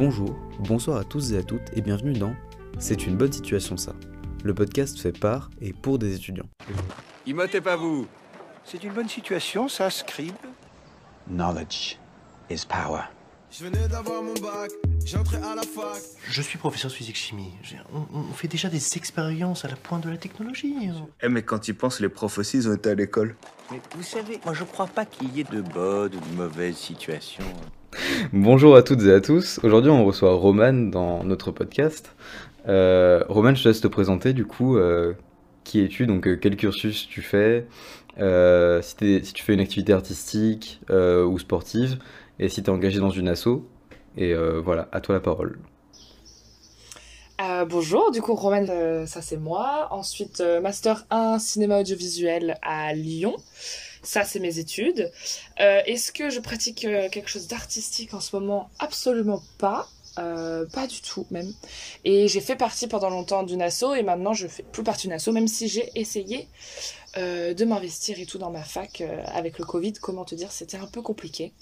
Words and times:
Bonjour, 0.00 0.34
bonsoir 0.60 0.96
à 0.96 1.04
tous 1.04 1.32
et 1.32 1.36
à 1.36 1.42
toutes 1.42 1.76
et 1.76 1.82
bienvenue 1.82 2.14
dans 2.14 2.34
C'est 2.78 3.06
une 3.06 3.16
bonne 3.18 3.30
situation 3.32 3.76
ça, 3.76 3.92
le 4.42 4.54
podcast 4.54 4.98
fait 4.98 5.12
par 5.12 5.50
et 5.60 5.74
pour 5.74 5.98
des 5.98 6.14
étudiants. 6.16 6.48
Immotez 7.26 7.60
pas 7.60 7.76
vous 7.76 8.06
C'est 8.64 8.82
une 8.82 8.94
bonne 8.94 9.10
situation, 9.10 9.68
ça, 9.68 9.90
Scribe 9.90 10.32
Knowledge 11.28 11.98
is 12.48 12.64
power. 12.66 13.02
Je 13.50 13.62
venais 13.64 13.88
d'avoir 13.88 14.22
mon 14.22 14.32
bac, 14.32 14.70
j'entrais 15.04 15.36
à 15.42 15.54
la 15.54 15.60
fac. 15.62 16.00
Je 16.30 16.40
suis 16.40 16.56
professeur 16.56 16.90
de 16.90 16.96
physique-chimie. 16.96 17.52
J'ai- 17.62 17.76
On, 17.92 18.06
on 18.18 18.32
fait 18.32 18.48
déjà 18.48 18.70
des 18.70 18.96
expériences 18.96 19.66
à 19.66 19.68
la 19.68 19.76
pointe 19.76 20.04
de 20.04 20.08
la 20.08 20.16
technologie. 20.16 20.88
Eh 21.22 21.28
mais 21.28 21.42
quand 21.42 21.68
ils 21.68 21.74
pensent, 21.74 22.00
les 22.00 22.08
profs 22.08 22.38
aussi, 22.38 22.56
ils 22.56 22.68
ont 22.70 22.74
été 22.74 22.88
à 22.88 22.94
l'école. 22.94 23.36
Mais 23.70 23.82
vous 23.94 24.02
savez, 24.02 24.40
moi 24.46 24.54
je 24.54 24.64
crois 24.64 24.86
pas 24.86 25.04
qu'il 25.04 25.36
y 25.36 25.40
ait 25.40 25.44
de 25.44 25.60
bonnes 25.60 26.14
ou 26.14 26.20
de 26.20 26.36
mauvaises 26.36 26.76
situations. 26.78 27.44
Bonjour 28.32 28.76
à 28.76 28.82
toutes 28.82 29.02
et 29.02 29.12
à 29.12 29.20
tous, 29.20 29.58
aujourd'hui 29.64 29.90
on 29.90 30.04
reçoit 30.04 30.32
Roman 30.32 30.72
dans 30.72 31.24
notre 31.24 31.50
podcast. 31.50 32.14
Euh, 32.68 33.24
Roman, 33.28 33.54
je 33.54 33.64
te 33.64 33.68
laisse 33.68 33.80
te 33.80 33.88
présenter 33.88 34.32
du 34.32 34.44
coup, 34.46 34.76
euh, 34.76 35.14
qui 35.64 35.80
es-tu, 35.80 36.06
donc 36.06 36.28
euh, 36.28 36.36
quel 36.40 36.56
cursus 36.56 37.08
tu 37.08 37.22
fais, 37.22 37.66
si, 38.16 39.22
tu 39.34 39.42
fais 39.42 39.54
une 39.54 39.60
activité 39.60 39.92
artistique 39.92 40.80
ou 40.90 41.38
sportive, 41.38 41.98
et 42.38 42.48
si 42.48 42.62
tu 42.62 42.70
es 42.70 42.72
engagé 42.72 43.00
dans 43.00 43.10
une 43.10 43.28
asso. 43.28 43.66
Et 44.16 44.34
voilà, 44.34 44.88
à 44.92 45.00
toi 45.00 45.14
la 45.14 45.20
parole. 45.20 45.58
Bonjour, 47.68 48.10
du 48.10 48.22
coup, 48.22 48.34
Roman, 48.34 48.66
euh, 48.68 49.06
ça 49.06 49.22
c'est 49.22 49.36
moi. 49.36 49.88
Ensuite, 49.90 50.42
Master 50.62 51.06
1 51.10 51.38
cinéma 51.38 51.80
audiovisuel 51.80 52.58
à 52.62 52.94
Lyon. 52.94 53.36
Ça, 54.02 54.24
c'est 54.24 54.40
mes 54.40 54.58
études. 54.58 55.10
Euh, 55.60 55.82
Est-ce 55.86 56.12
que 56.12 56.30
je 56.30 56.40
pratique 56.40 56.84
euh, 56.84 57.08
quelque 57.10 57.28
chose 57.28 57.46
d'artistique 57.48 58.14
en 58.14 58.20
ce 58.20 58.34
moment? 58.36 58.70
Absolument 58.78 59.42
pas. 59.58 59.88
Euh, 60.18 60.66
pas 60.66 60.86
du 60.86 61.00
tout, 61.02 61.26
même. 61.30 61.52
Et 62.04 62.26
j'ai 62.28 62.40
fait 62.40 62.56
partie 62.56 62.88
pendant 62.88 63.10
longtemps 63.10 63.42
d'une 63.42 63.62
asso 63.62 63.94
et 63.96 64.02
maintenant 64.02 64.32
je 64.34 64.48
fais 64.48 64.64
plus 64.64 64.82
partie 64.82 65.06
d'une 65.06 65.12
asso, 65.12 65.28
même 65.28 65.48
si 65.48 65.68
j'ai 65.68 65.90
essayé 65.94 66.48
de 67.16 67.64
m'investir 67.64 68.20
et 68.20 68.26
tout 68.26 68.38
dans 68.38 68.50
ma 68.50 68.62
fac 68.62 69.02
avec 69.26 69.58
le 69.58 69.64
Covid. 69.64 69.94
Comment 69.94 70.24
te 70.24 70.34
dire, 70.34 70.52
c'était 70.52 70.76
un 70.76 70.86
peu 70.86 71.02
compliqué. 71.02 71.52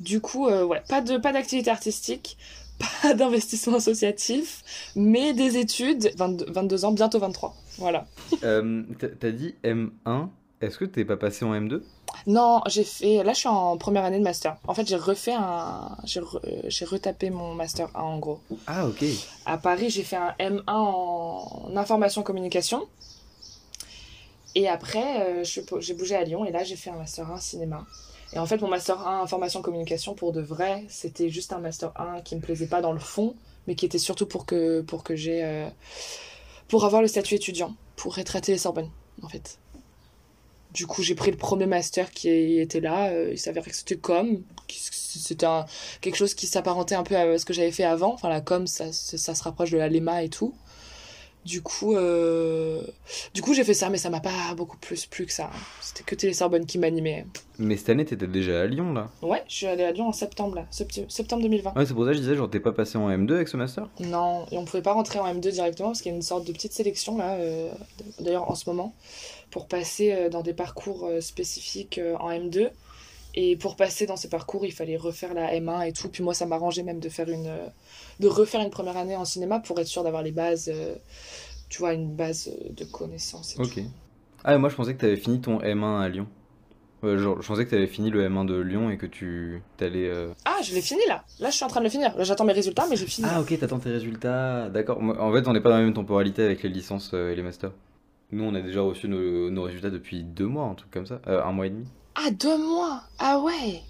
Du 0.00 0.20
coup, 0.20 0.48
ouais, 0.48 0.82
pas 0.88 1.00
de 1.00 1.18
pas 1.18 1.32
d'activité 1.32 1.70
artistique, 1.70 2.36
pas 3.02 3.14
d'investissement 3.14 3.76
associatif, 3.76 4.62
mais 4.96 5.34
des 5.34 5.56
études, 5.56 6.12
22, 6.16 6.46
22 6.50 6.84
ans, 6.84 6.92
bientôt 6.92 7.18
23. 7.18 7.54
Voilà. 7.78 8.06
T'as 8.40 9.30
dit 9.30 9.54
M1, 9.64 10.28
est-ce 10.62 10.78
que 10.78 10.84
t'es 10.84 11.04
pas 11.04 11.16
passé 11.16 11.44
en 11.44 11.52
M2 11.54 11.82
Non, 12.26 12.62
j'ai 12.66 12.84
fait. 12.84 13.22
Là, 13.22 13.32
je 13.32 13.38
suis 13.40 13.48
en 13.48 13.76
première 13.76 14.04
année 14.04 14.18
de 14.18 14.24
master. 14.24 14.56
En 14.66 14.74
fait, 14.74 14.86
j'ai 14.88 14.96
refait 14.96 15.34
un. 15.34 15.96
J'ai 16.04 16.20
re- 16.20 16.40
j'ai 16.68 16.84
retapé 16.84 17.30
mon 17.30 17.54
master 17.54 17.88
1 17.94 18.00
en 18.00 18.18
gros. 18.18 18.40
Ah 18.66 18.86
ok. 18.86 19.04
À 19.46 19.58
Paris, 19.58 19.90
j'ai 19.90 20.02
fait 20.02 20.16
un 20.16 20.34
M1 20.38 20.62
en 20.68 21.72
information 21.76 22.22
communication. 22.22 22.86
Et 24.54 24.68
après, 24.68 25.22
euh, 25.40 25.44
suis 25.44 25.62
j'ai 25.80 25.94
bougé 25.94 26.14
à 26.14 26.24
Lyon 26.24 26.44
et 26.44 26.50
là, 26.52 26.62
j'ai 26.64 26.76
fait 26.76 26.90
un 26.90 26.96
master 26.96 27.30
1 27.30 27.38
cinéma. 27.38 27.86
Et 28.34 28.38
en 28.38 28.46
fait, 28.46 28.60
mon 28.60 28.68
master 28.68 29.06
1 29.06 29.22
information 29.22 29.62
communication, 29.62 30.14
pour 30.14 30.32
de 30.32 30.40
vrai, 30.40 30.84
c'était 30.88 31.28
juste 31.28 31.52
un 31.52 31.58
master 31.58 31.92
1 32.00 32.20
qui 32.22 32.36
me 32.36 32.40
plaisait 32.40 32.66
pas 32.66 32.80
dans 32.80 32.92
le 32.92 32.98
fond, 32.98 33.34
mais 33.66 33.74
qui 33.74 33.84
était 33.86 33.98
surtout 33.98 34.26
pour 34.26 34.46
que, 34.46 34.80
pour 34.82 35.04
que 35.04 35.16
j'ai. 35.16 35.42
euh, 35.44 35.68
pour 36.68 36.84
avoir 36.84 37.02
le 37.02 37.08
statut 37.08 37.34
étudiant, 37.34 37.74
pour 37.96 38.18
être 38.18 38.36
à 38.36 38.40
Télé-Sorbonne, 38.40 38.90
en 39.22 39.28
fait. 39.28 39.58
Du 40.72 40.86
coup, 40.86 41.02
j'ai 41.02 41.14
pris 41.14 41.30
le 41.30 41.36
premier 41.36 41.66
master 41.66 42.10
qui 42.10 42.58
était 42.58 42.80
là. 42.80 43.08
euh, 43.10 43.30
il 43.32 43.38
s'avérait 43.38 43.70
que 43.70 43.76
c'était 43.76 43.96
com. 43.96 44.42
C'était 44.68 45.46
quelque 46.00 46.16
chose 46.16 46.34
qui 46.34 46.46
s'apparentait 46.46 46.94
un 46.94 47.02
peu 47.02 47.16
à 47.16 47.38
ce 47.38 47.44
que 47.44 47.52
j'avais 47.52 47.72
fait 47.72 47.84
avant. 47.84 48.14
Enfin, 48.14 48.30
la 48.30 48.40
com, 48.40 48.66
ça, 48.66 48.90
ça, 48.92 49.18
ça 49.18 49.34
se 49.34 49.42
rapproche 49.42 49.70
de 49.70 49.78
la 49.78 49.88
LEMA 49.88 50.22
et 50.22 50.28
tout. 50.30 50.54
Du 51.44 51.60
coup, 51.60 51.96
euh, 51.96 52.80
du 53.34 53.42
coup 53.42 53.52
j'ai 53.52 53.64
fait 53.64 53.74
ça, 53.74 53.90
mais 53.90 53.98
ça 53.98 54.10
m'a 54.10 54.20
pas 54.20 54.54
beaucoup 54.56 54.76
plus 54.76 55.06
plu 55.06 55.26
que 55.26 55.32
ça. 55.32 55.50
C'était 55.80 56.04
que 56.04 56.14
Télé-Sorbonne 56.14 56.66
qui 56.66 56.78
m'animait. 56.78 57.26
Mais 57.58 57.76
cette 57.76 57.88
année 57.90 58.04
t'étais 58.04 58.28
déjà 58.28 58.60
à 58.62 58.66
Lyon 58.66 58.92
là 58.92 59.08
Ouais, 59.22 59.42
je 59.48 59.54
suis 59.54 59.66
allée 59.66 59.82
à 59.82 59.90
Lyon 59.90 60.06
en 60.08 60.12
septembre, 60.12 60.54
là. 60.54 60.66
Septembre 60.70 61.42
2020. 61.42 61.74
Ouais, 61.76 61.84
c'est 61.84 61.94
pour 61.94 62.04
ça 62.04 62.10
que 62.10 62.16
je 62.16 62.20
disais, 62.20 62.36
genre 62.36 62.48
t'es 62.48 62.60
pas 62.60 62.72
passé 62.72 62.96
en 62.96 63.10
M2 63.10 63.34
avec 63.34 63.48
ce 63.48 63.56
master? 63.56 63.88
Non, 63.98 64.46
et 64.52 64.56
on 64.58 64.64
pouvait 64.64 64.82
pas 64.82 64.92
rentrer 64.92 65.18
en 65.18 65.26
M2 65.34 65.50
directement 65.50 65.88
parce 65.88 66.00
qu'il 66.02 66.12
y 66.12 66.14
a 66.14 66.16
une 66.16 66.22
sorte 66.22 66.46
de 66.46 66.52
petite 66.52 66.72
sélection 66.72 67.18
là, 67.18 67.32
euh, 67.34 67.70
d'ailleurs 68.20 68.48
en 68.48 68.54
ce 68.54 68.70
moment, 68.70 68.94
pour 69.50 69.66
passer 69.66 70.12
euh, 70.12 70.28
dans 70.28 70.42
des 70.42 70.54
parcours 70.54 71.10
spécifiques 71.20 72.00
en 72.20 72.30
M2. 72.30 72.70
Et 73.34 73.56
pour 73.56 73.76
passer 73.76 74.04
dans 74.06 74.16
ces 74.16 74.28
parcours, 74.28 74.66
il 74.66 74.72
fallait 74.72 74.96
refaire 74.96 75.32
la 75.34 75.54
M1 75.54 75.88
et 75.88 75.92
tout. 75.92 76.08
Puis 76.08 76.22
moi, 76.22 76.34
ça 76.34 76.44
m'arrangeait 76.46 76.82
même 76.82 77.00
de 77.00 77.08
faire 77.08 77.28
une, 77.30 77.46
euh, 77.46 77.66
de 78.20 78.28
refaire 78.28 78.60
une 78.60 78.70
première 78.70 78.96
année 78.96 79.16
en 79.16 79.24
cinéma 79.24 79.58
pour 79.60 79.78
être 79.80 79.86
sûr 79.86 80.02
d'avoir 80.04 80.22
les 80.22 80.32
bases, 80.32 80.70
euh, 80.72 80.94
tu 81.70 81.78
vois, 81.78 81.94
une 81.94 82.14
base 82.14 82.48
euh, 82.48 82.68
de 82.72 82.84
connaissances. 82.84 83.56
Et 83.56 83.60
Ok. 83.60 83.74
tout. 83.74 83.80
Ah, 84.44 84.58
moi 84.58 84.68
je 84.68 84.74
pensais 84.74 84.94
que 84.94 85.00
t'avais 85.00 85.16
fini 85.16 85.40
ton 85.40 85.60
M1 85.60 86.00
à 86.00 86.08
Lyon. 86.08 86.26
Genre, 87.04 87.40
je 87.42 87.46
pensais 87.48 87.64
que 87.64 87.70
t'avais 87.70 87.86
fini 87.88 88.10
le 88.10 88.22
M1 88.28 88.44
de 88.44 88.54
Lyon 88.60 88.90
et 88.90 88.96
que 88.96 89.06
tu 89.06 89.60
t'allais. 89.76 90.08
euh, 90.08 90.28
Ah, 90.44 90.58
je 90.62 90.72
l'ai 90.74 90.80
fini 90.82 91.00
là. 91.08 91.24
Là, 91.40 91.50
je 91.50 91.56
suis 91.56 91.64
en 91.64 91.68
train 91.68 91.80
de 91.80 91.84
le 91.84 91.90
finir. 91.90 92.16
Là, 92.16 92.22
j'attends 92.22 92.44
mes 92.44 92.52
résultats, 92.52 92.86
mais 92.88 92.94
j'ai 92.96 93.06
fini. 93.06 93.26
Ah, 93.28 93.40
ok, 93.40 93.58
t'attends 93.58 93.80
tes 93.80 93.90
résultats. 93.90 94.68
D'accord. 94.68 94.98
En 95.02 95.32
fait, 95.32 95.48
on 95.48 95.52
n'est 95.52 95.60
pas 95.60 95.70
dans 95.70 95.78
la 95.78 95.82
même 95.84 95.94
temporalité 95.94 96.44
avec 96.44 96.62
les 96.62 96.68
licences 96.68 97.12
et 97.12 97.34
les 97.34 97.42
masters. 97.42 97.72
Nous, 98.30 98.44
on 98.44 98.54
a 98.54 98.60
déjà 98.60 98.82
reçu 98.82 99.08
nos, 99.08 99.50
nos 99.50 99.62
résultats 99.64 99.90
depuis 99.90 100.22
deux 100.22 100.46
mois, 100.46 100.66
un 100.66 100.74
truc 100.74 100.90
comme 100.92 101.06
ça. 101.06 101.20
Euh, 101.26 101.42
un 101.42 101.50
mois 101.50 101.66
et 101.66 101.70
demi. 101.70 101.86
Ah, 102.14 102.30
deux 102.30 102.58
mois 102.58 103.02
Ah 103.18 103.38
ouais 103.40 103.82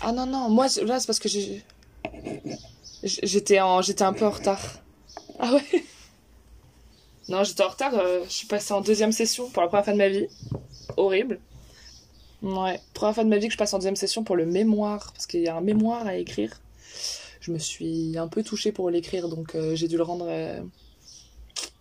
Ah 0.00 0.12
non, 0.12 0.26
non, 0.26 0.48
moi, 0.48 0.66
là, 0.84 1.00
c'est 1.00 1.06
parce 1.06 1.18
que 1.18 1.28
j'ai... 1.28 1.62
J'étais 3.02 3.60
en... 3.60 3.82
j'étais 3.82 4.04
un 4.04 4.12
peu 4.12 4.26
en 4.26 4.30
retard. 4.30 4.60
Ah 5.38 5.52
ouais? 5.54 5.84
Non, 7.28 7.44
j'étais 7.44 7.62
en 7.62 7.68
retard, 7.68 7.94
euh, 7.94 8.24
je 8.24 8.32
suis 8.32 8.46
passée 8.46 8.72
en 8.74 8.80
deuxième 8.80 9.12
session 9.12 9.48
pour 9.50 9.62
la 9.62 9.68
première 9.68 9.84
fois 9.84 9.92
de 9.92 9.98
ma 9.98 10.08
vie. 10.08 10.26
Horrible. 10.96 11.40
Ouais, 12.42 12.80
première 12.94 13.14
fois 13.14 13.24
de 13.24 13.28
ma 13.28 13.38
vie 13.38 13.46
que 13.46 13.52
je 13.52 13.58
passe 13.58 13.72
en 13.72 13.78
deuxième 13.78 13.96
session 13.96 14.24
pour 14.24 14.36
le 14.36 14.46
mémoire, 14.46 15.12
parce 15.12 15.26
qu'il 15.26 15.40
y 15.40 15.48
a 15.48 15.56
un 15.56 15.60
mémoire 15.60 16.06
à 16.06 16.16
écrire. 16.16 16.60
Je 17.40 17.52
me 17.52 17.58
suis 17.58 18.18
un 18.18 18.28
peu 18.28 18.42
touchée 18.42 18.72
pour 18.72 18.90
l'écrire, 18.90 19.28
donc 19.28 19.54
euh, 19.54 19.74
j'ai 19.76 19.88
dû 19.88 19.96
le 19.96 20.02
rendre 20.02 20.26
euh, 20.28 20.60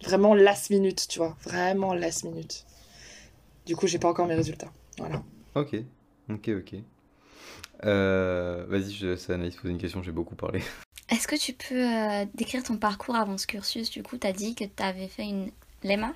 vraiment 0.03 0.35
last 0.35 0.69
minute, 0.69 1.07
tu 1.07 1.19
vois. 1.19 1.35
Vraiment 1.43 1.93
last 1.93 2.23
minute. 2.23 2.65
Du 3.65 3.75
coup, 3.75 3.87
j'ai 3.87 3.99
pas 3.99 4.09
encore 4.09 4.27
mes 4.27 4.35
résultats. 4.35 4.71
Voilà. 4.97 5.23
Ok. 5.55 5.75
Ok, 6.29 6.49
ok. 6.49 6.75
Euh, 7.85 8.65
Vas-y, 8.67 8.91
je 8.93 9.07
laisse 9.07 9.29
Anaïs 9.29 9.55
poser 9.55 9.71
une 9.73 9.79
question, 9.79 10.03
j'ai 10.03 10.11
beaucoup 10.11 10.35
parlé. 10.35 10.61
Est-ce 11.09 11.27
que 11.27 11.35
tu 11.35 11.53
peux 11.53 11.75
euh, 11.75 12.25
décrire 12.35 12.63
ton 12.63 12.77
parcours 12.77 13.15
avant 13.15 13.37
ce 13.37 13.47
cursus? 13.47 13.89
Du 13.89 14.01
coup, 14.03 14.17
tu 14.17 14.27
as 14.27 14.31
dit 14.33 14.55
que 14.55 14.63
tu 14.63 14.83
avais 14.83 15.07
fait 15.07 15.23
une 15.25 15.51
LEMA. 15.83 16.13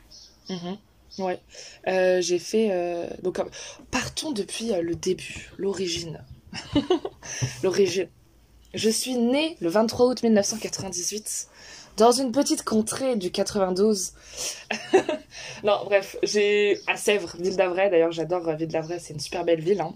Mhm. 0.49 0.77
Ouais. 1.19 1.39
Euh, 1.87 2.21
j'ai 2.21 2.39
fait. 2.39 2.69
euh, 2.71 3.07
Donc, 3.23 3.39
euh, 3.39 3.45
partons 3.91 4.31
depuis 4.31 4.71
euh, 4.71 4.81
le 4.81 4.95
début, 4.95 5.49
l'origine. 5.57 6.23
l'origine. 7.63 8.07
Je 8.73 8.89
suis 8.89 9.15
née 9.15 9.57
le 9.61 9.69
23 9.69 10.07
août 10.07 10.23
1998 10.23 11.47
dans 11.97 12.11
une 12.11 12.31
petite 12.31 12.63
contrée 12.63 13.15
du 13.15 13.31
92. 13.31 14.13
non, 15.63 15.79
bref, 15.85 16.17
j'ai. 16.23 16.79
à 16.87 16.97
Sèvres, 16.97 17.35
ville 17.39 17.55
d'Avray. 17.55 17.89
D'ailleurs, 17.89 18.11
j'adore 18.11 18.47
euh, 18.47 18.55
ville 18.55 18.67
d'Avray, 18.67 18.99
c'est 18.99 19.13
une 19.13 19.19
super 19.19 19.43
belle 19.45 19.61
ville. 19.61 19.81
hein. 19.81 19.93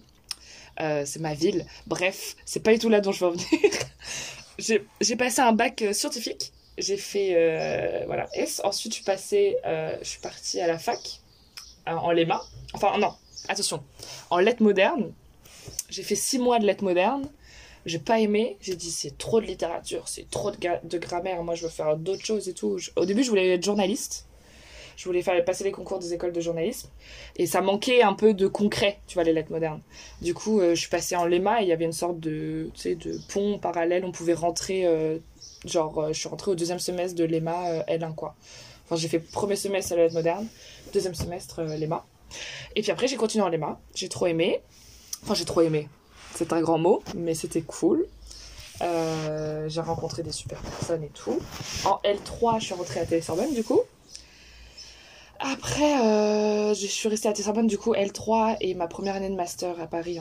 Euh, 0.82 1.04
c'est 1.06 1.20
ma 1.20 1.34
ville. 1.34 1.66
Bref, 1.88 2.36
c'est 2.46 2.62
pas 2.62 2.72
du 2.72 2.80
tout 2.80 2.90
là 2.90 3.02
dont 3.02 3.12
je 3.12 3.20
veux 3.20 3.32
en 3.32 3.32
venir. 3.32 3.46
j'ai 5.02 5.16
passé 5.16 5.42
un 5.42 5.52
bac 5.52 5.82
euh, 5.82 5.94
scientifique 5.94 6.54
j'ai 6.78 6.96
fait 6.96 8.06
voilà 8.06 8.30
S. 8.32 8.62
Ensuite, 8.64 8.94
je 8.94 8.96
suis 8.96 9.04
passée, 9.04 9.58
je 9.66 10.08
suis 10.08 10.22
partie 10.22 10.62
à 10.62 10.68
la 10.68 10.80
fac 10.80 11.20
en 11.86 12.10
LEMA. 12.12 12.42
Enfin, 12.74 12.98
non, 12.98 13.14
attention, 13.50 13.84
en 14.30 14.38
lettres 14.38 14.64
modernes. 14.64 15.12
J'ai 15.90 16.04
fait 16.04 16.16
six 16.16 16.40
mois 16.40 16.58
de 16.58 16.66
lettres 16.66 16.86
modernes. 16.86 17.28
J'ai 17.90 18.00
pas 18.00 18.20
aimé. 18.20 18.58
J'ai 18.62 18.76
dit 18.76 18.92
c'est 18.92 19.18
trop 19.18 19.42
de 19.42 19.46
littérature, 19.46 20.08
c'est 20.08 20.30
trop 20.30 20.52
de, 20.52 20.58
de 20.84 20.98
grammaire. 20.98 21.44
Moi, 21.44 21.56
je 21.56 21.64
veux 21.64 21.70
faire 21.70 21.98
d'autres 21.98 22.26
choses 22.26 22.48
et 22.48 22.54
tout. 22.54 22.78
Au 22.96 23.06
début, 23.06 23.24
je 23.24 23.30
voulais 23.30 23.56
être 23.56 23.64
journaliste. 23.64 24.26
Je 24.96 25.06
voulais 25.06 25.22
faire 25.22 25.44
passer 25.46 25.64
les 25.64 25.72
concours 25.72 26.00
des 26.00 26.14
écoles 26.14 26.34
de 26.34 26.42
journalisme. 26.42 26.90
Et 27.38 27.46
ça 27.46 27.62
manquait 27.62 28.02
un 28.02 28.14
peu 28.14 28.34
de 28.34 28.48
concret, 28.48 29.00
tu 29.08 29.14
vois, 29.14 29.24
les 29.24 29.32
lettres 29.32 29.52
modernes. 29.52 29.82
Du 30.22 30.34
coup, 30.34 30.60
euh, 30.60 30.76
je 30.76 30.80
suis 30.82 30.90
passée 30.90 31.16
en 31.16 31.26
LEMA 31.26 31.62
et 31.62 31.64
il 31.64 31.70
y 31.70 31.72
avait 31.72 31.86
une 31.86 31.94
sorte 31.94 32.20
de, 32.20 32.70
de 32.86 33.20
pont 33.30 33.60
parallèle. 33.60 34.04
On 34.04 34.12
pouvait 34.12 34.34
rentrer 34.34 34.86
euh, 34.86 35.18
genre 35.66 36.00
euh, 36.00 36.08
je 36.14 36.20
suis 36.20 36.30
rentrée 36.30 36.52
au 36.52 36.56
deuxième 36.56 36.80
semestre 36.80 37.18
de 37.18 37.24
l'EMA 37.24 37.70
euh, 37.70 37.84
L1 37.84 38.16
quoi. 38.16 38.36
Enfin 38.86 38.96
j'ai 38.96 39.08
fait 39.08 39.20
premier 39.20 39.56
semestre 39.56 39.94
à 39.94 39.96
la 39.96 40.04
lettre 40.04 40.16
moderne, 40.16 40.48
deuxième 40.94 41.16
semestre 41.16 41.62
l'EMA. 41.62 42.06
Et 42.76 42.82
puis 42.82 42.92
après 42.92 43.08
j'ai 43.08 43.18
continué 43.18 43.44
en 43.44 43.50
l'EMA, 43.50 43.80
j'ai 43.96 44.10
trop 44.10 44.28
aimé. 44.28 44.62
Enfin 45.24 45.34
j'ai 45.34 45.46
trop 45.46 45.62
aimé, 45.62 45.90
c'est 46.36 46.54
un 46.54 46.62
grand 46.62 46.78
mot, 46.78 47.04
mais 47.16 47.36
c'était 47.36 47.62
cool. 47.62 48.06
Euh, 48.82 49.68
j'ai 49.68 49.82
rencontré 49.82 50.24
des 50.24 50.32
super 50.32 50.62
personnes 50.62 51.04
et 51.04 51.10
tout. 51.10 51.40
En 51.86 52.00
L3 52.04 52.60
je 52.60 52.66
suis 52.66 52.74
rentrée 52.74 53.02
à 53.02 53.06
Télé-Sorbonne 53.06 53.54
du 53.54 53.64
coup. 53.64 53.82
Après, 55.40 56.02
euh, 56.02 56.74
je 56.74 56.86
suis 56.86 57.08
restée 57.08 57.30
à 57.30 57.34
Télé-Sorbonne 57.34 57.68
du 57.68 57.78
coup 57.78 57.94
L3 57.94 58.58
et 58.60 58.74
ma 58.74 58.88
première 58.88 59.16
année 59.16 59.30
de 59.30 59.36
master 59.36 59.80
à 59.80 59.88
Paris 59.88 60.20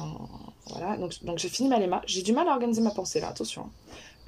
Voilà, 0.66 0.96
donc, 0.96 1.24
donc 1.24 1.38
j'ai 1.38 1.48
fini 1.48 1.68
ma 1.68 1.78
LEMA. 1.78 2.02
J'ai 2.06 2.22
du 2.22 2.32
mal 2.32 2.48
à 2.48 2.52
organiser 2.52 2.82
ma 2.82 2.92
pensée 2.92 3.20
là, 3.20 3.28
attention. 3.28 3.68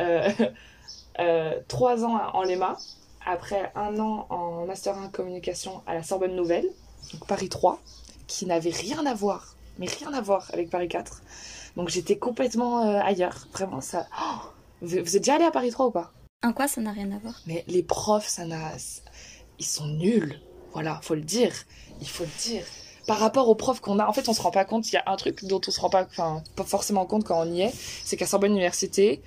Euh, 0.01 0.29
euh, 1.21 1.61
trois 1.69 2.05
ans 2.05 2.21
en 2.33 2.43
LEMA, 2.43 2.77
après 3.25 3.71
un 3.77 3.99
an 4.01 4.27
en 4.31 4.67
Master 4.67 4.99
1 4.99 5.09
Communication 5.09 5.83
à 5.87 5.95
la 5.95 6.03
Sorbonne 6.03 6.35
Nouvelle, 6.35 6.67
donc 7.13 7.27
Paris 7.27 7.49
3, 7.49 7.81
qui 8.27 8.47
n'avait 8.47 8.71
rien 8.71 9.07
à 9.07 9.15
voir, 9.15 9.55
mais 9.79 9.87
rien 9.87 10.13
à 10.13 10.21
voir 10.21 10.51
avec 10.53 10.71
Paris 10.71 10.89
4. 10.89 11.23
Donc 11.77 11.89
j'étais 11.89 12.19
complètement 12.19 12.85
euh, 12.85 13.01
ailleurs, 13.01 13.47
vraiment 13.53 13.81
ça. 13.81 14.07
Oh 14.21 14.49
vous, 14.83 14.89
vous 14.89 15.17
êtes 15.17 15.23
déjà 15.23 15.35
allé 15.35 15.45
à 15.45 15.51
Paris 15.51 15.71
3 15.71 15.87
ou 15.87 15.91
pas? 15.91 16.13
En 16.43 16.53
quoi 16.53 16.69
ça 16.69 16.81
n'a 16.81 16.93
rien 16.93 17.11
à 17.13 17.19
voir? 17.19 17.41
Mais 17.47 17.65
les 17.69 17.83
profs, 17.83 18.29
ça 18.29 18.47
n'a. 18.47 18.73
Ils 19.59 19.67
sont 19.67 19.87
nuls. 19.87 20.41
Voilà, 20.73 21.01
faut 21.03 21.15
le 21.15 21.21
dire. 21.21 21.53
Il 22.01 22.09
faut 22.09 22.25
le 22.25 22.43
dire. 22.43 22.65
Par 23.07 23.19
rapport 23.19 23.49
aux 23.49 23.55
profs 23.55 23.81
qu'on 23.81 23.99
a, 23.99 24.07
en 24.07 24.13
fait, 24.13 24.29
on 24.29 24.33
se 24.33 24.41
rend 24.41 24.51
pas 24.51 24.65
compte. 24.65 24.91
Il 24.91 24.95
y 24.95 24.99
a 24.99 25.03
un 25.07 25.17
truc 25.17 25.45
dont 25.45 25.61
on 25.67 25.71
se 25.71 25.81
rend 25.81 25.91
pas, 25.91 26.05
enfin, 26.05 26.43
pas 26.57 26.65
forcément 26.65 27.05
compte 27.07 27.25
quand 27.25 27.41
on 27.43 27.53
y 27.53 27.63
est, 27.63 27.73
c'est 28.05 28.17
qu'à 28.17 28.27
Sorbonne 28.27 28.53
Université, 28.53 29.21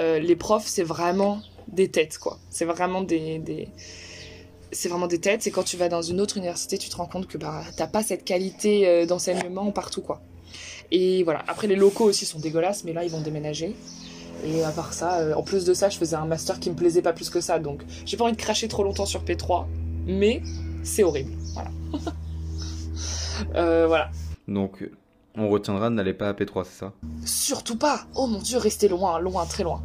euh, 0.00 0.18
les 0.18 0.36
profs, 0.36 0.66
c'est 0.66 0.82
vraiment 0.82 1.40
des 1.68 1.90
têtes, 1.90 2.18
quoi. 2.18 2.38
C'est 2.50 2.64
vraiment 2.64 3.00
des, 3.00 3.38
des... 3.38 3.68
c'est 4.72 4.88
vraiment 4.88 5.06
des 5.06 5.20
têtes. 5.20 5.46
Et 5.46 5.50
quand 5.50 5.62
tu 5.62 5.76
vas 5.76 5.88
dans 5.88 6.02
une 6.02 6.20
autre 6.20 6.36
université, 6.36 6.78
tu 6.78 6.88
te 6.88 6.96
rends 6.96 7.06
compte 7.06 7.28
que 7.28 7.38
bah 7.38 7.62
t'as 7.76 7.86
pas 7.86 8.02
cette 8.02 8.24
qualité 8.24 8.88
euh, 8.88 9.06
d'enseignement 9.06 9.70
partout, 9.70 10.02
quoi. 10.02 10.20
Et 10.90 11.22
voilà. 11.22 11.44
Après, 11.48 11.66
les 11.66 11.76
locaux 11.76 12.04
aussi 12.04 12.26
sont 12.26 12.38
dégueulasses, 12.38 12.84
mais 12.84 12.92
là, 12.92 13.04
ils 13.04 13.10
vont 13.10 13.20
déménager. 13.20 13.76
Et 14.44 14.62
à 14.62 14.70
part 14.70 14.92
ça, 14.92 15.18
euh, 15.18 15.34
en 15.34 15.42
plus 15.42 15.64
de 15.64 15.74
ça, 15.74 15.88
je 15.88 15.98
faisais 15.98 16.16
un 16.16 16.26
master 16.26 16.60
qui 16.60 16.70
me 16.70 16.76
plaisait 16.76 17.02
pas 17.02 17.12
plus 17.12 17.28
que 17.28 17.40
ça, 17.40 17.58
donc 17.58 17.82
j'ai 18.04 18.16
pas 18.16 18.24
envie 18.24 18.34
de 18.34 18.40
cracher 18.40 18.68
trop 18.68 18.84
longtemps 18.84 19.06
sur 19.06 19.24
P3, 19.24 19.66
mais 20.06 20.42
c'est 20.84 21.02
horrible. 21.02 21.32
Voilà. 21.54 21.70
Euh, 23.54 23.86
voilà. 23.86 24.10
Donc, 24.48 24.84
on 25.36 25.48
retiendra 25.48 25.90
n'allez 25.90 26.12
pas 26.12 26.28
à 26.28 26.32
P3, 26.32 26.64
c'est 26.64 26.80
ça? 26.80 26.92
Surtout 27.24 27.76
pas 27.76 28.06
Oh 28.16 28.26
mon 28.26 28.40
dieu, 28.40 28.58
restez 28.58 28.88
loin, 28.88 29.20
loin, 29.20 29.46
très 29.46 29.62
loin. 29.62 29.80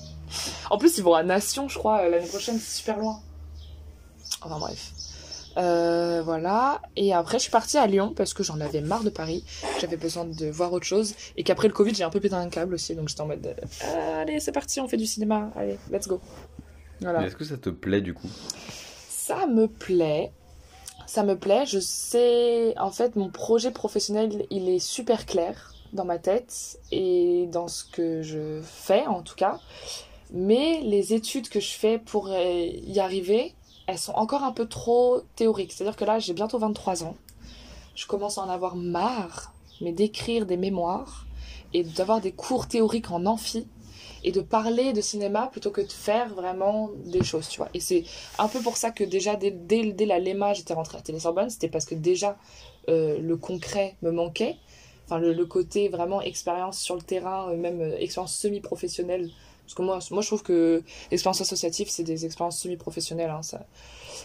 en 0.70 0.78
plus, 0.78 0.96
ils 0.98 1.02
vont 1.02 1.14
à 1.14 1.24
Nation, 1.24 1.68
je 1.68 1.76
crois, 1.76 2.02
euh, 2.02 2.10
l'année 2.10 2.28
prochaine, 2.28 2.60
c'est 2.60 2.76
super 2.76 2.98
loin. 2.98 3.18
Enfin 4.40 4.60
bref. 4.60 4.92
Euh, 5.56 6.22
voilà. 6.22 6.80
Et 6.96 7.12
après, 7.12 7.38
je 7.38 7.42
suis 7.44 7.50
partie 7.50 7.78
à 7.78 7.86
Lyon 7.86 8.12
parce 8.14 8.34
que 8.34 8.42
j'en 8.42 8.60
avais 8.60 8.80
marre 8.80 9.04
de 9.04 9.10
Paris. 9.10 9.44
J'avais 9.80 9.96
besoin 9.96 10.24
de 10.24 10.46
voir 10.46 10.72
autre 10.72 10.86
chose. 10.86 11.14
Et 11.36 11.42
qu'après 11.42 11.68
le 11.68 11.74
Covid, 11.74 11.94
j'ai 11.94 12.04
un 12.04 12.10
peu 12.10 12.20
pété 12.20 12.34
un 12.34 12.48
câble 12.48 12.74
aussi. 12.74 12.94
Donc 12.94 13.08
j'étais 13.08 13.20
en 13.20 13.26
mode 13.26 13.46
euh, 13.46 14.22
Allez, 14.22 14.40
c'est 14.40 14.52
parti, 14.52 14.80
on 14.80 14.88
fait 14.88 14.96
du 14.96 15.06
cinéma. 15.06 15.50
Allez, 15.56 15.78
let's 15.90 16.06
go. 16.06 16.20
Voilà. 17.00 17.26
Est-ce 17.26 17.36
que 17.36 17.44
ça 17.44 17.56
te 17.56 17.70
plaît 17.70 18.00
du 18.00 18.14
coup? 18.14 18.28
Ça 19.08 19.46
me 19.46 19.66
plaît. 19.66 20.32
Ça 21.06 21.22
me 21.22 21.36
plaît. 21.36 21.64
Je 21.66 21.80
sais. 21.80 22.74
En 22.78 22.90
fait, 22.90 23.16
mon 23.16 23.30
projet 23.30 23.70
professionnel, 23.70 24.46
il 24.50 24.68
est 24.68 24.78
super 24.78 25.26
clair 25.26 25.74
dans 25.92 26.04
ma 26.04 26.18
tête 26.18 26.78
et 26.92 27.48
dans 27.50 27.66
ce 27.66 27.84
que 27.84 28.22
je 28.22 28.60
fais 28.62 29.06
en 29.06 29.22
tout 29.22 29.34
cas. 29.34 29.58
Mais 30.32 30.80
les 30.82 31.12
études 31.14 31.48
que 31.48 31.58
je 31.58 31.72
fais 31.72 31.98
pour 31.98 32.28
y 32.28 33.00
arriver, 33.00 33.54
elles 33.90 33.98
sont 33.98 34.12
encore 34.12 34.44
un 34.44 34.52
peu 34.52 34.66
trop 34.66 35.22
théoriques. 35.34 35.72
C'est-à-dire 35.72 35.96
que 35.96 36.04
là, 36.04 36.18
j'ai 36.18 36.32
bientôt 36.32 36.58
23 36.58 37.04
ans. 37.04 37.16
Je 37.96 38.06
commence 38.06 38.38
à 38.38 38.42
en 38.42 38.48
avoir 38.48 38.76
marre, 38.76 39.52
mais 39.80 39.92
d'écrire 39.92 40.46
des 40.46 40.56
mémoires 40.56 41.26
et 41.74 41.82
d'avoir 41.82 42.20
des 42.20 42.32
cours 42.32 42.68
théoriques 42.68 43.10
en 43.10 43.26
amphi 43.26 43.66
et 44.22 44.32
de 44.32 44.40
parler 44.40 44.92
de 44.92 45.00
cinéma 45.00 45.48
plutôt 45.50 45.70
que 45.70 45.80
de 45.80 45.90
faire 45.90 46.32
vraiment 46.34 46.90
des 47.06 47.24
choses, 47.24 47.48
tu 47.48 47.58
vois. 47.58 47.68
Et 47.74 47.80
c'est 47.80 48.04
un 48.38 48.48
peu 48.48 48.60
pour 48.60 48.76
ça 48.76 48.90
que 48.90 49.02
déjà, 49.02 49.36
dès, 49.36 50.06
la 50.06 50.18
LEMA, 50.18 50.52
j'étais 50.54 50.74
rentrée 50.74 50.98
à 50.98 51.00
Télé-Sorbonne. 51.00 51.50
C'était 51.50 51.68
parce 51.68 51.84
que 51.84 51.94
déjà, 51.94 52.36
euh, 52.88 53.18
le 53.18 53.36
concret 53.36 53.96
me 54.02 54.10
manquait. 54.10 54.56
Enfin, 55.06 55.18
le, 55.18 55.32
le 55.32 55.46
côté 55.46 55.88
vraiment 55.88 56.20
expérience 56.20 56.78
sur 56.78 56.94
le 56.94 57.02
terrain, 57.02 57.50
euh, 57.50 57.56
même 57.56 57.80
euh, 57.80 57.98
expérience 57.98 58.36
semi-professionnelle. 58.36 59.30
Parce 59.70 59.76
que 59.76 59.82
moi, 59.82 60.00
moi, 60.10 60.20
je 60.20 60.26
trouve 60.26 60.42
que 60.42 60.82
l'expérience 61.12 61.40
associative, 61.40 61.88
c'est 61.90 62.02
des 62.02 62.26
expériences 62.26 62.58
semi-professionnelles. 62.58 63.30
hein. 63.30 63.42
Ça, 63.42 63.60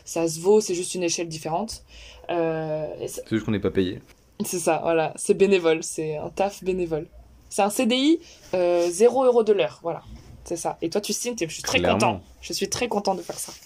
ça 0.03 0.27
se 0.27 0.39
vaut, 0.39 0.59
c'est 0.59 0.73
juste 0.73 0.95
une 0.95 1.03
échelle 1.03 1.27
différente. 1.27 1.83
Euh, 2.31 2.87
C'est 3.07 3.29
juste 3.29 3.45
qu'on 3.45 3.51
n'est 3.51 3.59
pas 3.59 3.69
payé. 3.69 4.01
c'est 4.43 4.57
ça, 4.57 4.79
voilà. 4.81 5.13
C'est 5.17 5.35
bénévole, 5.35 5.83
c'est 5.83 6.17
un 6.17 6.29
taf 6.29 6.63
bénévole. 6.63 7.07
C'est 7.49 7.61
un 7.61 7.69
CDI, 7.69 8.19
euh, 8.55 8.89
0 8.89 9.23
euros 9.25 9.43
de 9.43 9.53
l'heure, 9.53 9.79
voilà. 9.83 10.01
C'est 10.45 10.57
ça. 10.57 10.79
Et 10.81 10.89
toi, 10.89 10.99
tu 10.99 11.13
signes, 11.13 11.35
je 11.39 11.45
suis 11.45 11.61
très 11.61 11.77
Clairement. 11.77 11.99
content. 11.99 12.21
Je 12.41 12.51
suis 12.51 12.67
très 12.67 12.87
content 12.87 13.13
de 13.13 13.21
faire 13.21 13.37
ça. 13.37 13.53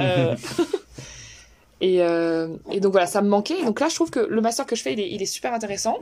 Euh, 0.00 0.34
et, 1.80 2.00
euh, 2.02 2.48
et 2.72 2.80
donc 2.80 2.92
voilà, 2.92 3.06
ça 3.06 3.20
me 3.22 3.28
manquait. 3.28 3.62
Donc 3.62 3.78
là, 3.78 3.88
je 3.88 3.94
trouve 3.94 4.10
que 4.10 4.20
le 4.20 4.40
master 4.40 4.66
que 4.66 4.74
je 4.74 4.82
fais, 4.82 4.92
il 4.94 5.00
est, 5.00 5.10
il 5.10 5.22
est 5.22 5.26
super 5.26 5.52
intéressant. 5.52 5.98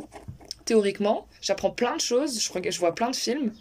Théoriquement, 0.64 1.26
j'apprends 1.43 1.70
plein 1.70 1.96
de 1.96 2.00
choses, 2.00 2.40
je 2.40 2.78
vois 2.78 2.94
plein 2.94 3.10
de 3.10 3.16
films, 3.16 3.52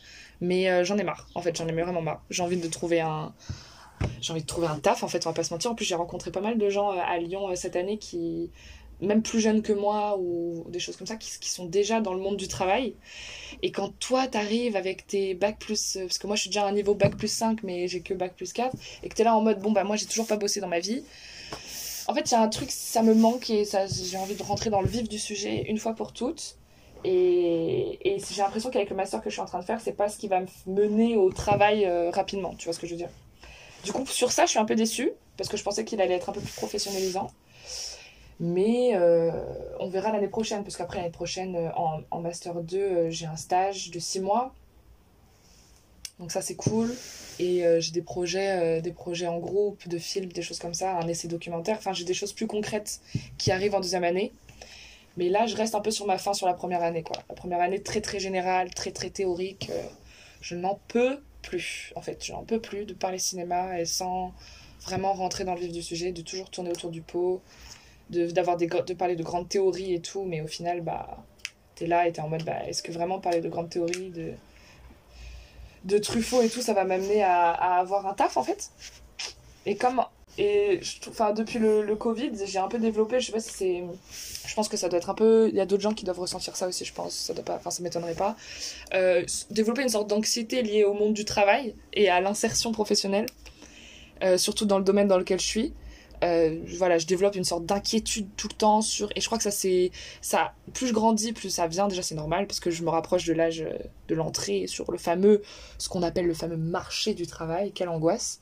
mais 0.41 0.69
euh, 0.69 0.83
j'en 0.83 0.97
ai 0.97 1.03
marre. 1.03 1.27
En 1.35 1.41
fait, 1.41 1.55
j'en 1.55 1.67
ai 1.67 1.71
vraiment 1.71 2.01
marre. 2.01 2.23
J'ai 2.29 2.43
envie 2.43 2.57
de 2.57 2.67
trouver 2.67 2.99
un, 2.99 3.33
j'ai 4.19 4.33
envie 4.33 4.41
de 4.41 4.47
trouver 4.47 4.67
un 4.67 4.79
taf. 4.79 5.03
En 5.03 5.07
fait, 5.07 5.25
on 5.25 5.29
va 5.29 5.33
pas 5.33 5.43
se 5.43 5.53
mentir. 5.53 5.71
En 5.71 5.75
plus, 5.75 5.85
j'ai 5.85 5.95
rencontré 5.95 6.31
pas 6.31 6.41
mal 6.41 6.57
de 6.57 6.69
gens 6.69 6.91
euh, 6.91 6.99
à 6.99 7.17
Lyon 7.19 7.49
euh, 7.49 7.55
cette 7.55 7.75
année 7.75 7.97
qui, 7.97 8.49
même 8.99 9.21
plus 9.21 9.39
jeunes 9.39 9.61
que 9.61 9.71
moi 9.71 10.17
ou 10.19 10.65
des 10.69 10.79
choses 10.79 10.97
comme 10.97 11.07
ça, 11.07 11.15
qui, 11.15 11.49
sont 11.49 11.65
déjà 11.65 12.01
dans 12.01 12.13
le 12.13 12.19
monde 12.19 12.37
du 12.37 12.47
travail. 12.47 12.95
Et 13.61 13.71
quand 13.71 13.97
toi, 13.99 14.27
t'arrives 14.27 14.75
avec 14.75 15.07
tes 15.07 15.35
bac 15.35 15.59
plus, 15.59 15.97
parce 16.01 16.17
que 16.17 16.27
moi, 16.27 16.35
je 16.35 16.41
suis 16.41 16.49
déjà 16.49 16.65
à 16.65 16.69
un 16.69 16.73
niveau 16.73 16.95
bac 16.95 17.15
plus 17.15 17.31
5, 17.31 17.63
mais 17.63 17.87
j'ai 17.87 18.01
que 18.01 18.13
bac 18.13 18.35
plus 18.35 18.51
4, 18.51 18.75
et 19.03 19.09
que 19.09 19.15
t'es 19.15 19.23
là 19.23 19.35
en 19.35 19.41
mode, 19.41 19.59
bon, 19.59 19.71
bah, 19.71 19.83
moi, 19.83 19.95
j'ai 19.95 20.05
toujours 20.07 20.27
pas 20.27 20.37
bossé 20.37 20.59
dans 20.59 20.67
ma 20.67 20.79
vie. 20.79 21.03
En 22.07 22.15
fait, 22.15 22.31
il 22.31 22.33
y 22.33 22.35
a 22.35 22.41
un 22.41 22.49
truc, 22.49 22.71
ça 22.71 23.03
me 23.03 23.13
manque 23.13 23.49
et 23.49 23.63
j'ai 23.63 24.17
envie 24.17 24.35
de 24.35 24.43
rentrer 24.43 24.69
dans 24.69 24.81
le 24.81 24.87
vif 24.87 25.07
du 25.07 25.19
sujet 25.19 25.65
une 25.67 25.77
fois 25.77 25.93
pour 25.93 26.13
toutes. 26.13 26.57
Et, 27.03 28.17
j'ai 28.29 28.41
l'impression 28.41 28.69
qu'avec 28.69 28.89
le 28.89 28.95
master 28.95 29.21
que 29.21 29.29
je 29.29 29.35
suis 29.35 29.41
en 29.41 29.45
train 29.45 29.59
de 29.59 29.65
faire, 29.65 29.81
c'est 29.81 29.93
pas 29.93 30.09
ce 30.09 30.17
qui 30.17 30.27
va 30.27 30.41
me 30.41 30.47
mener 30.67 31.17
au 31.17 31.31
travail 31.31 31.85
euh, 31.85 32.11
rapidement. 32.11 32.53
Tu 32.57 32.65
vois 32.65 32.73
ce 32.73 32.79
que 32.79 32.87
je 32.87 32.91
veux 32.91 32.97
dire 32.97 33.09
Du 33.83 33.91
coup, 33.91 34.05
sur 34.05 34.31
ça, 34.31 34.45
je 34.45 34.51
suis 34.51 34.59
un 34.59 34.65
peu 34.65 34.75
déçue 34.75 35.11
parce 35.37 35.49
que 35.49 35.57
je 35.57 35.63
pensais 35.63 35.85
qu'il 35.85 36.01
allait 36.01 36.15
être 36.15 36.29
un 36.29 36.33
peu 36.33 36.41
plus 36.41 36.53
professionnalisant. 36.53 37.31
Mais 38.41 38.95
euh, 38.95 39.31
on 39.79 39.87
verra 39.87 40.11
l'année 40.11 40.27
prochaine, 40.27 40.63
parce 40.63 40.75
qu'après 40.75 40.97
l'année 40.97 41.11
prochaine, 41.11 41.55
euh, 41.55 41.69
en, 41.75 42.21
Master 42.21 42.55
2, 42.55 42.77
euh, 42.77 43.09
j'ai 43.11 43.27
un 43.27 43.35
stage 43.35 43.91
de 43.91 43.99
6 43.99 44.19
mois. 44.19 44.51
Donc 46.17 46.31
ça, 46.31 46.41
c'est 46.41 46.55
cool. 46.55 46.91
Et 47.39 47.63
j'ai 47.79 47.91
des 47.91 48.03
projets, 48.03 48.79
des 48.81 48.91
projets 48.91 49.25
en 49.25 49.39
groupe, 49.39 49.87
de 49.87 49.97
films, 49.97 50.31
des 50.31 50.43
choses 50.43 50.59
comme 50.59 50.75
ça, 50.75 50.95
un 50.99 51.07
essai 51.07 51.27
documentaire. 51.27 51.77
Enfin, 51.79 51.93
j'ai 51.93 52.05
des 52.05 52.13
choses 52.13 52.33
plus 52.33 52.45
concrètes 52.45 53.01
qui 53.39 53.51
arrivent 53.51 53.73
en 53.73 53.79
deuxième 53.79 54.03
année. 54.03 54.31
Mais 55.17 55.29
là, 55.29 55.45
je 55.45 55.55
reste 55.55 55.75
un 55.75 55.81
peu 55.81 55.91
sur 55.91 56.05
ma 56.05 56.17
fin 56.17 56.33
sur 56.33 56.47
la 56.47 56.53
première 56.53 56.81
année. 56.83 57.03
Quoi. 57.03 57.17
La 57.27 57.35
première 57.35 57.59
année, 57.59 57.81
très 57.81 58.01
très 58.01 58.19
générale, 58.19 58.73
très 58.73 58.91
très 58.91 59.09
théorique. 59.09 59.69
euh, 59.69 59.83
je 60.41 60.55
n'en 60.55 60.79
peux 60.87 61.19
plus, 61.41 61.91
en 61.95 62.01
fait. 62.01 62.23
Je 62.25 62.31
n'en 62.31 62.43
peux 62.43 62.61
plus 62.61 62.85
de 62.85 62.93
parler 62.93 63.19
cinéma 63.19 63.79
et 63.79 63.85
sans 63.85 64.33
vraiment 64.81 65.13
rentrer 65.13 65.43
dans 65.43 65.53
le 65.53 65.59
vif 65.59 65.71
du 65.71 65.83
sujet, 65.83 66.11
de 66.11 66.21
toujours 66.21 66.49
tourner 66.49 66.71
autour 66.71 66.89
du 66.91 67.01
pot, 67.01 67.41
de, 68.09 68.31
d'avoir 68.31 68.57
des, 68.57 68.67
de 68.67 68.93
parler 68.93 69.15
de 69.15 69.23
grandes 69.23 69.49
théories 69.49 69.93
et 69.93 70.01
tout. 70.01 70.23
Mais 70.23 70.41
au 70.41 70.47
final, 70.47 70.81
bah, 70.81 71.17
t'es 71.75 71.87
là 71.87 72.07
et 72.07 72.13
t'es 72.13 72.21
en 72.21 72.29
mode, 72.29 72.43
bah, 72.43 72.63
est-ce 72.67 72.81
que 72.81 72.91
vraiment 72.91 73.19
parler 73.19 73.41
de 73.41 73.49
grandes 73.49 73.69
théories, 73.69 74.09
de, 74.11 74.33
de 75.83 75.97
Truffaut 75.97 76.41
et 76.41 76.49
tout, 76.49 76.61
ça 76.61 76.73
va 76.73 76.85
m'amener 76.85 77.21
à, 77.21 77.51
à 77.51 77.79
avoir 77.79 78.07
un 78.07 78.13
taf, 78.13 78.37
en 78.37 78.43
fait? 78.43 78.71
Et 79.65 79.75
comme... 79.75 80.01
Et 80.37 80.79
enfin, 81.09 81.33
depuis 81.33 81.59
le, 81.59 81.95
Covid, 81.95 82.31
j'ai 82.45 82.59
un 82.59 82.67
peu 82.67 82.79
développé, 82.79 83.19
je 83.19 83.27
sais 83.27 83.31
pas 83.31 83.39
si 83.39 83.51
c'est 83.51 83.83
je 84.47 84.55
pense 84.55 84.67
que 84.67 84.77
ça 84.77 84.89
doit 84.89 84.97
être 84.97 85.09
un 85.09 85.13
peu 85.13 85.49
il 85.49 85.55
y 85.55 85.59
a 85.59 85.65
d'autres 85.65 85.83
gens 85.83 85.93
qui 85.93 86.03
doivent 86.03 86.19
ressentir 86.19 86.55
ça 86.55 86.67
aussi 86.67 86.83
je 86.83 86.93
pense 86.93 87.13
ça 87.13 87.33
doit 87.33 87.43
pas 87.43 87.55
enfin 87.55 87.69
ça 87.69 87.83
m'étonnerait 87.83 88.15
pas. 88.15 88.35
Euh, 88.93 89.23
développer 89.49 89.83
une 89.83 89.89
sorte 89.89 90.09
d'anxiété 90.09 90.61
liée 90.63 90.83
au 90.83 90.93
monde 90.93 91.13
du 91.13 91.25
travail 91.25 91.75
et 91.93 92.09
à 92.09 92.21
l'insertion 92.21 92.71
professionnelle 92.71 93.27
euh, 94.23 94.37
surtout 94.37 94.65
dans 94.65 94.77
le 94.77 94.83
domaine 94.83 95.07
dans 95.07 95.17
lequel 95.17 95.39
je 95.39 95.45
suis. 95.45 95.73
Euh, 96.23 96.59
voilà 96.77 96.97
je 96.97 97.07
développe 97.07 97.35
une 97.35 97.43
sorte 97.43 97.65
d'inquiétude 97.65 98.27
tout 98.37 98.47
le 98.47 98.55
temps 98.55 98.81
sur 98.81 99.09
et 99.15 99.21
je 99.21 99.25
crois 99.25 99.37
que 99.37 99.43
ça 99.43 99.51
c'est 99.51 99.91
ça 100.21 100.53
plus 100.73 100.87
je 100.87 100.93
grandis 100.93 101.33
plus 101.33 101.49
ça 101.49 101.67
vient 101.67 101.87
déjà 101.87 102.03
c'est 102.03 102.15
normal 102.15 102.45
parce 102.45 102.59
que 102.59 102.69
je 102.69 102.83
me 102.83 102.89
rapproche 102.89 103.25
de 103.25 103.33
l'âge 103.33 103.65
de 104.07 104.15
l'entrée 104.15 104.67
sur 104.67 104.91
le 104.91 104.99
fameux 104.99 105.41
ce 105.79 105.89
qu'on 105.89 106.03
appelle 106.03 106.27
le 106.27 106.35
fameux 106.35 106.57
marché 106.57 107.15
du 107.15 107.25
travail 107.25 107.71
quelle 107.71 107.89
angoisse 107.89 108.39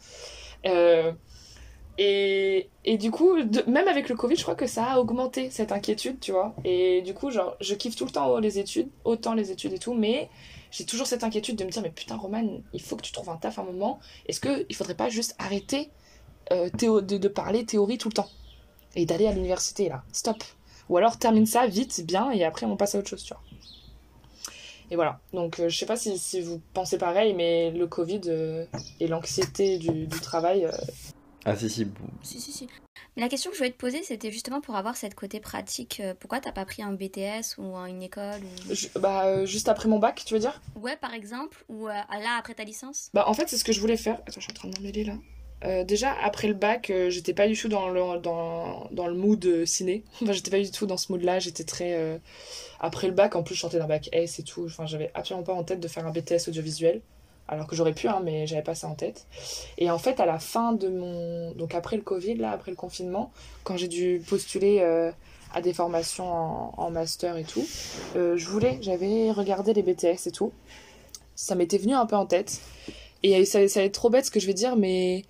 et, 2.02 2.70
et 2.86 2.98
du 2.98 3.12
coup, 3.12 3.36
même 3.68 3.90
avec 3.90 4.08
le 4.08 4.16
Covid, 4.16 4.38
je 4.38 4.44
crois 4.44 4.56
que 4.56 4.68
ça 4.68 4.86
a 4.86 5.00
augmenté 5.00 5.50
cette 5.50 5.74
inquiétude, 5.74 6.22
tu 6.22 6.32
vois. 6.32 6.56
Et 6.64 7.02
du 7.02 7.14
coup, 7.14 7.30
genre, 7.30 7.58
je 7.60 7.76
kiffe 7.76 7.98
tout 7.98 8.06
le 8.06 8.12
temps 8.12 8.40
les 8.40 8.58
études, 8.58 8.88
autant 9.04 9.34
les 9.34 9.52
études 9.52 9.74
et 9.74 9.80
tout, 9.80 9.94
mais 9.94 10.30
j'ai 10.72 10.86
toujours 10.86 11.08
cette 11.08 11.26
inquiétude 11.26 11.58
de 11.58 11.66
me 11.66 11.70
dire, 11.70 11.82
mais 11.82 11.90
putain, 11.90 12.16
Roman, 12.16 12.62
il 12.72 12.82
faut 12.82 12.96
que 12.96 13.02
tu 13.02 13.12
trouves 13.12 13.30
un 13.30 13.36
taf 13.36 13.60
à 13.60 13.64
un 13.64 13.66
moment. 13.66 14.00
Est-ce 14.28 14.40
qu'il 14.40 14.74
faudrait 14.78 14.96
pas 14.96 15.10
juste 15.10 15.36
arrêter 15.40 15.90
euh, 16.54 16.70
de, 16.70 17.28
parler 17.28 17.66
théorie 17.66 17.98
tout 17.98 18.08
le 18.08 18.14
temps? 18.14 18.30
Et 18.96 19.06
d'aller 19.06 19.28
à 19.28 19.34
l'université, 19.34 19.90
là 19.90 20.04
Stop. 20.14 20.42
Ou 20.88 20.96
alors 20.96 21.20
termine 21.20 21.46
ça 21.46 21.68
vite, 21.68 22.06
bien, 22.06 22.32
et 22.32 22.46
après 22.46 22.66
on 22.66 22.78
passe 22.78 22.96
à 22.96 23.00
autre 23.00 23.10
chose, 23.10 23.24
tu 23.24 23.34
vois. 23.34 23.44
Et 24.90 24.96
voilà. 24.96 25.20
Donc, 25.34 25.60
euh, 25.60 25.68
je 25.68 25.78
sais 25.78 25.86
pas 25.86 25.98
si, 25.98 26.18
si 26.18 26.40
vous 26.40 26.62
pensez 26.74 26.98
pareil, 26.98 27.34
mais 27.34 27.72
le 27.72 27.88
Covid 27.88 28.22
euh, 28.28 28.66
et 29.02 29.08
l'anxiété 29.08 29.78
du, 29.78 30.08
du 30.08 30.20
travail, 30.22 30.66
euh, 30.66 30.72
Ah 31.46 31.56
si 31.56 31.70
si, 31.70 31.88
Si, 32.24 32.40
si, 32.42 32.52
si. 32.52 32.68
Mais 33.16 33.24
la 33.24 33.30
question 33.30 33.50
que 33.50 33.56
je 33.56 33.60
voulais 33.62 33.72
te 33.72 33.78
poser, 33.78 34.04
c'était 34.04 34.32
justement 34.32 34.62
pour 34.62 34.76
avoir 34.76 34.96
cette 34.98 35.16
côté 35.16 35.40
pratique. 35.40 36.00
euh, 36.00 36.14
Pourquoi 36.20 36.40
t'as 36.40 36.52
pas 36.52 36.66
pris 36.66 36.84
un 36.84 36.92
BTS 36.94 37.58
ou 37.58 37.76
un- 37.76 37.86
une 37.86 38.04
école 38.04 38.42
ou... 38.44 38.74
Je- 38.74 38.88
bah, 39.00 39.26
euh, 39.26 39.46
juste 39.46 39.70
après 39.70 39.88
mon 39.88 40.00
bac, 40.00 40.22
tu 40.26 40.34
veux 40.34 40.40
dire? 40.40 40.62
Ouais, 40.76 40.98
par 40.98 41.14
exemple, 41.14 41.64
ou 41.70 41.88
euh, 41.88 41.94
là, 41.94 42.36
après 42.38 42.54
ta 42.56 42.64
licence? 42.64 43.10
Bah, 43.14 43.24
en 43.28 43.34
fait, 43.34 43.48
c'est 43.48 43.58
ce 43.58 43.64
que 43.64 43.72
je 43.72 43.80
voulais 43.80 43.98
faire. 43.98 44.16
Attends, 44.28 44.34
je 44.36 44.42
suis 44.42 44.52
en 44.52 44.56
train 44.56 44.68
de 44.70 44.76
m'emmêler 44.78 45.04
là. 45.06 45.14
Euh, 45.66 45.84
déjà, 45.84 46.14
après 46.22 46.48
le 46.48 46.54
bac, 46.54 46.90
euh, 46.90 47.10
j'étais 47.10 47.34
pas 47.34 47.48
du 47.48 47.58
tout 47.58 47.68
dans 47.68 47.90
le, 47.90 48.20
dans, 48.20 48.88
dans 48.92 49.08
le 49.08 49.14
mood 49.16 49.44
euh, 49.46 49.66
ciné. 49.66 50.04
Enfin, 50.22 50.32
j'étais 50.34 50.52
pas 50.52 50.60
du 50.60 50.72
tout 50.72 50.86
dans 50.86 50.98
ce 50.98 51.12
mood-là. 51.12 51.40
J'étais 51.40 51.64
très. 51.66 51.96
euh, 51.96 52.18
Après 52.80 53.08
le 53.08 53.14
bac, 53.14 53.36
en 53.36 53.44
plus, 53.44 53.56
je 53.56 53.62
sortais 53.62 53.80
d'un 53.80 53.88
bac 53.88 54.10
S 54.12 54.40
et 54.40 54.44
tout. 54.44 54.66
Enfin, 54.66 54.86
j'avais 54.86 55.12
absolument 55.16 55.44
pas 55.46 55.54
en 55.54 55.64
tête 55.64 55.80
de 55.80 55.88
faire 55.88 56.06
un 56.06 56.12
BTS 56.12 56.48
audiovisuel. 56.50 57.02
Alors 57.52 57.66
que 57.66 57.76
j'aurais 57.76 57.94
pu, 57.94 58.08
hein, 58.08 58.22
mais 58.24 58.46
j'avais 58.46 58.62
pas 58.62 58.76
ça 58.76 58.88
en 58.88 58.94
tête. 58.94 59.26
Et 59.80 59.90
en 59.90 59.98
fait, 59.98 60.20
à 60.20 60.28
la 60.28 60.38
fin 60.38 60.72
de 60.72 60.88
mon. 60.88 61.52
Donc, 61.54 61.74
après 61.74 61.98
le 61.98 62.04
Covid, 62.04 62.36
là, 62.36 62.52
après 62.52 62.70
le 62.70 62.78
confinement, 62.78 63.32
quand 63.64 63.76
j'ai 63.76 63.88
dû 63.88 64.22
postuler 64.30 64.82
euh, 64.82 65.12
à 65.52 65.62
des 65.62 65.74
formations 65.74 66.80
en, 66.80 66.92
master 66.92 67.38
et 67.38 67.44
tout, 67.44 67.66
euh, 68.16 68.38
je 68.38 68.48
voulais, 68.48 68.78
j'avais 68.82 69.32
regardé 69.32 69.74
les 69.74 69.82
BTS 69.82 70.28
et 70.28 70.32
tout. 70.32 70.54
Ça 71.36 71.56
m'était 71.56 71.80
venu 71.80 71.96
un 71.96 72.06
peu 72.06 72.16
en 72.16 72.28
tête. 72.28 72.62
Et 73.24 73.44
ça, 73.46 73.68
ça 73.68 73.84
être 73.84 73.94
trop 73.94 74.12
bête 74.12 74.26
ce 74.26 74.32
que 74.32 74.40
je 74.40 74.46
vais 74.46 74.54
dire, 74.54 74.76
mais 74.76 75.26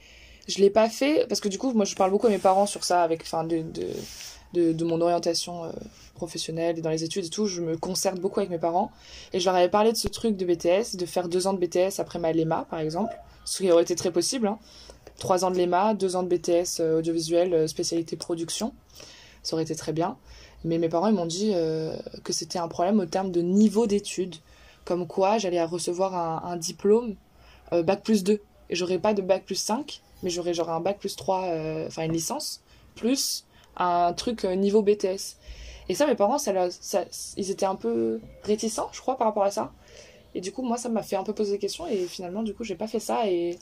je 0.49 0.59
l'ai 0.59 0.69
pas 0.69 0.89
fait 0.89 1.25
parce 1.29 1.39
que 1.39 1.47
du 1.47 1.57
coup, 1.57 1.71
moi, 1.71 1.85
je 1.85 1.95
parle 1.95 2.11
beaucoup 2.11 2.27
à 2.27 2.31
mes 2.31 2.38
parents 2.38 2.65
sur 2.65 2.83
ça, 2.83 3.01
avec, 3.01 3.21
enfin, 3.21 3.45
de, 3.45 3.61
de, 3.61 3.88
de, 4.53 4.73
de 4.73 4.83
mon 4.83 4.99
orientation 4.99 5.63
euh, 5.63 5.71
professionnelle 6.19 6.77
et 6.77 6.81
dans 6.81 6.89
les 6.89 7.03
études 7.03 7.25
et 7.25 7.29
tout. 7.29 7.47
Je 7.47 7.61
me 7.61 7.77
concerte 7.77 8.19
beaucoup 8.19 8.39
avec 8.39 8.51
mes 8.51 8.59
parents 8.59 8.91
et 9.33 9.39
je 9.39 9.45
leur 9.45 9.55
avais 9.55 9.69
parlé 9.69 9.91
de 9.91 9.97
ce 9.97 10.07
truc 10.07 10.38
de 10.38 10.45
BTS, 10.45 10.97
de 10.97 11.05
faire 11.05 11.27
deux 11.27 11.47
ans 11.47 11.53
de 11.53 11.59
BTS 11.59 11.99
après 11.99 12.19
ma 12.19 12.31
LEMA, 12.31 12.67
par 12.69 12.79
exemple, 12.79 13.15
ce 13.45 13.63
qui 13.63 13.71
aurait 13.71 13.83
été 13.83 13.95
très 13.95 14.11
possible. 14.11 14.47
Hein. 14.47 14.59
Trois 15.17 15.43
ans 15.43 15.51
de 15.51 15.57
LEMA, 15.57 15.95
deux 15.95 16.15
ans 16.15 16.23
de 16.23 16.29
BTS 16.29 16.79
euh, 16.79 16.99
audiovisuel, 16.99 17.53
euh, 17.53 17.67
spécialité 17.67 18.15
production, 18.15 18.73
ça 19.43 19.55
aurait 19.55 19.63
été 19.63 19.75
très 19.75 19.93
bien. 19.93 20.17
Mais 20.63 20.77
mes 20.77 20.89
parents 20.89 21.07
ils 21.07 21.15
m'ont 21.15 21.25
dit 21.25 21.51
euh, 21.53 21.95
que 22.23 22.33
c'était 22.33 22.59
un 22.59 22.67
problème 22.67 22.99
au 22.99 23.05
terme 23.05 23.31
de 23.31 23.41
niveau 23.41 23.88
d'études, 23.88 24.35
comme 24.85 25.07
quoi 25.07 25.38
j'allais 25.38 25.63
recevoir 25.63 26.45
un, 26.45 26.57
diplôme 26.57 27.15
bac 27.71 28.01
plus 28.03 28.23
2 28.23 28.41
et 28.69 28.75
j'aurais 28.75 28.99
pas 28.99 29.13
de 29.13 29.21
bac 29.21 29.45
plus 29.45 29.55
5 29.55 30.01
mais 30.23 30.29
j'aurais 30.29 30.57
un 30.59 30.79
bac 30.79 30.99
plus 30.99 31.15
3 31.15 31.43
euh, 31.43 31.88
enfin 31.88 32.03
une 32.03 32.13
licence 32.13 32.61
plus 32.95 33.45
un 33.77 34.13
truc 34.13 34.43
niveau 34.43 34.81
BTS 34.81 35.38
et 35.89 35.96
ça 35.96 36.05
mes 36.08 36.15
parents 36.15 36.38
ça, 36.38 36.53
leur- 36.53 36.72
ça 36.72 37.03
ils 37.36 37.51
étaient 37.51 37.65
un 37.65 37.75
peu 37.75 38.22
réticents 38.43 38.89
je 38.93 39.01
crois 39.01 39.17
par 39.17 39.27
rapport 39.27 39.43
à 39.43 39.51
ça 39.51 39.74
et 40.36 40.41
du 40.41 40.51
coup 40.51 40.62
moi 40.62 40.77
ça 40.77 40.88
m'a 40.89 41.03
fait 41.03 41.15
un 41.17 41.24
peu 41.24 41.34
poser 41.34 41.51
des 41.53 41.60
questions 41.60 41.86
et 41.88 42.05
finalement 42.05 42.43
du 42.43 42.53
coup 42.53 42.63
j'ai 42.63 42.75
pas 42.75 42.88
fait 42.88 43.00
ça 43.01 43.27
et 43.27 43.58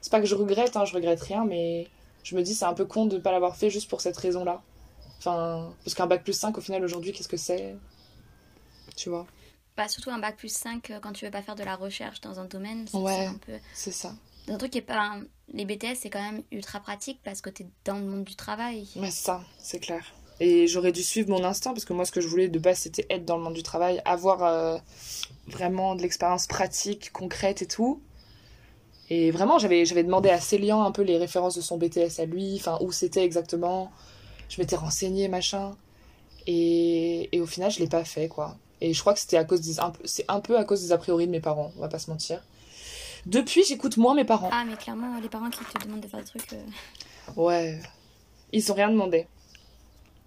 c'est 0.00 0.10
pas 0.10 0.20
que 0.20 0.26
je 0.26 0.34
regrette 0.34 0.76
hein, 0.76 0.84
je 0.84 0.94
regrette 0.94 1.20
rien 1.22 1.44
mais 1.44 1.88
je 2.22 2.36
me 2.36 2.42
dis 2.42 2.54
c'est 2.54 2.66
un 2.66 2.74
peu 2.74 2.84
con 2.84 3.06
de 3.06 3.18
pas 3.18 3.32
l'avoir 3.32 3.56
fait 3.56 3.70
juste 3.70 3.88
pour 3.90 4.00
cette 4.00 4.16
raison 4.16 4.44
là 4.44 4.62
enfin 5.18 5.72
parce 5.84 5.94
qu'un 5.94 6.06
bac 6.06 6.22
plus 6.22 6.34
5 6.34 6.56
au 6.58 6.60
final 6.60 6.84
aujourd'hui 6.84 7.12
qu'est-ce 7.12 7.28
que 7.28 7.36
c'est? 7.36 7.74
Tu 8.96 9.08
vois? 9.08 9.26
Bah, 9.76 9.88
surtout 9.88 10.10
un 10.10 10.18
bac 10.18 10.36
plus 10.36 10.52
5 10.52 10.90
euh, 10.90 10.98
quand 11.00 11.12
tu 11.12 11.24
veux 11.24 11.30
pas 11.30 11.42
faire 11.42 11.54
de 11.54 11.62
la 11.62 11.76
recherche 11.76 12.20
dans 12.20 12.38
un 12.40 12.44
domaine. 12.44 12.86
c'est- 12.88 12.96
Ouais. 12.98 13.14
c'est 13.16 13.26
un 13.26 13.34
peu. 13.38 13.52
c'est 13.72 13.92
ça 13.92 14.12
Un 14.48 14.58
truc 14.58 14.72
qui 14.72 14.78
est 14.78 14.82
pas. 14.82 15.16
Les 15.54 15.64
BTS, 15.64 15.94
c'est 16.00 16.10
quand 16.10 16.20
même 16.22 16.42
ultra 16.52 16.80
pratique 16.80 17.20
parce 17.24 17.40
que 17.40 17.50
t'es 17.50 17.66
dans 17.84 17.94
le 17.98 18.04
monde 18.04 18.24
du 18.24 18.34
travail. 18.36 18.88
Mais 18.96 19.10
ça, 19.10 19.40
c'est 19.58 19.78
clair. 19.80 20.04
Et 20.40 20.66
j'aurais 20.66 20.92
dû 20.92 21.02
suivre 21.02 21.28
mon 21.30 21.44
instinct 21.44 21.72
parce 21.72 21.84
que 21.84 21.92
moi, 21.92 22.04
ce 22.06 22.12
que 22.12 22.20
je 22.22 22.26
voulais 22.28 22.48
de 22.48 22.58
base, 22.58 22.78
c'était 22.78 23.06
être 23.10 23.24
dans 23.26 23.36
le 23.36 23.42
monde 23.42 23.52
du 23.54 23.62
travail, 23.62 24.00
avoir 24.06 24.42
euh, 24.42 24.78
vraiment 25.46 25.94
de 25.94 26.02
l'expérience 26.02 26.46
pratique, 26.46 27.12
concrète 27.12 27.60
et 27.62 27.66
tout. 27.66 28.00
Et 29.10 29.30
vraiment, 29.32 29.58
j'avais 29.58 29.84
j'avais 29.84 30.04
demandé 30.04 30.30
à 30.30 30.40
Célian 30.40 30.82
un 30.82 30.92
peu 30.92 31.02
les 31.02 31.18
références 31.18 31.56
de 31.56 31.60
son 31.60 31.76
BTS 31.76 32.20
à 32.20 32.24
lui, 32.24 32.56
enfin 32.56 32.78
où 32.80 32.90
c'était 32.92 33.24
exactement. 33.24 33.90
Je 34.48 34.60
m'étais 34.60 34.76
renseignée, 34.76 35.28
machin. 35.28 35.76
Et, 36.46 37.28
et 37.36 37.40
au 37.40 37.46
final, 37.46 37.70
je 37.70 37.78
l'ai 37.80 37.88
pas 37.88 38.04
fait, 38.04 38.28
quoi. 38.28 38.56
Et 38.80 38.94
je 38.94 39.00
crois 39.00 39.12
que 39.12 39.20
c'était 39.20 39.36
à 39.36 39.44
cause 39.44 39.60
des, 39.60 39.78
un 39.78 39.90
peu, 39.90 40.00
c'est 40.06 40.24
un 40.28 40.40
peu 40.40 40.56
à 40.56 40.64
cause 40.64 40.80
des 40.82 40.92
a 40.92 40.96
priori 40.98 41.26
de 41.26 41.32
mes 41.32 41.40
parents, 41.40 41.70
on 41.76 41.80
va 41.80 41.88
pas 41.88 41.98
se 41.98 42.08
mentir. 42.10 42.42
Depuis, 43.26 43.62
j'écoute 43.64 43.98
moins 43.98 44.14
mes 44.14 44.24
parents. 44.24 44.48
Ah, 44.50 44.64
mais 44.66 44.76
clairement, 44.76 45.20
les 45.20 45.28
parents 45.28 45.50
qui 45.50 45.58
te 45.64 45.84
demandent 45.84 46.00
de 46.00 46.08
faire 46.08 46.20
des 46.20 46.26
trucs. 46.26 46.52
euh, 46.54 46.62
Ouais. 47.36 47.78
Ils 48.52 48.72
ont 48.72 48.74
rien 48.74 48.88
demandé. 48.90 49.26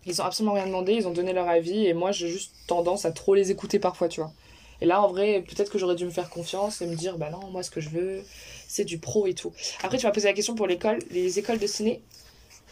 Ils 0.06 0.22
ont 0.22 0.26
absolument 0.26 0.54
rien 0.54 0.66
demandé, 0.66 0.94
ils 0.94 1.08
ont 1.08 1.12
donné 1.12 1.34
leur 1.34 1.48
avis 1.48 1.86
et 1.86 1.94
moi 1.94 2.12
j'ai 2.12 2.28
juste 2.30 2.54
tendance 2.68 3.06
à 3.06 3.12
trop 3.12 3.36
les 3.36 3.52
écouter 3.52 3.80
parfois, 3.80 4.10
tu 4.10 4.22
vois. 4.22 4.34
Et 4.82 4.86
là 4.86 5.02
en 5.02 5.08
vrai, 5.08 5.44
peut-être 5.48 5.72
que 5.72 5.78
j'aurais 5.78 5.96
dû 5.96 6.06
me 6.06 6.12
faire 6.12 6.30
confiance 6.30 6.82
et 6.82 6.88
me 6.88 6.96
dire 6.96 7.18
bah 7.18 7.30
non, 7.30 7.50
moi 7.52 7.64
ce 7.64 7.72
que 7.72 7.80
je 7.80 7.90
veux, 7.90 8.24
c'est 8.68 8.84
du 8.84 8.98
pro 8.98 9.28
et 9.28 9.34
tout. 9.34 9.54
Après 9.82 9.98
tu 9.98 10.06
m'as 10.06 10.12
posé 10.12 10.28
la 10.28 10.34
question 10.34 10.56
pour 10.56 10.68
l'école, 10.68 11.00
les 11.12 11.40
écoles 11.40 11.60
de 11.60 11.68
ciné. 11.68 12.02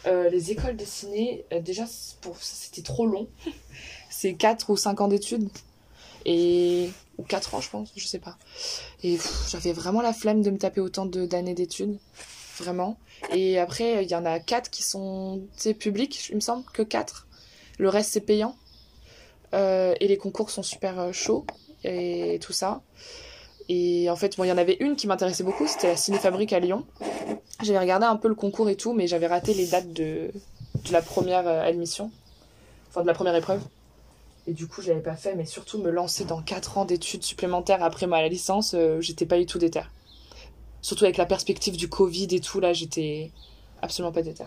Euh, 0.06 0.28
les 0.30 0.50
écoles 0.50 0.76
de 0.76 0.84
ciné, 0.84 1.44
euh, 1.52 1.60
déjà 1.60 1.84
pour 2.20 2.36
c'était 2.38 2.82
trop 2.82 3.06
long. 3.06 3.28
c'est 4.10 4.34
4 4.34 4.70
ou 4.70 4.76
5 4.76 5.00
ans 5.00 5.08
d'études 5.08 5.48
et 6.24 6.90
ou 7.18 7.22
4 7.22 7.54
ans 7.54 7.60
je 7.60 7.70
pense, 7.70 7.92
je 7.96 8.06
sais 8.06 8.18
pas. 8.18 8.36
Et 9.02 9.18
j'avais 9.48 9.72
vraiment 9.72 10.02
la 10.02 10.12
flemme 10.12 10.42
de 10.42 10.50
me 10.50 10.58
taper 10.58 10.80
autant 10.80 11.06
d'années 11.06 11.54
d'études, 11.54 11.98
vraiment. 12.58 12.98
Et 13.32 13.58
après, 13.58 14.04
il 14.04 14.10
y 14.10 14.14
en 14.14 14.24
a 14.24 14.38
quatre 14.38 14.70
qui 14.70 14.82
sont 14.82 15.42
publics, 15.78 16.28
il 16.30 16.36
me 16.36 16.40
semble, 16.40 16.64
que 16.72 16.82
quatre. 16.82 17.26
Le 17.78 17.88
reste, 17.88 18.12
c'est 18.12 18.20
payant. 18.20 18.56
Euh, 19.54 19.94
et 20.00 20.08
les 20.08 20.16
concours 20.16 20.50
sont 20.50 20.62
super 20.62 20.98
euh, 20.98 21.12
chauds 21.12 21.46
et 21.84 22.38
tout 22.40 22.52
ça. 22.52 22.82
Et 23.68 24.08
en 24.10 24.16
fait, 24.16 24.36
bon, 24.36 24.44
il 24.44 24.48
y 24.48 24.52
en 24.52 24.58
avait 24.58 24.76
une 24.80 24.96
qui 24.96 25.06
m'intéressait 25.06 25.44
beaucoup, 25.44 25.66
c'était 25.66 25.88
la 25.88 25.96
Cinéfabrique 25.96 26.52
à 26.52 26.60
Lyon. 26.60 26.84
J'avais 27.62 27.78
regardé 27.78 28.06
un 28.06 28.16
peu 28.16 28.28
le 28.28 28.34
concours 28.34 28.68
et 28.68 28.76
tout, 28.76 28.92
mais 28.92 29.06
j'avais 29.06 29.26
raté 29.26 29.54
les 29.54 29.66
dates 29.66 29.92
de, 29.92 30.30
de 30.84 30.92
la 30.92 31.02
première 31.02 31.46
euh, 31.46 31.62
admission. 31.62 32.10
Enfin, 32.88 33.02
de 33.02 33.06
la 33.06 33.14
première 33.14 33.34
épreuve. 33.34 33.60
Et 34.46 34.52
du 34.52 34.66
coup, 34.66 34.82
je 34.82 34.88
l'avais 34.88 35.02
pas 35.02 35.14
fait, 35.14 35.34
mais 35.34 35.46
surtout 35.46 35.78
me 35.78 35.90
lancer 35.90 36.24
dans 36.24 36.42
4 36.42 36.78
ans 36.78 36.84
d'études 36.84 37.22
supplémentaires 37.22 37.82
après 37.82 38.06
ma 38.06 38.26
licence, 38.26 38.74
euh, 38.74 39.00
j'étais 39.00 39.26
pas 39.26 39.38
du 39.38 39.46
tout 39.46 39.58
déter. 39.58 39.82
Surtout 40.82 41.04
avec 41.04 41.16
la 41.16 41.26
perspective 41.26 41.76
du 41.76 41.88
Covid 41.88 42.28
et 42.32 42.40
tout, 42.40 42.60
là, 42.60 42.72
j'étais 42.74 43.32
absolument 43.82 44.12
pas 44.12 44.22
déter. 44.22 44.44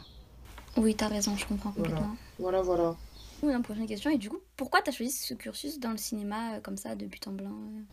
Oui, 0.78 0.96
t'as 0.96 1.08
raison, 1.10 1.36
je 1.36 1.46
comprends 1.46 1.72
Voilà. 1.78 1.96
complètement. 1.98 2.18
Voilà, 2.40 2.62
voilà. 2.62 2.96
Oui, 3.42 3.54
une 3.54 3.64
prochaine 3.64 3.88
question. 3.88 4.10
Et 4.12 4.18
du 4.18 4.30
coup, 4.30 4.42
pourquoi 4.58 4.82
t'as 4.82 4.92
choisi 4.92 5.12
ce 5.14 5.34
cursus 5.34 5.80
dans 5.80 5.92
le 5.92 5.98
cinéma 5.98 6.56
euh, 6.56 6.62
comme 6.62 6.76
ça, 6.78 6.96
de 6.96 7.06
but 7.06 7.26
en 7.28 7.32
blanc 7.32 7.54
euh? 7.78 7.84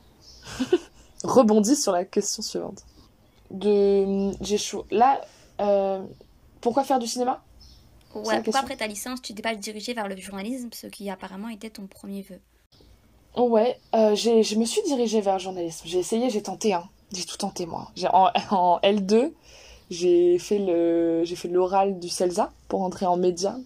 Rebondis 1.25 1.77
sur 1.77 1.93
la 1.93 2.05
question 2.05 2.43
suivante. 2.43 2.85
De, 3.51 4.33
j'ai 4.43 4.59
chou- 4.59 4.85
Là, 4.91 5.21
euh, 5.61 6.05
pourquoi 6.61 6.85
faire 6.85 6.99
du 6.99 7.07
cinéma? 7.07 7.45
Ouais, 8.15 8.41
pourquoi 8.43 8.61
après 8.61 8.77
ta 8.79 8.87
licence, 8.87 9.21
tu 9.21 9.35
t'es 9.35 9.43
pas 9.43 9.55
dirigé 9.55 9.93
vers 9.93 10.09
le 10.09 10.17
journalisme, 10.17 10.71
ce 10.73 10.87
qui 10.87 11.11
apparemment 11.11 11.49
était 11.51 11.69
ton 11.71 11.87
premier 11.87 12.23
vœu? 12.23 12.41
Ouais, 13.37 13.79
euh, 13.95 14.15
j'ai, 14.15 14.43
je 14.43 14.57
me 14.57 14.65
suis 14.65 14.83
dirigée 14.83 15.21
vers 15.21 15.35
le 15.35 15.39
journalisme. 15.41 15.83
J'ai 15.87 15.99
essayé, 15.99 16.29
j'ai 16.31 16.43
tenté, 16.43 16.73
hein. 16.75 16.89
J'ai 17.13 17.25
tout 17.25 17.37
tenté, 17.37 17.67
moi. 17.67 17.91
En, 18.13 18.31
en 18.51 18.79
L2, 18.81 19.33
j'ai 19.91 20.39
fait, 20.39 20.59
le, 20.59 21.23
j'ai 21.25 21.37
fait 21.37 21.49
l'oral 21.49 21.99
du 21.99 22.09
CELSA 22.09 22.53
pour 22.69 22.83
entrer 22.83 23.07
en 23.07 23.17
média. 23.17 23.57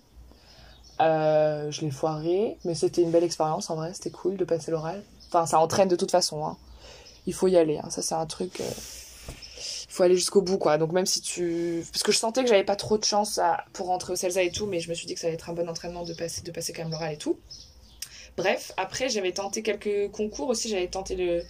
Euh, 1.00 1.70
je 1.70 1.82
l'ai 1.82 1.90
foiré, 1.90 2.56
mais 2.64 2.74
c'était 2.74 3.02
une 3.02 3.10
belle 3.10 3.24
expérience 3.24 3.68
en 3.68 3.76
vrai, 3.76 3.92
c'était 3.92 4.10
cool 4.10 4.36
de 4.36 4.44
passer 4.44 4.70
l'oral. 4.70 5.02
Enfin, 5.28 5.44
ça 5.44 5.58
entraîne 5.60 5.88
de 5.88 5.96
toute 5.96 6.10
façon, 6.10 6.44
hein. 6.46 6.56
Il 7.26 7.34
faut 7.34 7.48
y 7.48 7.56
aller, 7.56 7.78
hein. 7.78 7.90
Ça, 7.90 8.00
c'est 8.02 8.14
un 8.14 8.24
truc. 8.26 8.60
euh, 8.60 8.64
Il 9.28 9.92
faut 9.92 10.02
aller 10.04 10.14
jusqu'au 10.16 10.40
bout, 10.42 10.58
quoi. 10.58 10.78
Donc, 10.78 10.92
même 10.92 11.06
si 11.06 11.20
tu. 11.20 11.84
Parce 11.92 12.02
que 12.02 12.12
je 12.12 12.18
sentais 12.18 12.42
que 12.42 12.48
j'avais 12.48 12.64
pas 12.64 12.76
trop 12.76 12.96
de 12.98 13.04
chance 13.04 13.38
pour 13.72 13.86
rentrer 13.88 14.12
au 14.12 14.16
CELSA 14.16 14.42
et 14.42 14.50
tout, 14.50 14.66
mais 14.66 14.80
je 14.80 14.88
me 14.88 14.94
suis 14.94 15.06
dit 15.06 15.14
que 15.14 15.20
ça 15.20 15.26
allait 15.26 15.34
être 15.34 15.50
un 15.50 15.52
bon 15.52 15.68
entraînement 15.68 16.04
de 16.04 16.14
passer, 16.14 16.42
de 16.42 16.50
passer 16.50 16.72
quand 16.72 16.82
même 16.82 16.92
l'oral 16.92 17.12
et 17.12 17.18
tout. 17.18 17.38
Bref, 18.36 18.72
après, 18.76 19.08
j'avais 19.08 19.32
tenté 19.32 19.62
quelques 19.62 20.10
concours 20.12 20.48
aussi. 20.48 20.68
J'avais 20.68 20.88
tenté 20.88 21.14
le... 21.16 21.42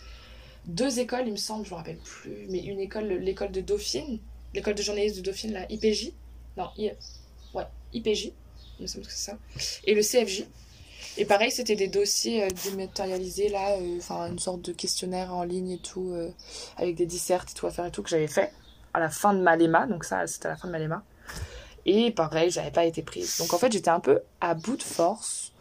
deux 0.67 0.99
écoles, 0.99 1.25
il 1.27 1.33
me 1.33 1.37
semble, 1.37 1.65
je 1.65 1.71
me 1.71 1.77
rappelle 1.77 1.99
plus, 1.99 2.47
mais 2.49 2.59
une 2.65 2.81
école, 2.81 3.07
l'école 3.07 3.53
de 3.53 3.61
Dauphine, 3.61 4.19
l'école 4.55 4.75
de 4.75 4.83
journalisme 4.83 5.19
de 5.19 5.23
Dauphine, 5.23 5.53
la 5.53 5.71
IPJ. 5.71 6.13
Non, 6.57 6.69
ouais, 6.77 7.67
IPJ, 7.93 8.33
il 8.79 8.83
me 8.83 8.87
semble 8.87 9.07
que 9.07 9.13
c'est 9.13 9.31
ça. 9.31 9.39
Et 9.85 9.95
le 9.95 10.03
CFJ. 10.03 10.47
Et 11.19 11.25
pareil, 11.25 11.51
c'était 11.51 11.77
des 11.77 11.89
dossiers 11.89 12.45
euh, 12.45 12.49
dématérialisés, 12.65 13.49
là, 13.49 13.77
euh, 13.77 13.99
enfin, 13.99 14.31
une 14.31 14.39
sorte 14.39 14.63
de 14.63 14.73
questionnaire 14.73 15.33
en 15.35 15.45
ligne 15.45 15.71
et 15.71 15.79
tout, 15.79 16.11
euh, 16.13 16.31
avec 16.77 16.95
des 16.95 17.07
dissertes 17.07 17.53
et 17.53 17.55
tout 17.55 17.67
à 17.67 17.71
faire 17.71 17.87
et 17.87 17.91
tout, 17.91 18.03
que 18.03 18.11
j'avais 18.11 18.27
fait 18.27 18.53
à 18.93 19.01
la 19.01 19.09
fin 19.09 19.33
de 19.33 19.41
ma 19.41 19.57
LEMA. 19.57 19.87
Donc, 19.87 20.05
ça, 20.05 20.27
c'était 20.27 20.47
à 20.47 20.51
la 20.51 20.57
fin 20.57 20.69
de 20.69 20.73
ma 20.73 20.79
LEMA. 20.79 21.03
Et 21.87 22.11
pareil, 22.11 22.51
j'avais 22.51 22.71
pas 22.71 22.85
été 22.85 23.03
prise. 23.03 23.39
Donc, 23.39 23.55
en 23.55 23.59
fait, 23.59 23.73
j'étais 23.73 23.91
un 23.91 24.01
peu 24.01 24.21
à 24.41 24.55
bout 24.55 24.77
de 24.77 24.83
force 24.83 25.53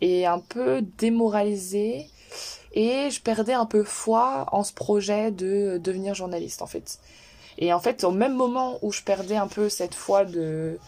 et 0.00 0.26
un 0.26 0.40
peu 0.40 0.82
démoralisée. 0.98 2.10
Et 2.72 3.10
je 3.10 3.20
perdais 3.20 3.54
un 3.54 3.66
peu 3.66 3.82
foi 3.82 4.46
en 4.52 4.62
ce 4.62 4.72
projet 4.72 5.30
de 5.30 5.78
devenir 5.82 6.14
journaliste, 6.14 6.62
en 6.62 6.66
fait. 6.66 6.98
Et 7.58 7.72
en 7.72 7.80
fait, 7.80 8.04
au 8.04 8.10
même 8.10 8.34
moment 8.36 8.78
où 8.82 8.92
je 8.92 9.02
perdais 9.02 9.36
un 9.36 9.48
peu 9.48 9.68
cette 9.68 9.94
foi 9.94 10.24
de, 10.24 10.78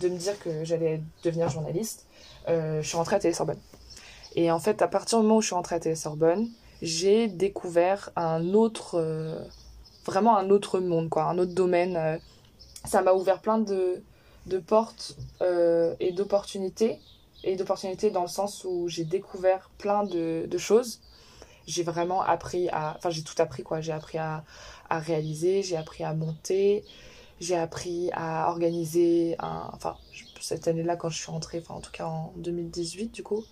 de 0.00 0.08
me 0.08 0.16
dire 0.18 0.38
que 0.40 0.64
j'allais 0.64 1.00
devenir 1.24 1.48
journaliste, 1.48 2.06
euh, 2.48 2.82
je 2.82 2.88
suis 2.88 2.96
rentrée 2.96 3.16
à 3.16 3.18
Télé-Sorbonne. 3.18 3.58
Et 4.36 4.50
en 4.50 4.58
fait, 4.58 4.82
à 4.82 4.88
partir 4.88 5.18
du 5.18 5.22
moment 5.24 5.38
où 5.38 5.40
je 5.40 5.46
suis 5.46 5.54
rentrée 5.54 5.76
à 5.76 5.80
Télé-Sorbonne, 5.80 6.48
j'ai 6.82 7.28
découvert 7.28 8.10
un 8.14 8.52
autre, 8.54 8.96
euh, 8.96 9.40
vraiment 10.04 10.36
un 10.36 10.50
autre 10.50 10.80
monde, 10.80 11.08
quoi, 11.08 11.24
un 11.24 11.38
autre 11.38 11.54
domaine. 11.54 11.96
euh. 11.96 12.18
ça 12.84 13.00
m'a 13.02 13.12
ouvert 13.12 13.40
plein 13.40 13.58
de 13.58 14.02
de 14.46 14.58
portes 14.58 15.16
et 16.00 16.12
d'opportunités. 16.12 16.98
Et 17.44 17.54
d'opportunités 17.56 18.10
dans 18.10 18.22
le 18.22 18.28
sens 18.28 18.64
où 18.64 18.88
j'ai 18.88 19.04
découvert 19.04 19.70
plein 19.76 20.04
de 20.04 20.58
choses. 20.58 21.00
J'ai 21.68 21.82
vraiment 21.84 22.22
appris 22.22 22.68
à. 22.70 22.96
Enfin, 22.96 23.10
j'ai 23.10 23.22
tout 23.22 23.40
appris, 23.40 23.62
quoi. 23.62 23.80
J'ai 23.80 23.92
appris 23.92 24.18
à, 24.18 24.42
à 24.88 24.98
réaliser, 24.98 25.62
j'ai 25.62 25.76
appris 25.76 26.02
à 26.02 26.14
monter, 26.14 26.84
j'ai 27.40 27.56
appris 27.56 28.10
à 28.14 28.48
organiser. 28.48 29.36
Enfin, 29.38 29.96
cette 30.40 30.66
année-là, 30.66 30.96
quand 30.96 31.10
je 31.10 31.18
suis 31.18 31.30
rentrée, 31.30 31.60
enfin, 31.62 31.74
en 31.74 31.80
tout 31.80 31.92
cas 31.92 32.06
en 32.06 32.32
2018, 32.36 33.14
du 33.14 33.22
coup. 33.22 33.44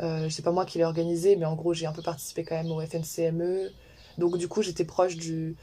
Euh, 0.00 0.28
c'est 0.30 0.42
pas 0.42 0.50
moi 0.52 0.64
qui 0.64 0.78
l'ai 0.78 0.84
organisé, 0.84 1.36
mais 1.36 1.44
en 1.44 1.54
gros, 1.54 1.74
j'ai 1.74 1.86
un 1.86 1.92
peu 1.92 2.02
participé 2.02 2.44
quand 2.44 2.56
même 2.56 2.70
au 2.70 2.80
FNCME. 2.80 3.70
Donc, 4.18 4.36
du 4.38 4.48
coup, 4.48 4.62
j'étais 4.62 4.84
proche 4.84 5.16
du, 5.16 5.56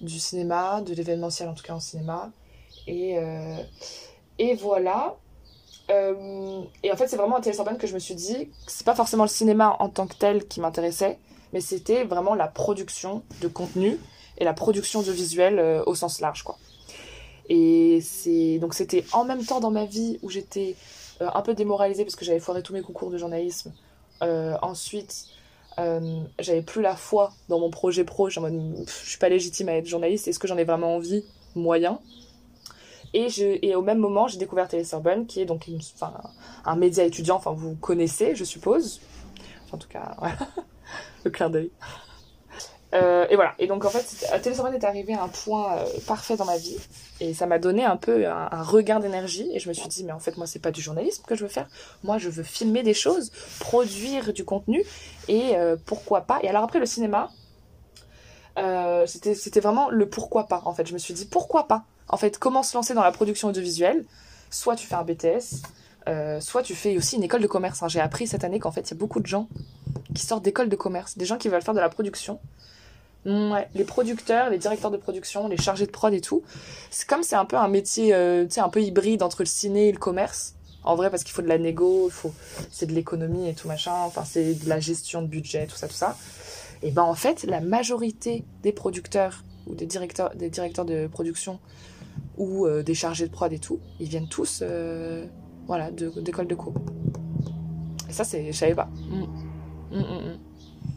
du 0.00 0.18
cinéma, 0.18 0.82
de 0.82 0.94
l'événementiel, 0.94 1.48
en 1.48 1.54
tout 1.54 1.64
cas 1.64 1.74
en 1.74 1.80
cinéma. 1.80 2.32
Et, 2.86 3.18
euh, 3.18 3.56
et 4.38 4.54
voilà. 4.54 5.16
Euh, 5.90 6.62
et 6.82 6.92
en 6.92 6.96
fait, 6.96 7.08
c'est 7.08 7.16
vraiment 7.16 7.36
à 7.36 7.40
Télésorbonne 7.40 7.78
que 7.78 7.86
je 7.86 7.94
me 7.94 7.98
suis 7.98 8.14
dit 8.14 8.48
que 8.66 8.72
c'est 8.72 8.84
pas 8.84 8.94
forcément 8.94 9.24
le 9.24 9.28
cinéma 9.28 9.76
en 9.78 9.88
tant 9.88 10.06
que 10.06 10.14
tel 10.14 10.46
qui 10.46 10.60
m'intéressait, 10.60 11.18
mais 11.52 11.60
c'était 11.60 12.04
vraiment 12.04 12.34
la 12.34 12.46
production 12.46 13.22
de 13.40 13.48
contenu 13.48 13.98
et 14.36 14.44
la 14.44 14.52
production 14.52 15.02
de 15.02 15.10
visuel 15.10 15.58
euh, 15.58 15.82
au 15.86 15.94
sens 15.94 16.20
large, 16.20 16.42
quoi. 16.42 16.58
Et 17.48 18.00
c'est 18.02 18.58
donc 18.58 18.74
c'était 18.74 19.04
en 19.12 19.24
même 19.24 19.42
temps 19.42 19.60
dans 19.60 19.70
ma 19.70 19.86
vie 19.86 20.18
où 20.22 20.28
j'étais 20.28 20.76
euh, 21.22 21.30
un 21.32 21.40
peu 21.40 21.54
démoralisée 21.54 22.04
parce 22.04 22.14
que 22.14 22.24
j'avais 22.26 22.40
foiré 22.40 22.62
tous 22.62 22.74
mes 22.74 22.82
concours 22.82 23.10
de 23.10 23.16
journalisme. 23.16 23.72
Ensuite, 24.20 25.26
j'avais 26.40 26.62
plus 26.62 26.82
la 26.82 26.96
foi 26.96 27.32
dans 27.48 27.60
mon 27.60 27.70
projet 27.70 28.04
pro. 28.04 28.26
En 28.26 28.30
je 28.30 28.90
suis 28.90 29.18
pas 29.18 29.28
légitime 29.28 29.68
à 29.70 29.76
être 29.76 29.86
journaliste. 29.86 30.28
Est-ce 30.28 30.38
que 30.38 30.48
j'en 30.48 30.58
ai 30.58 30.64
vraiment 30.64 30.96
envie 30.96 31.24
Moyen? 31.54 32.00
Et, 33.14 33.28
je, 33.28 33.58
et 33.62 33.74
au 33.74 33.82
même 33.82 33.98
moment, 33.98 34.28
j'ai 34.28 34.38
découvert 34.38 34.68
Télésorbonne, 34.68 35.26
qui 35.26 35.40
est 35.40 35.46
donc 35.46 35.66
un 36.64 36.76
média 36.76 37.04
étudiant. 37.04 37.36
Enfin, 37.36 37.52
vous 37.52 37.74
connaissez, 37.76 38.34
je 38.34 38.44
suppose. 38.44 39.00
En 39.72 39.78
tout 39.78 39.88
cas, 39.88 40.14
voilà. 40.18 40.36
le 41.24 41.30
clin 41.30 41.50
d'œil. 41.50 41.70
Euh, 42.94 43.26
et 43.28 43.36
voilà. 43.36 43.54
Et 43.58 43.66
donc, 43.66 43.84
en 43.84 43.90
fait, 43.90 44.40
Télésorbonne 44.42 44.74
est 44.74 44.84
arrivé 44.84 45.14
à 45.14 45.22
un 45.22 45.28
point 45.28 45.76
euh, 45.76 45.84
parfait 46.06 46.36
dans 46.36 46.44
ma 46.44 46.56
vie. 46.56 46.78
Et 47.20 47.34
ça 47.34 47.46
m'a 47.46 47.58
donné 47.58 47.84
un 47.84 47.96
peu 47.96 48.26
un, 48.26 48.62
regain 48.62 49.00
d'énergie. 49.00 49.48
Et 49.52 49.58
je 49.58 49.68
me 49.68 49.74
suis 49.74 49.88
dit, 49.88 50.04
mais 50.04 50.12
en 50.12 50.20
fait, 50.20 50.36
moi, 50.36 50.46
c'est 50.46 50.58
pas 50.58 50.70
du 50.70 50.80
journalisme 50.80 51.22
que 51.26 51.34
je 51.34 51.42
veux 51.42 51.50
faire. 51.50 51.68
Moi, 52.02 52.18
je 52.18 52.28
veux 52.28 52.42
filmer 52.42 52.82
des 52.82 52.94
choses, 52.94 53.30
produire 53.60 54.32
du 54.32 54.44
contenu. 54.44 54.84
Et 55.28 55.56
euh, 55.56 55.76
pourquoi 55.84 56.22
pas. 56.22 56.40
Et 56.42 56.48
alors, 56.48 56.64
après, 56.64 56.78
le 56.78 56.86
cinéma, 56.86 57.30
euh, 58.58 59.06
c'était 59.06 59.60
vraiment 59.60 59.90
le 59.90 60.08
pourquoi 60.08 60.46
pas. 60.46 60.62
En 60.64 60.72
fait, 60.72 60.86
je 60.86 60.94
me 60.94 60.98
suis 60.98 61.14
dit, 61.14 61.26
pourquoi 61.26 61.68
pas 61.68 61.84
En 62.08 62.16
fait, 62.16 62.38
comment 62.38 62.62
se 62.62 62.76
lancer 62.76 62.94
dans 62.94 63.02
la 63.02 63.12
production 63.12 63.48
audiovisuelle 63.48 64.04
Soit 64.50 64.76
tu 64.76 64.86
fais 64.86 64.94
un 64.94 65.02
BTS, 65.04 65.62
euh, 66.08 66.40
soit 66.40 66.62
tu 66.62 66.74
fais 66.74 66.96
aussi 66.96 67.16
une 67.16 67.22
école 67.22 67.42
de 67.42 67.46
commerce. 67.46 67.82
hein. 67.82 67.88
J'ai 67.88 68.00
appris 68.00 68.26
cette 68.26 68.44
année 68.44 68.58
qu'en 68.58 68.70
fait, 68.72 68.80
il 68.82 68.90
y 68.90 68.94
a 68.94 68.96
beaucoup 68.96 69.20
de 69.20 69.26
gens 69.26 69.48
qui 70.14 70.24
sortent 70.24 70.42
d'écoles 70.44 70.70
de 70.70 70.76
commerce, 70.76 71.18
des 71.18 71.26
gens 71.26 71.36
qui 71.36 71.48
veulent 71.48 71.62
faire 71.62 71.74
de 71.74 71.80
la 71.80 71.88
production. 71.90 72.40
Mm, 73.26 73.52
Ouais, 73.52 73.68
les 73.74 73.84
producteurs, 73.84 74.48
les 74.48 74.58
directeurs 74.58 74.90
de 74.90 74.96
production, 74.96 75.48
les 75.48 75.58
chargés 75.58 75.86
de 75.86 75.90
prod 75.90 76.14
et 76.14 76.20
tout. 76.22 76.42
C'est 76.90 77.06
comme 77.06 77.22
c'est 77.22 77.36
un 77.36 77.44
peu 77.44 77.56
un 77.56 77.68
métier, 77.68 78.14
euh, 78.14 78.44
tu 78.46 78.52
sais, 78.54 78.60
un 78.60 78.70
peu 78.70 78.80
hybride 78.80 79.22
entre 79.22 79.42
le 79.42 79.46
ciné 79.46 79.88
et 79.88 79.92
le 79.92 79.98
commerce. 79.98 80.54
En 80.84 80.94
vrai, 80.94 81.10
parce 81.10 81.24
qu'il 81.24 81.34
faut 81.34 81.42
de 81.42 81.48
la 81.48 81.58
négo, 81.58 82.08
faut, 82.08 82.32
c'est 82.70 82.86
de 82.86 82.92
l'économie 82.92 83.48
et 83.48 83.54
tout 83.54 83.68
machin. 83.68 83.92
Enfin, 84.06 84.24
c'est 84.24 84.54
de 84.54 84.68
la 84.68 84.80
gestion 84.80 85.20
de 85.20 85.26
budget, 85.26 85.66
tout 85.66 85.76
ça, 85.76 85.88
tout 85.88 85.94
ça. 85.94 86.16
Et 86.82 86.90
ben 86.90 87.02
en 87.02 87.14
fait, 87.14 87.42
la 87.42 87.60
majorité 87.60 88.44
des 88.62 88.72
producteurs 88.72 89.42
ou 89.66 89.74
des 89.74 89.84
directeurs, 89.84 90.34
des 90.36 90.48
directeurs 90.48 90.84
de 90.86 91.06
production 91.08 91.58
ou 92.38 92.66
euh, 92.66 92.82
des 92.82 92.94
chargés 92.94 93.26
de 93.26 93.32
prod 93.32 93.52
et 93.52 93.58
tout, 93.58 93.80
ils 94.00 94.08
viennent 94.08 94.28
tous, 94.28 94.60
euh, 94.62 95.26
voilà, 95.66 95.90
de- 95.90 96.20
d'école 96.20 96.46
de 96.46 96.54
co. 96.54 96.72
Et 98.08 98.12
ça, 98.12 98.24
c'est, 98.24 98.46
je 98.46 98.56
savais 98.56 98.74
pas. 98.74 98.88
Mm. 99.10 99.96
Mm, 99.96 100.00
mm. 100.00 100.38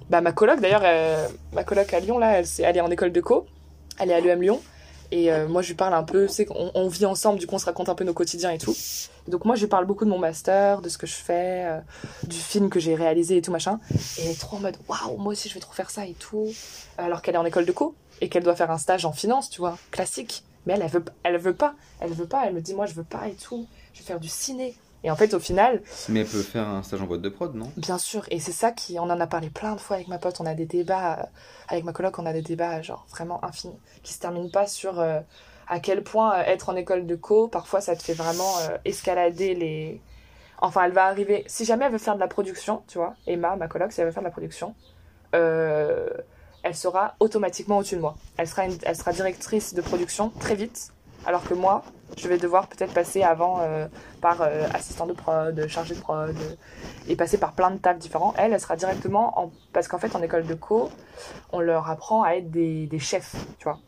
Bah 0.09 0.21
ma 0.21 0.31
coloc 0.33 0.59
d'ailleurs, 0.59 0.83
euh, 0.83 1.27
ma 1.53 1.63
coloc 1.63 1.93
à 1.93 1.99
Lyon 1.99 2.17
là, 2.19 2.41
elle, 2.41 2.77
est 2.77 2.81
en 2.81 2.91
école 2.91 3.11
de 3.11 3.21
co, 3.21 3.45
elle 3.97 4.11
est 4.11 4.13
à 4.13 4.19
l'UM 4.19 4.41
Lyon. 4.41 4.59
Et 5.13 5.29
moi 5.49 5.61
je 5.61 5.67
lui 5.67 5.75
parle 5.75 5.93
un 5.93 6.03
peu, 6.03 6.29
c'est 6.29 6.45
qu'on 6.45 6.71
on 6.73 6.87
vit 6.87 7.05
ensemble, 7.05 7.37
du 7.37 7.45
coup 7.45 7.55
on 7.55 7.59
se 7.59 7.65
raconte 7.65 7.89
un 7.89 7.95
peu 7.95 8.05
nos 8.05 8.13
quotidiens 8.13 8.49
et 8.51 8.57
tout. 8.57 8.73
Donc 9.27 9.43
moi 9.43 9.55
je 9.55 9.61
lui 9.61 9.67
parle 9.67 9.85
beaucoup 9.85 10.05
de 10.05 10.09
mon 10.09 10.17
master, 10.17 10.81
de 10.81 10.87
ce 10.87 10.97
que 10.97 11.05
je 11.05 11.15
fais, 11.15 11.81
du 12.23 12.37
film 12.37 12.69
que 12.69 12.79
j'ai 12.79 12.95
réalisé 12.95 13.35
et 13.35 13.41
tout 13.41 13.51
machin. 13.51 13.81
Et 14.17 14.21
elle 14.23 14.31
est 14.31 14.39
trop 14.39 14.55
en 14.55 14.61
mode 14.61 14.77
waouh, 14.87 15.17
moi 15.17 15.33
aussi 15.33 15.49
je 15.49 15.53
vais 15.53 15.59
trop 15.59 15.73
faire 15.73 15.89
ça 15.89 16.05
et 16.05 16.13
tout. 16.13 16.47
Alors 16.97 17.21
qu'elle 17.21 17.35
est 17.35 17.39
en 17.39 17.45
école 17.45 17.65
de 17.65 17.73
co 17.73 17.93
et 18.21 18.29
qu'elle 18.29 18.43
doit 18.43 18.55
faire 18.55 18.71
un 18.71 18.77
stage 18.77 19.03
en 19.05 19.11
finance, 19.11 19.49
tu 19.49 19.59
vois, 19.59 19.77
classique. 19.91 20.45
Mais 20.65 20.73
elle, 20.73 20.81
elle 20.83 20.89
veut, 20.89 21.05
elle 21.23 21.37
veut 21.37 21.55
pas, 21.55 21.75
elle 21.99 22.11
veut 22.11 22.27
pas, 22.27 22.45
elle 22.45 22.53
me 22.53 22.61
dit 22.61 22.73
moi 22.73 22.85
je 22.85 22.93
veux 22.93 23.03
pas 23.03 23.27
et 23.27 23.33
tout, 23.33 23.67
je 23.93 23.99
vais 23.99 24.05
faire 24.05 24.19
du 24.19 24.29
ciné. 24.29 24.75
Et 25.03 25.09
en 25.09 25.15
fait 25.15 25.33
au 25.33 25.39
final, 25.39 25.81
Mais 26.09 26.19
elle 26.19 26.27
peut 26.27 26.43
faire 26.43 26.67
un 26.67 26.83
stage 26.83 27.01
en 27.01 27.07
boîte 27.07 27.21
de 27.21 27.29
prod, 27.29 27.55
non? 27.55 27.71
Bien 27.75 27.97
sûr, 27.97 28.23
et 28.29 28.39
c'est 28.39 28.51
ça 28.51 28.71
qui, 28.71 28.99
on 28.99 29.03
en 29.03 29.19
a 29.19 29.25
parlé 29.25 29.49
plein 29.49 29.73
de 29.73 29.79
fois 29.79 29.95
avec 29.95 30.07
ma 30.07 30.19
pote, 30.19 30.39
on 30.39 30.45
a 30.45 30.53
des 30.53 30.67
débats, 30.67 31.19
euh, 31.19 31.23
avec 31.69 31.83
ma 31.83 31.91
coloc, 31.91 32.19
on 32.19 32.25
a 32.27 32.33
des 32.33 32.43
débats 32.43 32.81
genre 32.83 33.07
vraiment 33.09 33.43
infinis, 33.43 33.79
qui 34.03 34.13
se 34.13 34.19
terminent 34.19 34.51
pas 34.51 34.67
sur 34.67 34.99
euh, 34.99 35.19
à 35.67 35.79
quel 35.79 36.03
point 36.03 36.35
euh, 36.35 36.43
être 36.43 36.69
en 36.69 36.75
école 36.75 37.07
de 37.07 37.15
co, 37.15 37.47
parfois 37.47 37.81
ça 37.81 37.95
te 37.95 38.03
fait 38.03 38.13
vraiment 38.13 38.59
euh, 38.59 38.77
escalader 38.85 39.55
les... 39.55 40.01
Enfin, 40.59 40.83
elle 40.83 40.91
va 40.91 41.05
arriver, 41.05 41.43
si 41.47 41.65
jamais 41.65 41.85
elle 41.85 41.91
veut 41.91 41.97
faire 41.97 42.13
de 42.13 42.19
la 42.19 42.27
production, 42.27 42.83
tu 42.87 42.99
vois, 42.99 43.15
Emma, 43.25 43.55
ma 43.55 43.67
coloc, 43.67 43.91
si 43.91 44.01
elle 44.01 44.05
veut 44.05 44.13
faire 44.13 44.21
de 44.21 44.27
la 44.27 44.31
production, 44.31 44.75
elle 46.63 46.75
sera 46.75 47.15
automatiquement 47.19 47.77
au-dessus 47.79 47.95
de 47.95 48.01
moi. 48.01 48.15
Elle 48.37 48.47
sera, 48.47 48.63
elle 48.65 48.95
sera 48.95 49.11
directrice 49.11 49.73
de 49.73 49.81
production 49.81 50.29
très 50.39 50.55
vite, 50.55 50.91
alors 51.25 51.43
que 51.43 51.53
moi, 51.53 51.83
je 52.17 52.27
vais 52.27 52.37
devoir 52.37 52.67
peut-être 52.67 52.93
passer 52.93 53.23
avant 53.23 53.59
euh, 53.61 53.87
par 54.19 54.41
euh, 54.41 54.67
assistant 54.73 55.05
de 55.05 55.13
prod, 55.13 55.67
chargé 55.67 55.95
de 55.95 55.99
prod, 55.99 56.35
et 57.07 57.15
passer 57.15 57.37
par 57.37 57.53
plein 57.53 57.71
de 57.71 57.77
tafs 57.77 57.99
différents. 57.99 58.33
Elle, 58.37 58.53
elle 58.53 58.59
sera 58.59 58.75
directement 58.75 59.39
en... 59.39 59.51
Parce 59.71 59.87
qu'en 59.87 59.97
fait, 59.97 60.15
en 60.15 60.21
école 60.21 60.45
de 60.45 60.53
co, 60.53 60.89
on 61.51 61.59
leur 61.59 61.89
apprend 61.89 62.23
à 62.23 62.31
être 62.33 62.51
des, 62.51 62.87
des 62.87 62.99
chefs, 62.99 63.35
tu 63.59 63.63
vois. 63.63 63.79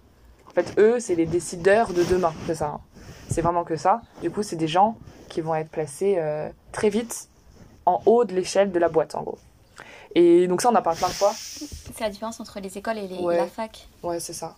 En 0.48 0.52
fait, 0.52 0.74
eux, 0.78 1.00
c'est 1.00 1.16
les 1.16 1.26
décideurs 1.26 1.92
de 1.94 2.04
demain, 2.04 2.34
c'est 2.46 2.56
ça. 2.56 2.68
hein. 2.68 2.82
C'est 3.30 3.42
vraiment 3.42 3.64
que 3.64 3.76
ça. 3.76 4.02
Du 4.22 4.30
coup, 4.30 4.44
c'est 4.44 4.56
des 4.56 4.68
gens 4.68 4.96
qui 5.28 5.42
vont 5.42 5.56
être 5.56 5.70
placés 5.70 6.16
euh, 6.18 6.50
très 6.72 6.90
vite 6.90 7.28
en 7.86 8.02
haut 8.06 8.24
de 8.24 8.34
l'échelle 8.34 8.72
de 8.72 8.80
la 8.80 8.88
boîte, 8.88 9.16
en 9.16 9.24
gros. 9.24 9.40
Et 10.15 10.47
donc 10.47 10.62
ça, 10.62 10.69
on 10.69 10.76
en 10.76 10.82
parle 10.82 10.97
plein 10.97 11.08
de 11.08 11.13
fois. 11.13 11.34
C'est 11.36 12.02
la 12.02 12.10
différence 12.10 12.39
entre 12.39 12.60
les 12.60 12.78
écoles 12.78 12.97
et 12.99 13.08
les, 13.08 13.17
Ouais. 13.17 13.38
la 13.38 13.47
fac. 13.47 13.88
Ouais, 14.04 14.19
c'est 14.19 14.34
ça. 14.34 14.56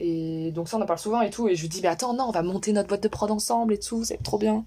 Et 0.00 0.52
donc 0.52 0.68
ça, 0.68 0.76
on 0.76 0.82
en 0.82 0.86
parle 0.86 0.98
souvent 1.00 1.20
et 1.22 1.30
tout. 1.30 1.48
Et 1.48 1.56
je 1.56 1.62
lui 1.62 1.68
dis, 1.68 1.80
mais 1.82 1.88
attends, 1.88 2.14
non, 2.14 2.24
on 2.24 2.30
va 2.30 2.42
monter 2.42 2.72
notre 2.72 2.88
boîte 2.88 3.02
de 3.02 3.08
prod 3.08 3.30
ensemble 3.30 3.72
et 3.72 3.78
tout, 3.78 4.04
c'est 4.04 4.22
trop 4.22 4.38
bien. 4.38 4.64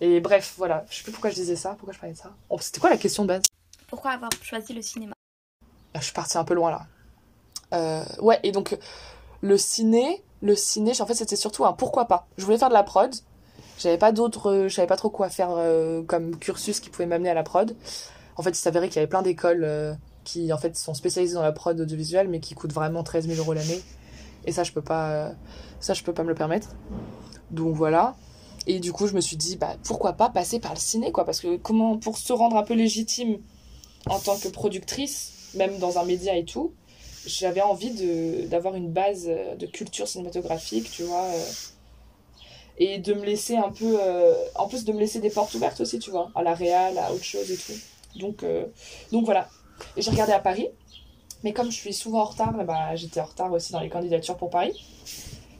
Et 0.00 0.20
bref, 0.20 0.54
voilà. 0.56 0.84
Je 0.90 0.96
sais 0.96 1.02
plus 1.02 1.12
pourquoi 1.12 1.30
je 1.30 1.34
disais 1.36 1.56
ça, 1.56 1.70
pourquoi 1.70 1.92
je 1.92 1.98
parlais 1.98 2.14
de 2.14 2.18
ça. 2.18 2.32
Oh, 2.50 2.58
C'était 2.60 2.80
quoi 2.80 2.90
la 2.90 2.96
question 2.96 3.24
de 3.24 3.28
base? 3.28 3.42
Pourquoi 3.88 4.12
avoir 4.12 4.30
choisi 4.42 4.72
le 4.72 4.82
cinéma? 4.82 5.14
Ah, 5.94 5.98
Je 6.00 6.04
suis 6.04 6.12
partie 6.12 6.38
un 6.38 6.44
peu 6.44 6.54
loin 6.54 6.70
là. 6.70 6.86
Euh, 7.72 8.04
ouais, 8.20 8.38
et 8.44 8.52
donc 8.52 8.76
le 9.40 9.58
ciné, 9.58 10.22
le 10.42 10.54
ciné, 10.54 10.92
en 11.00 11.06
fait, 11.06 11.14
c'était 11.14 11.36
surtout 11.36 11.64
un 11.64 11.72
pourquoi 11.72 12.04
pas. 12.06 12.26
Je 12.38 12.44
voulais 12.44 12.58
faire 12.58 12.68
de 12.68 12.74
la 12.74 12.82
prod. 12.84 13.12
J'avais 13.78 13.98
pas 13.98 14.12
d'autres, 14.12 14.66
je 14.68 14.74
savais 14.74 14.86
pas 14.86 14.96
trop 14.96 15.10
quoi 15.10 15.28
faire 15.28 15.50
euh, 15.50 16.02
comme 16.04 16.36
cursus 16.38 16.78
qui 16.78 16.90
pouvait 16.90 17.06
m'amener 17.06 17.30
à 17.30 17.34
la 17.34 17.42
prod. 17.42 17.74
En 18.36 18.42
fait, 18.42 18.50
il 18.50 18.56
s'avérait 18.56 18.88
qu'il 18.88 18.96
y 18.96 18.98
avait 18.98 19.08
plein 19.08 19.22
d'écoles 19.22 19.64
euh, 19.64 19.94
qui 20.24 20.52
en 20.52 20.58
fait 20.58 20.76
sont 20.76 20.94
spécialisées 20.94 21.34
dans 21.34 21.42
la 21.42 21.52
prod 21.52 21.78
audiovisuelle, 21.78 22.28
mais 22.28 22.40
qui 22.40 22.54
coûtent 22.54 22.72
vraiment 22.72 23.02
13 23.02 23.28
000 23.28 23.38
euros 23.38 23.52
l'année. 23.52 23.80
Et 24.46 24.52
ça, 24.52 24.64
je 24.64 24.72
peux 24.72 24.82
pas, 24.82 25.10
euh, 25.10 25.32
ça, 25.80 25.94
je 25.94 26.02
peux 26.02 26.12
pas 26.12 26.22
me 26.22 26.28
le 26.28 26.34
permettre. 26.34 26.70
Donc 27.50 27.74
voilà. 27.74 28.16
Et 28.66 28.80
du 28.80 28.92
coup, 28.92 29.06
je 29.06 29.14
me 29.14 29.20
suis 29.20 29.36
dit, 29.36 29.56
bah 29.56 29.76
pourquoi 29.84 30.14
pas 30.14 30.30
passer 30.30 30.58
par 30.58 30.74
le 30.74 30.80
ciné, 30.80 31.12
quoi, 31.12 31.24
parce 31.24 31.40
que 31.40 31.56
comment, 31.56 31.98
pour 31.98 32.18
se 32.18 32.32
rendre 32.32 32.56
un 32.56 32.62
peu 32.62 32.74
légitime 32.74 33.38
en 34.06 34.18
tant 34.18 34.36
que 34.38 34.48
productrice, 34.48 35.50
même 35.54 35.78
dans 35.78 35.98
un 35.98 36.04
média 36.04 36.36
et 36.36 36.44
tout, 36.44 36.72
j'avais 37.26 37.60
envie 37.60 37.92
d'avoir 38.48 38.74
une 38.74 38.90
base 38.90 39.26
euh, 39.28 39.54
de 39.56 39.66
culture 39.66 40.08
cinématographique, 40.08 40.90
tu 40.90 41.04
vois, 41.04 41.26
et 42.78 42.98
de 42.98 43.14
me 43.14 43.24
laisser 43.24 43.56
un 43.56 43.70
peu, 43.70 43.98
en 44.56 44.66
plus 44.66 44.84
de 44.84 44.92
me 44.92 44.98
laisser 44.98 45.20
des 45.20 45.30
portes 45.30 45.54
ouvertes 45.54 45.80
aussi, 45.80 46.00
tu 46.00 46.10
vois, 46.10 46.30
à 46.34 46.42
la 46.42 46.54
réal, 46.54 46.98
à 46.98 47.12
autre 47.12 47.22
chose 47.22 47.50
et 47.50 47.56
tout. 47.56 47.78
Donc, 48.16 48.42
euh, 48.42 48.66
donc 49.12 49.24
voilà. 49.24 49.48
Et 49.96 50.02
j'ai 50.02 50.10
regardé 50.10 50.32
à 50.32 50.38
Paris, 50.38 50.68
mais 51.42 51.52
comme 51.52 51.70
je 51.70 51.76
suis 51.76 51.92
souvent 51.92 52.20
en 52.20 52.24
retard, 52.24 52.52
bah, 52.64 52.94
j'étais 52.94 53.20
en 53.20 53.24
retard 53.24 53.52
aussi 53.52 53.72
dans 53.72 53.80
les 53.80 53.88
candidatures 53.88 54.36
pour 54.36 54.50
Paris. 54.50 54.72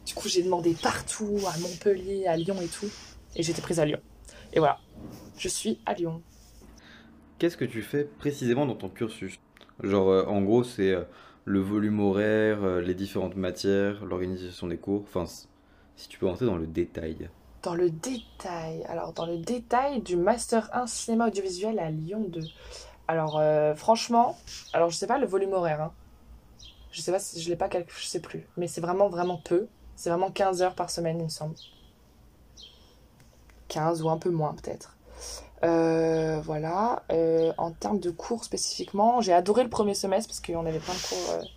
Du 0.06 0.14
coup, 0.14 0.28
j'ai 0.28 0.42
demandé 0.42 0.74
partout, 0.80 1.38
à 1.46 1.58
Montpellier, 1.58 2.26
à 2.26 2.36
Lyon 2.36 2.56
et 2.62 2.68
tout, 2.68 2.90
et 3.36 3.42
j'étais 3.42 3.62
prise 3.62 3.80
à 3.80 3.84
Lyon. 3.84 4.00
Et 4.52 4.58
voilà, 4.58 4.78
je 5.36 5.48
suis 5.48 5.80
à 5.86 5.94
Lyon. 5.94 6.22
Qu'est-ce 7.38 7.56
que 7.56 7.64
tu 7.64 7.82
fais 7.82 8.04
précisément 8.04 8.66
dans 8.66 8.76
ton 8.76 8.88
cursus? 8.88 9.38
Genre, 9.82 10.08
euh, 10.08 10.24
en 10.26 10.42
gros, 10.42 10.62
c'est 10.62 10.92
euh, 10.92 11.02
le 11.44 11.60
volume 11.60 12.00
horaire, 12.00 12.80
les 12.80 12.94
différentes 12.94 13.36
matières, 13.36 14.04
l'organisation 14.04 14.68
des 14.68 14.76
cours. 14.76 15.02
Enfin, 15.02 15.26
si 15.96 16.08
tu 16.08 16.18
peux 16.18 16.28
entrer 16.28 16.46
dans 16.46 16.56
le 16.56 16.66
détail. 16.66 17.28
Dans 17.64 17.74
le 17.74 17.88
détail, 17.88 18.84
alors 18.90 19.14
dans 19.14 19.24
le 19.24 19.38
détail 19.38 20.02
du 20.02 20.16
Master 20.16 20.68
1 20.74 20.86
cinéma 20.86 21.28
audiovisuel 21.28 21.78
à 21.78 21.90
Lyon 21.90 22.26
2. 22.28 22.42
Alors 23.08 23.38
euh, 23.38 23.74
franchement, 23.74 24.36
alors 24.74 24.90
je 24.90 24.96
sais 24.96 25.06
pas 25.06 25.16
le 25.16 25.26
volume 25.26 25.54
horaire, 25.54 25.80
hein. 25.80 25.92
je 26.90 27.00
sais 27.00 27.10
pas 27.10 27.18
si 27.18 27.40
je 27.40 27.48
l'ai 27.48 27.56
pas 27.56 27.70
calculé, 27.70 27.98
je 27.98 28.06
sais 28.06 28.20
plus, 28.20 28.46
mais 28.58 28.68
c'est 28.68 28.82
vraiment 28.82 29.08
vraiment 29.08 29.38
peu. 29.38 29.66
C'est 29.96 30.10
vraiment 30.10 30.30
15 30.30 30.60
heures 30.60 30.74
par 30.74 30.90
semaine, 30.90 31.16
il 31.20 31.24
me 31.24 31.28
semble. 31.30 31.54
15 33.68 34.02
ou 34.02 34.10
un 34.10 34.18
peu 34.18 34.28
moins 34.28 34.52
peut-être. 34.52 34.98
Euh, 35.62 36.42
voilà. 36.42 37.02
Euh, 37.12 37.54
en 37.56 37.70
termes 37.70 37.98
de 37.98 38.10
cours 38.10 38.44
spécifiquement, 38.44 39.22
j'ai 39.22 39.32
adoré 39.32 39.64
le 39.64 39.70
premier 39.70 39.94
semestre 39.94 40.28
parce 40.28 40.40
qu'on 40.40 40.66
avait 40.66 40.80
plein 40.80 40.92
de 40.92 41.08
cours 41.08 41.48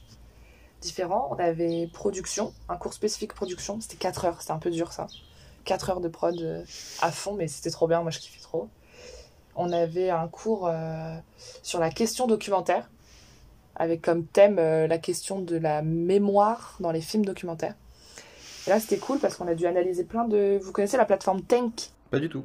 différents. 0.79 1.27
On 1.31 1.35
avait 1.37 1.89
production, 1.91 2.53
un 2.69 2.77
cours 2.77 2.93
spécifique 2.93 3.33
production. 3.33 3.81
C'était 3.81 3.97
4 3.97 4.23
heures, 4.23 4.41
c'était 4.41 4.53
un 4.53 4.59
peu 4.59 4.71
dur 4.71 4.93
ça. 4.93 5.07
4 5.67 5.89
heures 5.91 5.99
de 6.01 6.07
prod 6.07 6.39
euh, 6.41 6.63
à 7.01 7.11
fond, 7.11 7.33
mais 7.35 7.47
c'était 7.47 7.69
trop 7.69 7.87
bien, 7.87 8.01
moi 8.01 8.09
je 8.09 8.19
kiffais 8.19 8.39
trop. 8.41 8.69
On 9.55 9.71
avait 9.71 10.09
un 10.09 10.27
cours 10.27 10.67
euh, 10.67 11.15
sur 11.61 11.79
la 11.79 11.89
question 11.91 12.25
documentaire, 12.25 12.89
avec 13.75 14.01
comme 14.01 14.25
thème 14.25 14.57
euh, 14.59 14.87
la 14.87 14.97
question 14.97 15.39
de 15.41 15.57
la 15.57 15.81
mémoire 15.81 16.77
dans 16.79 16.91
les 16.91 17.01
films 17.01 17.25
documentaires. 17.25 17.75
Et 18.65 18.69
là 18.69 18.79
c'était 18.79 18.97
cool 18.97 19.19
parce 19.19 19.35
qu'on 19.35 19.47
a 19.47 19.55
dû 19.55 19.65
analyser 19.67 20.03
plein 20.03 20.25
de... 20.25 20.59
Vous 20.61 20.71
connaissez 20.71 20.97
la 20.97 21.05
plateforme 21.05 21.41
Tank 21.41 21.89
Pas 22.11 22.19
du 22.19 22.29
tout. 22.29 22.43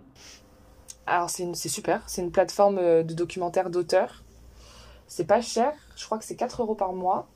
alors 1.06 1.30
c'est 1.30 1.42
une- 1.44 1.54
super, 1.54 2.02
c'est 2.08 2.22
une 2.22 2.30
plateforme 2.32 2.76
de 3.04 3.14
documentaires 3.14 3.70
d'auteurs. 3.70 4.22
C'est 5.06 5.24
pas 5.26 5.40
cher, 5.42 5.72
je 5.96 6.04
crois 6.06 6.18
que 6.18 6.24
c'est 6.24 6.36
4 6.36 6.62
euros 6.62 6.74
par 6.74 6.92
mois. 6.92 7.28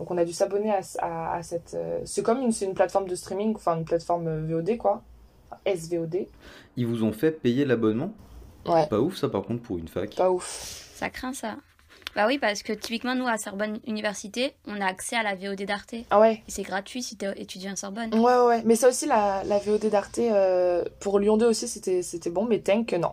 Donc 0.00 0.10
on 0.10 0.16
a 0.18 0.24
dû 0.24 0.32
s'abonner 0.32 0.72
à, 0.72 0.80
à- 0.98 1.34
à 1.36 1.42
cette... 1.42 1.74
euh, 1.74 2.00
C'est 2.06 2.22
comme 2.24 2.40
une, 2.40 2.50
c'est 2.52 2.64
une 2.64 2.74
plateforme 2.74 3.06
de 3.06 3.14
streaming, 3.14 3.54
enfin 3.54 3.76
une 3.76 3.84
plateforme 3.84 4.26
euh, 4.26 4.46
VOD 4.48 4.76
quoi. 4.78 5.02
SVOD. 5.66 6.26
Ils 6.76 6.86
vous 6.86 7.04
ont 7.04 7.12
fait 7.12 7.30
payer 7.32 7.64
l'abonnement? 7.64 8.12
Ouais, 8.66 8.86
Pas 8.88 8.98
ouf 8.98 9.16
ça 9.16 9.28
par 9.28 9.42
contre 9.42 9.62
pour 9.62 9.78
une 9.78 9.88
fac. 9.88 10.16
pas 10.16 10.30
ouf. 10.30 10.90
Ça 10.94 11.10
craint 11.10 11.32
ça. 11.34 11.56
Bah 12.16 12.26
oui, 12.26 12.38
parce 12.38 12.62
que 12.64 12.72
typiquement, 12.72 13.14
nous, 13.14 13.26
à 13.28 13.36
Sorbonne 13.38 13.78
Université, 13.86 14.54
on 14.66 14.80
a 14.80 14.86
accès 14.86 15.14
à 15.16 15.22
la 15.22 15.34
VOD 15.36 15.62
d'Arte. 15.62 15.92
Et 15.94 16.06
Ah 16.10 16.18
ouais 16.18 16.42
c'est 16.48 16.62
gratuit 16.62 17.02
si 17.02 17.16
t'es 17.16 17.30
étudiant 17.40 17.72
à 17.72 17.76
Sorbonne. 17.76 18.12
Ouais, 18.14 18.20
ouais, 18.20 18.46
ouais. 18.46 18.62
Mais 18.64 18.74
ça 18.74 18.88
aussi, 18.88 19.06
la, 19.06 19.44
la 19.44 19.58
VOD 19.58 19.86
d'Arte, 19.90 20.18
euh, 20.18 20.84
pour 21.00 21.18
Lyon 21.20 21.36
2 21.36 21.46
aussi, 21.46 21.68
c'était 21.68 22.02
c'était 22.02 22.30
bon, 22.30 22.46
mais 22.46 22.58
Tank, 22.60 22.92
non. 22.94 23.12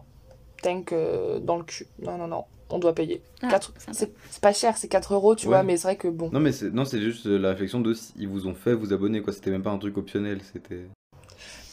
Tank 0.63 0.93
euh, 0.93 1.39
dans 1.39 1.57
le 1.57 1.63
cul. 1.63 1.85
Non, 1.99 2.17
non, 2.17 2.27
non. 2.27 2.45
On 2.69 2.79
doit 2.79 2.93
payer. 2.93 3.21
Ah. 3.41 3.59
C'est 3.91 4.11
c'est 4.29 4.41
pas 4.41 4.53
cher, 4.53 4.75
c'est 4.77 4.87
4 4.89 5.13
euros, 5.13 5.35
tu 5.35 5.47
Ouais. 5.47 5.53
vois, 5.53 5.63
mais 5.63 5.77
c'est 5.77 5.83
vrai 5.87 5.95
que 5.95 6.07
bon. 6.07 6.29
Non 6.33 6.39
mais 6.39 6.51
c'est 6.51 6.69
non 6.73 6.83
c'est 6.85 6.99
juste 7.01 7.25
euh, 7.27 7.37
la 7.37 7.49
réflexion 7.49 7.79
de 7.79 7.93
si 7.93 8.11
ils 8.17 8.27
vous 8.27 8.47
ont 8.47 8.53
fait 8.55 8.73
vous 8.73 8.91
abonner 8.93 9.21
quoi. 9.21 9.31
C'était 9.33 9.51
même 9.51 9.63
pas 9.63 9.71
un 9.71 9.77
truc 9.77 9.97
optionnel. 9.97 10.39
C'était. 10.53 10.81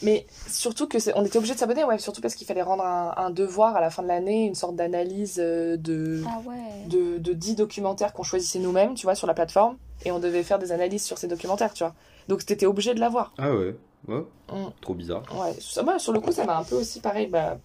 Mais 0.01 0.25
surtout 0.47 0.87
que 0.87 0.99
c'est- 0.99 1.13
on 1.15 1.25
était 1.25 1.37
obligé 1.37 1.53
de 1.53 1.59
s'abonner, 1.59 1.83
ouais, 1.83 1.97
surtout 1.97 2.21
parce 2.21 2.35
qu'il 2.35 2.45
fallait 2.45 2.61
rendre 2.61 2.83
un, 2.83 3.13
un 3.17 3.29
devoir 3.29 3.75
à 3.75 3.81
la 3.81 3.89
fin 3.89 4.03
de 4.03 4.07
l'année, 4.07 4.45
une 4.45 4.53
sorte 4.55 4.75
d'analyse 4.75 5.37
euh, 5.39 5.77
de, 5.77 6.21
Ah 6.27 6.41
ouais. 6.45 6.87
de, 6.89 7.17
de 7.17 7.33
10 7.33 7.55
documentaires 7.55 8.13
qu'on 8.13 8.23
choisissait 8.23 8.59
nous-mêmes, 8.59 8.93
tu 8.93 9.05
vois, 9.05 9.15
sur 9.15 9.25
la 9.25 9.33
plateforme, 9.33 9.77
et 10.03 10.11
on 10.11 10.19
devait 10.19 10.43
faire 10.43 10.59
des 10.59 10.71
analyses 10.73 11.03
sur 11.03 11.17
ces 11.17 11.27
documentaires, 11.27 11.73
tu 11.73 11.83
vois. 11.83 11.93
Donc 12.27 12.45
t'étais 12.45 12.65
obligé 12.65 12.93
de 12.93 12.99
l'avoir. 12.99 13.33
Ah 13.37 13.53
ouais. 13.55 13.75
Ouais. 14.07 14.23
Mm. 14.51 14.65
Trop 14.81 14.93
bizarre. 14.93 15.23
Ouais, 15.33 15.53
ça- 15.59 15.81
moi, 15.81 15.97
sur 15.97 16.11
le 16.13 16.19
coup, 16.19 16.31
ça 16.31 16.45
m'a 16.45 16.57
un 16.57 16.63
peu 16.63 16.75
aussi 16.75 16.99
pareil. 16.99 17.27
Bah, 17.27 17.57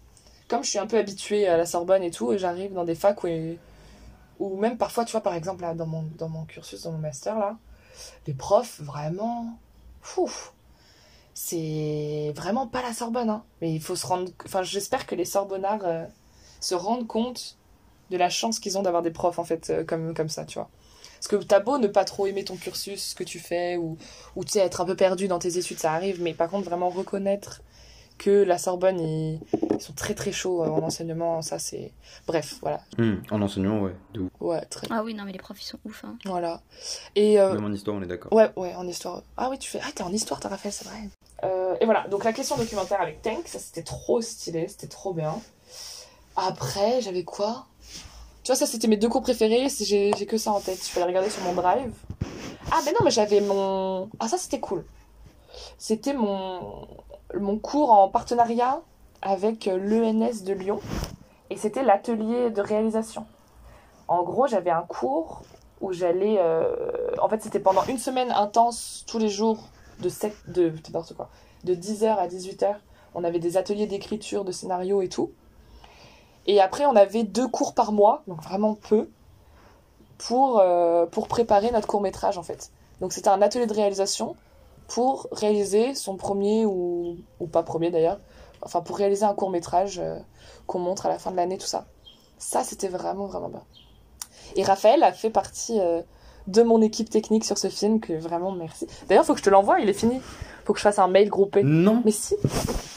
comme 0.51 0.65
je 0.65 0.71
suis 0.71 0.81
un 0.81 0.87
peu 0.89 0.99
habituée 0.99 1.47
à 1.47 1.57
la 1.57 1.65
Sorbonne 1.65 2.03
et 2.03 2.11
tout, 2.11 2.33
et 2.33 2.39
j'arrive 2.39 2.73
dans 2.75 2.85
des 2.85 2.97
facs 2.97 3.23
où, 3.23 3.29
où 4.41 4.57
même 4.57 4.77
parfois, 4.77 5.05
tu 5.05 5.13
vois, 5.13 5.23
par 5.23 5.35
exemple, 5.35 5.63
là, 5.63 5.75
dans 5.75 5.87
mon, 5.87 6.03
dans 6.19 6.29
mon 6.29 6.45
cursus, 6.45 6.83
dans 6.83 6.91
mon 6.91 6.99
master, 6.99 7.39
là, 7.39 7.57
les 8.27 8.35
profs, 8.35 8.81
vraiment, 8.81 9.57
c'est 11.35 12.33
vraiment 12.35 12.67
pas 12.67 12.83
la 12.83 12.93
Sorbonne, 12.93 13.31
hein. 13.31 13.45
Mais 13.61 13.73
il 13.73 13.81
faut 13.81 13.95
se 13.95 14.05
rendre, 14.05 14.33
enfin, 14.45 14.65
j'espère 14.65 15.07
que 15.07 15.15
les 15.15 15.25
Sorbonnards 15.25 15.85
euh, 15.85 16.05
se 16.59 16.75
rendent 16.75 17.07
compte 17.07 17.57
de 18.11 18.17
la 18.17 18.29
chance 18.29 18.59
qu'ils 18.59 18.77
ont 18.77 18.83
d'avoir 18.83 19.03
des 19.03 19.13
profs, 19.13 19.39
en 19.39 19.45
fait, 19.45 19.71
euh, 19.71 19.85
comme, 19.85 20.15
comme 20.15 20.29
ça, 20.29 20.45
tu 20.45 20.59
vois. 20.59 20.69
Parce 21.15 21.29
que 21.29 21.37
t'as 21.37 21.61
beau 21.61 21.79
ne 21.79 21.87
pas 21.87 22.05
trop 22.05 22.27
aimer 22.27 22.43
ton 22.45 22.57
cursus, 22.57 23.11
ce 23.11 23.15
que 23.15 23.23
tu 23.23 23.39
fais, 23.39 23.77
ou, 23.77 23.99
ou 24.35 24.43
être 24.57 24.81
un 24.81 24.85
peu 24.85 24.97
perdu 24.97 25.29
dans 25.29 25.39
tes 25.39 25.59
études, 25.59 25.79
ça 25.79 25.93
arrive, 25.93 26.21
mais 26.21 26.35
par 26.35 26.51
contre, 26.51 26.65
vraiment 26.65 26.89
reconnaître 26.89 27.63
que 28.21 28.45
la 28.45 28.59
Sorbonne, 28.59 29.01
ils, 29.01 29.41
ils 29.75 29.81
sont 29.81 29.95
très 29.95 30.15
très 30.15 30.31
chauds 30.31 30.63
euh, 30.63 30.69
en 30.69 30.83
enseignement, 30.83 31.41
ça 31.41 31.59
c'est... 31.59 31.91
Bref, 32.27 32.57
voilà. 32.61 32.81
Hmm, 32.99 33.15
En 33.31 33.41
enseignement 33.41 33.81
ouais. 33.81 33.95
De 34.13 34.21
ouf. 34.21 34.31
Ouais, 34.41 34.61
très... 34.67 34.87
Ah 34.91 35.03
oui, 35.03 35.15
non, 35.15 35.25
mais 35.25 35.33
les 35.33 35.39
profs, 35.39 35.61
ils 35.63 35.67
sont 35.67 35.79
ouf. 35.87 36.05
Hein. 36.05 36.17
Voilà. 36.27 36.61
Et... 37.17 37.41
euh, 37.41 37.55
Même 37.55 37.65
en 37.65 37.73
histoire 37.73 37.97
on 37.97 38.03
est 38.03 38.07
d'accord. 38.07 38.31
Ouais, 38.33 38.51
ouais, 38.57 38.75
en 38.75 38.87
histoire. 38.87 39.23
Ah 39.39 39.49
oui, 39.51 39.59
tu 39.59 39.71
fais... 39.71 39.81
Ah, 39.83 39.89
t'es 39.95 40.03
en 40.03 40.13
histoire, 40.13 40.39
t'as 40.39 40.51
Raphaël, 40.51 40.73
c'est 40.73 40.87
vrai. 40.87 40.99
Euh, 41.45 41.75
et 41.81 41.87
voilà, 41.87 42.07
donc 42.09 42.25
la 42.25 42.35
question 42.35 42.57
documentaire 42.59 43.01
avec 43.01 43.23
Tank, 43.23 43.49
ça 43.49 43.59
c'était 43.59 43.83
trop 43.83 44.21
stylé, 44.21 44.69
c'était 44.69 44.87
trop 44.89 45.15
bien. 45.15 45.35
Après, 46.37 47.01
j'avais 47.01 47.25
quoi? 47.25 47.67
Tu 48.43 48.49
vois, 48.53 48.57
ça 48.57 48.67
c'était 48.67 48.89
mes 48.89 48.99
deux 48.99 49.09
cours 49.09 49.23
préférés, 49.23 49.69
j'ai 49.81 50.13
j'ai 50.17 50.27
que 50.27 50.37
ça 50.37 50.53
en 50.53 50.61
tête. 50.61 50.79
Je 50.87 50.93
peux 50.93 51.01
aller 51.01 51.09
regarder 51.09 51.31
sur 51.31 51.43
mon 51.43 51.55
drive. 51.55 51.91
Ah, 52.71 52.81
mais 52.85 52.93
non, 52.93 52.99
mais 53.05 53.11
j'avais 53.11 53.41
mon. 53.41 54.11
Ah, 54.19 54.29
ça 54.29 54.37
c'était 54.37 54.61
cool. 54.61 54.85
C'était 55.79 56.13
mon... 56.13 56.87
mon 57.39 57.59
cours 57.59 57.91
en 57.93 58.09
partenariat 58.09 58.81
avec 59.23 59.67
l'ENS 59.67 60.43
de 60.45 60.53
Lyon. 60.53 60.81
Et 61.51 61.57
c'était 61.57 61.83
l'atelier 61.83 62.51
de 62.51 62.61
réalisation. 62.61 63.27
En 64.09 64.23
gros, 64.23 64.47
j'avais 64.47 64.71
un 64.71 64.83
cours 64.83 65.43
où 65.81 65.93
j'allais. 65.93 66.37
euh, 66.39 66.75
En 67.21 67.29
fait, 67.29 67.43
c'était 67.43 67.61
pendant 67.61 67.85
une 67.85 67.99
semaine 67.99 68.31
intense, 68.31 69.05
tous 69.07 69.19
les 69.19 69.29
jours, 69.29 69.69
de 70.01 70.09
7. 70.09 70.35
de. 70.49 70.73
quoi. 71.17 71.29
De 71.65 71.75
10h 71.75 72.17
à 72.17 72.27
18h. 72.27 72.75
On 73.15 73.25
avait 73.25 73.39
des 73.41 73.57
ateliers 73.57 73.87
d'écriture, 73.87 74.45
de 74.45 74.53
scénario 74.53 75.03
et 75.03 75.09
tout. 75.09 75.33
Et 76.47 76.61
après, 76.61 76.87
on 76.87 76.97
avait 76.97 77.25
deux 77.25 77.49
cours 77.49 77.75
par 77.75 77.93
mois, 77.93 78.23
donc 78.27 78.43
vraiment 78.43 78.75
peu, 78.75 79.09
pour, 80.19 80.59
euh, 80.61 81.07
pour 81.07 81.29
préparer 81.29 81.71
notre 81.71 81.87
court-métrage 81.87 82.39
en 82.39 82.43
fait. 82.43 82.71
Donc 83.01 83.13
c'était 83.13 83.29
un 83.29 83.43
atelier 83.43 83.67
de 83.67 83.75
réalisation 83.75 84.37
pour 84.91 85.29
réaliser 85.31 85.95
son 85.95 86.17
premier 86.17 86.67
ou, 86.67 87.17
ou 87.39 87.47
pas 87.47 87.63
premier 87.63 87.91
d'ailleurs, 87.91 88.19
enfin 88.63 88.81
pour 88.81 88.97
réaliser 88.97 89.25
un 89.25 89.35
court-métrage 89.35 90.01
euh, 90.01 90.19
qu'on 90.67 90.81
montre 90.81 91.07
à 91.07 91.09
la 91.09 91.19
fin 91.21 91.31
de 91.31 91.37
l'année, 91.37 91.59
tout 91.59 91.67
ça. 91.69 91.87
Ça, 92.39 92.65
c'était 92.65 92.89
vraiment, 92.89 93.27
vraiment 93.27 93.49
bien. 93.51 93.63
Et 94.57 94.65
Raphaël 94.65 95.05
a 95.05 95.13
fait 95.13 95.31
partie 95.31 95.79
euh, 95.79 96.03
de 96.49 96.63
mon 96.63 96.83
équipe 96.83 97.09
technique 97.09 97.45
sur 97.45 97.57
ce 97.57 97.69
film, 97.69 98.01
que 98.01 98.15
vraiment 98.15 98.51
merci. 98.51 98.89
D'ailleurs, 99.09 99.25
faut 99.25 99.35
que 99.35 99.39
je 99.39 99.45
te 99.45 99.51
l'envoie, 99.51 99.79
il 99.79 99.89
est 99.89 99.93
fini. 99.95 100.21
Faut 100.65 100.73
que 100.73 100.79
je 100.81 100.83
fasse 100.83 100.99
un 100.99 101.07
mail 101.09 101.29
groupé. 101.29 101.63
Non. 101.63 102.03
Mais 102.05 102.11
si, 102.11 102.35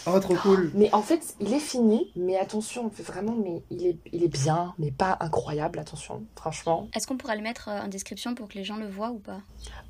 Oh 0.07 0.19
trop 0.19 0.33
cool. 0.35 0.71
mais 0.73 0.91
en 0.93 1.01
fait, 1.01 1.35
il 1.39 1.53
est 1.53 1.59
fini, 1.59 2.11
mais 2.15 2.37
attention, 2.37 2.91
vraiment, 2.99 3.35
mais 3.35 3.63
il 3.69 3.85
est, 3.85 3.97
il 4.11 4.23
est 4.23 4.27
bien, 4.27 4.73
mais 4.79 4.91
pas 4.91 5.15
incroyable, 5.19 5.77
attention, 5.79 6.23
franchement. 6.35 6.87
Est-ce 6.95 7.05
qu'on 7.07 7.17
pourrait 7.17 7.37
le 7.37 7.43
mettre 7.43 7.69
euh, 7.69 7.81
en 7.83 7.87
description 7.87 8.33
pour 8.35 8.47
que 8.47 8.55
les 8.55 8.63
gens 8.63 8.77
le 8.77 8.89
voient 8.89 9.11
ou 9.11 9.19
pas? 9.19 9.39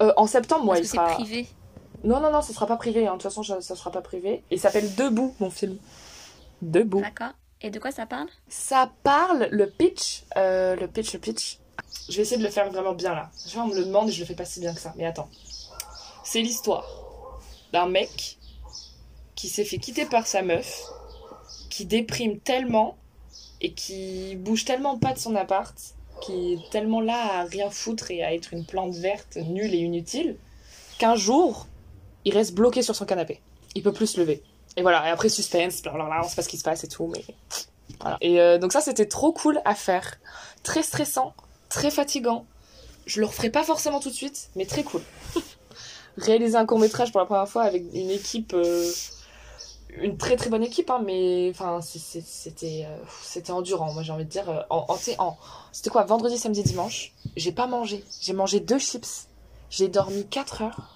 Euh, 0.02 0.12
en 0.18 0.28
septembre, 0.28 0.66
moi, 0.66 0.76
Parce 0.76 0.88
il 0.88 0.92
que 0.92 0.98
sera. 0.98 1.08
c'est 1.10 1.16
privé. 1.16 1.48
Non, 2.04 2.20
non, 2.20 2.32
non, 2.32 2.42
ce 2.42 2.54
sera 2.54 2.68
pas 2.68 2.76
privé, 2.76 3.08
hein. 3.08 3.12
de 3.12 3.18
toute 3.18 3.24
façon, 3.24 3.44
ça, 3.44 3.62
ça 3.62 3.76
sera 3.76 3.92
pas 3.92 4.02
privé. 4.02 4.44
Il 4.52 4.60
s'appelle 4.60 4.94
Debout, 4.96 5.34
mon 5.40 5.50
film. 5.50 5.78
Debout. 6.62 7.02
D'accord. 7.02 7.34
Et 7.62 7.70
de 7.70 7.80
quoi 7.80 7.92
ça 7.92 8.06
parle? 8.06 8.28
Ça 8.50 8.92
parle, 9.04 9.48
le 9.52 9.70
pitch, 9.70 10.24
euh, 10.36 10.76
le 10.76 10.88
pitch, 10.88 11.14
le 11.14 11.20
pitch. 11.20 11.60
Je 12.10 12.18
vais 12.18 12.24
essayer 12.24 12.38
de 12.38 12.44
le 12.44 12.50
faire 12.50 12.70
vraiment 12.70 12.94
bien 12.94 13.14
là. 13.14 13.32
Je 13.48 13.58
on 13.58 13.68
me 13.68 13.76
le 13.76 13.86
demande 13.86 14.10
et 14.10 14.12
je 14.12 14.20
le 14.20 14.26
fais 14.26 14.36
pas 14.36 14.44
si 14.44 14.60
bien 14.60 14.74
que 14.74 14.82
ça. 14.82 14.94
Mais 14.98 15.06
attends. 15.06 15.30
C'est 16.26 16.42
l'histoire 16.42 16.86
d'un 17.72 17.88
mec 17.88 18.38
qui 19.36 19.48
s'est 19.48 19.64
fait 19.64 19.78
quitter 19.78 20.06
par 20.06 20.28
sa 20.28 20.42
meuf, 20.42 20.84
qui 21.70 21.86
déprime 21.86 22.40
tellement 22.40 22.98
et 23.62 23.74
qui 23.74 24.36
bouge 24.36 24.66
tellement 24.66 24.98
pas 24.98 25.14
de 25.14 25.20
son 25.20 25.36
appart, 25.36 25.74
qui 26.22 26.54
est 26.54 26.70
tellement 26.70 27.02
là 27.02 27.40
à 27.40 27.44
rien 27.46 27.70
foutre 27.70 28.12
et 28.12 28.24
à 28.24 28.34
être 28.34 28.54
une 28.54 28.66
plante 28.66 28.94
verte 28.96 29.38
nulle 29.38 29.74
et 29.74 29.80
inutile, 29.80 30.38
qu'un 31.00 31.16
jour, 31.16 31.68
il 32.26 32.34
reste 32.34 32.54
bloqué 32.54 32.82
sur 32.82 32.96
son 32.96 33.06
canapé. 33.06 33.42
Il 33.76 33.84
peut 33.84 33.94
plus 33.94 34.08
se 34.08 34.20
lever. 34.20 34.44
Et 34.76 34.82
voilà, 34.82 35.08
et 35.08 35.12
après 35.12 35.30
suspense, 35.30 35.82
blablabla, 35.82 36.22
on 36.24 36.28
sait 36.28 36.36
pas 36.36 36.42
ce 36.42 36.50
qui 36.50 36.58
se 36.58 36.64
passe 36.64 36.84
et 36.84 36.88
tout, 36.88 37.08
mais 37.08 37.24
voilà. 38.00 38.18
Et 38.22 38.40
euh, 38.40 38.58
donc 38.58 38.74
ça, 38.74 38.82
c'était 38.82 39.08
trop 39.08 39.32
cool 39.32 39.62
à 39.66 39.76
faire. 39.76 40.20
Très 40.64 40.84
stressant, 40.84 41.34
très 41.70 41.92
fatigant. 41.92 42.46
Je 43.06 43.20
le 43.20 43.28
referai 43.28 43.50
pas 43.50 43.64
forcément 43.64 44.00
tout 44.00 44.10
de 44.10 44.16
suite, 44.16 44.50
mais 44.56 44.66
très 44.66 44.84
cool. 44.84 45.02
Réaliser 46.18 46.56
un 46.56 46.66
court 46.66 46.80
métrage 46.80 47.12
pour 47.12 47.20
la 47.20 47.26
première 47.26 47.48
fois 47.48 47.64
avec 47.64 47.84
une 47.94 48.10
équipe, 48.10 48.54
euh, 48.54 48.90
une 49.98 50.18
très 50.18 50.36
très 50.38 50.50
bonne 50.50 50.64
équipe, 50.64 50.90
hein, 50.90 51.02
mais 51.04 51.50
enfin 51.52 51.82
c'était 51.82 52.86
euh, 52.88 52.98
c'était 53.24 53.52
endurant. 53.52 53.92
Moi 53.94 54.04
j'ai 54.04 54.12
envie 54.12 54.26
de 54.26 54.30
dire, 54.30 54.46
c'était 55.72 55.90
quoi, 55.90 56.04
vendredi, 56.04 56.38
samedi, 56.38 56.64
dimanche. 56.64 57.14
J'ai 57.36 57.52
pas 57.52 57.68
mangé. 57.68 58.04
J'ai 58.22 58.34
mangé 58.34 58.60
deux 58.60 58.80
chips. 58.80 59.28
J'ai 59.70 59.88
dormi 59.88 60.26
4 60.28 60.62
heures. 60.62 60.93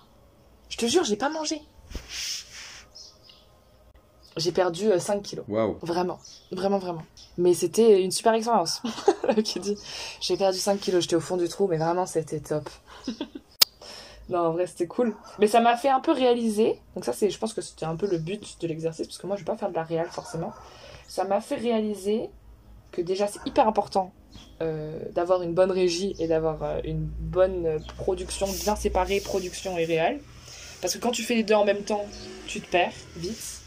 Je 0.70 0.78
te 0.78 0.86
jure, 0.86 1.04
j'ai 1.04 1.16
pas 1.16 1.30
mangé. 1.30 1.62
J'ai 4.36 4.52
perdu 4.52 4.92
euh, 4.92 5.00
5 5.00 5.22
kilos. 5.24 5.46
Waouh. 5.48 5.78
Vraiment, 5.82 6.20
vraiment, 6.52 6.78
vraiment. 6.78 7.04
Mais 7.38 7.54
c'était 7.54 8.04
une 8.04 8.12
super 8.12 8.34
expérience. 8.34 8.82
Qui 9.44 9.60
dit, 9.60 9.78
j'ai 10.22 10.38
perdu 10.38 10.60
5 10.60 10.80
kilos, 10.80 11.04
j'étais 11.04 11.16
au 11.16 11.22
fond 11.22 11.38
du 11.38 11.48
trou, 11.48 11.68
mais 11.68 11.78
vraiment 11.78 12.06
c'était 12.06 12.40
top. 12.40 12.70
non, 14.30 14.40
en 14.40 14.52
vrai, 14.52 14.68
c'était 14.68 14.88
cool. 14.88 15.16
Mais 15.40 15.48
ça 15.48 15.60
m'a 15.60 15.76
fait 15.76 15.90
un 15.90 16.00
peu 16.00 16.12
réaliser. 16.12 16.80
Donc, 16.96 17.06
ça, 17.06 17.14
c'est, 17.14 17.30
je 17.30 17.40
pense 17.40 17.54
que 17.54 17.62
c'était 17.62 17.86
un 17.86 17.96
peu 17.96 18.08
le 18.08 18.20
but 18.20 18.62
de 18.62 18.68
l'exercice, 18.68 19.08
parce 19.08 19.18
que 19.18 19.26
moi, 19.26 19.36
je 19.36 19.42
vais 19.42 19.46
pas 19.46 19.58
faire 19.58 19.70
de 19.70 19.76
la 19.76 19.84
réal 19.84 20.08
forcément. 20.12 20.54
Ça 21.08 21.24
m'a 21.24 21.42
fait 21.42 21.56
réaliser 21.56 22.30
que 22.92 23.02
déjà, 23.02 23.28
c'est 23.28 23.40
hyper 23.46 23.68
important 23.68 24.12
euh, 24.62 25.00
d'avoir 25.12 25.44
une 25.44 25.54
bonne 25.54 25.72
régie 25.72 26.16
et 26.20 26.28
d'avoir 26.28 26.64
euh, 26.64 26.80
une 26.84 27.06
bonne 27.06 27.66
euh, 27.66 27.80
production 27.98 28.48
bien 28.64 28.76
séparée, 28.76 29.20
production 29.20 29.78
et 29.78 29.86
réal. 29.86 30.20
Parce 30.82 30.94
que 30.94 31.00
quand 31.00 31.12
tu 31.12 31.24
fais 31.24 31.36
les 31.36 31.44
deux 31.44 31.56
en 31.56 31.66
même 31.66 31.84
temps, 31.84 32.06
tu 32.48 32.62
te 32.62 32.70
perds 32.70 32.94
vite. 33.16 33.62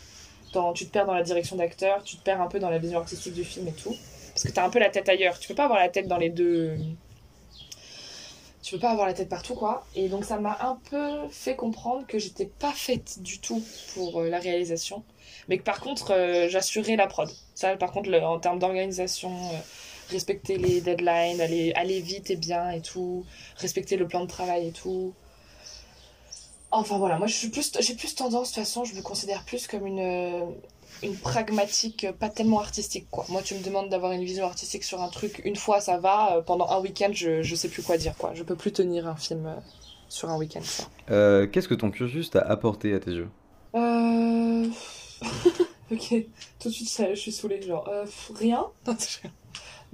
tu 0.75 0.87
te 0.87 0.91
perds 0.91 1.07
dans 1.07 1.15
la 1.15 1.23
direction 1.23 1.57
d'acteur, 1.57 2.03
tu 2.05 2.17
te 2.17 2.23
perds 2.23 2.41
un 2.41 2.47
peu 2.47 2.59
dans 2.59 2.71
la 2.71 2.79
vision 2.79 2.99
artistique 2.99 3.35
du 3.35 3.45
film 3.45 3.69
et 3.69 3.73
tout. 3.73 3.95
Parce 4.33 4.45
que 4.45 4.53
t'as 4.53 4.65
un 4.65 4.71
peu 4.71 4.79
la 4.79 4.91
tête 4.91 5.09
ailleurs. 5.09 5.39
Tu 5.39 5.49
peux 5.49 5.55
pas 5.55 5.65
avoir 5.65 5.81
la 5.81 5.89
tête 5.89 6.07
dans 6.07 6.17
les 6.17 6.31
deux. 6.31 6.77
Tu 8.63 8.75
peux 8.75 8.81
pas 8.81 8.91
avoir 8.91 9.07
la 9.07 9.15
tête 9.15 9.29
partout, 9.29 9.55
quoi. 9.55 9.85
Et 9.97 10.09
donc 10.09 10.25
ça 10.25 10.39
m'a 10.39 10.57
un 10.61 10.79
peu 10.91 11.29
fait 11.31 11.57
comprendre 11.57 12.07
que 12.07 12.19
j'étais 12.19 12.47
pas 12.47 12.73
faite 12.73 13.21
du 13.23 13.41
tout 13.41 13.63
pour 13.95 14.21
euh, 14.21 14.29
la 14.29 14.39
réalisation. 14.39 15.03
Mais 15.49 15.59
que 15.59 15.63
par 15.63 15.81
contre, 15.81 16.13
euh, 16.13 16.49
j'assurais 16.49 16.97
la 16.97 17.07
prod. 17.07 17.29
Ça, 17.55 17.77
par 17.77 17.91
contre, 17.91 18.13
en 18.23 18.39
termes 18.39 18.59
d'organisation, 18.59 19.31
euh, 19.31 19.59
respecter 20.11 20.57
les 20.57 20.81
deadlines, 20.81 21.41
aller 21.41 22.01
vite 22.01 22.31
et 22.31 22.37
bien 22.37 22.71
et 22.71 22.81
tout, 22.81 23.25
respecter 23.57 23.97
le 23.97 24.07
plan 24.07 24.21
de 24.21 24.29
travail 24.29 24.69
et 24.69 24.73
tout. 24.73 25.15
Enfin 26.73 26.99
voilà, 26.99 27.19
moi 27.19 27.27
je 27.27 27.35
suis 27.35 27.49
plus, 27.49 27.73
j'ai 27.81 27.95
plus 27.95 28.15
tendance, 28.15 28.51
de 28.51 28.55
toute 28.55 28.65
façon, 28.65 28.85
je 28.85 28.95
me 28.95 29.03
considère 29.03 29.45
plus 29.45 29.67
comme 29.67 29.87
une, 29.87 29.99
euh, 29.99 30.47
une 31.03 31.17
pragmatique, 31.17 32.05
euh, 32.05 32.13
pas 32.13 32.29
tellement 32.29 32.61
artistique 32.61 33.07
quoi. 33.11 33.25
Moi 33.29 33.43
tu 33.43 33.55
me 33.57 33.63
demandes 33.63 33.89
d'avoir 33.89 34.13
une 34.13 34.23
vision 34.25 34.45
artistique 34.47 34.85
sur 34.85 35.01
un 35.03 35.09
truc, 35.09 35.43
une 35.45 35.57
fois 35.57 35.81
ça 35.81 35.99
va, 35.99 36.37
euh, 36.37 36.43
pendant 36.43 36.69
un 36.71 36.79
week-end 36.81 37.11
je, 37.13 37.43
je 37.43 37.55
sais 37.57 37.69
plus 37.69 37.83
quoi 37.83 37.97
dire 37.97 38.15
quoi. 38.17 38.33
Je 38.35 38.45
peux 38.45 38.55
plus 38.57 38.73
tenir 38.73 39.09
un 39.09 39.17
film 39.17 39.53
sur 40.09 40.31
un 40.31 40.37
week-end. 40.39 40.61
Euh, 41.11 41.47
Qu'est-ce 41.49 41.67
que 41.69 41.75
ton 41.75 41.91
cursus 41.91 42.31
t'a 42.31 42.41
apporté 42.41 42.95
à 42.95 43.01
tes 43.01 43.11
yeux? 43.13 43.29
Euh... 43.75 44.67
ok, 45.93 46.15
tout 46.61 46.69
de 46.69 46.73
suite 46.75 46.89
ça- 46.89 47.11
je 47.15 47.21
suis 47.21 47.33
saoulée, 47.33 47.61
genre 47.63 47.89
euh, 47.89 48.05
rien 48.35 48.67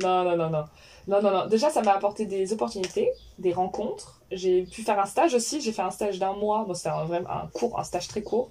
Non, 0.03 0.25
non, 0.25 0.37
non, 0.37 0.51
non. 0.51 0.65
Non, 1.09 1.23
non, 1.23 1.31
non. 1.31 1.47
Déjà, 1.47 1.71
ça 1.71 1.83
m'a 1.83 1.93
apporté 1.93 2.27
des 2.27 2.53
opportunités, 2.53 3.11
des 3.39 3.53
rencontres. 3.53 4.16
J'ai 4.33 4.63
pu 4.63 4.83
faire 4.83 4.99
un 4.99 5.07
stage 5.07 5.35
aussi. 5.35 5.61
J'ai 5.61 5.73
fait 5.73 5.83
un 5.83 5.91
stage 5.91 6.19
d'un 6.19 6.33
mois. 6.33 6.65
Bon, 6.67 6.75
c'était 6.75 6.89
un, 6.91 7.09
un 7.13 7.47
court, 7.53 7.79
un 7.79 7.85
stage 7.85 8.09
très 8.09 8.23
court, 8.23 8.51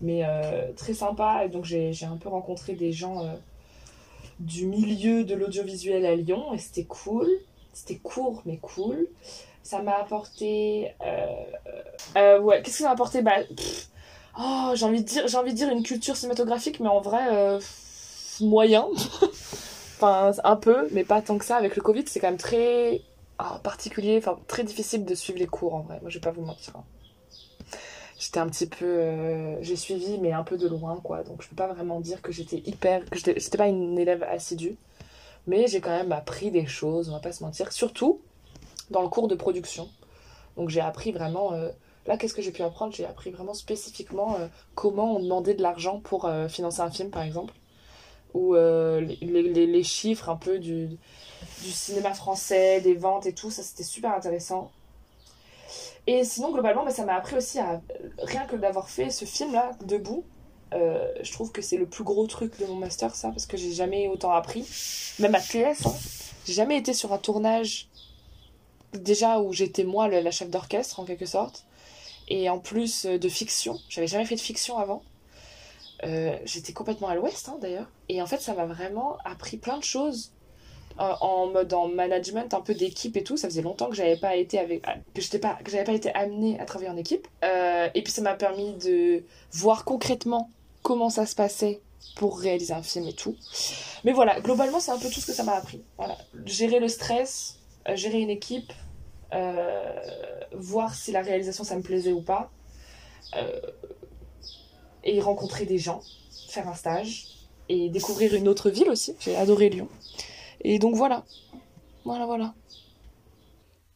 mais 0.00 0.22
euh, 0.24 0.72
très 0.76 0.94
sympa. 0.94 1.48
Donc, 1.48 1.64
j'ai 1.64 1.92
un 2.04 2.16
peu 2.16 2.28
rencontré 2.28 2.74
des 2.74 2.92
gens 2.92 3.24
euh, 3.24 3.32
du 4.40 4.66
milieu 4.66 5.24
de 5.24 5.34
l'audiovisuel 5.34 6.06
à 6.06 6.14
Lyon. 6.14 6.52
Et 6.54 6.58
c'était 6.58 6.84
cool. 6.84 7.28
C'était 7.72 7.96
court, 7.96 8.42
mais 8.46 8.58
cool. 8.58 9.08
Ça 9.62 9.82
m'a 9.82 9.96
apporté. 9.96 10.92
euh, 12.16 12.40
ouais, 12.40 12.62
qu'est-ce 12.62 12.78
que 12.78 12.82
ça 12.82 12.88
m'a 12.88 12.92
apporté? 12.92 13.22
Bah, 13.22 13.36
Oh, 14.40 14.70
j'ai 14.74 14.84
envie 14.84 15.02
de 15.02 15.08
dire, 15.08 15.26
j'ai 15.26 15.36
envie 15.36 15.50
de 15.52 15.56
dire 15.56 15.68
une 15.68 15.82
culture 15.82 16.16
cinématographique, 16.16 16.78
mais 16.78 16.88
en 16.88 17.00
vrai, 17.00 17.58
moyen. 18.40 18.86
enfin, 19.96 20.32
un 20.44 20.56
peu, 20.56 20.88
mais 20.92 21.04
pas 21.04 21.22
tant 21.22 21.38
que 21.38 21.44
ça. 21.44 21.56
Avec 21.56 21.76
le 21.76 21.82
Covid, 21.82 22.04
c'est 22.06 22.20
quand 22.20 22.28
même 22.28 22.36
très 22.36 23.02
ah, 23.38 23.60
particulier, 23.62 24.18
enfin 24.18 24.38
très 24.48 24.64
difficile 24.64 25.04
de 25.04 25.14
suivre 25.14 25.38
les 25.38 25.46
cours 25.46 25.74
en 25.74 25.80
vrai. 25.80 25.98
Moi, 26.00 26.10
je 26.10 26.16
vais 26.18 26.22
pas 26.22 26.30
vous 26.32 26.42
mentir. 26.44 26.76
hein. 26.76 26.84
J'étais 28.18 28.40
un 28.40 28.48
petit 28.48 28.66
peu, 28.66 28.84
euh, 28.84 29.62
j'ai 29.62 29.76
suivi, 29.76 30.18
mais 30.18 30.32
un 30.32 30.42
peu 30.42 30.56
de 30.56 30.66
loin, 30.68 30.96
quoi. 31.02 31.22
Donc, 31.22 31.42
je 31.42 31.48
peux 31.48 31.56
pas 31.56 31.68
vraiment 31.68 32.00
dire 32.00 32.20
que 32.20 32.32
j'étais 32.32 32.58
hyper, 32.66 33.04
que 33.08 33.18
j'étais 33.18 33.58
pas 33.58 33.68
une 33.68 33.98
élève 33.98 34.24
assidue, 34.24 34.76
mais 35.46 35.66
j'ai 35.68 35.80
quand 35.80 35.90
même 35.96 36.12
appris 36.12 36.50
des 36.50 36.66
choses. 36.66 37.08
On 37.10 37.12
va 37.12 37.20
pas 37.20 37.32
se 37.32 37.42
mentir, 37.44 37.72
surtout 37.72 38.20
dans 38.90 39.02
le 39.02 39.08
cours 39.08 39.28
de 39.28 39.34
production. 39.36 39.88
Donc, 40.56 40.70
j'ai 40.70 40.80
appris 40.80 41.12
vraiment. 41.12 41.52
euh, 41.52 41.70
Là, 42.06 42.16
qu'est-ce 42.16 42.34
que 42.34 42.42
j'ai 42.42 42.52
pu 42.52 42.62
apprendre? 42.62 42.94
J'ai 42.94 43.04
appris 43.06 43.30
vraiment 43.30 43.54
spécifiquement 43.54 44.36
euh, 44.36 44.48
comment 44.74 45.16
on 45.16 45.20
demandait 45.20 45.54
de 45.54 45.62
l'argent 45.62 46.00
pour 46.00 46.30
financer 46.48 46.80
un 46.80 46.90
film, 46.90 47.10
par 47.10 47.22
exemple. 47.22 47.54
Ou 48.34 48.54
euh, 48.54 49.00
les, 49.00 49.66
les- 49.66 49.82
chiffres 49.82 50.28
un 50.28 50.36
peu 50.36 50.58
du, 50.58 50.88
du 51.62 51.70
cinéma 51.70 52.14
français, 52.14 52.80
des 52.80 52.94
ventes 52.94 53.26
et 53.26 53.32
tout. 53.34 53.50
Ça, 53.50 53.62
c'était 53.62 53.82
super 53.84 54.12
intéressant. 54.14 54.70
Et 56.06 56.24
sinon, 56.24 56.52
globalement, 56.52 56.84
bah, 56.84 56.90
ça 56.90 57.04
m'a 57.04 57.14
appris 57.14 57.36
aussi 57.36 57.58
à. 57.58 57.80
Rien 58.22 58.44
que 58.46 58.56
d'avoir 58.56 58.88
fait 58.88 59.10
ce 59.10 59.24
film-là, 59.24 59.72
debout, 59.84 60.24
euh, 60.74 61.06
je 61.22 61.32
trouve 61.32 61.52
que 61.52 61.62
c'est 61.62 61.76
le 61.76 61.86
plus 61.86 62.04
gros 62.04 62.26
truc 62.26 62.58
de 62.58 62.66
mon 62.66 62.76
master, 62.76 63.14
ça, 63.14 63.28
parce 63.30 63.46
que 63.46 63.56
j'ai 63.56 63.72
jamais 63.72 64.08
autant 64.08 64.32
appris. 64.32 64.66
Même 65.18 65.34
à 65.34 65.40
TS, 65.40 65.86
hein. 65.86 65.94
J'ai 66.46 66.54
jamais 66.54 66.78
été 66.78 66.94
sur 66.94 67.12
un 67.12 67.18
tournage, 67.18 67.88
déjà 68.94 69.40
où 69.40 69.52
j'étais 69.52 69.84
moi 69.84 70.08
la 70.08 70.30
chef 70.30 70.48
d'orchestre, 70.50 71.00
en 71.00 71.04
quelque 71.04 71.26
sorte 71.26 71.64
et 72.28 72.48
en 72.50 72.58
plus 72.58 73.06
euh, 73.06 73.18
de 73.18 73.28
fiction. 73.28 73.78
J'avais 73.88 74.06
jamais 74.06 74.24
fait 74.24 74.36
de 74.36 74.40
fiction 74.40 74.78
avant. 74.78 75.02
Euh, 76.04 76.36
J'étais 76.44 76.72
complètement 76.72 77.08
à 77.08 77.14
l'ouest 77.14 77.48
hein, 77.48 77.58
d'ailleurs. 77.60 77.90
Et 78.08 78.22
en 78.22 78.26
fait, 78.26 78.40
ça 78.40 78.54
m'a 78.54 78.66
vraiment 78.66 79.18
appris 79.24 79.56
plein 79.56 79.78
de 79.78 79.84
choses 79.84 80.32
en 80.98 81.46
mode 81.46 81.72
en 81.74 81.86
management, 81.86 82.52
un 82.54 82.60
peu 82.60 82.74
d'équipe 82.74 83.16
et 83.16 83.22
tout. 83.22 83.36
Ça 83.36 83.48
faisait 83.48 83.62
longtemps 83.62 83.88
que 83.88 83.94
j'avais 83.94 84.16
pas 84.16 84.34
été 84.34 84.58
avec, 84.58 84.82
que 84.82 85.20
j'étais 85.20 85.38
pas, 85.38 85.54
que 85.62 85.70
j'avais 85.70 85.84
pas 85.84 85.92
été 85.92 86.12
amenée 86.12 86.58
à 86.58 86.64
travailler 86.64 86.90
en 86.90 86.96
équipe. 86.96 87.28
Euh, 87.44 87.88
et 87.94 88.02
puis 88.02 88.12
ça 88.12 88.20
m'a 88.20 88.34
permis 88.34 88.74
de 88.74 89.22
voir 89.52 89.84
concrètement 89.84 90.50
comment 90.82 91.08
ça 91.08 91.24
se 91.24 91.36
passait 91.36 91.80
pour 92.16 92.40
réaliser 92.40 92.74
un 92.74 92.82
film 92.82 93.06
et 93.06 93.12
tout. 93.12 93.36
Mais 94.04 94.12
voilà, 94.12 94.40
globalement, 94.40 94.80
c'est 94.80 94.90
un 94.90 94.98
peu 94.98 95.08
tout 95.08 95.20
ce 95.20 95.26
que 95.26 95.32
ça 95.32 95.44
m'a 95.44 95.54
appris. 95.54 95.84
Voilà, 95.98 96.18
gérer 96.46 96.80
le 96.80 96.88
stress, 96.88 97.60
euh, 97.88 97.94
gérer 97.94 98.20
une 98.20 98.30
équipe, 98.30 98.72
voir 100.52 100.94
si 100.94 101.12
la 101.12 101.20
réalisation 101.22 101.62
ça 101.62 101.76
me 101.76 101.82
plaisait 101.82 102.12
ou 102.12 102.22
pas, 102.22 102.50
et 105.14 105.20
rencontrer 105.20 105.64
des 105.66 105.78
gens, 105.78 106.00
faire 106.48 106.68
un 106.68 106.74
stage, 106.74 107.26
et 107.68 107.88
découvrir 107.90 108.34
une 108.34 108.48
autre 108.48 108.70
ville 108.70 108.88
aussi. 108.88 109.14
J'ai 109.20 109.36
adoré 109.36 109.68
Lyon. 109.68 109.88
Et 110.62 110.78
donc 110.78 110.94
voilà. 110.94 111.24
Voilà, 112.04 112.26
voilà. 112.26 112.54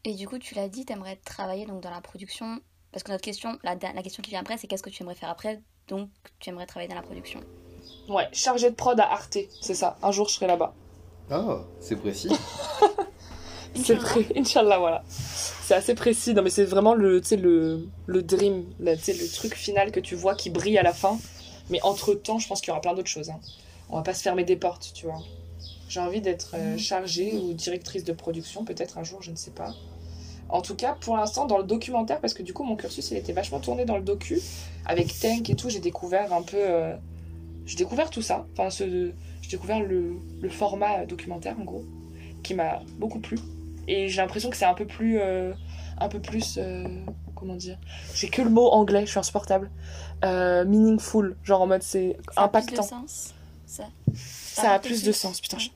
Et 0.05 0.15
du 0.15 0.29
coup, 0.29 0.39
tu 0.39 0.55
l'as 0.55 0.69
dit, 0.69 0.85
t'aimerais 0.85 1.17
travailler 1.25 1.67
donc 1.67 1.81
dans 1.81 1.91
la 1.91 2.01
production. 2.01 2.59
Parce 2.91 3.03
que 3.03 3.11
notre 3.11 3.25
question, 3.25 3.59
la, 3.63 3.75
la 3.75 4.03
question 4.03 4.23
qui 4.23 4.31
vient 4.31 4.41
après, 4.41 4.59
c'est 4.59 4.67
qu'est-ce 4.67 4.83
que 4.83 4.91
tu 4.91 5.03
aimerais 5.03 5.15
faire 5.15 5.31
après? 5.31 5.63
Donc, 5.89 6.11
tu 6.39 6.51
aimerais 6.51 6.67
travailler 6.67 6.89
dans 6.89 6.97
la 6.97 7.03
production. 7.03 7.41
Ouais, 8.09 8.29
chargé 8.33 8.71
de 8.71 8.75
prod 8.75 8.99
à 9.01 9.11
Arte, 9.11 9.39
c'est 9.61 9.75
ça. 9.75 9.97
Un 10.03 10.13
jour, 10.13 10.29
je 10.29 10.35
serai 10.35 10.47
là-bas. 10.47 10.75
Oh, 11.31 11.61
c'est 11.81 11.97
précis. 11.97 12.29
C'est 13.75 13.97
pré... 13.97 14.27
Inch'Allah, 14.37 14.79
voilà. 14.79 15.03
C'est 15.09 15.75
assez 15.75 15.95
précis. 15.95 16.35
Non, 16.35 16.43
mais 16.43 16.51
c'est 16.51 16.65
vraiment 16.65 16.95
le, 16.95 17.21
le, 17.41 17.89
le 18.07 18.23
dream, 18.23 18.65
sais, 19.01 19.13
le 19.15 19.33
truc 19.33 19.55
final 19.55 19.91
que 19.93 20.01
tu 20.01 20.15
vois 20.15 20.35
qui 20.35 20.51
brille 20.51 20.79
à 20.79 20.83
la 20.83 20.93
fin. 20.93 21.19
Mais 21.71 21.81
entre-temps, 21.83 22.39
je 22.39 22.49
pense 22.49 22.61
qu'il 22.61 22.69
y 22.69 22.71
aura 22.73 22.81
plein 22.81 22.95
d'autres 22.95 23.09
choses. 23.09 23.31
hein. 23.31 23.41
On 23.89 23.97
va 23.97 24.03
pas 24.03 24.15
se 24.15 24.23
fermer 24.23 24.45
des 24.45 24.57
portes, 24.57 24.93
tu 24.95 25.07
vois. 25.07 25.23
J'ai 25.89 26.01
envie 26.01 26.21
d'être 26.21 26.55
euh, 26.55 26.79
chargée 26.79 27.35
ou 27.35 27.53
directrice 27.53 28.05
de 28.05 28.13
production, 28.13 28.65
peut-être 28.65 28.97
un 28.99 29.05
jour, 29.05 29.23
je 29.23 29.31
ne 29.31 29.37
sais 29.37 29.51
pas. 29.51 29.75
En 30.49 30.63
tout 30.63 30.75
cas, 30.75 30.97
pour 31.01 31.17
l'instant, 31.17 31.47
dans 31.47 31.59
le 31.59 31.65
documentaire, 31.65 32.21
parce 32.21 32.35
que 32.35 32.43
du 32.43 32.53
coup, 32.53 32.65
mon 32.65 32.77
cursus, 32.77 33.11
il 33.11 33.17
était 33.17 33.33
vachement 33.33 33.61
tourné 33.61 33.85
dans 33.85 33.97
le 33.97 34.03
docu. 34.03 34.41
Avec 34.87 35.19
Tank 35.19 35.49
et 35.51 35.55
tout, 35.55 35.71
j'ai 35.71 35.81
découvert 35.81 36.33
un 36.33 36.43
peu... 36.43 36.57
euh, 36.59 36.95
J'ai 37.67 37.77
découvert 37.77 38.11
tout 38.11 38.23
ça. 38.23 38.47
Enfin, 38.53 38.71
ce... 38.71 39.13
j'ai 39.43 39.51
découvert 39.51 39.81
le, 39.81 40.15
le 40.41 40.49
format 40.51 41.05
documentaire, 41.07 41.57
en 41.61 41.65
gros, 41.65 41.85
qui 42.43 42.55
m'a 42.55 42.83
beaucoup 42.99 43.21
plu. 43.21 43.39
Et 43.89 44.09
j'ai 44.09 44.21
l'impression 44.21 44.51
que 44.51 44.57
c'est 44.57 44.65
un 44.65 44.75
peu 44.75 44.87
plus. 44.87 45.19
euh, 45.21 45.53
un 45.99 46.09
peu 46.09 46.21
plus. 46.21 46.59
euh, 46.59 46.85
comment 47.35 47.55
dire 47.57 47.79
J'ai 48.15 48.29
que 48.29 48.43
le 48.43 48.51
mot 48.51 48.69
anglais, 48.71 49.05
je 49.07 49.11
suis 49.11 49.19
insupportable. 49.19 49.71
Euh, 50.25 50.65
meaningful, 50.65 51.37
genre 51.43 51.63
en 51.63 51.67
mode 51.67 51.83
c'est 51.83 52.17
Ça 52.33 52.43
a 52.43 52.49
plus 52.49 52.61
de 52.61 52.65
impactant. 52.73 52.83
sens 52.83 53.35
Ça, 53.67 53.85
Ça 54.15 54.71
a 54.73 54.79
plus 54.79 55.03
de 55.03 55.13
sens, 55.13 55.41
putain. 55.41 55.59
je- 55.59 55.71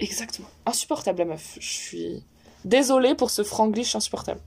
Exactement. 0.00 0.48
Insupportable 0.66 1.18
la 1.20 1.24
meuf. 1.24 1.56
Je 1.60 1.66
suis 1.68 2.24
désolée 2.64 3.14
pour 3.14 3.30
ce 3.30 3.42
franglish 3.44 3.94
insupportable. 3.96 4.40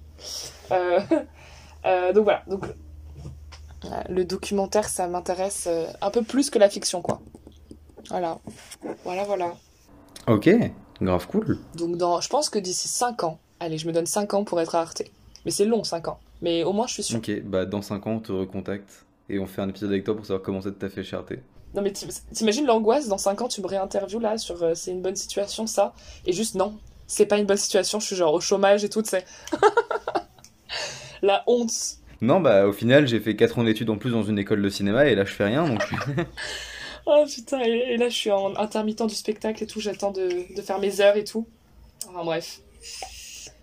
Euh, 0.72 1.00
euh, 1.86 2.14
donc 2.14 2.24
voilà. 2.26 2.44
Donc 2.48 2.66
le 4.10 4.26
documentaire, 4.26 4.90
ça 4.90 5.08
m'intéresse 5.08 5.68
un 6.02 6.12
peu 6.12 6.22
plus 6.24 6.50
que 6.50 6.60
la 6.60 6.70
fiction, 6.70 7.02
quoi. 7.02 7.22
Voilà. 8.10 8.40
Voilà, 9.04 9.24
voilà. 9.24 9.54
Ok, 10.28 10.50
grave 11.02 11.28
cool. 11.28 11.58
Donc 11.76 11.98
dans, 11.98 12.20
je 12.22 12.30
pense 12.30 12.50
que 12.50 12.60
d'ici 12.60 12.88
5 12.88 13.24
ans, 13.24 13.40
allez, 13.60 13.78
je 13.78 13.88
me 13.88 13.94
donne 13.94 14.06
5 14.06 14.34
ans 14.34 14.44
pour 14.44 14.60
être 14.62 14.76
à 14.76 14.82
Arte. 14.82 15.04
Mais 15.46 15.52
c'est 15.52 15.66
long, 15.66 15.84
5 15.84 16.08
ans. 16.08 16.20
Mais 16.42 16.64
au 16.64 16.74
moins, 16.74 16.88
je 16.88 16.94
suis 16.94 17.04
sûre. 17.04 17.18
Ok, 17.18 17.32
bah 17.44 17.66
dans 17.66 17.82
5 17.82 18.06
ans, 18.08 18.12
on 18.12 18.20
te 18.20 18.32
recontacte 18.32 19.06
et 19.30 19.40
on 19.40 19.46
fait 19.48 19.62
un 19.62 19.70
épisode 19.70 19.90
avec 19.92 20.04
toi 20.04 20.16
pour 20.16 20.26
savoir 20.26 20.42
comment 20.44 20.62
ça 20.62 20.72
t'a 20.72 20.90
fait 20.90 21.04
chez 21.04 21.16
Arte. 21.16 21.34
Non 21.76 21.82
mais 21.82 21.92
t'im- 21.92 22.08
t'imagines 22.34 22.66
l'angoisse, 22.66 23.08
dans 23.08 23.18
5 23.18 23.42
ans, 23.42 23.48
tu 23.48 23.62
me 23.62 23.68
réinterviews 23.68 24.20
là 24.20 24.38
sur 24.38 24.62
euh, 24.64 24.74
c'est 24.74 24.92
une 24.92 25.02
bonne 25.02 25.16
situation, 25.16 25.68
ça? 25.68 25.94
Et 26.26 26.32
juste, 26.34 26.56
non, 26.56 26.78
c'est 27.08 27.26
pas 27.26 27.38
une 27.38 27.46
bonne 27.46 27.58
situation, 27.58 28.00
je 28.00 28.06
suis 28.08 28.16
genre 28.16 28.34
au 28.34 28.40
chômage 28.40 28.84
et 28.84 28.90
tout, 28.90 29.02
tu 29.04 29.10
sais. 29.10 29.26
La 31.22 31.44
honte. 31.48 31.72
Non, 32.22 32.40
bah 32.40 32.68
au 32.68 32.74
final, 32.74 33.08
j'ai 33.08 33.20
fait 33.20 33.36
4 33.36 33.60
ans 33.60 33.64
d'études 33.64 33.90
en 33.90 33.98
plus 33.98 34.12
dans 34.12 34.24
une 34.24 34.40
école 34.40 34.62
de 34.62 34.70
cinéma 34.70 35.06
et 35.08 35.16
là 35.16 35.26
je 35.26 35.34
fais 35.34 35.46
rien 35.46 35.68
donc. 35.68 35.82
Oh 37.10 37.24
putain, 37.26 37.62
et, 37.62 37.96
là 37.96 38.10
je 38.10 38.16
suis 38.16 38.32
en 38.32 38.54
intermittent 38.58 39.06
du 39.06 39.16
spectacle 39.16 39.64
et 39.64 39.68
tout, 39.68 39.80
j'attends 39.80 40.12
de, 40.12 40.54
de 40.54 40.62
faire 40.62 40.78
mes 40.80 41.00
heures 41.00 41.16
et 41.16 41.24
tout. 41.24 41.48
Enfin 42.10 42.26
bref. 42.26 42.60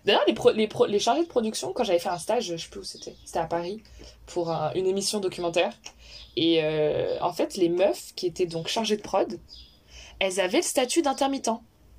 D'ailleurs, 0.07 0.25
les, 0.27 0.33
pro- 0.35 0.53
les, 0.53 0.69
les 0.89 0.99
chargés 0.99 1.23
de 1.23 1.29
production, 1.29 1.73
quand 1.75 1.85
j'avais 1.85 1.99
fait 1.99 2.09
un 2.09 2.19
stage, 2.19 2.45
je 2.47 2.57
sais 2.57 2.69
plus 2.69 2.81
où 2.81 2.85
c'était, 2.85 3.15
c'était 3.25 3.39
à 3.39 3.45
Paris, 3.47 3.83
pour 4.27 4.51
un- 4.51 4.73
une 4.75 4.87
émission 4.87 5.21
documentaire. 5.21 5.73
Et 6.37 6.61
euh, 6.63 7.19
en 7.21 7.33
fait, 7.35 7.57
les 7.57 7.69
meufs 7.69 8.15
qui 8.15 8.27
étaient 8.27 8.47
donc 8.47 8.69
chargées 8.69 8.97
de 8.97 9.03
prod, 9.03 9.39
elles 10.21 10.41
avaient 10.41 10.59
le 10.59 10.63
statut 10.63 11.03
d'intermittent. 11.03 11.51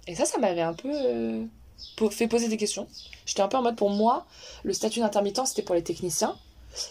Et 0.07 0.15
ça, 0.15 0.25
ça 0.25 0.37
m'avait 0.39 0.61
un 0.61 0.73
peu 0.73 0.91
euh, 0.91 1.45
fait 2.11 2.27
poser 2.27 2.47
des 2.47 2.57
questions. 2.57 2.87
J'étais 3.25 3.41
un 3.41 3.47
peu 3.47 3.57
en 3.57 3.61
mode, 3.63 3.75
pour 3.75 3.89
moi, 3.91 4.25
le 4.63 4.73
statut 4.73 4.99
d'intermittent, 4.99 5.45
c'était 5.45 5.61
pour 5.63 5.75
les 5.75 5.83
techniciens. 5.83 6.35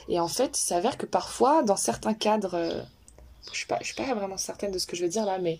Et 0.08 0.18
en 0.18 0.28
fait, 0.28 0.58
il 0.58 0.62
s'avère 0.62 0.96
que 0.96 1.06
parfois, 1.06 1.62
dans 1.62 1.76
certains 1.76 2.14
cadres 2.14 2.54
euh, 2.54 2.82
je 3.52 3.58
suis 3.58 3.66
pas, 3.66 3.78
je 3.80 3.86
suis 3.86 3.94
pas 3.94 4.12
vraiment 4.14 4.36
certaine 4.36 4.70
de 4.72 4.78
ce 4.78 4.86
que 4.86 4.96
je 4.96 5.02
vais 5.02 5.08
dire 5.08 5.24
là, 5.26 5.38
mais 5.38 5.58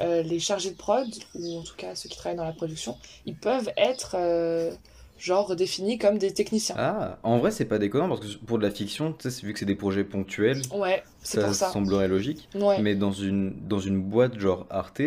euh, 0.00 0.22
les 0.22 0.38
chargés 0.38 0.70
de 0.70 0.76
prod, 0.76 1.06
ou 1.34 1.58
en 1.58 1.62
tout 1.62 1.74
cas 1.76 1.94
ceux 1.94 2.08
qui 2.08 2.16
travaillent 2.16 2.36
dans 2.36 2.44
la 2.44 2.52
production, 2.52 2.96
ils 3.24 3.34
peuvent 3.36 3.70
être 3.76 4.16
euh, 4.18 4.72
genre 5.18 5.56
définis 5.56 5.98
comme 5.98 6.18
des 6.18 6.32
techniciens. 6.34 6.74
Ah, 6.78 7.18
en 7.22 7.38
vrai, 7.38 7.50
c'est 7.50 7.64
pas 7.64 7.78
déconnant 7.78 8.08
parce 8.08 8.20
que 8.20 8.36
pour 8.44 8.58
de 8.58 8.62
la 8.62 8.70
fiction, 8.70 9.14
vu 9.42 9.52
que 9.52 9.58
c'est 9.58 9.64
des 9.64 9.74
projets 9.74 10.04
ponctuels, 10.04 10.60
Ouais, 10.74 11.02
ça 11.22 11.42
pour 11.44 11.54
ça. 11.54 11.70
semblerait 11.70 12.08
logique. 12.08 12.48
Ouais. 12.54 12.78
Mais 12.80 12.94
dans 12.94 13.12
une, 13.12 13.54
dans 13.66 13.80
une 13.80 14.00
boîte 14.02 14.38
genre 14.38 14.66
Arte, 14.70 15.00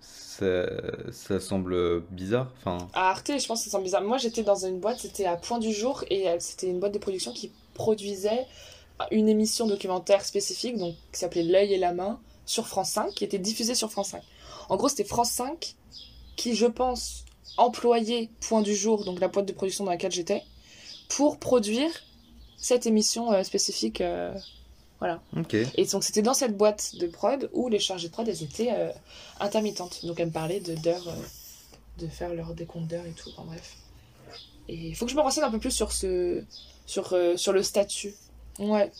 ça, 0.00 0.66
ça 1.12 1.38
semble 1.40 2.00
bizarre. 2.10 2.50
Enfin, 2.58 2.78
À 2.92 3.10
Arte, 3.10 3.30
je 3.38 3.46
pense 3.46 3.60
que 3.60 3.64
ça 3.66 3.70
semble 3.70 3.84
bizarre. 3.84 4.02
Moi, 4.02 4.18
j'étais 4.18 4.42
dans 4.42 4.66
une 4.66 4.80
boîte, 4.80 4.98
c'était 4.98 5.26
à 5.26 5.36
Point 5.36 5.60
du 5.60 5.72
Jour, 5.72 6.04
et 6.10 6.28
euh, 6.28 6.36
c'était 6.40 6.66
une 6.66 6.80
boîte 6.80 6.92
de 6.92 6.98
production 6.98 7.32
qui 7.32 7.52
produisait 7.74 8.46
une 9.10 9.28
émission 9.28 9.66
documentaire 9.66 10.24
spécifique, 10.24 10.76
donc 10.78 10.94
qui 11.12 11.20
s'appelait 11.20 11.42
L'œil 11.42 11.72
et 11.74 11.78
la 11.78 11.92
main, 11.92 12.20
sur 12.46 12.66
France 12.68 12.90
5, 12.90 13.14
qui 13.14 13.24
était 13.24 13.38
diffusée 13.38 13.74
sur 13.74 13.90
France 13.90 14.10
5. 14.10 14.22
En 14.68 14.76
gros, 14.76 14.88
c'était 14.88 15.04
France 15.04 15.30
5 15.30 15.74
qui, 16.36 16.54
je 16.54 16.66
pense, 16.66 17.24
employait 17.56 18.30
Point 18.40 18.62
du 18.62 18.74
Jour, 18.74 19.04
donc 19.04 19.20
la 19.20 19.28
boîte 19.28 19.46
de 19.46 19.52
production 19.52 19.84
dans 19.84 19.90
laquelle 19.90 20.12
j'étais, 20.12 20.42
pour 21.08 21.38
produire 21.38 21.90
cette 22.56 22.86
émission 22.86 23.32
euh, 23.32 23.42
spécifique. 23.42 24.00
euh, 24.00 24.34
voilà. 25.00 25.20
Et 25.76 25.84
donc, 25.84 26.02
c'était 26.04 26.22
dans 26.22 26.34
cette 26.34 26.56
boîte 26.56 26.96
de 26.96 27.06
prod 27.06 27.50
où 27.52 27.68
les 27.68 27.78
chargées 27.78 28.08
de 28.08 28.12
prod, 28.12 28.26
elles 28.28 28.42
étaient 28.42 28.72
euh, 28.72 28.90
intermittentes. 29.40 30.04
Donc, 30.04 30.18
elles 30.18 30.28
me 30.28 30.32
parlaient 30.32 30.60
de 30.60 30.74
d'heures, 30.74 31.08
euh, 31.08 32.02
de 32.02 32.06
faire 32.06 32.32
leur 32.32 32.54
décompte 32.54 32.86
d'heures 32.88 33.06
et 33.06 33.12
tout. 33.12 33.28
Enfin, 33.36 33.44
bref. 33.46 33.76
Et 34.68 34.74
il 34.74 34.96
faut 34.96 35.04
que 35.04 35.10
je 35.10 35.16
me 35.16 35.20
renseigne 35.20 35.44
un 35.44 35.50
peu 35.50 35.58
plus 35.58 35.72
sur, 35.72 35.92
ce, 35.92 36.42
sur, 36.86 37.14
sur 37.36 37.52
le 37.52 37.62
statut. 37.62 38.14
Ouais. 38.58 38.90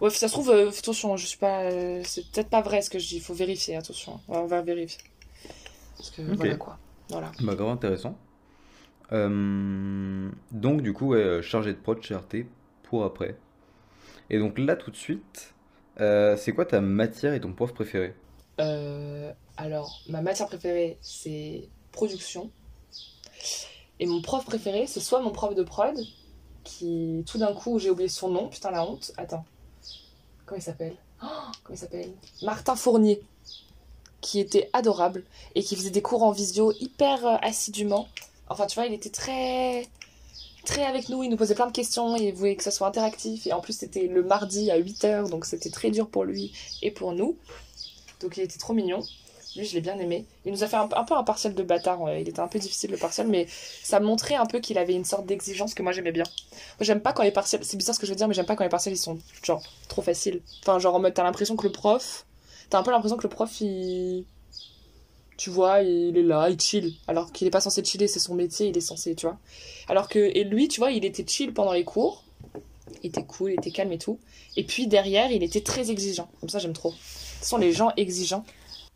Ouais, 0.00 0.10
ça 0.10 0.28
se 0.28 0.32
trouve, 0.32 0.50
euh, 0.50 0.70
attention, 0.70 1.16
je 1.16 1.26
suis 1.26 1.38
pas. 1.38 1.62
euh, 1.62 2.02
c'est 2.04 2.30
peut-être 2.30 2.48
pas 2.48 2.62
vrai 2.62 2.82
ce 2.82 2.90
que 2.90 2.98
je 2.98 3.08
dis, 3.08 3.16
il 3.16 3.20
faut 3.20 3.34
vérifier, 3.34 3.76
attention. 3.76 4.20
Ouais, 4.28 4.38
on 4.38 4.46
va 4.46 4.62
vérifier. 4.62 5.02
Parce 5.96 6.10
que 6.10 6.22
voilà 6.22 6.56
quoi. 6.56 6.78
Voilà. 7.08 7.32
Bah, 7.40 7.54
grave 7.54 7.70
intéressant. 7.70 8.16
Euh, 9.12 10.30
donc, 10.52 10.82
du 10.82 10.92
coup, 10.92 11.08
ouais, 11.08 11.42
chargé 11.42 11.72
de 11.72 11.78
prod 11.78 12.00
chez 12.02 12.14
Arte 12.14 12.36
pour 12.84 13.04
après. 13.04 13.36
Et 14.30 14.38
donc 14.38 14.58
là, 14.58 14.76
tout 14.76 14.90
de 14.90 14.96
suite, 14.96 15.54
c'est 15.98 16.52
quoi 16.54 16.64
ta 16.64 16.80
matière 16.80 17.34
et 17.34 17.40
ton 17.40 17.52
prof 17.52 17.72
préféré? 17.74 18.14
Alors, 19.56 20.02
ma 20.08 20.22
matière 20.22 20.46
préférée, 20.46 20.98
c'est 21.00 21.68
production. 21.90 22.50
Et 23.98 24.06
mon 24.06 24.22
prof 24.22 24.44
préféré, 24.44 24.86
c'est 24.86 25.00
soit 25.00 25.20
mon 25.20 25.30
prof 25.32 25.56
de 25.56 25.64
prod, 25.64 25.96
qui 26.68 27.24
tout 27.26 27.38
d'un 27.38 27.52
coup, 27.52 27.78
j'ai 27.78 27.90
oublié 27.90 28.08
son 28.08 28.28
nom, 28.28 28.48
putain 28.48 28.70
la 28.70 28.84
honte. 28.84 29.12
Attends. 29.16 29.44
Comment 30.46 30.58
il 30.58 30.62
s'appelle? 30.62 30.96
Oh, 31.22 31.26
Comment 31.64 31.76
il 31.76 31.78
s'appelle? 31.78 32.12
Martin 32.42 32.76
Fournier. 32.76 33.20
Qui 34.20 34.40
était 34.40 34.68
adorable 34.72 35.24
et 35.54 35.62
qui 35.62 35.76
faisait 35.76 35.90
des 35.90 36.02
cours 36.02 36.24
en 36.24 36.32
visio 36.32 36.72
hyper 36.80 37.24
euh, 37.24 37.36
assidûment. 37.40 38.08
Enfin, 38.48 38.66
tu 38.66 38.74
vois, 38.74 38.86
il 38.86 38.92
était 38.92 39.10
très. 39.10 39.86
Très 40.64 40.84
avec 40.84 41.08
nous, 41.08 41.22
il 41.22 41.30
nous 41.30 41.36
posait 41.36 41.54
plein 41.54 41.68
de 41.68 41.72
questions, 41.72 42.16
il 42.16 42.34
voulait 42.34 42.56
que 42.56 42.64
ça 42.64 42.70
soit 42.70 42.88
interactif. 42.88 43.46
Et 43.46 43.52
en 43.52 43.60
plus, 43.60 43.72
c'était 43.74 44.06
le 44.06 44.22
mardi 44.22 44.70
à 44.70 44.78
8h, 44.78 45.30
donc 45.30 45.46
c'était 45.46 45.70
très 45.70 45.90
dur 45.90 46.08
pour 46.08 46.24
lui 46.24 46.52
et 46.82 46.90
pour 46.90 47.12
nous. 47.12 47.36
Donc 48.20 48.36
il 48.36 48.42
était 48.42 48.58
trop 48.58 48.74
mignon. 48.74 49.02
Lui, 49.58 49.66
je 49.66 49.74
l'ai 49.74 49.80
bien 49.80 49.98
aimé. 49.98 50.24
Il 50.46 50.52
nous 50.52 50.62
a 50.62 50.68
fait 50.68 50.76
un, 50.76 50.88
un 50.94 51.04
peu 51.04 51.14
un 51.14 51.24
partiel 51.24 51.54
de 51.54 51.62
bâtard. 51.64 51.98
Il 52.14 52.28
était 52.28 52.38
un 52.38 52.46
peu 52.46 52.60
difficile 52.60 52.92
le 52.92 52.96
partiel, 52.96 53.26
mais 53.26 53.48
ça 53.82 53.98
montrait 53.98 54.36
un 54.36 54.46
peu 54.46 54.60
qu'il 54.60 54.78
avait 54.78 54.94
une 54.94 55.04
sorte 55.04 55.26
d'exigence 55.26 55.74
que 55.74 55.82
moi 55.82 55.90
j'aimais 55.90 56.12
bien. 56.12 56.24
J'aime 56.80 57.00
pas 57.00 57.12
quand 57.12 57.24
les 57.24 57.32
partiels. 57.32 57.64
C'est 57.64 57.76
bizarre 57.76 57.96
ce 57.96 58.00
que 58.00 58.06
je 58.06 58.12
veux 58.12 58.16
dire, 58.16 58.28
mais 58.28 58.34
j'aime 58.34 58.46
pas 58.46 58.54
quand 58.54 58.62
les 58.62 58.70
partiels 58.70 58.94
ils 58.94 58.98
sont 58.98 59.18
genre 59.42 59.62
trop 59.88 60.00
faciles. 60.00 60.42
Enfin, 60.62 60.78
genre 60.78 60.94
en 60.94 61.00
mode, 61.00 61.12
t'as 61.12 61.24
l'impression 61.24 61.56
que 61.56 61.66
le 61.66 61.72
prof. 61.72 62.24
T'as 62.70 62.78
un 62.78 62.82
peu 62.84 62.92
l'impression 62.92 63.16
que 63.16 63.24
le 63.24 63.28
prof 63.28 63.60
il. 63.60 64.24
Tu 65.36 65.50
vois, 65.50 65.82
il 65.82 66.16
est 66.16 66.22
là, 66.22 66.48
il 66.50 66.60
chill. 66.60 66.94
Alors 67.08 67.32
qu'il 67.32 67.46
est 67.48 67.50
pas 67.50 67.60
censé 67.60 67.82
chiller, 67.84 68.06
c'est 68.06 68.20
son 68.20 68.36
métier, 68.36 68.68
il 68.68 68.76
est 68.76 68.80
censé, 68.80 69.16
tu 69.16 69.26
vois. 69.26 69.38
Alors 69.88 70.08
que. 70.08 70.18
Et 70.18 70.44
lui, 70.44 70.68
tu 70.68 70.78
vois, 70.78 70.92
il 70.92 71.04
était 71.04 71.24
chill 71.26 71.52
pendant 71.52 71.72
les 71.72 71.84
cours. 71.84 72.22
Il 73.02 73.08
était 73.08 73.24
cool, 73.24 73.52
il 73.52 73.58
était 73.58 73.72
calme 73.72 73.92
et 73.92 73.98
tout. 73.98 74.20
Et 74.56 74.62
puis 74.62 74.86
derrière, 74.86 75.32
il 75.32 75.42
était 75.42 75.62
très 75.62 75.90
exigeant. 75.90 76.30
Comme 76.40 76.48
ça, 76.48 76.60
j'aime 76.60 76.72
trop. 76.72 76.94
Ce 77.40 77.48
sont 77.48 77.58
les 77.58 77.72
gens 77.72 77.92
exigeants. 77.96 78.44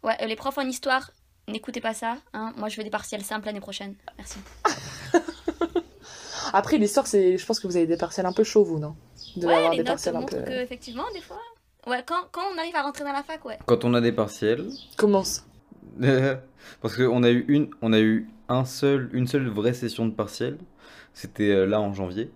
Ouais, 0.03 0.17
euh, 0.21 0.27
les 0.27 0.37
profs 0.37 0.59
en 0.59 0.63
histoire, 0.63 1.11
n'écoutez 1.49 1.81
pas 1.81 1.95
ça. 1.95 2.19
Hein. 2.33 2.53
Moi, 2.57 2.69
je 2.69 2.77
veux 2.77 2.85
des 2.85 2.91
partiels 2.91 3.23
simples 3.23 3.47
l'année 3.47 3.61
prochaine. 3.61 3.95
Merci. 4.19 4.39
Après, 6.53 6.77
l'histoire, 6.79 7.07
c'est. 7.07 7.39
Je 7.39 7.47
pense 7.47 7.61
que 7.61 7.67
vous 7.67 7.77
avez 7.77 7.87
des 7.87 7.97
partiels 7.97 8.27
un 8.27 8.33
peu 8.33 8.45
chauds, 8.45 8.65
vous, 8.65 8.79
non? 8.79 8.97
De 9.37 9.47
ouais, 9.47 9.55
avoir 9.55 9.71
les 9.71 9.79
des 9.79 9.83
notes 9.85 9.93
partiels 9.93 10.17
un 10.17 10.23
peu. 10.23 10.37
que, 10.43 10.63
effectivement, 10.63 11.05
des 11.15 11.21
fois... 11.21 11.39
Ouais, 11.87 12.03
quand, 12.07 12.29
quand 12.31 12.43
on 12.55 12.59
arrive 12.59 12.77
à 12.77 12.83
rentrer 12.83 13.05
dans 13.05 13.13
la 13.13 13.23
fac, 13.23 13.45
ouais. 13.45 13.59
Quand 13.67 13.85
on 13.85 13.95
a 13.95 14.01
des 14.01 14.13
partiels, 14.13 14.69
Commence. 14.97 15.45
parce 16.81 16.97
qu'on 16.97 17.23
a 17.23 17.31
eu 17.31 17.45
une, 17.49 17.71
on 17.81 17.93
a 17.93 18.01
eu 18.01 18.29
un 18.49 18.65
seul, 18.65 19.11
une 19.13 19.27
seule 19.27 19.49
vraie 19.49 19.75
session 19.75 20.07
de 20.07 20.13
partiel, 20.13 20.59
c'était 21.15 21.51
euh, 21.51 21.67
là 21.67 21.81
en 21.81 21.93
janvier, 21.93 22.31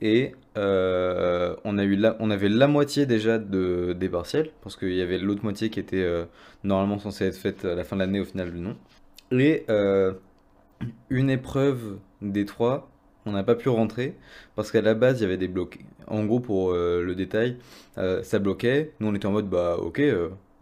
et 0.00 0.32
euh, 0.56 1.54
on 1.64 1.78
avait 1.78 2.48
la 2.48 2.68
moitié 2.68 3.06
déjà 3.06 3.38
de, 3.38 3.94
des 3.98 4.08
partiels, 4.08 4.50
parce 4.62 4.76
qu'il 4.76 4.94
y 4.94 5.02
avait 5.02 5.18
l'autre 5.18 5.42
moitié 5.42 5.70
qui 5.70 5.80
était 5.80 6.02
euh, 6.02 6.24
normalement 6.64 6.98
censée 6.98 7.26
être 7.26 7.36
faite 7.36 7.64
à 7.64 7.74
la 7.74 7.84
fin 7.84 7.96
de 7.96 8.00
l'année, 8.00 8.20
au 8.20 8.24
final 8.24 8.52
non. 8.52 8.76
Et 9.32 9.64
euh, 9.68 10.14
une 11.10 11.30
épreuve 11.30 11.98
des 12.22 12.44
trois, 12.44 12.90
on 13.26 13.32
n'a 13.32 13.42
pas 13.42 13.54
pu 13.54 13.68
rentrer, 13.68 14.16
parce 14.56 14.70
qu'à 14.70 14.80
la 14.80 14.94
base 14.94 15.20
il 15.20 15.22
y 15.22 15.26
avait 15.26 15.36
des 15.36 15.48
blocs. 15.48 15.78
En 16.06 16.24
gros, 16.24 16.40
pour 16.40 16.72
le 16.72 17.12
détail, 17.14 17.58
ça 17.96 18.38
bloquait, 18.38 18.92
nous 19.00 19.08
on 19.08 19.14
était 19.14 19.26
en 19.26 19.32
mode 19.32 19.48
bah 19.48 19.76
ok, 19.78 20.00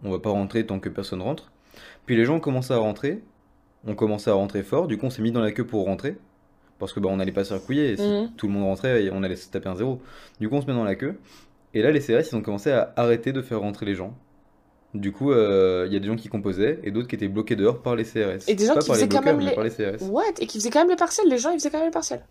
on 0.02 0.10
va 0.10 0.18
pas 0.18 0.30
rentrer 0.30 0.66
tant 0.66 0.80
que 0.80 0.88
personne 0.88 1.22
rentre. 1.22 1.52
Puis 2.06 2.16
les 2.16 2.24
gens 2.24 2.40
commencé 2.40 2.72
à 2.72 2.78
rentrer, 2.78 3.22
on 3.86 3.94
commençait 3.94 4.30
à 4.30 4.34
rentrer 4.34 4.62
fort, 4.62 4.88
du 4.88 4.98
coup 4.98 5.06
on 5.06 5.10
s'est 5.10 5.22
mis 5.22 5.32
dans 5.32 5.40
la 5.40 5.52
queue 5.52 5.66
pour 5.66 5.84
rentrer, 5.84 6.16
parce 6.78 6.92
que 6.92 7.00
bah 7.00 7.08
on 7.10 7.18
allait 7.20 7.32
pas 7.32 7.44
se 7.44 7.54
faire 7.54 7.62
couiller, 7.64 7.92
et 7.92 7.96
si 7.96 8.02
Mhm. 8.08 8.30
tout 8.36 8.46
le 8.46 8.52
monde 8.52 8.64
rentrait, 8.64 9.04
et 9.04 9.10
on 9.12 9.22
allait 9.22 9.36
se 9.36 9.48
taper 9.50 9.68
un 9.68 9.76
zéro. 9.76 10.00
Du 10.40 10.48
coup 10.48 10.56
on 10.56 10.60
se 10.60 10.66
met 10.66 10.72
dans 10.74 10.84
la 10.84 10.94
queue, 10.94 11.18
et 11.74 11.82
là 11.82 11.90
les 11.90 12.00
CRS 12.00 12.30
ils 12.32 12.36
ont 12.36 12.42
commencé 12.42 12.70
à 12.72 12.92
arrêter 12.96 13.32
de 13.32 13.42
faire 13.42 13.60
rentrer 13.60 13.86
les 13.86 13.94
gens. 13.94 14.14
Du 14.94 15.12
coup, 15.12 15.30
euh, 15.30 15.84
il 15.86 15.92
y 15.92 15.96
a 15.96 16.00
des 16.00 16.06
gens 16.06 16.16
qui 16.16 16.28
composaient 16.28 16.80
et 16.82 16.90
d'autres 16.90 17.08
qui 17.08 17.16
étaient 17.16 17.28
bloqués 17.28 17.54
dehors 17.56 17.82
par 17.82 17.96
les 17.96 18.04
CRS. 18.04 18.48
Et 18.48 18.54
des 18.54 18.64
gens 18.64 18.72
pas 18.74 18.80
qui 18.80 18.86
par 18.88 18.96
les 18.96 19.02
faisaient 19.02 19.08
quand 19.18 19.22
même 19.24 19.40
les- 19.40 19.54
par 19.54 19.64
les 19.64 19.68
CRS. 19.70 20.02
What? 20.08 20.22
Et 20.40 20.46
qui 20.46 20.58
faisaient 20.58 20.70
quand 20.70 20.78
même 20.78 20.88
les 20.88 20.96
partiels 20.96 21.28
Les 21.28 21.36
gens, 21.36 21.50
ils 21.50 21.58
faisaient 21.58 21.68
quand 21.70 21.78
même 21.78 21.88
les 21.88 21.92
partiels 21.92 22.24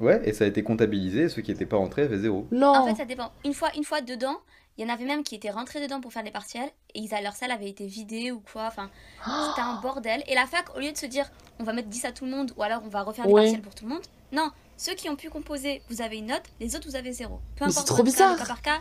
Ouais, 0.00 0.20
et 0.24 0.32
ça 0.34 0.44
a 0.44 0.46
été 0.46 0.62
comptabilisé, 0.62 1.22
et 1.22 1.28
ceux 1.30 1.40
qui 1.42 1.52
étaient 1.52 1.64
pas 1.64 1.76
rentrés 1.78 2.02
avaient 2.02 2.18
zéro. 2.18 2.46
Non 2.50 2.68
En 2.74 2.86
fait, 2.86 2.96
ça 2.96 3.04
dépend. 3.06 3.30
Une 3.46 3.54
fois, 3.54 3.68
une 3.76 3.84
fois 3.84 4.02
dedans, 4.02 4.36
il 4.76 4.84
y 4.86 4.90
en 4.90 4.92
avait 4.92 5.04
même 5.06 5.22
qui 5.22 5.34
étaient 5.36 5.50
rentrés 5.50 5.80
dedans 5.80 6.00
pour 6.02 6.12
faire 6.12 6.24
des 6.24 6.30
partiels 6.30 6.68
et 6.94 6.98
ils, 7.00 7.10
leur 7.22 7.34
salle 7.34 7.50
avait 7.50 7.68
été 7.70 7.86
vidée 7.86 8.30
ou 8.30 8.40
quoi. 8.40 8.64
Enfin, 8.66 8.90
c'était 9.24 9.60
un 9.62 9.74
bordel. 9.82 10.22
Et 10.28 10.34
la 10.34 10.44
fac, 10.46 10.74
au 10.76 10.80
lieu 10.80 10.92
de 10.92 10.96
se 10.98 11.06
dire 11.06 11.30
on 11.58 11.64
va 11.64 11.72
mettre 11.72 11.88
10 11.88 12.04
à 12.04 12.12
tout 12.12 12.24
le 12.24 12.30
monde 12.30 12.52
ou 12.56 12.62
alors 12.62 12.82
on 12.84 12.88
va 12.88 13.02
refaire 13.02 13.26
des 13.26 13.32
Ouais. 13.32 13.42
partiels 13.42 13.62
pour 13.62 13.74
tout 13.74 13.84
le 13.84 13.90
monde, 13.90 14.02
non. 14.32 14.50
Ceux 14.76 14.94
qui 14.94 15.08
ont 15.08 15.16
pu 15.16 15.30
composer, 15.30 15.80
vous 15.90 16.02
avez 16.02 16.16
une 16.18 16.26
note, 16.26 16.42
les 16.58 16.74
autres, 16.74 16.88
vous 16.88 16.96
avez 16.96 17.12
zéro. 17.12 17.40
Peu 17.56 17.64
importe, 17.64 17.86
c'est 17.86 17.92
trop 17.94 18.02
bizarre. 18.02 18.36
cas 18.36 18.46
par 18.46 18.62
cas. 18.62 18.80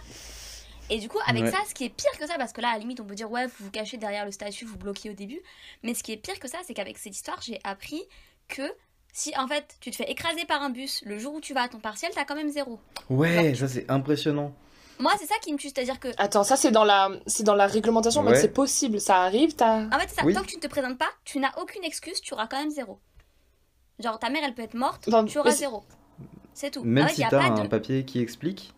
Et 0.90 0.98
du 0.98 1.08
coup, 1.08 1.20
avec 1.28 1.44
Ouais. 1.44 1.52
ça, 1.52 1.58
ce 1.70 1.74
qui 1.74 1.86
est 1.86 1.90
pire 1.90 2.12
que 2.20 2.26
ça, 2.28 2.36
parce 2.38 2.52
que 2.54 2.60
là, 2.62 2.70
à 2.70 2.74
la 2.74 2.80
limite, 2.80 3.00
on 3.00 3.06
peut 3.06 3.16
dire, 3.16 3.30
ouais, 3.32 3.46
vous 3.46 3.66
vous 3.66 3.72
cachez 3.72 3.98
derrière 3.98 4.26
le 4.26 4.32
statut, 4.32 4.66
vous 4.66 4.78
bloquez 4.78 5.10
au 5.10 5.14
début. 5.14 5.40
Mais 5.84 5.94
ce 5.94 6.02
qui 6.04 6.12
est 6.12 6.18
pire 6.18 6.40
que 6.40 6.48
ça, 6.50 6.58
c'est 6.66 6.74
qu'avec 6.74 6.98
cette 6.98 7.16
histoire, 7.16 7.40
j'ai 7.42 7.60
appris 7.64 8.02
que 8.48 8.64
si, 9.14 9.32
en 9.38 9.48
fait, 9.48 9.76
tu 9.80 9.92
te 9.92 9.96
fais 9.96 10.10
écraser 10.12 10.44
par 10.46 10.62
un 10.64 10.70
bus 10.70 11.02
le 11.06 11.18
jour 11.20 11.36
où 11.36 11.40
tu 11.42 11.54
vas 11.54 11.62
à 11.64 11.68
ton 11.70 11.80
partiel, 11.80 12.12
t'as 12.16 12.26
quand 12.26 12.36
même 12.36 12.50
zéro. 12.50 12.80
Ouais, 13.10 13.54
ça 13.56 13.68
c'est 13.68 13.90
impressionnant. 13.92 14.54
Moi, 15.02 15.12
c'est 15.20 15.26
ça 15.26 15.36
qui 15.42 15.52
me 15.52 15.58
tue, 15.58 15.70
c'est-à-dire 15.70 16.00
que 16.00 16.08
Attends, 16.18 16.44
ça 16.44 16.56
c'est 16.56 16.72
dans 16.72 16.84
la, 16.84 17.10
c'est 17.28 17.44
dans 17.44 17.56
la 17.56 17.68
réglementation, 17.68 18.24
Ouais. 18.24 18.40
c'est 18.40 18.54
possible, 18.54 19.02
ça 19.02 19.24
arrive, 19.24 19.56
t'as. 19.56 19.86
En 19.88 20.00
fait, 20.00 20.08
c'est 20.10 20.16
ça. 20.16 20.26
Oui. 20.26 20.34
Tant 20.34 20.42
que 20.42 20.48
tu 20.48 20.56
ne 20.58 20.62
te 20.62 20.68
présentes 20.68 20.98
pas, 20.98 21.10
tu 21.26 21.40
n'as 21.40 21.52
aucune 21.60 21.84
excuse, 21.84 22.22
tu 22.22 22.34
auras 22.34 22.48
quand 22.48 22.58
même 22.60 22.70
zéro. 22.72 23.00
Genre, 24.00 24.18
ta 24.20 24.30
mère, 24.30 24.42
elle 24.46 24.54
peut 24.56 24.62
être 24.64 24.74
morte, 24.76 25.06
Enfin, 25.08 25.26
tu 25.26 25.38
auras 25.40 25.50
mais 25.50 25.56
zéro. 25.56 25.84
C'est 26.54 26.72
tout. 26.72 26.84
Même 26.84 27.06
en 27.06 27.08
fait, 27.08 27.14
si 27.16 27.20
il 27.22 27.24
n'y 27.24 27.28
a, 27.28 27.30
t'as 27.30 27.40
pas 27.50 27.62
un 27.62 27.64
de- 27.64 27.68
papier 27.68 28.04
qui 28.06 28.20
explique, 28.20 28.74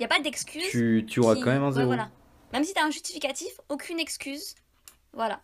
y 0.00 0.04
a 0.04 0.08
pas 0.08 0.18
d'excuse. 0.20 0.64
tu, 0.70 1.04
tu 1.08 1.20
auras 1.20 1.34
qui- 1.36 1.42
quand 1.42 1.50
même 1.50 1.62
un 1.62 1.68
ouais, 1.68 1.72
zéro. 1.74 1.86
voilà. 1.86 2.08
Même 2.52 2.64
si 2.64 2.72
tu 2.74 2.80
as 2.80 2.84
un 2.84 2.90
justificatif, 2.90 3.48
aucune 3.68 3.98
excuse. 4.00 4.54
Voilà. 5.12 5.40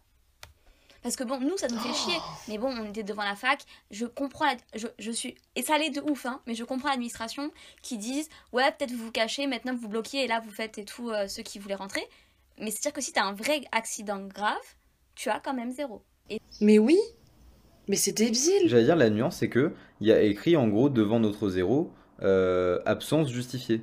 Parce 1.05 1.15
que 1.17 1.23
bon, 1.23 1.39
nous, 1.39 1.57
ça 1.59 1.69
nous 1.69 1.79
fait 1.79 1.93
chier. 1.93 2.19
Mais 2.49 2.59
bon, 2.59 2.69
on 2.77 2.89
était 2.89 3.03
devant 3.05 3.23
la 3.23 3.37
fac. 3.37 3.63
Je 3.91 4.07
comprends. 4.07 4.47
la- 4.47 4.57
Je, 4.75 4.87
je 4.99 5.11
suis. 5.13 5.37
Et 5.55 5.63
ça 5.63 5.75
allait 5.75 5.91
de 5.91 6.01
ouf, 6.01 6.25
hein. 6.27 6.41
Mais 6.47 6.55
je 6.55 6.65
comprends 6.65 6.89
l'administration 6.89 7.53
qui 7.83 7.99
disent 7.99 8.29
Ouais, 8.53 8.73
peut-être 8.73 8.91
vous 8.91 9.05
vous 9.05 9.13
cachez, 9.13 9.47
maintenant 9.47 9.77
vous 9.77 9.89
bloquez 9.89 10.25
et 10.25 10.27
là 10.27 10.41
vous 10.43 10.51
faites 10.51 10.79
et 10.79 10.85
tout 10.87 11.11
euh, 11.11 11.29
ceux 11.29 11.43
qui 11.43 11.59
voulaient 11.61 11.75
rentrer. 11.75 12.03
Mais 12.59 12.71
c'est-à-dire 12.71 12.95
que 12.95 13.01
si 13.03 13.13
tu 13.13 13.21
as 13.21 13.25
un 13.25 13.35
vrai 13.35 13.61
accident 13.71 14.19
grave, 14.27 14.57
tu 15.15 15.29
as 15.29 15.41
quand 15.41 15.53
même 15.55 15.71
zéro. 15.73 16.03
Mais 16.63 16.79
oui 16.79 16.99
Mais 17.87 17.97
c'est 17.97 18.13
débile 18.13 18.67
J'allais 18.67 18.85
dire, 18.85 18.97
la 18.97 19.11
nuance, 19.11 19.37
c'est 19.37 19.51
que 19.51 19.75
il 20.01 20.07
y 20.09 20.13
a 20.13 20.23
écrit 20.23 20.57
en 20.57 20.69
gros 20.69 20.89
devant 20.89 21.21
notre 21.21 21.51
zéro 21.51 21.93
euh, 22.23 22.81
absence 22.87 23.29
justifiée. 23.29 23.83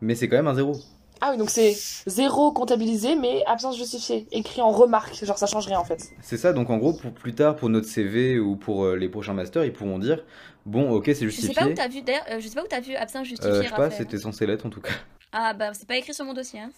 Mais 0.00 0.14
c'est 0.14 0.28
quand 0.28 0.36
même 0.36 0.46
un 0.46 0.54
zéro. 0.54 0.76
Ah 1.20 1.30
oui, 1.32 1.38
donc 1.38 1.48
c'est 1.50 1.76
zéro 2.06 2.52
comptabilisé, 2.52 3.14
mais 3.16 3.42
absence 3.46 3.76
justifiée. 3.76 4.26
Écrit 4.32 4.60
en 4.60 4.70
remarque, 4.70 5.24
genre 5.24 5.38
ça 5.38 5.46
change 5.46 5.66
rien 5.66 5.78
en 5.78 5.84
fait. 5.84 6.10
C'est 6.20 6.36
ça, 6.36 6.52
donc 6.52 6.68
en 6.70 6.76
gros, 6.76 6.92
pour 6.92 7.12
plus 7.12 7.34
tard, 7.34 7.56
pour 7.56 7.70
notre 7.70 7.88
CV 7.88 8.38
ou 8.38 8.56
pour 8.56 8.84
euh, 8.84 8.96
les 8.96 9.08
prochains 9.08 9.32
masters, 9.32 9.64
ils 9.64 9.72
pourront 9.72 9.98
dire 9.98 10.22
Bon, 10.66 10.90
ok, 10.90 11.04
c'est 11.06 11.14
Je 11.14 11.18
sais 11.20 11.24
justifié. 11.30 11.54
pas 11.54 11.66
où 11.68 11.72
t'as 11.74 11.88
vu 11.88 12.02
d'ailleurs, 12.02 12.24
euh, 12.30 12.40
je 12.40 12.48
sais 12.48 12.54
pas 12.54 12.62
où 12.64 12.68
t'as 12.68 12.80
vu 12.80 12.94
absence 12.96 13.26
justifié 13.26 13.50
Euh, 13.54 13.62
je 13.62 13.68
sais 13.68 13.74
pas, 13.74 13.90
c'était 13.90 14.18
censé 14.18 14.46
l'être 14.46 14.66
en 14.66 14.70
tout 14.70 14.80
cas. 14.80 14.92
Ah 15.32 15.54
bah 15.54 15.72
c'est 15.74 15.86
pas 15.88 15.96
écrit 15.96 16.12
sur 16.12 16.24
mon 16.24 16.34
dossier. 16.34 16.60
Hein. 16.60 16.70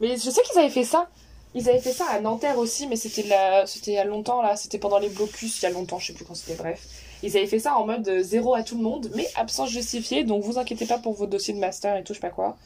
Mais 0.00 0.16
je 0.16 0.30
sais 0.30 0.42
qu'ils 0.42 0.58
avaient 0.60 0.70
fait 0.70 0.84
ça. 0.84 1.08
Ils 1.54 1.68
avaient 1.68 1.80
fait 1.80 1.92
ça 1.92 2.04
à 2.10 2.20
Nanterre 2.20 2.58
aussi, 2.58 2.86
mais 2.86 2.96
c'était 2.96 3.22
la... 3.22 3.66
c'était 3.66 3.92
il 3.92 3.94
y 3.94 3.98
a 3.98 4.04
longtemps 4.04 4.42
là, 4.42 4.56
c'était 4.56 4.78
pendant 4.78 4.98
les 4.98 5.08
blocus, 5.08 5.60
il 5.60 5.64
y 5.64 5.66
a 5.66 5.70
longtemps, 5.70 5.98
je 5.98 6.08
sais 6.08 6.12
plus 6.12 6.24
quand 6.26 6.34
c'était, 6.34 6.54
bref. 6.56 6.86
Ils 7.22 7.34
avaient 7.36 7.46
fait 7.46 7.58
ça 7.58 7.76
en 7.78 7.86
mode 7.86 8.20
zéro 8.20 8.54
à 8.54 8.62
tout 8.62 8.76
le 8.76 8.82
monde, 8.82 9.10
mais 9.14 9.26
absence 9.36 9.70
justifiée, 9.70 10.22
donc 10.24 10.44
vous 10.44 10.58
inquiétez 10.58 10.84
pas 10.84 10.98
pour 10.98 11.14
vos 11.14 11.26
dossiers 11.26 11.54
de 11.54 11.58
master 11.58 11.96
et 11.96 12.04
tout, 12.04 12.12
je 12.12 12.18
sais 12.18 12.26
pas 12.26 12.32
quoi. 12.34 12.58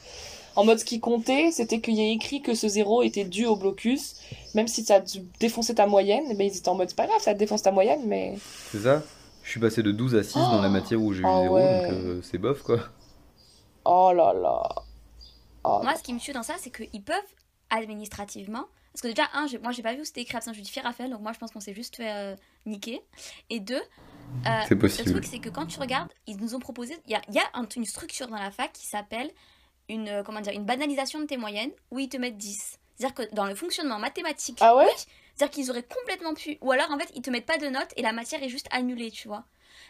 En 0.57 0.65
mode 0.65 0.79
ce 0.79 0.85
qui 0.85 0.99
comptait, 1.01 1.51
c'était 1.53 1.81
qu'il 1.81 1.95
y 1.95 2.01
a 2.01 2.11
écrit 2.13 2.43
que 2.43 2.55
ce 2.55 2.67
zéro 2.69 3.03
était 3.03 3.25
dû 3.25 3.47
au 3.47 3.57
blocus, 3.57 4.17
même 4.55 4.67
si 4.69 4.85
ça 4.85 5.01
défonçait 5.39 5.75
ta 5.75 5.87
moyenne, 5.87 6.25
mais 6.37 6.49
ils 6.49 6.57
étaient 6.57 6.69
en 6.69 6.75
mode 6.75 6.89
c'est 6.91 6.97
pas 6.97 7.07
grave, 7.07 7.21
ça 7.21 7.35
te 7.35 7.39
défonce 7.39 7.63
ta 7.63 7.71
moyenne, 7.73 8.03
mais. 8.07 8.37
C'est 8.73 8.81
ça 8.81 9.03
Je 9.45 9.51
suis 9.51 9.61
passé 9.61 9.83
de 9.83 9.93
12 9.93 10.17
à 10.17 10.23
6 10.23 10.35
dans 10.35 10.61
la 10.61 10.69
matière 10.69 11.01
où 11.01 11.13
j'ai 11.13 11.21
eu 11.21 11.23
0, 11.23 11.55
ouais. 11.55 11.83
donc 11.83 11.93
euh, 11.93 12.21
c'est 12.23 12.39
bof 12.39 12.63
quoi. 12.63 12.81
Oh 13.85 14.13
là 14.15 14.33
là. 14.35 14.63
Oh. 15.65 15.81
Moi, 15.83 15.95
ce 15.97 16.03
qui 16.03 16.13
me 16.15 16.19
tue 16.19 16.33
dans 16.33 16.43
ça, 16.43 16.55
c'est 16.59 16.71
qu'ils 16.71 17.03
peuvent 17.03 17.17
administrativement. 17.71 18.65
Parce 18.93 19.03
que 19.03 19.09
déjà, 19.09 19.29
un, 19.35 19.47
moi, 19.63 19.71
j'ai 19.73 19.83
pas 19.83 19.95
vu 19.95 20.01
où 20.01 20.05
c'était 20.05 20.23
écrit 20.23 20.37
absence 20.37 20.57
justifiée, 20.57 20.83
Raphaël, 20.83 21.11
donc 21.11 21.21
moi, 21.21 21.33
je 21.33 21.39
pense 21.39 21.53
qu'on 21.53 21.61
s'est 21.61 21.75
juste 21.75 21.97
fait 21.97 22.11
euh, 22.11 22.35
niquer. 22.67 23.01
Et 23.49 23.61
deux, 23.61 23.77
euh, 23.77 24.49
C'est 24.67 24.75
le 24.75 24.79
possible. 24.81 25.11
truc, 25.13 25.25
c'est 25.25 25.39
que 25.39 25.49
quand 25.49 25.67
tu 25.67 25.79
regardes, 25.79 26.11
ils 26.27 26.37
nous 26.39 26.55
ont 26.55 26.59
proposé. 26.59 26.97
Il 27.07 27.13
y 27.13 27.15
a, 27.15 27.21
il 27.29 27.35
y 27.35 27.39
a 27.39 27.45
un- 27.55 27.67
une 27.77 27.85
structure 27.85 28.27
dans 28.27 28.37
la 28.39 28.51
fac 28.51 28.73
qui 28.73 28.87
s'appelle 28.87 29.31
une, 29.91 30.09
euh, 30.09 30.23
comment 30.23 30.41
dire, 30.41 30.53
une 30.53 30.65
banalisation 30.65 31.21
de 31.21 31.27
tes 31.27 31.37
moyennes, 31.37 31.73
où 31.91 31.99
ils 31.99 32.09
te 32.09 32.17
mettent 32.17 32.39
10. 32.39 32.79
C'est-à-dire 32.97 33.15
que 33.15 33.35
dans 33.35 33.45
le 33.45 33.55
fonctionnement 33.55 33.99
mathématique, 33.99 34.59
Ah 34.61 34.77
ouais 34.77 34.85
oui, 34.87 35.05
c'est-à-dire 35.35 35.55
qu'ils 35.55 35.71
auraient 35.71 35.83
complètement 35.83 36.35
pu. 36.35 36.59
Ou 36.61 36.73
alors, 36.73 36.91
en 36.91 36.99
fait, 36.99 37.09
ils 37.15 37.23
te 37.23 37.31
mettent 37.31 37.47
pas 37.47 37.59
de 37.59 37.69
notes 37.69 37.93
et 37.97 38.03
la 38.03 38.13
matière 38.13 38.43
est 38.43 38.49
juste 38.49 38.67
annulée, 38.71 39.11
tu 39.11 39.29
vois. 39.29 39.45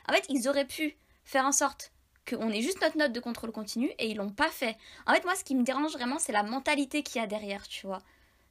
En 0.08 0.12
fait, 0.12 0.24
ils 0.28 0.48
auraient 0.48 0.66
pu 0.66 0.96
faire 1.24 1.44
en 1.44 1.52
sorte 1.52 1.92
qu'on 2.28 2.50
ait 2.50 2.62
juste 2.62 2.80
notre 2.82 2.96
note 2.98 3.12
de 3.12 3.18
contrôle 3.20 3.50
continu 3.50 3.90
et 3.98 4.08
ils 4.10 4.16
l'ont 4.16 4.30
pas 4.30 4.48
fait. 4.48 4.76
En 5.06 5.12
fait, 5.14 5.24
moi, 5.24 5.34
ce 5.34 5.42
qui 5.44 5.54
me 5.56 5.64
dérange 5.64 5.92
vraiment, 5.92 6.18
c'est 6.20 6.32
la 6.32 6.42
mentalité 6.44 7.02
qu'il 7.02 7.20
y 7.20 7.24
a 7.24 7.26
derrière, 7.26 7.66
tu 7.66 7.86
vois. 7.86 8.00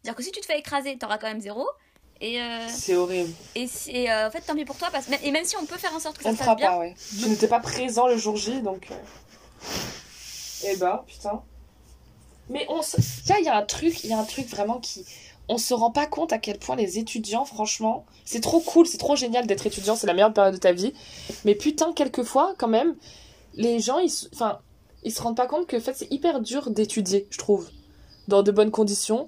C'est-à-dire 0.02 0.18
que 0.18 0.24
si 0.24 0.32
tu 0.32 0.41
te 0.41 0.45
fais 0.45 0.60
écraser, 0.60 0.97
t'auras 0.97 1.18
quand 1.18 1.28
même 1.28 1.39
zéro. 1.41 1.66
Et, 2.22 2.41
euh, 2.41 2.68
C'est 2.68 2.95
horrible. 2.95 3.34
et 3.56 3.66
c'est, 3.68 4.10
euh, 4.12 4.28
en 4.28 4.32
fait, 4.32 4.41
tant 4.41 4.54
pis 4.56 4.66
pour 4.66 4.76
toi. 4.78 4.89
Parce... 4.91 5.08
Et 5.24 5.32
même 5.32 5.45
si 5.45 5.56
on 5.56 5.66
peut 5.66 5.78
faire 5.78 5.93
en 5.95 6.00
sorte 6.00 6.18
que 6.18 6.24
ça 6.24 6.34
se 6.34 6.38
passe 6.38 6.56
bien, 6.58 6.72
pas, 6.72 6.80
ouais. 6.80 6.93
Tu 7.22 7.30
n'étais 7.30 7.47
pas 7.47 7.60
présent 7.62 8.08
le 8.08 8.18
jour 8.18 8.36
J, 8.36 8.62
donc. 8.62 8.91
euh. 8.91 8.95
Eh 10.64 10.76
ben, 10.76 11.03
putain. 11.07 11.41
Mais 12.49 12.66
on 12.70 12.82
se. 12.82 12.97
Là, 13.30 13.39
il 13.39 13.45
y 13.45 13.49
a 13.49 13.55
un 13.55 13.66
truc, 13.66 14.03
il 14.03 14.10
y 14.10 14.14
a 14.14 14.20
un 14.20 14.26
truc 14.26 14.47
vraiment 14.47 14.80
qui. 14.80 15.05
On 15.47 15.57
se 15.57 15.74
rend 15.74 15.89
pas 15.89 16.05
compte 16.05 16.32
à 16.32 16.38
quel 16.38 16.60
point 16.60 16.76
les 16.76 16.99
étudiants, 16.99 17.43
franchement, 17.43 18.05
c'est 18.24 18.39
trop 18.39 18.60
cool, 18.60 18.86
c'est 18.86 18.99
trop 18.99 19.16
génial 19.16 19.47
d'être 19.47 19.66
étudiant, 19.66 19.95
c'est 19.95 20.05
la 20.05 20.14
meilleure 20.14 20.34
période 20.34 20.53
de 20.53 20.60
ta 20.60 20.74
vie. 20.74 20.93
Mais 21.43 21.55
putain, 21.55 21.91
quelquefois, 21.93 22.53
quand 22.60 22.68
même, 22.68 22.95
les 23.55 23.80
gens, 23.80 23.97
ils, 23.97 24.12
enfin, 24.32 24.60
ils 25.03 25.12
se 25.12 25.22
rendent 25.24 25.36
pas 25.36 25.47
compte 25.47 25.66
que, 25.66 25.76
en 25.76 25.80
fait, 25.80 25.95
c'est 25.95 26.12
hyper 26.12 26.39
dur 26.39 26.70
d'étudier, 26.70 27.28
je 27.32 27.39
trouve, 27.39 27.70
dans 28.28 28.43
de 28.43 28.51
bonnes 28.51 28.70
conditions, 28.70 29.28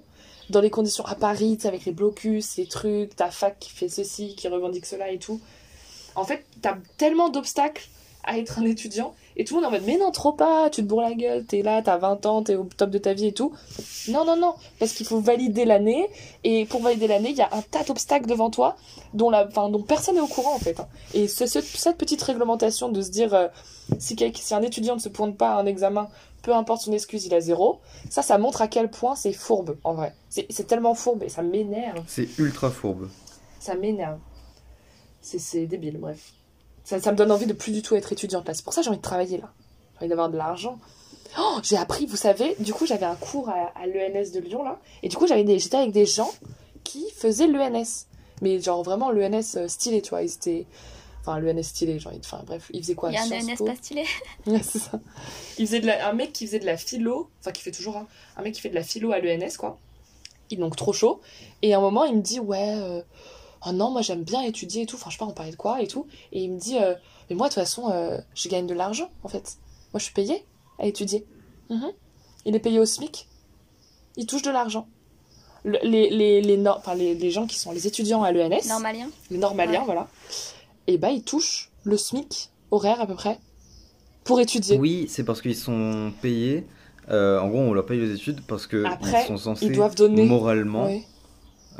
dans 0.51 0.61
les 0.61 0.69
conditions 0.69 1.05
à 1.05 1.15
Paris, 1.15 1.57
avec 1.63 1.85
les 1.85 1.91
blocus, 1.91 2.57
les 2.57 2.67
trucs, 2.67 3.15
ta 3.15 3.31
fac 3.31 3.57
qui 3.57 3.71
fait 3.71 3.89
ceci, 3.89 4.35
qui 4.35 4.47
revendique 4.47 4.85
cela 4.85 5.09
et 5.09 5.17
tout. 5.17 5.41
En 6.13 6.23
fait, 6.23 6.45
t'as 6.61 6.77
tellement 6.97 7.29
d'obstacles 7.29 7.87
à 8.23 8.37
être 8.37 8.59
un 8.59 8.65
étudiant, 8.65 9.15
et 9.41 9.43
tout 9.43 9.55
le 9.55 9.61
monde 9.61 9.65
est 9.73 9.75
en 9.75 9.79
mode, 9.79 9.87
mais 9.87 9.97
non, 9.97 10.11
trop 10.11 10.31
pas, 10.33 10.69
tu 10.69 10.81
te 10.83 10.87
bourres 10.87 11.01
la 11.01 11.13
gueule, 11.13 11.43
t'es 11.45 11.61
là, 11.63 11.81
t'as 11.81 11.97
20 11.97 12.25
ans, 12.25 12.43
t'es 12.43 12.55
au 12.55 12.63
top 12.77 12.89
de 12.91 12.97
ta 12.99 13.13
vie 13.13 13.27
et 13.27 13.33
tout. 13.33 13.51
Non, 14.07 14.23
non, 14.23 14.35
non, 14.37 14.53
parce 14.79 14.93
qu'il 14.93 15.05
faut 15.05 15.19
valider 15.19 15.65
l'année, 15.65 16.09
et 16.43 16.65
pour 16.65 16.81
valider 16.81 17.07
l'année, 17.07 17.29
il 17.31 17.35
y 17.37 17.41
a 17.41 17.49
un 17.51 17.61
tas 17.61 17.83
d'obstacles 17.83 18.27
devant 18.27 18.49
toi, 18.49 18.75
dont, 19.13 19.29
la, 19.29 19.47
enfin, 19.47 19.69
dont 19.69 19.81
personne 19.81 20.15
n'est 20.15 20.21
au 20.21 20.27
courant, 20.27 20.53
en 20.55 20.59
fait. 20.59 20.79
hein. 20.79 20.87
Et 21.13 21.27
ce- 21.27 21.45
ce- 21.47 21.61
cette 21.61 21.97
petite 21.97 22.21
réglementation 22.21 22.89
de 22.89 23.01
se 23.01 23.09
dire, 23.09 23.33
euh, 23.33 23.47
si, 23.99 24.15
si 24.35 24.53
un 24.53 24.61
étudiant 24.61 24.95
ne 24.95 24.99
se 25.01 25.09
pointe 25.09 25.35
pas 25.37 25.53
à 25.55 25.59
un 25.59 25.65
examen, 25.65 26.07
peu 26.43 26.53
importe 26.55 26.81
son 26.81 26.91
excuse, 26.93 27.25
il 27.25 27.33
a 27.35 27.39
zéro, 27.41 27.79
ça, 28.09 28.21
ça 28.23 28.37
montre 28.37 28.61
à 28.61 28.67
quel 28.67 28.89
point 28.89 29.15
c'est 29.15 29.33
fourbe, 29.33 29.77
en 29.83 29.93
vrai. 29.93 30.15
C'est 30.29 30.47
c'est 30.49 30.65
tellement 30.65 30.95
fourbe, 30.95 31.23
et 31.23 31.29
ça 31.29 31.41
m'énerve, 31.43 32.03
C'est 32.07 32.27
ultra 32.39 32.71
fourbe. 32.71 33.09
ça 33.59 33.75
m'énerve. 33.75 34.17
C'est- 35.21 35.37
C'est 35.39 35.67
débile, 35.67 35.97
bref. 35.99 36.33
Ça, 36.83 36.99
ça 36.99 37.11
me 37.11 37.17
donne 37.17 37.31
envie 37.31 37.45
de 37.45 37.53
plus 37.53 37.71
du 37.71 37.81
tout 37.81 37.95
être 37.95 38.11
étudiante 38.11 38.47
là. 38.47 38.53
C'est 38.53 38.63
pour 38.63 38.73
ça 38.73 38.81
que 38.81 38.85
j'ai 38.85 38.89
envie 38.89 38.97
de 38.97 39.03
travailler 39.03 39.37
là. 39.37 39.51
J'ai 39.93 39.99
envie 39.99 40.09
d'avoir 40.09 40.29
de 40.29 40.37
l'argent. 40.37 40.77
Oh, 41.39 41.57
j'ai 41.63 41.77
appris, 41.77 42.05
vous 42.07 42.17
savez, 42.17 42.55
du 42.59 42.73
coup 42.73 42.85
j'avais 42.85 43.05
un 43.05 43.15
cours 43.15 43.49
à, 43.49 43.71
à 43.79 43.85
l'ENS 43.87 44.31
de 44.33 44.39
Lyon 44.39 44.63
là. 44.63 44.79
Et 45.03 45.07
du 45.09 45.15
coup 45.15 45.27
j'avais 45.27 45.43
des, 45.43 45.59
j'étais 45.59 45.77
avec 45.77 45.91
des 45.91 46.05
gens 46.05 46.31
qui 46.83 47.05
faisaient 47.15 47.47
l'ENS. 47.47 48.05
Mais 48.41 48.59
genre 48.59 48.83
vraiment 48.83 49.11
l'ENS 49.11 49.55
euh, 49.57 49.67
stylé, 49.67 50.01
tu 50.01 50.09
vois. 50.09 50.23
Ils 50.23 50.33
étaient... 50.33 50.65
Enfin 51.21 51.39
l'ENS 51.39 51.61
stylé, 51.61 51.99
genre, 51.99 52.11
enfin 52.19 52.41
bref, 52.47 52.71
ils 52.73 52.81
faisaient 52.81 52.95
quoi? 52.95 53.11
Il 53.11 53.13
y 53.13 53.17
a 53.17 53.21
un 53.21 53.27
ENS 53.53 53.63
pas 53.63 53.75
stylé. 53.75 54.03
Ouais, 54.47 54.61
c'est 54.63 54.79
ça. 54.79 54.99
Il 55.59 55.67
faisait 55.67 55.79
de 55.79 55.85
la- 55.85 56.09
un 56.09 56.13
mec 56.13 56.33
qui 56.33 56.47
faisait 56.47 56.57
de 56.59 56.65
la 56.65 56.77
philo, 56.77 57.29
enfin 57.39 57.51
qui 57.51 57.61
fait 57.61 57.69
toujours 57.71 57.95
un, 57.97 58.07
un 58.37 58.41
mec 58.41 58.55
qui 58.55 58.61
fait 58.61 58.69
de 58.69 58.75
la 58.75 58.81
philo 58.81 59.11
à 59.11 59.19
l'ENS, 59.19 59.55
quoi. 59.59 59.77
Il 60.49 60.57
est 60.57 60.61
donc 60.61 60.75
trop 60.75 60.91
chaud. 60.93 61.21
Et 61.61 61.75
à 61.75 61.77
un 61.77 61.81
moment, 61.81 62.03
il 62.05 62.15
me 62.17 62.21
dit, 62.21 62.39
ouais, 62.39 62.73
euh, 62.75 63.03
oh 63.67 63.71
non, 63.71 63.91
moi 63.91 64.01
j'aime 64.01 64.23
bien 64.23 64.41
étudier 64.43 64.83
et 64.83 64.85
tout. 64.85 64.95
Enfin, 64.95 65.09
je 65.09 65.15
sais 65.15 65.19
pas, 65.19 65.25
on 65.25 65.31
parlait 65.33 65.51
de 65.51 65.55
quoi 65.57 65.81
et 65.81 65.87
tout. 65.87 66.07
Et 66.31 66.43
il 66.43 66.51
me 66.51 66.59
dit, 66.59 66.77
euh, 66.77 66.95
mais 67.29 67.35
moi 67.35 67.47
de 67.49 67.53
toute 67.53 67.61
façon, 67.63 67.89
euh, 67.91 68.17
je 68.35 68.49
gagne 68.49 68.67
de 68.67 68.73
l'argent, 68.73 69.09
en 69.23 69.27
fait. 69.27 69.57
Moi, 69.93 69.99
je 69.99 70.03
suis 70.05 70.13
payé 70.13 70.45
à 70.79 70.85
étudier. 70.85 71.25
Mhm. 71.69 71.91
Il 72.45 72.55
est 72.55 72.59
payé 72.59 72.79
au 72.79 72.85
SMIC. 72.85 73.27
Il 74.17 74.25
touche 74.25 74.41
de 74.41 74.51
l'argent. 74.51 74.87
Le- 75.63 75.77
les, 75.83 76.09
les, 76.09 76.41
les, 76.41 76.67
enfin, 76.67 76.95
les, 76.95 77.13
les 77.13 77.29
gens 77.31 77.45
qui 77.45 77.59
sont 77.59 77.71
les 77.71 77.85
étudiants 77.87 78.23
à 78.23 78.31
l'ENS, 78.31 78.67
Normalien. 78.67 79.09
les 79.29 79.37
normaliens, 79.37 79.79
Ouais. 79.81 79.85
voilà, 79.85 80.07
et 80.87 80.97
bah 80.97 81.11
ils 81.11 81.21
touchent 81.23 81.69
le 81.83 81.97
SMIC 81.97 82.49
horaire 82.71 82.99
à 82.99 83.05
peu 83.05 83.13
près 83.13 83.37
pour 84.23 84.39
étudier. 84.39 84.77
Oui, 84.79 85.05
c'est 85.07 85.23
parce 85.23 85.39
qu'ils 85.41 85.55
sont 85.55 86.11
payés. 86.21 86.65
euh, 87.09 87.39
en 87.39 87.47
gros, 87.49 87.59
on 87.59 87.73
leur 87.73 87.85
paye 87.85 87.99
les 87.99 88.11
études 88.15 88.41
parce 88.47 88.65
que 88.65 88.83
Après, 88.85 89.23
ils 89.23 89.27
sont 89.27 89.37
censés 89.37 89.67
ils 89.67 89.71
doivent 89.73 89.93
donner. 89.95 90.25
moralement 90.25 90.85
Ouais. 90.85 91.03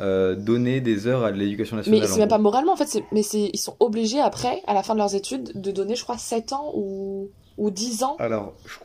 Euh, 0.01 0.35
donner 0.35 0.81
des 0.81 1.07
heures 1.07 1.23
à 1.23 1.31
l'éducation 1.31 1.75
Mais 1.77 1.81
nationale. 1.81 2.07
c'est 2.07 2.13
en 2.15 2.17
même 2.17 2.27
pas 2.29 2.37
moralement 2.39 2.73
en 2.73 2.75
fait, 2.75 2.87
c'est- 2.87 3.05
mais 3.11 3.23
c'est 3.23 3.49
ils 3.53 3.57
sont 3.59 3.75
obligés 3.79 4.19
après, 4.19 4.61
à 4.67 4.73
la 4.73 4.83
fin 4.83 4.93
de 4.93 4.99
leurs 4.99 5.15
études, 5.15 5.51
de 5.55 5.71
donner 5.71 5.95
je 5.95 6.03
crois 6.03 6.17
7 6.17 6.53
ans 6.53 6.71
ou, 6.75 7.29
ou 7.57 7.69
10 7.71 8.03
ans. 8.03 8.15
Alors, 8.19 8.53
je, 8.65 8.77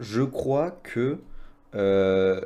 je 0.00 0.22
crois 0.22 0.70
que 0.82 1.18
euh, 1.74 2.40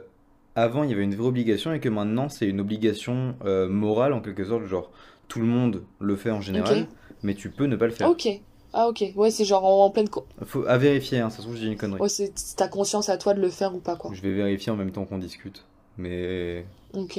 avant 0.56 0.82
il 0.82 0.90
y 0.90 0.92
avait 0.92 1.04
une 1.04 1.14
vraie 1.14 1.28
obligation 1.28 1.72
et 1.72 1.80
que 1.80 1.88
maintenant 1.88 2.28
c'est 2.28 2.46
une 2.46 2.60
obligation 2.60 3.36
euh, 3.44 3.68
morale 3.68 4.12
en 4.12 4.20
quelque 4.20 4.44
sorte. 4.44 4.64
Genre, 4.66 4.90
tout 5.28 5.40
le 5.40 5.46
monde 5.46 5.82
le 6.00 6.16
fait 6.16 6.30
en 6.30 6.40
général, 6.40 6.86
mais 7.22 7.34
tu 7.34 7.50
peux 7.50 7.66
ne 7.66 7.76
pas 7.76 7.86
le 7.86 7.92
faire. 7.92 8.08
Ok. 8.10 8.28
Ah 8.72 8.86
ok, 8.88 9.02
ouais 9.16 9.32
c'est 9.32 9.44
genre 9.44 9.64
en, 9.64 9.86
en 9.86 9.90
pleine... 9.90 10.08
co- 10.08 10.26
Faut 10.44 10.64
à 10.66 10.78
vérifier, 10.78 11.18
hein, 11.18 11.28
ça 11.28 11.38
se 11.38 11.42
trouve 11.42 11.56
j'ai 11.56 11.66
une 11.66 11.76
connerie. 11.76 12.00
Ouais 12.00 12.08
c'est 12.08 12.30
c'est 12.36 12.54
ta 12.56 12.68
conscience 12.68 13.08
à 13.08 13.16
toi 13.16 13.34
de 13.34 13.40
le 13.40 13.50
faire 13.50 13.74
ou 13.74 13.78
pas 13.80 13.96
quoi. 13.96 14.12
Je 14.14 14.22
vais 14.22 14.32
vérifier 14.32 14.70
en 14.70 14.76
même 14.76 14.92
temps 14.92 15.04
qu'on 15.04 15.18
discute. 15.18 15.64
Mais 15.98 16.64
Ok. 16.94 17.18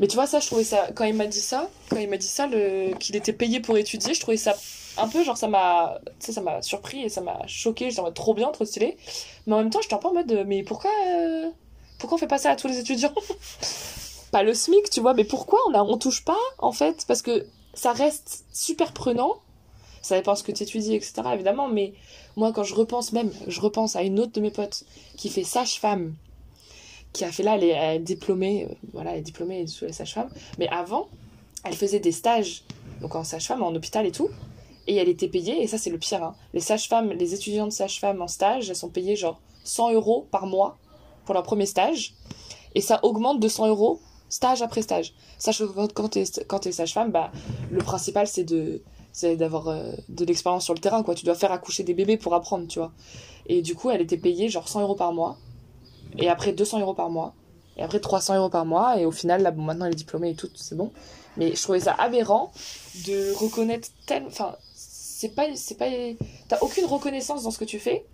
Mais 0.00 0.06
tu 0.06 0.14
vois 0.16 0.26
ça, 0.26 0.40
je 0.40 0.46
trouvais 0.46 0.64
ça... 0.64 0.88
Quand 0.94 1.04
il 1.04 1.14
m'a 1.14 1.26
dit 1.26 1.40
ça, 1.40 1.68
quand 1.90 1.98
il 1.98 2.08
m'a 2.08 2.16
dit 2.16 2.26
ça, 2.26 2.48
qu'il 2.98 3.16
était 3.16 3.32
payé 3.32 3.60
pour 3.60 3.76
étudier, 3.78 4.14
je 4.14 4.20
trouvais 4.20 4.36
ça 4.36 4.56
un 4.96 5.08
peu 5.08 5.22
genre 5.22 5.36
ça 5.36 5.48
m'a... 5.48 6.00
Ça 6.18 6.40
m'a 6.40 6.60
surpris 6.62 7.02
et 7.02 7.08
ça 7.08 7.20
m'a 7.20 7.46
choqué, 7.46 7.90
j'étais 7.90 8.00
en 8.00 8.04
mode 8.04 8.14
trop 8.14 8.34
bien, 8.34 8.50
trop 8.50 8.64
stylé. 8.64 8.96
Mais 9.46 9.54
en 9.54 9.58
même 9.58 9.70
temps 9.70 9.80
j'étais 9.82 9.94
un 9.94 9.98
peu 9.98 10.08
en 10.08 10.14
mode, 10.14 10.30
euh, 10.32 10.44
mais 10.46 10.62
pourquoi... 10.62 10.90
euh, 11.08 11.48
Pourquoi 11.98 12.16
on 12.16 12.18
fait 12.18 12.26
pas 12.26 12.38
ça 12.38 12.50
à 12.50 12.56
tous 12.56 12.68
les 12.68 12.78
étudiants? 12.78 13.14
Pas 14.30 14.42
le 14.42 14.52
SMIC, 14.52 14.90
tu 14.90 15.00
vois, 15.00 15.14
mais 15.14 15.24
pourquoi 15.24 15.58
on, 15.68 15.74
a... 15.74 15.82
on 15.82 15.96
touche 15.96 16.24
pas 16.24 16.36
en 16.58 16.72
fait? 16.72 17.04
Parce 17.08 17.22
que 17.22 17.46
ça 17.74 17.92
reste 17.92 18.44
super 18.52 18.92
prenant. 18.92 19.36
Ça 20.02 20.16
dépend 20.16 20.34
ce 20.34 20.42
que 20.42 20.52
tu 20.52 20.62
étudies, 20.62 20.94
etc. 20.94 21.22
évidemment, 21.34 21.66
mais 21.68 21.92
moi 22.36 22.52
quand 22.52 22.62
je 22.62 22.74
repense 22.74 23.12
même, 23.12 23.32
je 23.46 23.60
repense 23.60 23.96
à 23.96 24.02
une 24.02 24.20
autre 24.20 24.32
de 24.32 24.40
mes 24.40 24.50
potes 24.50 24.84
qui 25.16 25.28
fait 25.28 25.44
sage-femme, 25.44 26.14
qui 27.12 27.24
a 27.24 27.32
fait 27.32 27.42
là, 27.42 27.56
elle 27.56 27.64
est, 27.64 27.98
diplômée, 28.00 28.66
euh, 28.70 28.74
voilà, 28.92 29.12
elle 29.12 29.18
est 29.18 29.22
diplômée 29.22 29.66
sous 29.66 29.84
la 29.86 29.92
sage-femme, 29.92 30.28
mais 30.58 30.68
avant, 30.68 31.08
elle 31.64 31.74
faisait 31.74 32.00
des 32.00 32.12
stages, 32.12 32.62
donc 33.00 33.14
en 33.14 33.24
sage-femme, 33.24 33.62
en 33.62 33.74
hôpital 33.74 34.06
et 34.06 34.12
tout, 34.12 34.28
et 34.86 34.96
elle 34.96 35.08
était 35.08 35.28
payée, 35.28 35.62
et 35.62 35.66
ça 35.66 35.78
c'est 35.78 35.90
le 35.90 35.98
pire, 35.98 36.22
hein. 36.22 36.34
les 36.54 36.60
sages-femmes, 36.60 37.10
les 37.12 37.34
étudiants 37.34 37.66
de 37.66 37.72
sage-femme 37.72 38.22
en 38.22 38.28
stage, 38.28 38.70
elles 38.70 38.76
sont 38.76 38.88
payées 38.88 39.16
genre 39.16 39.40
100 39.64 39.92
euros 39.92 40.26
par 40.30 40.46
mois 40.46 40.76
pour 41.24 41.34
leur 41.34 41.42
premier 41.42 41.66
stage, 41.66 42.14
et 42.74 42.80
ça 42.80 43.00
augmente 43.02 43.40
de 43.40 43.48
100 43.48 43.68
euros 43.68 44.00
stage 44.28 44.62
après 44.62 44.82
stage. 44.82 45.14
Sache 45.38 45.58
que 45.58 45.86
quand- 45.92 46.08
t'es 46.08 46.24
quand 46.46 46.58
t'es 46.60 46.72
sage-femme, 46.72 47.10
bah, 47.10 47.32
le 47.70 47.78
principal 47.82 48.26
c'est 48.26 48.44
de 48.44 48.82
c'est 49.12 49.36
d'avoir 49.36 49.68
euh, 49.68 49.90
de 50.10 50.24
l'expérience 50.24 50.64
sur 50.64 50.74
le 50.74 50.80
terrain, 50.80 51.02
quoi. 51.02 51.14
Tu 51.14 51.24
dois 51.24 51.34
faire 51.34 51.50
accoucher 51.50 51.82
des 51.82 51.94
bébés 51.94 52.18
pour 52.18 52.34
apprendre, 52.34 52.68
tu 52.68 52.78
vois. 52.78 52.92
Et 53.46 53.62
du 53.62 53.74
coup, 53.74 53.90
elle 53.90 54.00
était 54.02 54.18
payée 54.18 54.48
genre 54.48 54.68
100 54.68 54.82
euros 54.82 54.94
par 54.94 55.12
mois, 55.12 55.38
et 56.16 56.28
après 56.28 56.52
200 56.52 56.80
euros 56.80 56.94
par 56.94 57.10
mois, 57.10 57.34
et 57.76 57.82
après 57.82 58.00
300 58.00 58.36
euros 58.36 58.48
par 58.48 58.66
mois, 58.66 58.98
et 59.00 59.04
au 59.04 59.10
final, 59.10 59.42
là, 59.42 59.50
bon, 59.50 59.62
maintenant 59.62 59.86
elle 59.86 59.92
est 59.92 59.96
diplômée 59.96 60.30
et 60.30 60.34
tout, 60.34 60.50
c'est 60.54 60.76
bon. 60.76 60.92
Mais 61.36 61.54
je 61.54 61.62
trouvais 61.62 61.80
ça 61.80 61.92
aberrant 61.92 62.52
de 63.06 63.32
reconnaître 63.34 63.88
tel... 64.06 64.24
Enfin, 64.26 64.56
c'est 64.74 65.34
pas... 65.34 65.54
c'est 65.54 65.76
pas 65.76 65.86
T'as 66.48 66.58
aucune 66.60 66.86
reconnaissance 66.86 67.44
dans 67.44 67.50
ce 67.50 67.58
que 67.58 67.64
tu 67.64 67.78
fais 67.78 68.04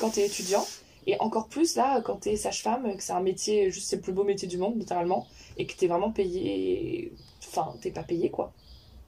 quand 0.00 0.10
t'es 0.10 0.26
étudiant, 0.26 0.66
et 1.06 1.16
encore 1.20 1.48
plus 1.48 1.76
là, 1.76 2.00
quand 2.00 2.16
t'es 2.16 2.36
sage-femme, 2.36 2.96
que 2.96 3.02
c'est 3.02 3.12
un 3.12 3.20
métier, 3.20 3.70
juste 3.70 3.88
c'est 3.88 3.96
le 3.96 4.02
plus 4.02 4.12
beau 4.12 4.24
métier 4.24 4.48
du 4.48 4.58
monde, 4.58 4.76
littéralement, 4.76 5.26
et 5.56 5.66
que 5.66 5.76
t'es 5.76 5.86
vraiment 5.86 6.10
payé... 6.10 7.12
Enfin, 7.48 7.74
t'es 7.80 7.90
pas 7.90 8.02
payé, 8.02 8.30
quoi. 8.30 8.52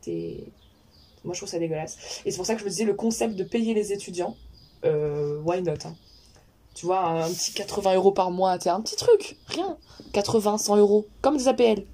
T'es... 0.02 0.44
Moi, 1.24 1.32
je 1.32 1.40
trouve 1.40 1.48
ça 1.48 1.58
dégueulasse. 1.58 2.22
Et 2.26 2.30
c'est 2.30 2.36
pour 2.36 2.46
ça 2.46 2.54
que 2.54 2.60
je 2.60 2.64
me 2.64 2.70
disais, 2.70 2.84
le 2.84 2.94
concept 2.94 3.34
de 3.34 3.44
payer 3.44 3.74
les 3.74 3.92
étudiants, 3.92 4.36
euh, 4.84 5.40
why 5.40 5.62
not 5.62 5.72
hein. 5.84 5.96
Tu 6.74 6.86
vois, 6.86 7.00
un, 7.00 7.30
petit 7.30 7.52
80 7.54 7.94
euros 7.94 8.10
par 8.12 8.30
mois, 8.30 8.58
t'es 8.58 8.68
un 8.70 8.80
petit 8.80 8.96
truc, 8.96 9.36
rien. 9.46 9.76
80, 10.12 10.58
100 10.58 10.76
euros, 10.76 11.06
comme 11.22 11.36
des 11.36 11.46
APL. 11.48 11.84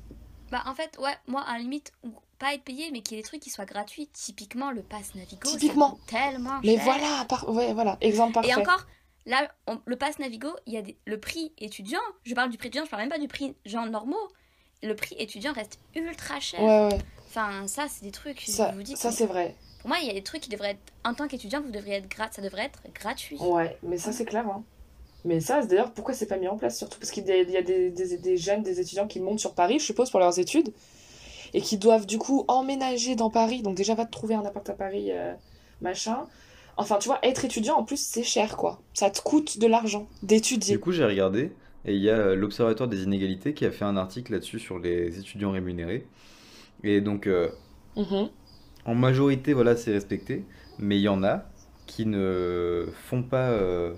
Bah, 0.50 0.62
en 0.66 0.74
fait, 0.74 0.96
ouais, 0.98 1.14
moi, 1.26 1.42
à 1.42 1.54
la 1.54 1.58
limite, 1.60 1.92
pas 2.38 2.54
être 2.54 2.64
payé, 2.64 2.90
mais 2.90 3.02
qu'il 3.02 3.16
y 3.16 3.20
ait 3.20 3.22
des 3.22 3.28
trucs 3.28 3.40
qui 3.40 3.50
soient 3.50 3.66
gratuits. 3.66 4.08
Typiquement, 4.12 4.70
le 4.70 4.82
pass 4.82 5.14
Navigo. 5.14 5.48
Typiquement. 5.50 5.98
tellement 6.06 6.58
Mais 6.64 6.76
cher. 6.76 6.84
voilà, 6.84 7.24
par... 7.28 7.48
ouais, 7.50 7.74
voilà, 7.74 7.98
exemple 8.00 8.32
parfait. 8.32 8.50
Et 8.50 8.54
encore, 8.54 8.86
là, 9.26 9.46
on- 9.66 9.80
le 9.84 9.96
pass 9.96 10.18
Navigo, 10.18 10.48
il 10.66 10.72
y 10.72 10.76
a 10.78 10.82
des- 10.82 10.96
le 11.04 11.20
prix 11.20 11.52
étudiant. 11.58 12.00
Je 12.24 12.34
parle 12.34 12.48
du 12.50 12.56
prix 12.56 12.68
étudiant, 12.68 12.86
je 12.86 12.90
parle 12.90 13.02
même 13.02 13.10
pas 13.10 13.18
du 13.18 13.28
prix 13.28 13.54
gens 13.66 13.84
normaux. 13.86 14.16
Le 14.82 14.96
prix 14.96 15.14
étudiant 15.18 15.52
reste 15.52 15.78
ultra 15.94 16.40
cher. 16.40 16.60
Ouais, 16.62 16.88
ouais, 16.94 16.98
Enfin, 17.28 17.68
ça, 17.68 17.86
c'est 17.88 18.02
des 18.02 18.10
trucs. 18.10 18.40
ça, 18.40 18.70
je 18.72 18.76
vous 18.76 18.82
dis 18.82 18.96
ça 18.96 19.12
c'est 19.12 19.26
vrai. 19.26 19.54
Pour 19.80 19.88
moi, 19.88 19.98
il 20.00 20.06
y 20.06 20.10
a 20.10 20.14
des 20.14 20.22
trucs 20.22 20.42
qui 20.42 20.50
devraient 20.50 20.72
être. 20.72 20.92
En 21.04 21.14
tant 21.14 21.26
qu'étudiant, 21.28 21.60
vous 21.62 21.70
devriez 21.70 21.96
être 21.96 22.08
ça 22.32 22.42
devrait 22.42 22.64
être 22.66 22.80
gratuit. 22.94 23.38
Ouais, 23.40 23.76
mais 23.82 23.98
ça 23.98 24.12
c'est 24.12 24.24
clair. 24.26 24.46
Hein. 24.46 24.62
Mais 25.24 25.40
ça, 25.40 25.60
c'est 25.60 25.68
d'ailleurs, 25.68 25.92
pourquoi 25.92 26.14
c'est 26.14 26.26
pas 26.26 26.38
mis 26.38 26.48
en 26.48 26.56
place 26.56 26.78
Surtout? 26.78 26.98
Parce 26.98 27.10
qu'il 27.10 27.26
y 27.26 27.30
a, 27.30 27.36
il 27.42 27.50
y 27.50 27.56
a 27.56 27.62
des, 27.62 27.90
des, 27.90 28.16
des 28.16 28.36
jeunes, 28.36 28.62
des 28.62 28.80
étudiants 28.80 29.06
qui 29.06 29.20
montent 29.20 29.38
sur 29.40 29.54
Paris, 29.54 29.78
je 29.78 29.84
suppose, 29.84 30.10
pour 30.10 30.20
leurs 30.20 30.38
études, 30.38 30.72
et 31.52 31.60
qui 31.60 31.76
doivent 31.76 32.06
du 32.06 32.16
coup 32.18 32.44
emménager 32.48 33.16
dans 33.16 33.28
Paris. 33.30 33.60
Donc 33.62 33.76
déjà, 33.76 33.94
va 33.94 34.06
te 34.06 34.10
trouver 34.12 34.34
un 34.34 34.44
appart 34.44 34.68
à 34.70 34.72
Paris, 34.72 35.10
euh, 35.12 35.34
machin. 35.82 36.26
Enfin, 36.78 36.96
tu 36.98 37.08
vois, 37.08 37.18
être 37.22 37.44
étudiant, 37.44 37.76
en 37.76 37.84
plus, 37.84 38.00
c'est 38.00 38.22
cher, 38.22 38.56
quoi. 38.56 38.80
Ça 38.94 39.10
te 39.10 39.20
coûte 39.20 39.58
de 39.58 39.66
l'argent 39.66 40.08
d'étudier. 40.22 40.76
Du 40.76 40.80
coup, 40.80 40.92
j'ai 40.92 41.04
regardé 41.04 41.52
et 41.84 41.94
il 41.94 42.02
y 42.02 42.08
a 42.08 42.14
euh, 42.16 42.34
l'Observatoire 42.34 42.88
des 42.88 43.02
inégalités 43.02 43.52
qui 43.52 43.66
a 43.66 43.70
fait 43.70 43.84
un 43.84 43.96
article 43.98 44.32
là-dessus 44.32 44.58
sur 44.58 44.78
les 44.78 45.18
étudiants 45.18 45.50
rémunérés. 45.50 46.06
Et 46.82 47.00
donc, 47.02 47.26
euh, 47.26 47.50
Mhm. 47.96 48.30
En 48.84 48.94
majorité, 48.94 49.52
voilà, 49.52 49.76
c'est 49.76 49.92
respecté, 49.92 50.44
mais 50.78 50.98
il 50.98 51.02
y 51.02 51.08
en 51.08 51.22
a 51.22 51.44
qui 51.86 52.06
ne 52.06 52.86
font 53.06 53.22
pas, 53.22 53.50
euh, 53.50 53.94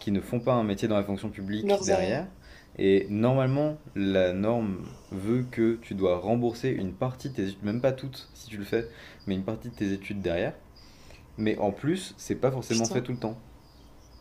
qui 0.00 0.10
ne 0.10 0.20
font 0.20 0.40
pas 0.40 0.54
un 0.54 0.64
métier 0.64 0.88
dans 0.88 0.96
la 0.96 1.04
fonction 1.04 1.30
publique 1.30 1.66
Leurs 1.66 1.84
derrière. 1.84 2.26
Et 2.78 3.06
normalement, 3.10 3.78
la 3.94 4.32
norme 4.32 4.78
veut 5.10 5.44
que 5.50 5.78
tu 5.82 5.94
dois 5.94 6.18
rembourser 6.18 6.70
une 6.70 6.92
partie 6.92 7.30
de 7.30 7.34
tes 7.34 7.42
études, 7.48 7.62
même 7.64 7.80
pas 7.80 7.92
toutes 7.92 8.28
si 8.34 8.48
tu 8.48 8.56
le 8.56 8.64
fais, 8.64 8.86
mais 9.26 9.34
une 9.34 9.44
partie 9.44 9.68
de 9.70 9.74
tes 9.74 9.92
études 9.92 10.22
derrière. 10.22 10.54
Mais 11.36 11.56
en 11.58 11.72
plus, 11.72 12.14
c'est 12.16 12.36
pas 12.36 12.50
forcément 12.50 12.82
Putain. 12.84 12.94
fait 12.94 13.02
tout 13.02 13.12
le 13.12 13.18
temps. 13.18 13.38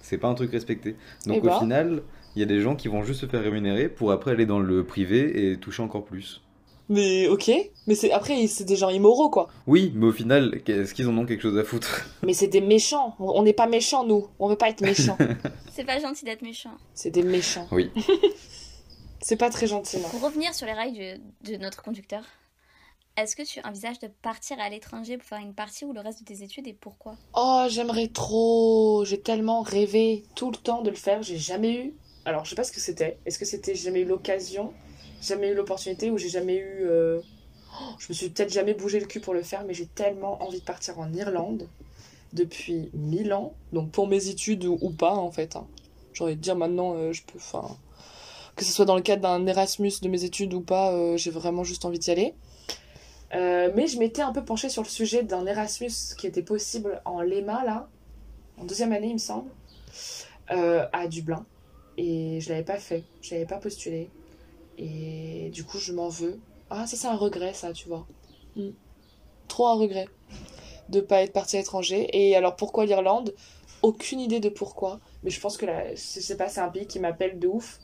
C'est 0.01 0.17
pas 0.17 0.27
un 0.27 0.33
truc 0.35 0.51
respecté. 0.51 0.95
Donc 1.25 1.41
Eh 1.43 1.47
au 1.47 1.49
ben. 1.49 1.59
final, 1.59 2.03
il 2.35 2.39
y 2.39 2.43
a 2.43 2.45
des 2.45 2.61
gens 2.61 2.75
qui 2.75 2.87
vont 2.87 3.03
juste 3.03 3.21
se 3.21 3.25
faire 3.25 3.41
rémunérer 3.41 3.89
pour 3.89 4.11
après 4.11 4.31
aller 4.31 4.45
dans 4.45 4.59
le 4.59 4.83
privé 4.83 5.51
et 5.51 5.57
toucher 5.57 5.83
encore 5.83 6.05
plus. 6.05 6.41
Mais 6.89 7.27
ok, 7.27 7.51
mais 7.85 7.93
c'est 7.95 8.11
après, 8.11 8.47
c'est 8.47 8.63
des 8.65 8.75
gens 8.75 8.89
immoraux, 8.89 9.29
quoi. 9.29 9.47
Oui, 9.67 9.91
mais 9.95 10.07
au 10.07 10.11
final, 10.11 10.59
est-ce 10.65 10.93
qu'ils 10.95 11.07
en 11.07 11.15
ont 11.17 11.25
quelque 11.25 11.41
chose 11.43 11.57
à 11.57 11.63
foutre? 11.63 12.05
Mais 12.23 12.33
c'est 12.33 12.47
des 12.47 12.61
méchants. 12.61 13.15
On 13.19 13.43
n'est 13.43 13.53
pas 13.53 13.67
méchants, 13.67 14.03
nous. 14.03 14.27
On 14.39 14.47
veut 14.49 14.55
pas 14.55 14.69
être 14.69 14.81
méchants. 14.81 15.17
C'est 15.71 15.85
pas 15.85 15.99
gentil 15.99 16.25
d'être 16.25 16.41
méchant. 16.41 16.73
c'est 16.93 17.11
des 17.11 17.21
méchants. 17.23 17.67
Oui. 17.71 17.89
C'est 19.21 19.37
pas 19.37 19.49
très 19.49 19.67
gentil, 19.67 19.97
non. 19.97 20.09
Pour 20.09 20.21
revenir 20.21 20.53
sur 20.53 20.65
les 20.65 20.73
rails 20.73 21.19
du- 21.43 21.51
de 21.53 21.57
notre 21.57 21.83
conducteur, 21.83 22.23
est-ce 23.17 23.35
que 23.35 23.43
tu 23.43 23.59
envisages 23.65 23.99
de 23.99 24.07
partir 24.07 24.59
à 24.59 24.69
l'étranger 24.69 25.17
pour 25.17 25.27
faire 25.27 25.39
une 25.39 25.53
partie 25.53 25.85
ou 25.85 25.93
le 25.93 25.99
reste 26.01 26.19
de 26.21 26.25
tes 26.25 26.43
études 26.43 26.67
et 26.67 26.73
pourquoi? 26.73 27.15
Oh, 27.35 27.65
j'aimerais 27.69 28.07
trop. 28.07 29.03
J'ai 29.05 29.19
tellement 29.21 29.61
rêvé 29.61 30.23
tout 30.35 30.51
le 30.51 30.57
temps 30.57 30.81
de 30.81 30.89
le 30.89 30.95
faire. 30.95 31.21
J'ai 31.21 31.37
jamais 31.37 31.73
eu. 31.75 31.93
Alors, 32.25 32.45
je 32.45 32.49
sais 32.51 32.55
pas 32.55 32.63
ce 32.63 32.71
que 32.71 32.79
c'était. 32.79 33.19
Est-ce 33.25 33.37
que 33.39 33.45
c'était 33.45 33.75
j'ai 33.75 33.83
jamais 33.85 34.01
eu 34.01 34.05
l'occasion, 34.05 34.73
jamais 35.21 35.49
eu 35.49 35.55
l'opportunité 35.55 36.11
ou 36.11 36.17
j'ai 36.17 36.29
jamais 36.29 36.57
eu. 36.57 36.81
euh, 36.83 37.19
oh, 37.81 37.85
je 37.99 38.07
me 38.09 38.13
suis 38.13 38.29
peut-être 38.29 38.51
jamais 38.51 38.73
bougé 38.73 38.99
le 38.99 39.05
cul 39.05 39.19
pour 39.19 39.33
le 39.33 39.43
faire, 39.43 39.63
mais 39.65 39.73
j'ai 39.73 39.85
tellement 39.87 40.41
envie 40.43 40.59
de 40.59 40.65
partir 40.65 40.99
en 40.99 41.11
Irlande 41.13 41.67
depuis 42.33 42.89
mille 42.93 43.33
ans. 43.33 43.53
Donc 43.73 43.91
pour 43.91 44.07
mes 44.07 44.27
études 44.29 44.65
ou, 44.65 44.89
pas 44.91 45.13
en 45.13 45.31
fait. 45.31 45.55
hein. 45.55 45.67
J'ai 46.13 46.23
envie 46.23 46.35
de 46.35 46.41
dire 46.41 46.55
maintenant, 46.55 46.93
euh, 46.95 47.13
je 47.13 47.23
peux. 47.23 47.39
Que 48.55 48.65
ce 48.65 48.73
soit 48.73 48.85
dans 48.85 48.95
le 48.95 49.01
cadre 49.01 49.21
d'un 49.21 49.45
Erasmus 49.47 49.93
de 50.01 50.09
mes 50.09 50.25
études 50.25 50.53
ou 50.53 50.61
pas, 50.61 50.91
euh, 50.91 51.15
j'ai 51.15 51.31
vraiment 51.31 51.63
juste 51.63 51.85
envie 51.85 51.99
d'y 51.99 52.11
aller. 52.11 52.33
Mais 53.31 53.87
je 53.87 53.99
m'étais 53.99 54.23
un 54.23 54.33
peu 54.33 54.43
penchée 54.43 54.69
sur 54.69 54.81
le 54.83 54.89
sujet 54.89 55.23
d'un 55.23 55.45
Erasmus 55.45 55.91
qui 56.17 56.27
était 56.27 56.41
possible 56.41 57.01
en 57.05 57.21
Lema, 57.21 57.63
là, 57.63 57.87
en 58.57 58.65
deuxième 58.65 58.91
année, 58.91 59.09
il 59.09 59.13
me 59.13 59.19
semble, 59.19 59.49
à 60.47 61.07
Dublin. 61.07 61.45
Et 61.97 62.41
je 62.41 62.49
l'avais 62.49 62.63
pas 62.63 62.79
fait, 62.79 63.03
je 63.21 63.33
l'avais 63.35 63.45
pas 63.45 63.57
postulé. 63.57 64.09
Et 64.79 65.49
du 65.53 65.65
coup, 65.65 65.77
je 65.77 65.91
m'en 65.91 66.07
veux. 66.07 66.39
Ah, 66.69 66.87
ça, 66.87 66.95
c'est 66.95 67.07
un 67.07 67.17
regret, 67.17 67.53
ça, 67.53 67.73
tu 67.73 67.87
vois. 67.89 68.07
Mm. 68.55 68.69
Trop 69.47 69.67
un 69.67 69.73
regret 69.73 70.07
de 70.87 71.01
pas 71.01 71.21
être 71.21 71.33
partie 71.33 71.57
à 71.57 71.59
l'étranger. 71.59 72.09
Et 72.13 72.35
alors, 72.35 72.55
pourquoi 72.55 72.85
l'Irlande? 72.85 73.35
Aucune 73.81 74.19
idée 74.19 74.39
de 74.39 74.49
pourquoi. 74.49 74.99
Mais 75.23 75.29
je 75.29 75.39
pense 75.39 75.57
que 75.57 75.65
sais 75.95 76.37
pas, 76.37 76.47
c'est 76.47 76.61
un 76.61 76.69
pays 76.69 76.87
qui 76.87 76.99
m'appelle 76.99 77.39
de 77.39 77.47
ouf. 77.47 77.79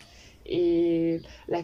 Et 0.46 1.22
la... 1.48 1.62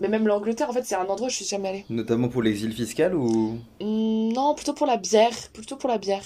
Mais 0.00 0.08
même 0.08 0.26
l'Angleterre, 0.26 0.68
en 0.68 0.72
fait, 0.72 0.84
c'est 0.84 0.96
un 0.96 1.06
endroit 1.06 1.28
où 1.28 1.30
je 1.30 1.36
suis 1.36 1.44
jamais 1.44 1.68
allée. 1.68 1.84
Notamment 1.88 2.28
pour 2.28 2.42
l'exil 2.42 2.72
fiscal 2.72 3.14
ou... 3.14 3.58
Hmm, 3.80 4.32
non, 4.32 4.54
plutôt 4.54 4.74
pour 4.74 4.86
la 4.86 4.96
bière. 4.96 5.32
Plutôt 5.52 5.76
pour 5.76 5.88
la 5.88 5.98
bière. 5.98 6.24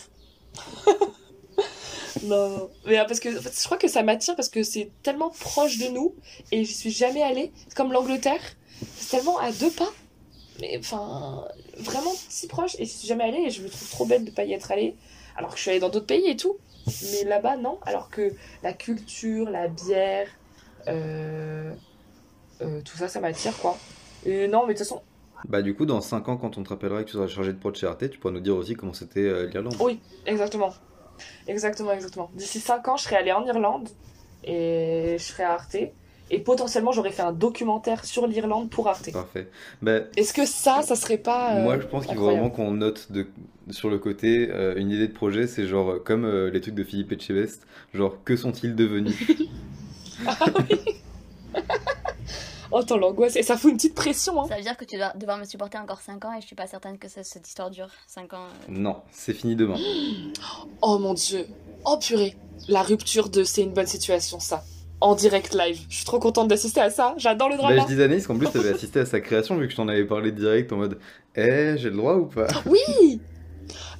non. 2.25 2.71
Mais 2.87 2.99
euh, 2.99 3.05
parce 3.05 3.21
que 3.21 3.39
en 3.39 3.43
fait, 3.43 3.59
je 3.59 3.65
crois 3.65 3.79
que 3.79 3.89
ça 3.89 4.03
m'attire 4.03 4.37
parce 4.37 4.49
que 4.49 4.63
c'est 4.63 4.91
tellement 5.03 5.31
proche 5.31 5.79
de 5.79 5.89
nous 5.89 6.15
et 6.53 6.65
je 6.65 6.73
suis 6.73 6.91
jamais 6.91 7.23
allée. 7.23 7.53
C'est 7.69 7.75
comme 7.75 7.93
l'Angleterre. 7.93 8.41
C'est 8.97 9.17
tellement 9.17 9.39
à 9.39 9.53
deux 9.53 9.71
pas. 9.71 9.91
Mais 10.61 10.79
enfin, 10.79 11.45
vraiment 11.79 12.13
si 12.29 12.47
proche 12.47 12.75
et 12.79 12.85
je 12.85 12.91
suis 12.91 13.09
jamais 13.09 13.25
allée 13.25 13.45
et 13.47 13.51
je 13.51 13.63
me 13.63 13.69
trouve 13.69 13.89
trop 13.91 14.05
bête 14.07 14.25
de 14.25 14.31
pas 14.31 14.45
y 14.45 14.53
être 14.53 14.71
allée. 14.71 14.97
Alors 15.37 15.51
que 15.51 15.57
je 15.57 15.63
suis 15.63 15.71
allée 15.71 15.81
dans 15.81 15.89
d'autres 15.89 16.07
pays 16.07 16.29
et 16.29 16.37
tout. 16.37 16.57
Mais 16.87 17.25
là-bas, 17.25 17.57
non. 17.57 17.79
Alors 17.87 18.11
que 18.11 18.33
la 18.63 18.73
culture, 18.73 19.49
la 19.51 19.69
bière, 19.69 20.29
euh, 20.89 21.73
euh, 22.63 22.81
tout 22.83 22.97
ça, 22.97 23.09
ça 23.09 23.21
m'attire 23.21 23.57
quoi. 23.59 23.77
Et 24.25 24.49
non, 24.49 24.67
mais 24.67 24.75
de 24.75 24.79
toute 24.79 24.87
façon, 24.87 25.03
Bah 25.49 25.63
du 25.63 25.75
coup, 25.75 25.87
dans 25.87 26.01
5 26.01 26.29
ans, 26.29 26.37
quand 26.37 26.59
on 26.59 26.63
te 26.63 26.69
rappellera 26.69 27.03
que 27.03 27.09
tu 27.09 27.13
seras 27.15 27.27
chargé 27.27 27.53
de 27.53 27.75
chez 27.75 27.87
Arte, 27.87 28.11
tu 28.11 28.19
pourras 28.19 28.33
nous 28.35 28.41
dire 28.41 28.57
aussi 28.57 28.75
comment 28.75 28.93
c'était 28.93 29.21
euh, 29.21 29.47
l'Irlande. 29.47 29.77
Oui, 29.81 30.01
exactement. 30.27 30.75
Exactement, 31.49 31.93
exactement. 31.93 32.31
D'ici 32.35 32.61
5 32.61 32.87
ans, 32.89 32.97
je 32.97 33.05
serai 33.05 33.17
allée 33.17 33.33
en 33.33 33.45
Irlande 33.47 33.89
et 34.45 35.17
je 35.19 35.23
serai 35.23 35.43
à 35.45 35.53
Arte. 35.55 35.77
Et 36.33 36.39
potentiellement, 36.39 36.93
j'aurais 36.93 37.11
fait 37.11 37.23
un 37.23 37.33
documentaire 37.33 38.05
sur 38.05 38.27
l'Irlande 38.29 38.71
pour 38.71 38.87
Arte. 38.89 39.11
Parfait. 39.13 39.49
Bah, 39.83 39.99
Est-ce 40.17 40.33
que 40.33 40.47
ça, 40.47 40.81
ça 40.83 40.95
serait 40.95 41.19
pas. 41.19 41.57
euh, 41.57 41.65
moi, 41.65 41.81
je 41.81 41.87
pense 41.87 42.07
qu'il 42.07 42.15
faut 42.17 42.23
vraiment 42.25 42.51
qu'on 42.51 42.71
note 42.71 43.11
de, 43.11 43.27
sur 43.71 43.91
le 43.91 43.99
côté 43.99 44.49
euh, 44.53 44.77
une 44.77 44.91
idée 44.93 45.09
de 45.09 45.13
projet, 45.13 45.49
c'est 45.49 45.67
genre 45.67 45.91
euh, 45.91 45.99
comme 45.99 46.25
euh, 46.25 46.49
les 46.51 46.61
trucs 46.61 46.77
de 46.77 46.85
Philippe 46.85 47.11
Etchebest, 47.11 47.67
genre 47.95 48.17
que 48.25 48.37
sont-ils 48.37 48.77
devenus? 48.77 49.17
Oh, 52.73 52.83
tant 52.83 52.97
l'angoisse. 52.97 53.37
Et 53.37 53.43
ça 53.43 53.57
fout 53.57 53.71
une 53.71 53.77
petite 53.77 53.95
pression, 53.95 54.41
hein. 54.43 54.47
Ça 54.49 54.57
veut 54.57 54.63
dire 54.63 54.77
que 54.77 54.85
tu 54.85 54.97
dois 54.97 55.13
devoir 55.17 55.39
me 55.39 55.45
supporter 55.45 55.79
encore 55.79 56.01
5 56.01 56.25
ans 56.25 56.33
et 56.37 56.41
je 56.41 56.47
suis 56.47 56.57
pas 56.57 56.67
certaine 56.67 56.99
que 56.99 57.09
ça- 57.09 57.25
cette 57.25 57.47
histoire 57.49 57.71
dure 57.71 57.89
5 58.07 58.33
ans. 58.33 58.45
euh. 58.45 58.65
Non, 58.69 58.97
c'est 59.11 59.35
fini 59.35 59.57
demain. 59.57 59.77
Oh 60.83 60.99
mon 60.99 61.15
dieu. 61.15 61.47
Oh 61.85 61.99
purée. 62.01 62.37
La 62.69 62.83
rupture 62.83 63.29
de 63.29 63.43
c'est 63.45 63.63
une 63.63 63.73
bonne 63.73 63.87
situation, 63.87 64.39
ça. 64.41 64.63
En 65.01 65.15
direct 65.15 65.55
live. 65.55 65.81
Je 65.89 65.97
suis 65.97 66.05
trop 66.05 66.19
contente 66.19 66.49
d'assister 66.49 66.81
à 66.81 66.91
ça. 66.91 67.15
J'adore 67.17 67.49
le 67.49 67.57
Bah, 67.57 67.63
drama. 67.63 67.83
je 67.83 67.87
disais 67.87 68.05
Anaïs 68.05 68.27
qu'en 68.27 68.37
plus, 68.37 68.51
t'avais 68.51 68.69
assisté 68.75 69.01
à 69.01 69.07
sa 69.07 69.21
création 69.21 69.57
vu 69.57 69.65
que 69.67 69.73
je 69.73 69.77
t'en 69.77 69.89
avais 69.89 70.05
parlé 70.05 70.31
direct 70.31 70.71
en 70.73 70.77
mode 70.77 70.99
Eh, 71.37 71.75
j'ai 71.79 71.89
le 71.91 71.97
droit 71.97 72.15
ou 72.17 72.27
pas? 72.27 72.47
Oui 72.67 73.21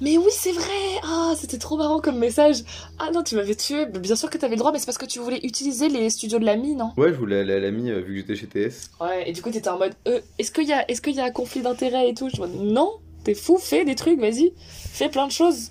Mais 0.01 0.17
oui, 0.17 0.31
c'est 0.31 0.51
vrai. 0.51 0.99
Ah, 1.03 1.33
c'était 1.37 1.57
trop 1.57 1.77
marrant 1.77 1.99
comme 1.99 2.17
message. 2.17 2.63
Ah 2.99 3.11
non, 3.11 3.23
tu 3.23 3.35
m'avais 3.35 3.55
tué. 3.55 3.85
Bien 3.85 4.15
sûr 4.15 4.29
que 4.29 4.37
t'avais 4.37 4.55
le 4.55 4.59
droit, 4.59 4.71
mais 4.71 4.79
c'est 4.79 4.85
parce 4.85 4.97
que 4.97 5.05
tu 5.05 5.19
voulais 5.19 5.39
utiliser 5.43 5.89
les 5.89 6.09
studios 6.09 6.39
de 6.39 6.45
l'ami, 6.45 6.75
non? 6.75 6.91
Ouais, 6.97 7.09
je 7.09 7.17
voulais 7.17 7.39
aller 7.41 7.53
à 7.53 7.59
l'ami 7.59 7.89
euh, 7.89 8.01
vu 8.01 8.23
que 8.23 8.33
j'étais 8.33 8.35
chez 8.35 8.47
TS. 8.47 8.91
Ouais, 8.99 9.29
et 9.29 9.33
du 9.33 9.41
coup, 9.41 9.49
t'étais 9.51 9.69
en 9.69 9.77
mode 9.77 9.93
euh, 10.07 10.19
Est-ce 10.39 10.51
qu'il 10.51 10.67
y, 10.67 10.73
a... 10.73 10.89
est 10.89 11.01
qu'il 11.01 11.15
y 11.15 11.19
a 11.19 11.25
un 11.25 11.31
conflit 11.31 11.61
d'intérêt 11.61 12.09
et 12.09 12.13
tout? 12.13 12.29
Je 12.33 12.41
me 12.41 12.47
Non. 12.47 12.91
T'es 13.23 13.35
fou, 13.35 13.57
fais 13.57 13.85
des 13.85 13.95
trucs, 13.95 14.19
vas-y. 14.19 14.51
Fais 14.67 15.09
plein 15.09 15.27
de 15.27 15.31
choses. 15.31 15.69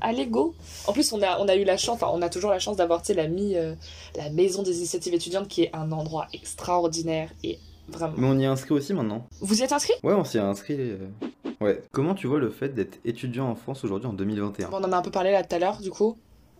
Allez, 0.00 0.26
go. 0.26 0.54
En 0.86 0.92
plus, 0.92 1.12
on 1.12 1.22
a, 1.22 1.38
on 1.40 1.48
a 1.48 1.56
eu 1.56 1.64
la 1.64 1.76
chance, 1.76 1.96
enfin, 2.02 2.10
on 2.12 2.22
a 2.22 2.28
toujours 2.28 2.50
la 2.50 2.58
chance 2.58 2.76
d'avoir, 2.76 3.00
tu 3.00 3.08
sais, 3.08 3.14
l'ami, 3.14 3.56
euh, 3.56 3.74
la 4.16 4.30
maison 4.30 4.62
des 4.62 4.76
initiatives 4.78 5.14
étudiantes 5.14 5.48
qui 5.48 5.62
est 5.62 5.70
un 5.74 5.90
endroit 5.92 6.26
extraordinaire 6.32 7.30
et 7.44 7.58
vraiment. 7.88 8.14
Mais 8.16 8.26
on 8.26 8.38
y 8.38 8.44
est 8.44 8.46
inscrit 8.46 8.74
aussi 8.74 8.94
maintenant. 8.94 9.26
Vous 9.40 9.60
y 9.60 9.62
êtes 9.62 9.72
inscrit? 9.72 9.94
Ouais, 10.02 10.14
on 10.14 10.24
s'y 10.24 10.38
est 10.38 10.40
inscrit. 10.40 10.76
euh. 10.78 10.96
Ouais. 11.60 11.82
Comment 11.92 12.14
tu 12.14 12.26
vois 12.26 12.38
le 12.38 12.50
fait 12.50 12.68
d'être 12.70 12.98
étudiant 13.04 13.48
en 13.48 13.54
France 13.54 13.84
aujourd'hui 13.84 14.08
en 14.08 14.12
2021 14.12 14.68
On 14.72 14.76
en 14.84 14.92
a 14.92 14.96
un 14.96 15.02
peu 15.02 15.10
parlé 15.10 15.32
là 15.32 15.42
tout 15.42 15.54
à 15.54 15.58
l'heure, 15.58 15.80
du 15.80 15.90
coup. 15.90 16.16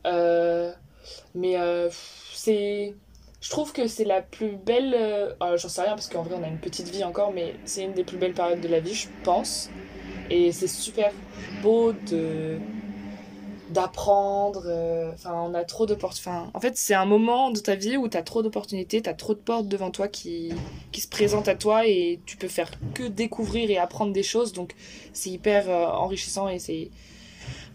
Euh, 0.06 0.72
mais 1.34 1.58
euh, 1.58 1.88
c'est. 2.32 2.94
Je 3.40 3.50
trouve 3.50 3.72
que 3.72 3.86
c'est 3.86 4.04
la 4.04 4.22
plus 4.22 4.56
belle. 4.56 4.94
alors, 5.40 5.56
J'en 5.58 5.68
sais 5.68 5.82
rien 5.82 5.90
parce 5.90 6.08
qu'en 6.08 6.22
vrai, 6.22 6.36
on 6.38 6.42
a 6.42 6.48
une 6.48 6.58
petite 6.58 6.88
vie 6.88 7.04
encore, 7.04 7.32
mais 7.32 7.54
c'est 7.64 7.84
une 7.84 7.92
des 7.92 8.04
plus 8.04 8.16
belles 8.16 8.32
périodes 8.32 8.60
de 8.60 8.68
la 8.68 8.80
vie, 8.80 8.94
je 8.94 9.08
pense. 9.24 9.70
Et 10.30 10.50
c'est 10.52 10.66
super 10.66 11.12
beau 11.62 11.92
de 12.10 12.58
d'apprendre. 13.68 14.62
euh, 14.66 15.10
Enfin, 15.14 15.34
on 15.34 15.54
a 15.54 15.64
trop 15.64 15.86
d'opportunités. 15.86 16.28
Enfin, 16.30 16.50
en 16.54 16.60
fait, 16.60 16.76
c'est 16.76 16.94
un 16.94 17.06
moment 17.06 17.50
de 17.50 17.58
ta 17.60 17.74
vie 17.74 17.96
où 17.96 18.08
tu 18.08 18.16
as 18.16 18.22
trop 18.22 18.42
d'opportunités, 18.42 19.02
tu 19.02 19.08
as 19.10 19.14
trop 19.14 19.34
de 19.34 19.38
portes 19.40 19.68
devant 19.68 19.90
toi 19.90 20.08
qui, 20.08 20.62
qui 20.92 21.00
se 21.00 21.08
présentent 21.08 21.48
à 21.48 21.54
toi 21.56 21.86
et 21.86 22.20
tu 22.26 22.36
peux 22.36 22.48
faire 22.48 22.70
que 22.94 23.04
découvrir 23.04 23.70
et 23.70 23.78
apprendre 23.78 24.12
des 24.12 24.22
choses. 24.22 24.52
Donc, 24.52 24.74
c'est 25.12 25.30
hyper 25.30 25.68
euh, 25.68 25.86
enrichissant 25.86 26.48
et 26.48 26.58
c'est. 26.58 26.90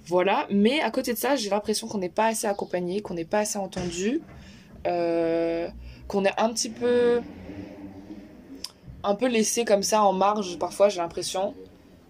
Voilà. 0.06 0.48
Mais 0.50 0.82
à 0.82 0.92
côté 0.92 1.14
de 1.14 1.18
ça, 1.18 1.36
j'ai 1.36 1.50
l'impression 1.50 1.88
qu'on 1.88 2.00
n'est 2.00 2.10
pas 2.10 2.28
assez 2.28 2.48
accompagné, 2.48 3.02
qu'on 3.02 3.14
n'est 3.16 3.26
pas 3.26 3.40
assez 3.40 3.58
entendu. 3.60 4.22
euh, 4.88 5.70
qu'on 6.08 6.26
est 6.26 6.34
un 6.40 6.50
petit 6.54 6.70
peu 6.70 7.22
un 9.04 9.16
peu 9.16 9.28
laissé 9.28 9.66
comme 9.66 9.84
ça 9.84 10.04
en 10.04 10.14
marge 10.14 10.58
parfois 10.60 10.90
j'ai 10.90 10.98
l'impression 11.00 11.56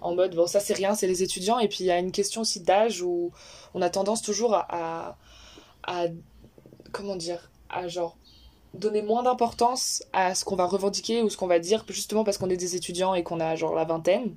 en 0.02 0.16
mode 0.16 0.36
bon 0.36 0.48
ça 0.48 0.60
c'est 0.60 0.74
rien 0.74 0.96
c'est 0.96 1.08
les 1.08 1.24
étudiants. 1.24 1.60
Et 1.60 1.68
puis 1.68 1.80
il 1.82 1.88
y 1.88 1.92
a 1.92 2.00
une 2.00 2.12
question 2.12 2.42
aussi 2.42 2.60
d'âge 2.60 3.02
où 3.02 3.32
on 3.74 3.82
a 3.82 3.90
tendance 3.90 4.22
toujours 4.22 4.56
à, 4.56 5.16
comment 6.92 7.16
dire 7.16 7.50
à 7.70 7.88
genre 7.88 8.18
donner 8.74 9.02
moins 9.02 9.24
d'importance 9.24 10.04
à 10.14 10.34
ce 10.36 10.46
qu'on 10.46 10.56
va 10.56 10.66
revendiquer 10.66 11.24
ou 11.24 11.30
ce 11.30 11.38
qu'on 11.38 11.48
va 11.48 11.60
dire 11.60 11.86
justement 11.90 12.24
parce 12.24 12.38
qu'on 12.38 12.50
est 12.50 12.58
des 12.58 12.76
étudiants 12.76 13.14
et 13.14 13.24
qu'on 13.24 13.40
a 13.40 13.56
genre 13.56 13.76
la 13.76 13.86
vingtaine. 13.86 14.36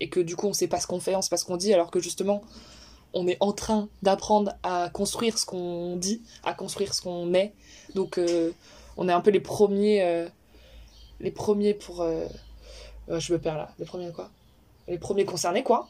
Et 0.00 0.08
que 0.08 0.20
du 0.20 0.36
coup 0.36 0.48
on 0.48 0.52
sait 0.52 0.66
pas 0.66 0.80
ce 0.80 0.86
qu'on 0.86 1.00
fait 1.00 1.14
on 1.14 1.22
sait 1.22 1.30
pas 1.30 1.36
ce 1.36 1.44
qu'on 1.44 1.56
dit 1.56 1.72
alors 1.72 1.90
que 1.90 2.00
justement 2.00 2.42
on 3.14 3.28
est 3.28 3.36
en 3.40 3.52
train 3.52 3.88
d'apprendre 4.02 4.52
à 4.62 4.90
construire 4.92 5.38
ce 5.38 5.46
qu'on 5.46 5.96
dit 5.96 6.22
à 6.42 6.52
construire 6.52 6.94
ce 6.94 7.02
qu'on 7.02 7.32
est. 7.34 7.54
Donc 7.94 8.18
euh, 8.18 8.52
on 8.96 9.08
est 9.08 9.12
un 9.12 9.20
peu 9.20 9.30
les 9.30 9.40
premiers 9.40 10.02
euh, 10.02 10.28
les 11.20 11.30
premiers 11.30 11.74
pour 11.74 12.02
euh, 12.02 12.26
je 13.08 13.32
me 13.32 13.38
perds 13.38 13.56
là. 13.56 13.70
Les 13.78 13.84
premiers 13.84 14.12
quoi? 14.12 14.30
Les 14.88 14.98
premiers 14.98 15.24
concernés 15.24 15.62
quoi. 15.62 15.88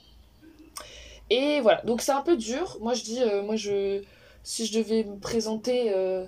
Et 1.30 1.60
voilà. 1.60 1.80
Donc 1.82 2.02
c'est 2.02 2.12
un 2.12 2.20
peu 2.22 2.36
dur. 2.36 2.76
Moi 2.80 2.94
je 2.94 3.02
dis 3.02 3.22
euh, 3.22 3.42
moi 3.42 3.56
je 3.56 4.02
si 4.42 4.66
je 4.66 4.78
devais 4.78 5.04
me 5.04 5.18
présenter 5.18 5.92
euh, 5.94 6.26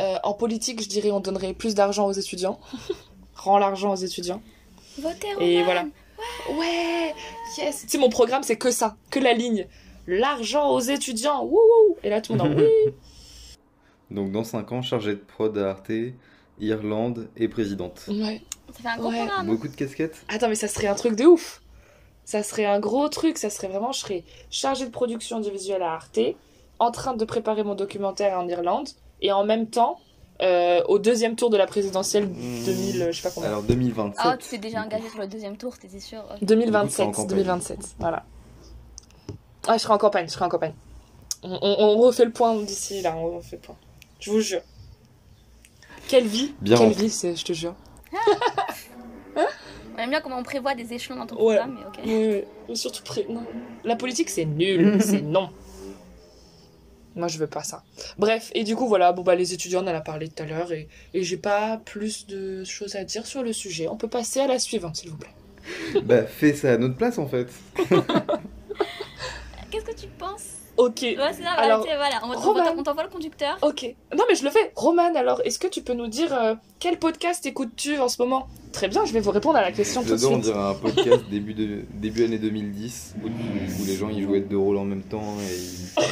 euh, 0.00 0.16
en 0.24 0.32
politique 0.34 0.82
je 0.82 0.88
dirais 0.88 1.10
on 1.10 1.20
donnerait 1.20 1.54
plus 1.54 1.74
d'argent 1.74 2.06
aux 2.06 2.12
étudiants. 2.12 2.58
Rend 3.34 3.58
l'argent 3.58 3.92
aux 3.92 3.96
étudiants. 3.96 4.42
Votez 4.98 5.28
et 5.40 5.62
Roman. 5.62 5.64
voilà 5.64 5.84
ouais. 6.58 7.14
Yes. 7.58 7.82
Tu 7.82 7.88
sais 7.88 7.98
mon 7.98 8.08
programme 8.10 8.42
c'est 8.42 8.56
que 8.56 8.70
ça. 8.70 8.96
Que 9.10 9.20
la 9.20 9.32
ligne. 9.32 9.66
L'argent 10.06 10.70
aux 10.70 10.80
étudiants. 10.80 11.44
Wouhou 11.44 11.96
et 12.02 12.10
là 12.10 12.20
tout 12.20 12.32
le 12.34 12.38
monde 12.38 12.52
en 12.52 12.56
oui. 12.58 12.92
Donc 14.10 14.30
dans 14.32 14.44
5 14.44 14.70
ans, 14.72 14.82
chargée 14.82 15.14
de 15.14 15.20
prod 15.20 15.56
à 15.56 15.70
Arte, 15.70 15.90
Irlande 16.60 17.28
et 17.36 17.48
présidente. 17.48 18.04
ouais. 18.08 18.42
Ça 18.76 18.82
fait 18.82 18.88
un 18.88 18.96
gros 18.98 19.08
Ouais. 19.10 19.16
programme. 19.18 19.46
Beaucoup 19.46 19.68
de 19.68 19.74
casquettes? 19.74 20.22
Attends, 20.28 20.48
mais 20.48 20.54
ça 20.54 20.68
serait 20.68 20.86
un 20.86 20.94
truc 20.94 21.14
de 21.14 21.24
ouf. 21.24 21.61
Ça 22.32 22.42
serait 22.42 22.64
un 22.64 22.80
gros 22.80 23.10
truc. 23.10 23.36
Ça 23.36 23.50
serait 23.50 23.68
vraiment, 23.68 23.92
je 23.92 24.00
serais 24.00 24.24
chargée 24.50 24.86
de 24.86 24.90
production 24.90 25.36
audiovisuelle 25.36 25.82
à 25.82 25.92
Arte, 25.92 26.18
en 26.78 26.90
train 26.90 27.12
de 27.12 27.24
préparer 27.26 27.62
mon 27.62 27.74
documentaire 27.74 28.38
en 28.38 28.48
Irlande, 28.48 28.88
et 29.20 29.30
en 29.32 29.44
même 29.44 29.66
temps, 29.68 30.00
euh, 30.40 30.82
au 30.88 30.98
deuxième 30.98 31.36
tour 31.36 31.50
de 31.50 31.58
la 31.58 31.66
présidentielle 31.66 32.26
2000, 32.32 33.08
je 33.10 33.20
sais 33.20 33.28
pas 33.28 33.34
combien. 33.34 33.50
Alors 33.50 33.62
2027. 33.64 34.16
Ah, 34.24 34.36
tu 34.38 34.48
t'es 34.48 34.56
déjà 34.56 34.82
engagé 34.82 35.10
sur 35.10 35.20
le 35.20 35.26
deuxième 35.26 35.58
tour, 35.58 35.76
t'étais 35.76 36.00
sûr 36.00 36.20
ok. 36.20 36.24
Du 36.24 36.30
coup, 36.32 36.36
c'est 36.40 36.46
2027, 36.46 37.06
en 37.06 37.10
campagne. 37.12 37.26
2027, 37.36 37.78
voilà. 37.98 38.24
Ah, 39.68 39.76
je 39.76 39.82
serai 39.82 39.92
en 39.92 39.98
campagne, 39.98 40.26
je 40.26 40.32
serai 40.32 40.46
en 40.46 40.48
campagne. 40.48 40.72
On, 41.42 41.50
on- 41.60 41.76
on 41.80 41.98
refait 41.98 42.24
le 42.24 42.32
point 42.32 42.56
d'ici 42.62 43.02
là, 43.02 43.14
on 43.14 43.36
refait 43.36 43.56
le 43.56 43.62
point. 43.62 43.76
Je 44.20 44.30
vous 44.30 44.40
jure. 44.40 44.62
Quelle 46.08 46.26
vie, 46.26 46.54
Bien 46.62 46.78
quelle 46.78 46.92
vie, 46.92 47.10
c'est, 47.10 47.36
je 47.36 47.44
te 47.44 47.52
jure. 47.52 47.74
On 49.94 49.98
aime 49.98 50.10
bien 50.10 50.20
comment 50.20 50.38
on 50.38 50.42
prévoit 50.42 50.74
des 50.74 50.92
échelons 50.92 51.16
dans 51.16 51.26
ton 51.26 51.36
Ouais. 51.36 51.56
programme, 51.56 51.78
mais 51.78 51.86
ok. 51.86 52.00
Oui, 52.06 52.42
oui, 52.68 52.76
surtout 52.76 53.02
pré- 53.02 53.26
non. 53.28 53.44
La 53.84 53.96
politique, 53.96 54.30
c'est 54.30 54.44
nul, 54.44 54.96
c'est 55.02 55.20
non. 55.22 55.50
Moi, 57.14 57.28
je 57.28 57.36
veux 57.38 57.46
pas 57.46 57.62
ça. 57.62 57.82
Bref, 58.16 58.50
et 58.54 58.64
du 58.64 58.74
coup, 58.74 58.88
voilà, 58.88 59.12
bon, 59.12 59.22
bah, 59.22 59.34
les 59.34 59.52
étudiants, 59.52 59.84
on 59.84 59.88
en 59.90 59.94
a 59.94 60.00
parlé 60.00 60.28
tout 60.28 60.42
à 60.42 60.46
l'heure, 60.46 60.72
et, 60.72 60.88
et 61.12 61.22
j'ai 61.22 61.36
pas 61.36 61.76
plus 61.84 62.26
de 62.26 62.64
choses 62.64 62.96
à 62.96 63.04
dire 63.04 63.26
sur 63.26 63.42
le 63.42 63.52
sujet. 63.52 63.86
On 63.88 63.96
peut 63.98 64.08
passer 64.08 64.40
à 64.40 64.46
la 64.46 64.58
suivante, 64.58 64.96
s'il 64.96 65.10
vous 65.10 65.18
plaît. 65.18 65.34
Bah 66.02 66.24
fais 66.24 66.54
ça 66.54 66.72
à 66.72 66.76
notre 66.76 66.96
place 66.96 67.18
en 67.18 67.26
fait. 67.28 67.46
Qu'est-ce 69.70 69.84
que 69.84 69.94
tu 69.94 70.06
penses 70.18 70.54
Ok. 70.78 71.00
Ouais, 71.02 71.16
c'est 71.32 71.42
ça, 71.42 71.50
Alors, 71.52 71.80
voilà. 71.84 72.20
On, 72.24 72.30
on- 72.32 72.38
Roman. 72.38 72.64
on 72.78 72.82
t'envoie 72.82 73.02
le 73.04 73.10
conducteur. 73.10 73.58
Ok. 73.62 73.94
Non, 74.16 74.24
mais 74.28 74.34
je 74.34 74.42
le 74.44 74.50
fais. 74.50 74.72
Roman, 74.74 75.14
alors, 75.14 75.40
est-ce 75.44 75.58
que 75.58 75.66
tu 75.68 75.82
peux 75.82 75.92
nous 75.92 76.06
dire 76.06 76.32
euh, 76.34 76.54
quel 76.80 76.98
podcast 76.98 77.44
écoutes-tu 77.44 77.98
en 77.98 78.08
ce 78.08 78.20
moment? 78.22 78.48
Très 78.72 78.88
bien, 78.88 79.04
je 79.04 79.12
vais 79.12 79.20
vous 79.20 79.30
répondre 79.32 79.56
à 79.58 79.62
la 79.62 79.70
question 79.72 80.02
tout 80.02 80.08
de 80.10 80.16
J'adore, 80.16 80.30
on 80.32 80.34
suite. 80.42 80.44
dirait 80.46 80.58
un 80.64 80.74
podcast 80.74 81.24
début, 81.30 81.52
de, 81.54 81.82
début 81.92 82.24
année 82.24 82.38
2010 82.38 83.16
où, 83.22 83.26
où 83.26 83.84
les 83.86 83.96
gens 83.96 84.08
ils 84.08 84.22
jouaient 84.24 84.40
deux 84.40 84.56
rôles 84.58 84.78
en 84.78 84.84
même 84.86 85.02
temps 85.02 85.36
et. 85.40 86.02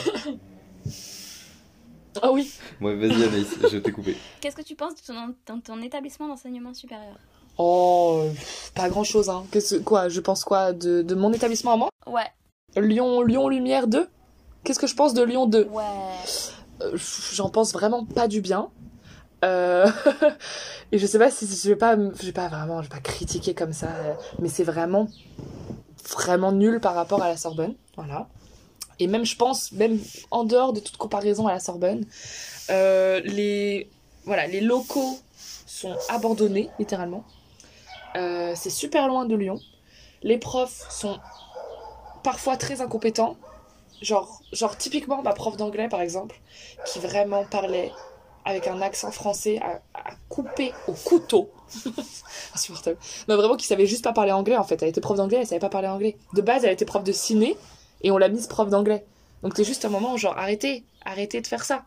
Ah 2.22 2.32
oui. 2.32 2.52
Ouais 2.80 2.94
vas-y 2.96 3.22
Anaïs, 3.24 3.46
je 3.70 3.78
t'ai 3.78 3.92
coupé. 3.92 4.16
Qu'est-ce 4.40 4.56
que 4.56 4.62
tu 4.62 4.74
penses 4.74 4.94
de 4.96 5.00
ton, 5.06 5.34
ton- 5.46 5.60
ton 5.60 5.80
établissement 5.82 6.28
d'enseignement 6.28 6.74
supérieur? 6.74 7.16
Oh, 7.56 8.24
pas 8.74 8.88
grand-chose, 8.88 9.28
hein. 9.30 9.44
Qu'est-ce- 9.52 9.76
quoi, 9.76 10.08
je 10.08 10.20
pense 10.20 10.44
quoi 10.44 10.72
de, 10.72 11.02
de 11.02 11.14
mon 11.14 11.32
établissement 11.32 11.72
à 11.72 11.76
moi? 11.76 11.88
Ouais, 12.06 12.26
Lyon, 12.76 13.22
Lyon 13.22 13.48
Lumière 13.48 13.86
2 13.86 14.08
Qu'est-ce 14.64 14.78
que 14.78 14.86
je 14.86 14.94
pense 14.94 15.14
de 15.14 15.22
Lyon 15.22 15.46
2 15.46 15.64
ouais. 15.64 15.82
Euh, 16.82 16.96
j'en 17.32 17.50
pense 17.50 17.72
vraiment 17.72 18.04
pas 18.04 18.28
du 18.28 18.40
bien. 18.40 18.70
Euh, 19.44 19.90
et 20.92 20.98
je 20.98 21.06
sais 21.06 21.18
pas 21.18 21.30
si 21.30 21.46
je 21.46 21.68
vais 21.68 21.76
pas, 21.76 21.96
je 21.96 22.26
vais 22.26 22.32
pas 22.32 22.48
vraiment, 22.48 22.82
je 22.82 22.88
vais 22.88 22.94
pas 22.94 23.00
critiquer 23.00 23.54
comme 23.54 23.72
ça, 23.72 23.88
euh, 23.88 24.14
mais 24.38 24.48
c'est 24.48 24.64
vraiment, 24.64 25.08
vraiment 26.10 26.52
nul 26.52 26.80
par 26.80 26.94
rapport 26.94 27.22
à 27.22 27.28
la 27.28 27.36
Sorbonne, 27.36 27.74
voilà. 27.96 28.28
Et 28.98 29.06
même, 29.06 29.24
je 29.24 29.34
pense, 29.34 29.72
même 29.72 29.98
en 30.30 30.44
dehors 30.44 30.74
de 30.74 30.80
toute 30.80 30.98
comparaison 30.98 31.46
à 31.46 31.52
la 31.52 31.60
Sorbonne, 31.60 32.04
euh, 32.68 33.20
les, 33.24 33.88
voilà, 34.24 34.46
les 34.46 34.60
locaux 34.60 35.18
sont 35.66 35.96
abandonnés, 36.10 36.68
littéralement. 36.78 37.24
Euh, 38.16 38.52
c'est 38.54 38.70
super 38.70 39.08
loin 39.08 39.24
de 39.24 39.34
Lyon. 39.34 39.58
Les 40.22 40.36
profs 40.36 40.86
sont 40.90 41.18
parfois 42.22 42.58
très 42.58 42.82
incompétents. 42.82 43.36
Genre, 44.02 44.40
genre 44.52 44.76
typiquement 44.78 45.22
ma 45.22 45.32
prof 45.32 45.56
d'anglais 45.56 45.88
par 45.88 46.00
exemple, 46.00 46.40
qui 46.86 46.98
vraiment 47.00 47.44
parlait 47.44 47.92
avec 48.46 48.66
un 48.66 48.80
accent 48.80 49.10
français 49.10 49.58
à, 49.62 49.80
à 49.94 50.12
couper 50.28 50.72
au 50.88 50.92
couteau. 50.92 51.50
Insupportable. 52.54 52.96
Non, 53.28 53.36
vraiment 53.36 53.56
qui 53.56 53.66
savait 53.66 53.86
juste 53.86 54.02
pas 54.04 54.12
parler 54.12 54.32
anglais 54.32 54.56
en 54.56 54.64
fait. 54.64 54.82
Elle 54.82 54.88
était 54.88 55.00
prof 55.00 55.16
d'anglais, 55.16 55.38
elle 55.40 55.46
savait 55.46 55.60
pas 55.60 55.68
parler 55.68 55.88
anglais. 55.88 56.16
De 56.32 56.40
base, 56.40 56.64
elle 56.64 56.72
était 56.72 56.84
prof 56.86 57.04
de 57.04 57.12
ciné 57.12 57.56
et 58.02 58.10
on 58.10 58.18
l'a 58.18 58.28
mise 58.28 58.46
prof 58.46 58.68
d'anglais. 58.70 59.04
Donc 59.42 59.52
c'est 59.56 59.64
juste 59.64 59.84
un 59.84 59.88
moment 59.90 60.16
genre 60.16 60.36
arrêtez, 60.36 60.84
arrêtez 61.04 61.40
de 61.40 61.46
faire 61.46 61.64
ça. 61.64 61.84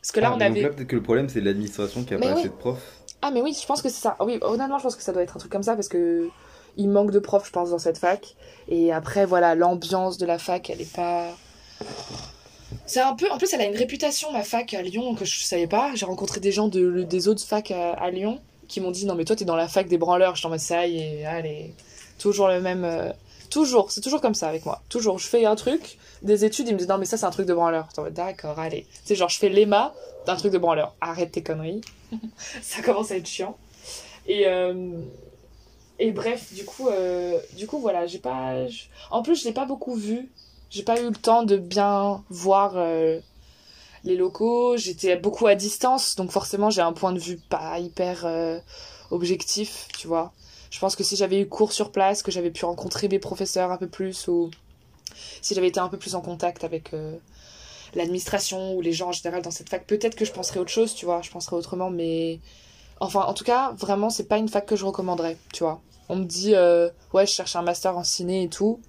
Parce 0.00 0.12
que 0.12 0.20
là 0.20 0.28
Ah, 0.30 0.34
on 0.34 0.36
mais 0.38 0.44
avait. 0.46 0.62
là 0.62 0.68
peut-être 0.70 0.88
que 0.88 0.96
le 0.96 1.02
problème 1.02 1.28
c'est 1.28 1.40
l'administration 1.40 2.04
qui 2.04 2.14
a 2.14 2.18
Mais 2.18 2.26
pas 2.28 2.34
oui. 2.34 2.40
assez 2.40 2.48
de 2.48 2.54
profs. 2.54 3.02
Ah 3.20 3.30
mais 3.30 3.40
oui, 3.42 3.56
je 3.60 3.66
pense 3.66 3.82
que 3.82 3.88
c'est 3.88 4.00
ça. 4.00 4.16
Oui, 4.20 4.38
honnêtement, 4.42 4.78
je 4.78 4.82
pense 4.84 4.96
que 4.96 5.02
ça 5.02 5.12
doit 5.12 5.22
être 5.22 5.36
un 5.36 5.38
truc 5.38 5.52
comme 5.52 5.62
ça 5.62 5.74
parce 5.74 5.88
que 5.88 6.28
il 6.76 6.88
manque 6.88 7.10
de 7.10 7.18
profs, 7.18 7.46
je 7.46 7.52
pense, 7.52 7.70
dans 7.70 7.78
cette 7.78 7.98
fac. 7.98 8.34
Et 8.68 8.92
après, 8.92 9.26
voilà, 9.26 9.54
l'ambiance 9.54 10.18
de 10.18 10.26
la 10.26 10.38
fac, 10.38 10.70
elle 10.70 10.80
est 10.80 10.94
pas. 10.94 11.28
C'est 12.86 13.00
un 13.00 13.14
peu. 13.14 13.30
En 13.30 13.38
plus, 13.38 13.52
elle 13.52 13.60
a 13.60 13.66
une 13.66 13.76
réputation, 13.76 14.32
ma 14.32 14.42
fac 14.42 14.72
à 14.74 14.82
Lyon, 14.82 15.14
que 15.14 15.24
je 15.24 15.42
savais 15.44 15.66
pas. 15.66 15.92
J'ai 15.94 16.06
rencontré 16.06 16.40
des 16.40 16.52
gens 16.52 16.68
de, 16.68 17.02
des 17.02 17.28
autres 17.28 17.44
facs 17.44 17.70
à, 17.70 17.92
à 17.92 18.10
Lyon 18.10 18.40
qui 18.68 18.80
m'ont 18.80 18.90
dit 18.90 19.04
non, 19.06 19.14
mais 19.14 19.24
toi, 19.24 19.36
t'es 19.36 19.44
dans 19.44 19.56
la 19.56 19.68
fac 19.68 19.88
des 19.88 19.98
branleurs. 19.98 20.36
Je 20.36 20.42
t'en 20.42 20.56
ça 20.58 20.86
et 20.86 21.24
allez. 21.26 21.74
Toujours 22.18 22.48
le 22.48 22.60
même. 22.60 22.84
euh, 22.84 23.12
Toujours, 23.50 23.90
c'est 23.92 24.00
toujours 24.00 24.22
comme 24.22 24.34
ça 24.34 24.48
avec 24.48 24.64
moi. 24.64 24.80
Toujours, 24.88 25.18
je 25.18 25.26
fais 25.26 25.44
un 25.44 25.56
truc, 25.56 25.98
des 26.22 26.46
études, 26.46 26.68
ils 26.68 26.72
me 26.72 26.78
disent 26.78 26.88
non, 26.88 26.96
mais 26.96 27.04
ça, 27.04 27.18
c'est 27.18 27.26
un 27.26 27.30
truc 27.30 27.46
de 27.46 27.52
branleur. 27.52 27.86
D'accord, 28.12 28.58
allez. 28.58 28.86
C'est 29.04 29.14
genre, 29.14 29.28
je 29.28 29.38
fais 29.38 29.50
l'EMA 29.50 29.92
d'un 30.24 30.36
truc 30.36 30.52
de 30.54 30.58
branleur. 30.58 30.94
Arrête 31.02 31.32
tes 31.32 31.42
conneries. 31.42 31.82
ça 32.62 32.80
commence 32.80 33.10
à 33.10 33.16
être 33.16 33.26
chiant. 33.26 33.58
Et, 34.26 34.46
euh, 34.46 34.94
et 36.02 36.10
bref, 36.10 36.52
du 36.52 36.64
coup, 36.64 36.88
euh, 36.88 37.38
du 37.56 37.68
coup 37.68 37.78
voilà, 37.78 38.06
j'ai 38.06 38.18
pas. 38.18 38.54
En 39.12 39.22
plus, 39.22 39.36
je 39.36 39.44
l'ai 39.44 39.52
pas 39.52 39.66
beaucoup 39.66 39.94
vu. 39.94 40.32
J'ai 40.68 40.82
pas 40.82 41.00
eu 41.00 41.04
le 41.04 41.12
temps 41.12 41.44
de 41.44 41.56
bien 41.56 42.24
voir 42.28 42.72
euh, 42.76 43.20
les 44.02 44.16
locaux. 44.16 44.76
J'étais 44.76 45.16
beaucoup 45.16 45.46
à 45.46 45.54
distance, 45.54 46.16
donc 46.16 46.32
forcément, 46.32 46.70
j'ai 46.70 46.80
un 46.80 46.92
point 46.92 47.12
de 47.12 47.20
vue 47.20 47.38
pas 47.38 47.78
hyper 47.78 48.26
euh, 48.26 48.58
objectif, 49.12 49.86
tu 49.96 50.08
vois. 50.08 50.32
Je 50.70 50.80
pense 50.80 50.96
que 50.96 51.04
si 51.04 51.14
j'avais 51.14 51.40
eu 51.40 51.48
cours 51.48 51.72
sur 51.72 51.92
place, 51.92 52.24
que 52.24 52.32
j'avais 52.32 52.50
pu 52.50 52.64
rencontrer 52.64 53.06
mes 53.06 53.20
professeurs 53.20 53.70
un 53.70 53.76
peu 53.76 53.88
plus, 53.88 54.26
ou 54.26 54.50
si 55.40 55.54
j'avais 55.54 55.68
été 55.68 55.78
un 55.78 55.88
peu 55.88 55.98
plus 55.98 56.16
en 56.16 56.20
contact 56.20 56.64
avec 56.64 56.92
l'administration 57.94 58.74
ou 58.74 58.80
les 58.80 58.92
gens 58.92 59.10
en 59.10 59.12
général 59.12 59.42
dans 59.42 59.50
cette 59.50 59.68
fac, 59.68 59.86
peut-être 59.86 60.16
que 60.16 60.24
je 60.24 60.32
penserais 60.32 60.58
autre 60.58 60.70
chose, 60.70 60.94
tu 60.94 61.04
vois. 61.04 61.20
Je 61.22 61.30
penserais 61.30 61.56
autrement, 61.56 61.90
mais 61.90 62.40
Enfin, 63.02 63.22
en 63.22 63.34
tout 63.34 63.42
cas, 63.42 63.72
vraiment, 63.72 64.10
c'est 64.10 64.28
pas 64.28 64.38
une 64.38 64.48
fac 64.48 64.64
que 64.64 64.76
je 64.76 64.84
recommanderais, 64.84 65.36
tu 65.52 65.64
vois. 65.64 65.80
On 66.12 66.16
me 66.16 66.24
dit, 66.26 66.54
euh, 66.54 66.90
ouais, 67.14 67.26
je 67.26 67.32
cherche 67.32 67.56
un 67.56 67.62
master 67.62 67.96
en 67.96 68.04
ciné 68.04 68.42
et 68.42 68.48
tout. 68.50 68.82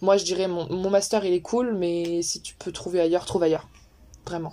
Moi, 0.00 0.16
je 0.16 0.24
dirais, 0.24 0.48
mon, 0.48 0.68
mon 0.68 0.90
master, 0.90 1.24
il 1.24 1.32
est 1.32 1.40
cool, 1.40 1.72
mais 1.72 2.20
si 2.22 2.40
tu 2.42 2.56
peux 2.56 2.72
trouver 2.72 3.00
ailleurs, 3.00 3.26
trouve 3.26 3.44
ailleurs. 3.44 3.68
Vraiment. 4.26 4.52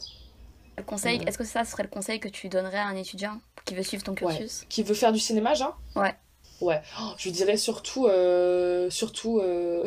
Le 0.77 0.83
conseil, 0.83 1.19
est-ce 1.25 1.39
que 1.39 1.43
ça 1.43 1.65
serait 1.65 1.81
le 1.81 1.89
conseil 1.89 2.19
que 2.19 2.27
tu 2.27 2.47
donnerais 2.47 2.77
à 2.77 2.85
un 2.85 2.95
étudiant 2.95 3.39
qui 3.65 3.73
veut 3.73 3.81
suivre 3.81 4.03
ton 4.03 4.13
cursus? 4.13 4.65
Qui 4.69 4.83
veut 4.83 4.93
faire 4.93 5.13
du 5.13 5.19
cinéma, 5.19 5.55
genre 5.55 5.79
Ouais. 5.95 6.13
Ouais. 6.61 6.79
Oh, 7.01 7.13
je 7.17 7.31
dirais 7.31 7.57
surtout, 7.57 8.05
euh, 8.05 8.87
surtout, 8.91 9.39
euh, 9.39 9.83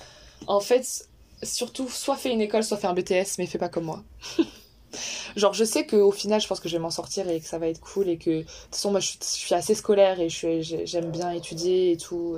en 0.46 0.60
fait, 0.60 1.08
surtout, 1.42 1.88
soit 1.88 2.16
fais 2.16 2.32
une 2.32 2.42
école, 2.42 2.64
soit 2.64 2.76
fais 2.76 2.86
un 2.86 2.92
BTS, 2.92 3.38
mais 3.38 3.46
fais 3.46 3.56
pas 3.56 3.70
comme 3.70 3.84
moi. 3.84 4.02
Genre, 5.36 5.54
je 5.54 5.64
sais 5.64 5.86
qu'au 5.86 6.12
final, 6.12 6.40
je 6.40 6.46
pense 6.46 6.60
que 6.60 6.68
je 6.68 6.76
vais 6.76 6.82
m'en 6.82 6.90
sortir 6.90 7.28
et 7.28 7.40
que 7.40 7.46
ça 7.46 7.58
va 7.58 7.68
être 7.68 7.80
cool 7.80 8.08
et 8.08 8.18
que, 8.18 8.30
de 8.30 8.42
toute 8.42 8.74
façon, 8.74 8.90
moi, 8.90 9.00
je 9.00 9.12
suis, 9.20 9.54
assez 9.54 9.74
scolaire 9.74 10.20
et 10.20 10.28
j'aime 10.28 11.10
bien 11.10 11.30
étudier 11.30 11.92
et 11.92 11.96
tout. 11.96 12.36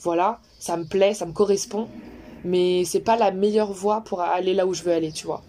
Voilà, 0.00 0.40
ça 0.58 0.76
me 0.76 0.84
plaît, 0.84 1.14
ça 1.14 1.26
me 1.26 1.32
correspond, 1.32 1.88
mais 2.44 2.84
c'est 2.84 3.00
pas 3.00 3.16
la 3.16 3.30
meilleure 3.30 3.72
voie 3.72 4.02
pour 4.02 4.20
aller 4.20 4.54
là 4.54 4.66
où 4.66 4.74
je 4.74 4.82
veux 4.82 4.92
aller, 4.92 5.10
tu 5.12 5.26
vois. 5.26 5.42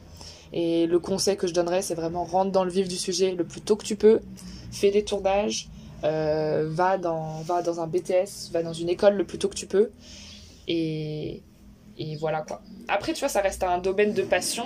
Et 0.54 0.88
le 0.88 1.00
conseil 1.00 1.36
que 1.36 1.48
je 1.48 1.54
donnerais, 1.54 1.82
c'est 1.82 1.96
vraiment 1.96 2.24
rentre 2.24 2.52
dans 2.52 2.64
le 2.64 2.72
vif 2.72 2.88
du 2.88 2.96
sujet 2.96 3.32
le 3.32 3.44
plus 3.44 3.62
tôt 3.62 3.76
que 3.76 3.84
tu 3.84 3.96
peux, 3.96 4.22
fais 4.72 4.92
des 4.92 5.04
tournages, 5.04 5.70
euh, 6.04 6.68
va, 6.70 6.98
dans, 6.98 7.42
va 7.42 7.62
dans 7.62 7.82
un 7.82 7.88
BTS, 7.88 8.52
va 8.52 8.64
dans 8.64 8.74
une 8.74 8.90
école 8.90 9.16
le 9.16 9.26
plus 9.26 9.38
tôt 9.38 9.50
que 9.50 9.56
tu 9.56 9.68
peux. 9.68 9.92
Et, 10.68 11.42
et 11.98 12.16
voilà 12.18 12.42
quoi. 12.42 12.62
Après, 12.88 13.14
tu 13.14 13.20
vois, 13.20 13.30
ça 13.30 13.42
reste 13.42 13.64
un 13.64 13.80
domaine 13.80 14.14
de 14.14 14.24
passion 14.24 14.66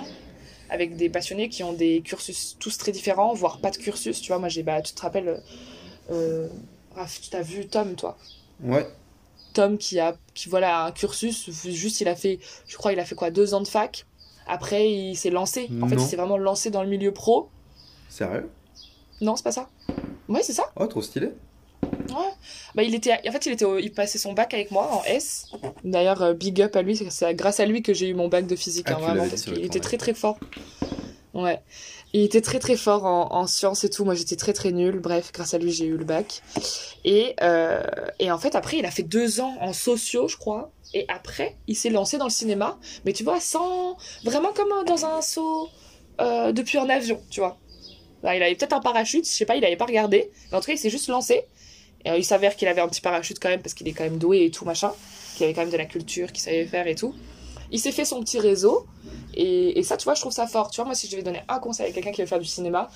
avec 0.72 0.96
des 0.96 1.10
passionnés 1.10 1.50
qui 1.50 1.62
ont 1.62 1.74
des 1.74 2.00
cursus 2.00 2.56
tous 2.58 2.78
très 2.78 2.92
différents, 2.92 3.34
voire 3.34 3.58
pas 3.58 3.70
de 3.70 3.76
cursus. 3.76 4.22
Tu 4.22 4.28
vois, 4.28 4.38
moi, 4.38 4.48
j'ai, 4.48 4.62
bah, 4.62 4.80
tu 4.80 4.94
te 4.94 5.02
rappelles, 5.02 5.42
euh, 6.10 6.48
Raph, 6.94 7.20
tu 7.20 7.28
t'as 7.28 7.42
vu 7.42 7.66
Tom, 7.66 7.94
toi? 7.94 8.16
Ouais. 8.64 8.88
Tom 9.52 9.76
qui 9.76 10.00
a, 10.00 10.16
qui 10.32 10.48
voilà, 10.48 10.86
un 10.86 10.92
cursus, 10.92 11.50
juste 11.68 12.00
il 12.00 12.08
a 12.08 12.16
fait, 12.16 12.38
je 12.66 12.76
crois, 12.78 12.94
il 12.94 13.00
a 13.00 13.04
fait 13.04 13.14
quoi, 13.14 13.30
deux 13.30 13.52
ans 13.52 13.60
de 13.60 13.68
fac. 13.68 14.06
Après, 14.46 14.90
il 14.90 15.14
s'est 15.14 15.30
lancé. 15.30 15.68
En 15.82 15.88
fait, 15.88 15.96
il 15.96 16.00
s'est 16.00 16.16
vraiment 16.16 16.38
lancé 16.38 16.70
dans 16.70 16.82
le 16.82 16.88
milieu 16.88 17.12
pro. 17.12 17.50
Sérieux? 18.08 18.48
Non, 19.20 19.36
c'est 19.36 19.44
pas 19.44 19.52
ça 19.52 19.68
Ouais, 20.28 20.42
c'est 20.42 20.54
ça. 20.54 20.72
Oh, 20.76 20.86
trop 20.86 21.02
stylé. 21.02 21.32
Ouais. 22.08 22.32
Bah, 22.74 22.82
il 22.82 22.94
était, 22.94 23.12
en 23.28 23.32
fait, 23.32 23.46
il 23.46 23.52
était, 23.52 23.64
au- 23.64 23.78
il 23.78 23.92
passait 23.92 24.18
son 24.18 24.32
bac 24.32 24.52
avec 24.54 24.70
moi 24.70 24.88
en 24.92 25.04
S. 25.04 25.46
D'ailleurs, 25.84 26.22
euh, 26.22 26.32
big 26.34 26.60
up 26.62 26.74
à 26.76 26.82
lui. 26.82 26.96
C'est 27.10 27.34
grâce 27.34 27.60
à 27.60 27.66
lui 27.66 27.82
que 27.82 27.94
j'ai 27.94 28.08
eu 28.08 28.14
mon 28.14 28.28
bac 28.28 28.46
de 28.46 28.56
physique, 28.56 28.86
Ah, 28.88 28.94
hein, 28.96 29.00
vraiment, 29.00 29.28
parce 29.28 29.42
qu'il 29.42 29.64
était 29.64 29.80
très 29.80 29.96
très 29.98 30.14
fort. 30.14 30.38
Ouais. 31.34 31.60
Il 32.12 32.22
était 32.22 32.42
très 32.42 32.58
très 32.58 32.76
fort 32.76 33.06
en, 33.06 33.32
en 33.32 33.46
sciences 33.46 33.84
et 33.84 33.90
tout. 33.90 34.04
Moi, 34.04 34.14
j'étais 34.14 34.36
très 34.36 34.52
très 34.52 34.70
nulle. 34.70 34.98
Bref, 35.00 35.30
grâce 35.32 35.54
à 35.54 35.58
lui, 35.58 35.72
j'ai 35.72 35.86
eu 35.86 35.96
le 35.96 36.04
bac. 36.04 36.42
Et, 37.04 37.34
euh, 37.40 37.82
et 38.18 38.30
en 38.30 38.38
fait, 38.38 38.54
après, 38.54 38.76
il 38.78 38.84
a 38.84 38.90
fait 38.90 39.02
deux 39.02 39.40
ans 39.40 39.56
en 39.60 39.72
sociaux, 39.72 40.28
je 40.28 40.36
crois. 40.36 40.70
Et 40.92 41.06
après, 41.08 41.56
il 41.68 41.74
s'est 41.74 41.88
lancé 41.88 42.18
dans 42.18 42.26
le 42.26 42.30
cinéma. 42.30 42.78
Mais 43.06 43.14
tu 43.14 43.24
vois, 43.24 43.40
sans. 43.40 43.96
Vraiment 44.24 44.52
comme 44.52 44.70
euh, 44.72 44.84
dans 44.84 45.06
un 45.06 45.22
saut 45.22 45.68
euh, 46.20 46.52
depuis 46.52 46.76
un 46.76 46.88
avion, 46.90 47.18
tu 47.30 47.40
vois. 47.40 47.56
Là, 48.22 48.36
il 48.36 48.42
avait 48.42 48.54
peut-être 48.54 48.74
un 48.74 48.80
parachute, 48.80 49.24
je 49.26 49.30
sais 49.32 49.46
pas, 49.46 49.56
il 49.56 49.64
avait 49.64 49.76
pas 49.76 49.86
regardé. 49.86 50.30
Mais 50.50 50.58
en 50.58 50.60
tout 50.60 50.66
cas, 50.66 50.74
il 50.74 50.78
s'est 50.78 50.90
juste 50.90 51.08
lancé. 51.08 51.44
Et, 52.04 52.10
euh, 52.10 52.16
il 52.16 52.24
s'avère 52.24 52.56
qu'il 52.56 52.68
avait 52.68 52.80
un 52.80 52.88
petit 52.88 53.00
parachute 53.00 53.38
quand 53.40 53.48
même, 53.48 53.60
parce 53.60 53.74
qu'il 53.74 53.88
est 53.88 53.92
quand 53.92 54.04
même 54.04 54.18
doué 54.18 54.44
et 54.44 54.50
tout, 54.50 54.64
machin. 54.64 54.92
Qu'il 55.36 55.44
avait 55.44 55.54
quand 55.54 55.62
même 55.62 55.70
de 55.70 55.76
la 55.76 55.86
culture, 55.86 56.32
qu'il 56.32 56.42
savait 56.42 56.66
faire 56.66 56.86
et 56.86 56.94
tout. 56.94 57.14
Il 57.70 57.80
s'est 57.80 57.92
fait 57.92 58.04
son 58.04 58.20
petit 58.20 58.38
réseau. 58.38 58.86
Et, 59.34 59.78
et 59.78 59.82
ça, 59.82 59.96
tu 59.96 60.04
vois, 60.04 60.14
je 60.14 60.20
trouve 60.20 60.32
ça 60.32 60.46
fort. 60.46 60.70
Tu 60.70 60.76
vois, 60.76 60.84
moi, 60.84 60.94
si 60.94 61.06
je 61.06 61.12
devais 61.12 61.22
donner 61.22 61.42
un 61.48 61.58
conseil 61.58 61.90
à 61.90 61.92
quelqu'un 61.92 62.12
qui 62.12 62.20
veut 62.20 62.26
faire 62.26 62.40
du 62.40 62.46
cinéma, 62.46 62.88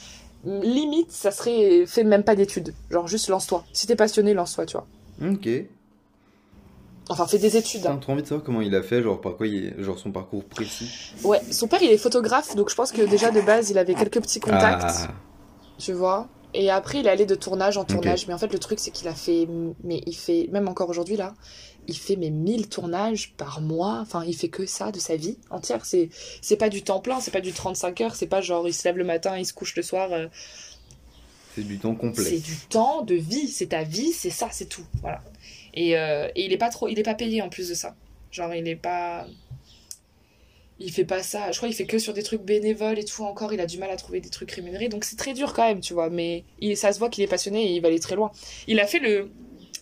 limite, 0.44 1.12
ça 1.12 1.30
serait 1.30 1.84
fais 1.86 2.04
même 2.04 2.22
pas 2.22 2.36
d'études. 2.36 2.74
Genre, 2.90 3.06
juste 3.06 3.28
lance-toi. 3.28 3.64
Si 3.72 3.86
t'es 3.86 3.96
passionné, 3.96 4.34
lance-toi, 4.34 4.66
tu 4.66 4.76
vois. 4.76 4.86
Ok. 5.30 5.48
Enfin, 7.08 7.26
fais 7.26 7.38
des 7.38 7.56
études. 7.56 7.82
T'as 7.82 7.92
hein. 7.92 7.98
trop 7.98 8.12
envie 8.12 8.22
de 8.22 8.26
savoir 8.26 8.44
comment 8.44 8.60
il 8.60 8.74
a 8.74 8.82
fait, 8.82 9.02
genre 9.02 9.20
par 9.20 9.36
quoi 9.36 9.46
il 9.46 9.66
est, 9.66 9.82
genre 9.82 9.98
son 9.98 10.10
parcours 10.10 10.44
précis. 10.44 10.90
Ouais, 11.22 11.40
son 11.52 11.68
père, 11.68 11.80
il 11.82 11.90
est 11.90 11.98
photographe, 11.98 12.56
donc 12.56 12.68
je 12.68 12.74
pense 12.74 12.90
que 12.90 13.02
déjà 13.02 13.30
de 13.30 13.40
base, 13.40 13.70
il 13.70 13.78
avait 13.78 13.94
quelques 13.94 14.20
petits 14.20 14.40
contacts. 14.40 14.84
Ah, 14.84 15.08
tu 15.78 15.92
vois. 15.92 16.28
Et 16.56 16.70
après, 16.70 17.00
il 17.00 17.08
allé 17.08 17.26
de 17.26 17.34
tournage 17.34 17.76
en 17.76 17.84
tournage. 17.84 18.26
Mais 18.26 18.34
en 18.34 18.38
fait, 18.38 18.52
le 18.52 18.58
truc, 18.58 18.78
c'est 18.78 18.90
qu'il 18.90 19.08
a 19.08 19.14
fait. 19.14 19.46
Mais 19.84 20.02
il 20.06 20.14
fait. 20.14 20.48
Même 20.50 20.68
encore 20.68 20.88
aujourd'hui, 20.88 21.16
là, 21.16 21.34
il 21.86 21.96
fait 21.96 22.16
mes 22.16 22.30
1000 22.30 22.68
tournages 22.68 23.34
par 23.36 23.60
mois. 23.60 23.98
Enfin, 24.00 24.24
il 24.26 24.34
fait 24.34 24.48
que 24.48 24.66
ça 24.66 24.90
de 24.90 24.98
sa 24.98 25.16
vie 25.16 25.36
entière. 25.50 25.84
C'est 25.84 26.08
c'est 26.40 26.56
pas 26.56 26.68
du 26.68 26.82
temps 26.82 27.00
plein, 27.00 27.20
c'est 27.20 27.30
pas 27.30 27.40
du 27.40 27.52
35 27.52 28.00
heures. 28.00 28.14
C'est 28.16 28.26
pas 28.26 28.40
genre, 28.40 28.66
il 28.66 28.72
se 28.74 28.84
lève 28.88 28.96
le 28.96 29.04
matin, 29.04 29.36
il 29.36 29.44
se 29.44 29.52
couche 29.52 29.76
le 29.76 29.82
soir. 29.82 30.10
euh, 30.12 30.28
c'est 31.54 31.62
du 31.62 31.78
temps 31.78 31.94
complet. 31.94 32.24
C'est 32.24 32.38
du 32.38 32.56
temps 32.68 33.02
de 33.02 33.14
vie. 33.14 33.48
C'est 33.48 33.68
ta 33.68 33.82
vie, 33.82 34.12
c'est 34.12 34.30
ça, 34.30 34.48
c'est 34.50 34.66
tout. 34.68 34.84
Voilà. 35.02 35.22
Et, 35.74 35.96
euh, 35.96 36.28
et 36.34 36.44
il 36.44 36.52
est 36.52 36.58
pas 36.58 36.70
trop. 36.70 36.88
Il 36.88 36.98
est 36.98 37.02
pas 37.04 37.14
payé 37.14 37.42
en 37.42 37.48
plus 37.48 37.68
de 37.68 37.74
ça. 37.74 37.94
Genre, 38.30 38.52
il 38.54 38.66
est 38.66 38.76
pas. 38.76 39.26
Il 40.78 40.92
fait 40.92 41.04
pas 41.06 41.22
ça. 41.22 41.50
Je 41.52 41.56
crois 41.56 41.68
qu'il 41.68 41.76
fait 41.76 41.86
que 41.86 41.98
sur 41.98 42.12
des 42.12 42.22
trucs 42.22 42.42
bénévoles 42.42 42.98
et 42.98 43.04
tout 43.04 43.24
encore. 43.24 43.52
Il 43.54 43.60
a 43.60 43.66
du 43.66 43.78
mal 43.78 43.90
à 43.90 43.96
trouver 43.96 44.20
des 44.20 44.28
trucs 44.28 44.50
rémunérés. 44.50 44.88
Donc 44.88 45.04
c'est 45.04 45.16
très 45.16 45.32
dur 45.32 45.54
quand 45.54 45.66
même, 45.66 45.80
tu 45.80 45.94
vois. 45.94 46.10
Mais 46.10 46.44
il, 46.60 46.76
ça 46.76 46.92
se 46.92 46.98
voit 46.98 47.08
qu'il 47.08 47.24
est 47.24 47.28
passionné 47.28 47.64
et 47.70 47.74
il 47.74 47.80
va 47.80 47.88
aller 47.88 48.00
très 48.00 48.14
loin. 48.14 48.30
Il 48.66 48.78
a 48.80 48.86
fait 48.86 48.98
le. 48.98 49.30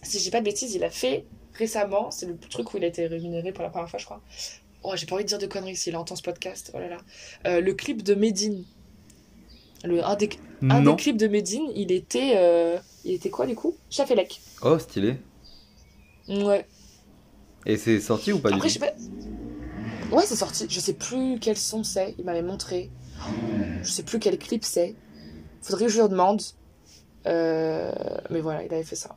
Si 0.02 0.18
je 0.18 0.24
dis 0.24 0.30
pas 0.30 0.38
de 0.40 0.44
bêtises, 0.44 0.74
il 0.74 0.84
a 0.84 0.90
fait 0.90 1.24
récemment. 1.54 2.10
C'est 2.12 2.26
le 2.26 2.36
truc 2.38 2.72
où 2.72 2.76
il 2.76 2.84
a 2.84 2.86
été 2.86 3.06
rémunéré 3.08 3.52
pour 3.52 3.64
la 3.64 3.70
première 3.70 3.90
fois, 3.90 3.98
je 3.98 4.04
crois. 4.04 4.20
Oh, 4.84 4.92
j'ai 4.94 5.06
pas 5.06 5.14
envie 5.16 5.24
de 5.24 5.28
dire 5.28 5.38
de 5.38 5.46
conneries 5.46 5.76
s'il 5.76 5.96
entend 5.96 6.14
ce 6.14 6.22
podcast. 6.22 6.70
Oh 6.74 6.78
là 6.78 6.88
là. 6.88 6.98
Euh, 7.46 7.60
le 7.60 7.74
clip 7.74 8.02
de 8.02 8.14
Medine. 8.14 8.64
Le, 9.82 10.04
un, 10.04 10.14
des, 10.14 10.30
un 10.70 10.82
des 10.82 10.96
clips 10.96 11.16
de 11.16 11.26
Medine, 11.26 11.64
il 11.74 11.90
était. 11.92 12.34
euh, 12.36 12.78
il 13.04 13.14
était 13.14 13.30
quoi 13.30 13.46
du 13.46 13.54
coup? 13.54 13.74
Chafelec. 13.90 14.40
Oh, 14.62 14.78
stylé. 14.78 15.16
Ouais. 16.28 16.66
Et 17.66 17.76
c'est 17.76 18.00
sorti 18.00 18.32
ou 18.32 18.38
pas 18.38 18.50
Après, 18.50 18.68
du 18.68 18.74
je 18.74 18.78
tout 18.78 18.84
sais 18.84 18.92
pas. 18.92 18.96
Ouais, 20.12 20.24
c'est 20.26 20.36
sorti. 20.36 20.66
Je 20.68 20.80
sais 20.80 20.94
plus 20.94 21.38
quel 21.40 21.56
son 21.56 21.82
c'est. 21.84 22.14
Il 22.18 22.24
m'avait 22.24 22.42
montré. 22.42 22.90
Je 23.82 23.90
sais 23.90 24.02
plus 24.02 24.18
quel 24.18 24.38
clip 24.38 24.64
c'est. 24.64 24.94
Faudrait 25.62 25.86
que 25.86 25.90
je 25.90 26.00
lui 26.02 26.08
demande. 26.08 26.42
Euh, 27.26 27.92
Mais 28.30 28.40
voilà, 28.40 28.62
il 28.64 28.72
avait 28.72 28.84
fait 28.84 28.96
ça. 28.96 29.16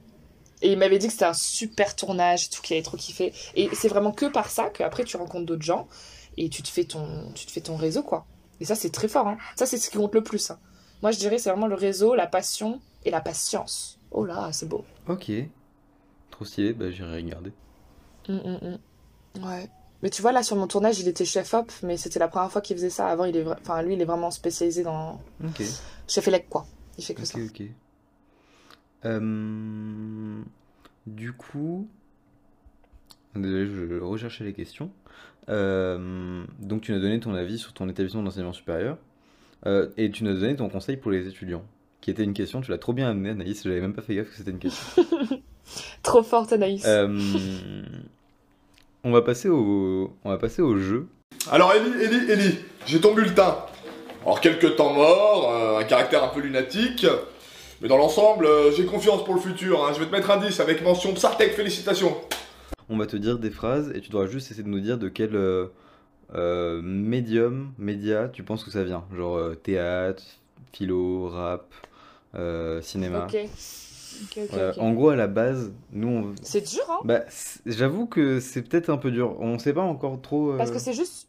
Et 0.62 0.72
il 0.72 0.78
m'avait 0.80 0.98
dit 0.98 1.08
que 1.08 1.14
c'était 1.14 1.26
un 1.26 1.34
super 1.34 1.96
tournage, 1.96 2.50
tout 2.50 2.62
qu'il 2.62 2.76
avait 2.76 2.84
trop 2.84 2.98
kiffé. 2.98 3.34
Et 3.56 3.70
c'est 3.74 3.90
vraiment 3.90 4.12
que 4.12 4.26
par 4.26 4.50
ça 4.50 4.70
qu'après 4.70 5.04
tu 5.04 5.16
rencontres 5.18 5.46
d'autres 5.46 5.62
gens 5.62 5.88
et 6.36 6.50
tu 6.50 6.64
te 6.64 6.68
fais 6.68 6.84
ton, 6.86 7.32
tu 7.36 7.46
te 7.46 7.52
fais 7.52 7.62
ton 7.62 7.76
réseau, 7.76 8.02
quoi. 8.02 8.26
Et 8.60 8.66
ça, 8.66 8.74
c'est 8.74 8.90
très 8.90 9.08
fort. 9.08 9.28
Hein. 9.28 9.38
Ça, 9.56 9.66
c'est 9.68 9.78
ce 9.78 9.90
qui 9.90 9.98
compte 9.98 10.16
le 10.16 10.24
plus. 10.24 10.50
hein. 10.50 10.58
Moi, 11.04 11.12
je 11.12 11.20
dirais 11.20 11.38
c'est 11.38 11.52
vraiment 11.52 11.68
le 11.68 11.76
réseau, 11.76 12.16
la 12.16 12.26
passion 12.26 12.80
et 13.06 13.12
la 13.12 13.22
patience. 13.22 14.00
Oh 14.10 14.26
là, 14.26 14.50
c'est 14.52 14.68
beau. 14.68 14.84
Ok. 15.08 15.32
Trop 16.32 16.46
stylé, 16.46 16.74
bah 16.74 16.90
j'irai 16.90 17.18
regarder. 17.18 17.52
Hum, 18.30 18.42
hum. 18.62 18.78
Ouais. 19.46 19.70
Mais 20.04 20.10
tu 20.12 20.22
vois, 20.22 20.32
là, 20.32 20.44
sur 20.44 20.56
mon 20.56 20.68
tournage, 20.68 21.00
il 21.00 21.08
était 21.08 21.26
chef-op, 21.26 21.72
mais 21.84 21.98
c'était 21.98 22.20
la 22.20 22.28
première 22.28 22.52
fois 22.52 22.62
qu'il 22.62 22.76
faisait 22.76 22.90
ça. 22.92 23.08
Avant, 23.08 23.26
il 23.26 23.36
est 23.36 23.44
vra- 23.44 23.58
enfin, 23.62 23.82
lui, 23.82 23.94
il 23.96 24.02
est 24.02 24.06
vraiment 24.06 24.30
spécialisé 24.32 24.84
dans 24.84 25.20
Ok. 25.44 25.62
chef 26.08 26.28
élec, 26.28 26.48
quoi. 26.50 26.66
Il 26.98 27.04
fait 27.04 27.14
que 27.16 27.26
ça. 27.26 27.38
Ok, 27.40 27.46
ok. 27.50 27.64
Euh, 29.06 30.42
du 31.08 31.34
coup, 31.34 31.88
désolé, 33.36 33.66
je 33.68 34.00
recherchais 34.00 34.44
les 34.44 34.54
questions. 34.54 34.92
Euh, 35.50 36.44
donc, 36.60 36.82
tu 36.82 36.92
nous 36.92 36.98
as 36.98 37.02
donné 37.02 37.20
ton 37.20 37.34
avis 37.34 37.58
sur 37.58 37.74
ton 37.74 37.88
établissement 37.90 38.24
d'enseignement 38.24 38.54
supérieur 38.54 38.98
Euh, 39.66 39.90
et 39.98 40.12
tu 40.12 40.24
nous 40.24 40.32
as 40.32 40.40
donné 40.40 40.56
ton 40.56 40.70
conseil 40.70 40.98
pour 40.98 41.10
les 41.10 41.28
étudiants, 41.28 41.64
qui 42.02 42.12
était 42.12 42.24
une 42.24 42.34
question. 42.34 42.62
Tu 42.62 42.70
l'as 42.70 42.78
trop 42.78 42.94
bien 42.94 43.10
amené, 43.10 43.32
Anaïs. 43.32 43.64
J'avais 43.64 43.82
même 43.82 43.94
pas 43.94 44.04
fait 44.04 44.14
gaffe 44.16 44.30
que 44.30 44.36
c'était 44.36 44.52
une 44.52 44.60
question. 44.60 45.04
Trop 46.04 46.22
forte, 46.22 46.54
Anaïs. 46.54 46.86
On 49.08 49.12
va 49.14 49.22
passer 49.22 49.48
au, 49.48 50.12
on 50.26 50.30
va 50.30 50.38
passer 50.38 50.62
au 50.62 50.78
jeu. 50.78 51.08
Alors 51.50 51.72
Ellie, 51.74 52.04
Ellie, 52.04 52.30
Ellie, 52.32 52.56
j'ai 52.86 53.00
ton 53.00 53.14
bulletin. 53.14 53.56
Alors 54.24 54.42
quelques 54.42 54.76
temps 54.76 54.92
morts, 54.92 55.50
euh, 55.50 55.80
un 55.80 55.86
caractère 55.86 56.26
un 56.26 56.28
peu 56.28 56.42
lunatique, 56.42 57.06
mais 57.82 57.88
dans 57.88 57.96
l'ensemble, 57.96 58.46
euh, 58.46 58.70
j'ai 58.76 58.86
confiance 58.86 59.24
pour 59.24 59.34
le 59.36 59.40
futur. 59.40 59.86
hein. 59.86 59.92
Je 59.94 60.00
vais 60.02 60.08
te 60.08 60.12
mettre 60.12 60.30
un 60.30 60.38
10 60.46 60.60
avec 60.60 60.84
mention 60.84 61.14
Psartec, 61.14 61.54
félicitations. 61.54 62.18
On 62.90 62.98
va 62.98 63.06
te 63.06 63.16
dire 63.16 63.40
des 63.40 63.50
phrases 63.50 63.94
et 63.96 64.02
tu 64.02 64.10
devras 64.10 64.28
juste 64.28 64.52
essayer 64.52 64.64
de 64.64 64.70
nous 64.70 64.82
dire 64.82 64.98
de 64.98 65.08
quel 65.08 65.36
euh, 65.38 65.68
euh, 66.36 66.82
médium, 66.84 67.72
média, 67.78 68.28
tu 68.28 68.44
penses 68.44 68.66
que 68.66 68.72
ça 68.72 68.84
vient. 68.84 69.06
Genre 69.16 69.38
euh, 69.38 69.56
théâtre, 69.56 70.22
philo, 70.74 71.30
rap, 71.30 71.66
euh, 72.36 72.82
cinéma. 72.82 73.26
ok. 73.30 73.38
En 74.80 74.94
gros, 74.94 75.10
à 75.10 75.16
la 75.16 75.28
base, 75.28 75.72
nous, 75.92 76.08
on... 76.08 76.36
C'est 76.44 76.62
dur, 76.70 76.84
hein 76.90 77.00
bah, 77.04 77.22
j'avoue 77.66 78.06
que 78.08 78.40
c'est 78.40 78.62
peut-être 78.62 78.90
un 78.90 78.98
peu 78.98 79.12
dur. 79.12 79.36
On 79.40 79.60
sait 79.60 79.74
pas 79.74 79.82
encore 79.82 80.22
trop. 80.22 80.52
euh, 80.52 80.58
Parce 80.58 80.72
que 80.72 80.80
c'est 80.80 80.94
juste. 80.94 81.28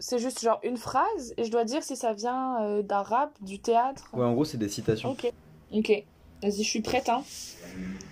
C'est 0.00 0.20
juste 0.20 0.40
genre 0.42 0.60
une 0.62 0.76
phrase 0.76 1.34
et 1.36 1.42
je 1.44 1.50
dois 1.50 1.64
dire 1.64 1.82
si 1.82 1.96
ça 1.96 2.12
vient 2.12 2.62
euh, 2.62 2.82
d'un 2.82 3.02
rap, 3.02 3.32
du 3.42 3.58
théâtre. 3.58 4.08
Ouais, 4.12 4.24
en 4.24 4.32
gros, 4.32 4.44
c'est 4.44 4.56
des 4.58 4.68
citations. 4.68 5.10
Ok. 5.10 5.32
Ok. 5.72 5.92
Vas-y, 6.40 6.62
je 6.62 6.68
suis 6.68 6.82
prête, 6.82 7.08
hein. 7.08 7.24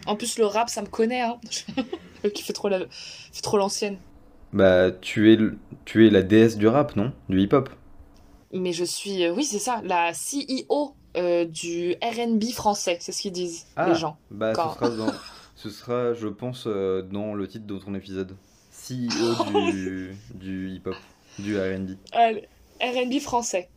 En 0.07 0.17
plus, 0.17 0.37
le 0.39 0.47
rap, 0.47 0.69
ça 0.69 0.83
me 0.83 0.89
connaît, 0.89 1.21
hein. 1.21 1.39
Qui 2.35 2.43
fait 2.43 2.53
trop 2.53 2.69
la... 2.69 2.81
fait 2.81 3.43
trop 3.43 3.57
l'ancienne. 3.57 3.99
Bah, 4.53 4.91
tu 4.91 5.33
es, 5.33 5.37
le- 5.37 5.59
tu 5.85 6.07
es 6.07 6.11
la 6.11 6.23
déesse 6.23 6.57
du 6.57 6.67
rap, 6.67 6.97
non? 6.97 7.13
Du 7.29 7.41
hip-hop? 7.41 7.69
Mais 8.53 8.73
je 8.73 8.85
suis, 8.85 9.25
euh, 9.25 9.33
oui, 9.35 9.45
c'est 9.45 9.59
ça, 9.59 9.81
la 9.85 10.15
CEO 10.15 10.95
euh, 11.17 11.45
du 11.45 11.95
RB 12.03 12.45
français, 12.53 12.99
c'est 13.01 13.13
ce 13.13 13.23
qu'ils 13.23 13.33
disent, 13.33 13.67
Ah, 13.77 13.89
les 13.89 13.95
gens. 13.95 14.17
Bah, 14.31 14.53
Quand- 14.55 14.73
ce 14.75 14.79
sera, 14.79 14.91
dans- 14.91 15.13
ce 15.57 15.71
sera, 15.71 16.13
je 16.15 16.29
pense, 16.29 16.65
euh, 16.67 17.03
dans 17.03 17.35
le 17.35 17.47
titre 17.49 17.67
de 17.67 17.79
ton 17.79 17.95
épisode. 17.95 18.37
CEO 18.71 19.45
du, 19.73 20.15
du 20.35 20.71
hip-hop, 20.71 20.97
du 21.39 21.59
R&B. 21.59 21.93
RB 22.81 23.21
français. 23.21 23.69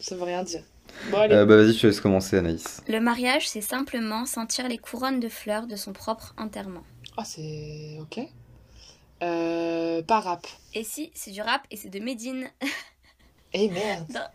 Ça 0.00 0.16
veut 0.16 0.22
rien 0.24 0.42
dire. 0.42 0.62
Bon, 1.10 1.18
allez. 1.18 1.34
Euh, 1.34 1.44
bah, 1.46 1.56
vas-y, 1.56 1.74
je 1.74 1.80
te 1.82 1.86
laisse 1.88 2.00
commencer, 2.00 2.38
Anaïs. 2.38 2.82
Le 2.88 2.98
mariage, 3.00 3.48
c'est 3.48 3.60
simplement 3.60 4.24
sentir 4.26 4.66
les 4.68 4.78
couronnes 4.78 5.20
de 5.20 5.28
fleurs 5.28 5.66
de 5.66 5.76
son 5.76 5.92
propre 5.92 6.34
enterrement. 6.38 6.82
Ah, 7.16 7.24
c'est. 7.24 7.98
Ok. 8.00 8.20
Euh, 9.22 10.02
pas 10.02 10.20
rap. 10.20 10.46
Et 10.74 10.84
si, 10.84 11.10
c'est 11.14 11.32
du 11.32 11.42
rap 11.42 11.62
et 11.70 11.76
c'est 11.76 11.88
de 11.90 11.98
Médine. 12.00 12.48
Eh 13.54 13.68
merde. 13.70 14.30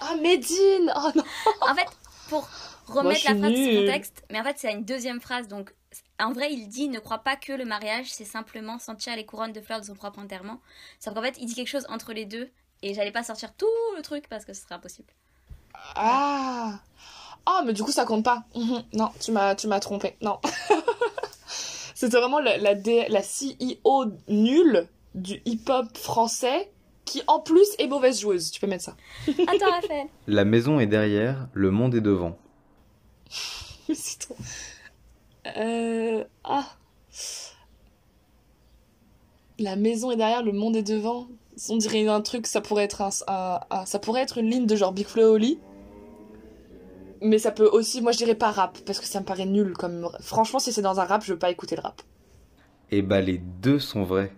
Ah, 0.00 0.16
Medine 0.16 0.92
Oh 0.96 1.10
non 1.14 1.24
En 1.60 1.74
fait, 1.74 1.86
pour 2.28 2.48
remettre 2.86 3.24
la 3.24 3.34
phrase 3.36 3.52
de 3.52 3.56
nulle. 3.56 3.86
contexte, 3.86 4.24
mais 4.30 4.40
en 4.40 4.44
fait, 4.44 4.56
c'est 4.58 4.72
une 4.72 4.84
deuxième 4.84 5.20
phrase. 5.20 5.48
Donc, 5.48 5.74
en 6.20 6.32
vrai, 6.32 6.52
il 6.52 6.68
dit 6.68 6.88
ne 6.88 6.98
crois 6.98 7.18
pas 7.18 7.36
que 7.36 7.52
le 7.52 7.64
mariage, 7.64 8.06
c'est 8.10 8.24
simplement 8.24 8.78
sentir 8.78 9.14
les 9.16 9.24
couronnes 9.26 9.52
de 9.52 9.60
fleurs 9.60 9.80
de 9.80 9.86
son 9.86 9.94
propre 9.94 10.18
enterrement. 10.18 10.60
Sauf 11.00 11.14
qu'en 11.14 11.22
fait, 11.22 11.36
il 11.40 11.46
dit 11.46 11.54
quelque 11.54 11.68
chose 11.68 11.86
entre 11.88 12.12
les 12.12 12.24
deux. 12.24 12.50
Et 12.82 12.94
j'allais 12.94 13.12
pas 13.12 13.24
sortir 13.24 13.54
tout 13.54 13.66
le 13.96 14.02
truc 14.02 14.28
parce 14.28 14.44
que 14.44 14.52
ce 14.52 14.62
serait 14.62 14.76
impossible. 14.76 15.12
Ah 15.94 16.78
Ah, 17.46 17.62
mais 17.64 17.72
du 17.72 17.82
coup, 17.82 17.92
ça 17.92 18.04
compte 18.04 18.24
pas. 18.24 18.44
Mhm. 18.54 18.84
Non, 18.92 19.10
tu 19.20 19.32
m'as, 19.32 19.54
tu 19.54 19.66
m'as 19.66 19.80
trompé. 19.80 20.16
Non. 20.20 20.38
C'était 21.94 22.18
vraiment 22.18 22.38
la, 22.38 22.56
la, 22.58 22.74
la 22.74 23.22
CEO 23.22 24.06
nulle 24.28 24.88
du 25.14 25.42
hip-hop 25.44 25.96
français 25.96 26.70
qui, 27.08 27.22
en 27.26 27.40
plus, 27.40 27.66
est 27.78 27.86
mauvaise 27.88 28.20
joueuse. 28.20 28.50
Tu 28.50 28.60
peux 28.60 28.66
mettre 28.66 28.84
ça. 28.84 28.96
Attends, 29.28 29.70
Raphaël. 29.70 30.06
La 30.26 30.44
maison 30.44 30.78
est 30.80 30.86
derrière, 30.86 31.48
le 31.52 31.70
monde 31.70 31.94
est 31.94 32.00
devant. 32.00 32.36
Mais 33.88 33.94
c'est 33.94 34.18
trop. 34.18 34.36
Euh... 35.56 36.24
Ah. 36.44 36.66
La 39.58 39.76
maison 39.76 40.10
est 40.10 40.16
derrière, 40.16 40.42
le 40.42 40.52
monde 40.52 40.76
est 40.76 40.82
devant. 40.82 41.26
On 41.68 41.76
dirait 41.76 42.06
un 42.06 42.20
truc, 42.20 42.46
ça 42.46 42.60
pourrait 42.60 42.84
être 42.84 43.02
un, 43.02 43.10
un- 43.26 43.60
un- 43.70 43.86
ça 43.86 43.98
pourrait 43.98 44.20
être 44.22 44.38
une 44.38 44.48
ligne 44.48 44.66
de 44.66 44.76
genre 44.76 44.92
Big 44.92 45.06
Flo 45.06 45.22
et 45.22 45.24
Oli. 45.26 45.58
Mais 47.20 47.38
ça 47.40 47.50
peut 47.50 47.66
aussi, 47.66 48.00
moi 48.00 48.12
je 48.12 48.18
dirais 48.18 48.36
pas 48.36 48.52
rap, 48.52 48.78
parce 48.86 49.00
que 49.00 49.06
ça 49.06 49.18
me 49.18 49.24
paraît 49.24 49.46
nul 49.46 49.72
comme. 49.76 50.08
Franchement, 50.20 50.60
si 50.60 50.72
c'est 50.72 50.82
dans 50.82 51.00
un 51.00 51.04
rap, 51.04 51.24
je 51.24 51.32
veux 51.32 51.38
pas 51.38 51.50
écouter 51.50 51.74
le 51.74 51.82
rap. 51.82 52.00
Et 52.92 53.02
bah 53.02 53.20
les 53.20 53.38
deux 53.38 53.80
sont 53.80 54.04
vrais. 54.04 54.32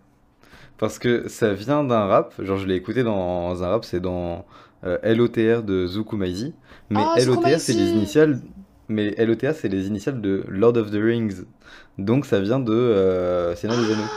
Parce 0.80 0.98
que 0.98 1.28
ça 1.28 1.52
vient 1.54 1.84
d'un 1.84 2.06
rap, 2.06 2.34
genre 2.42 2.58
je 2.58 2.66
l'ai 2.66 2.74
écouté 2.76 3.02
dans 3.04 3.62
un 3.62 3.68
rap, 3.68 3.84
c'est 3.84 4.00
dans 4.00 4.46
euh, 4.84 4.98
LOTR 5.04 5.62
de 5.62 5.86
Zukumaizi. 5.86 6.54
Mais 6.90 7.00
Ah, 7.02 7.16
LOTR 7.24 7.60
c'est 7.60 7.74
les 7.74 7.90
initiales, 7.90 8.40
mais 8.88 9.14
LOTR 9.24 9.54
c'est 9.54 9.68
les 9.68 9.86
initiales 9.88 10.20
de 10.22 10.44
Lord 10.48 10.76
of 10.78 10.90
the 10.90 10.94
Rings. 10.96 11.44
Donc 11.98 12.26
ça 12.26 12.40
vient 12.40 12.60
de 12.60 12.72
euh, 12.72 13.54
Seigneur 13.56 13.78
des 13.78 13.92
Anneaux. 13.92 14.10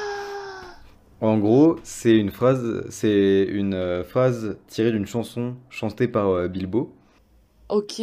En 1.22 1.39
gros, 1.39 1.80
c'est 1.84 2.16
une 2.18 2.32
phrase, 2.32 2.86
c'est 2.89 3.43
une 3.49 3.74
euh, 3.74 4.03
phrase 4.03 4.57
tirée 4.68 4.91
d'une 4.91 5.07
chanson 5.07 5.57
chantée 5.70 6.07
par 6.07 6.30
euh, 6.30 6.47
Bilbo. 6.47 6.99
Ok. 7.70 8.01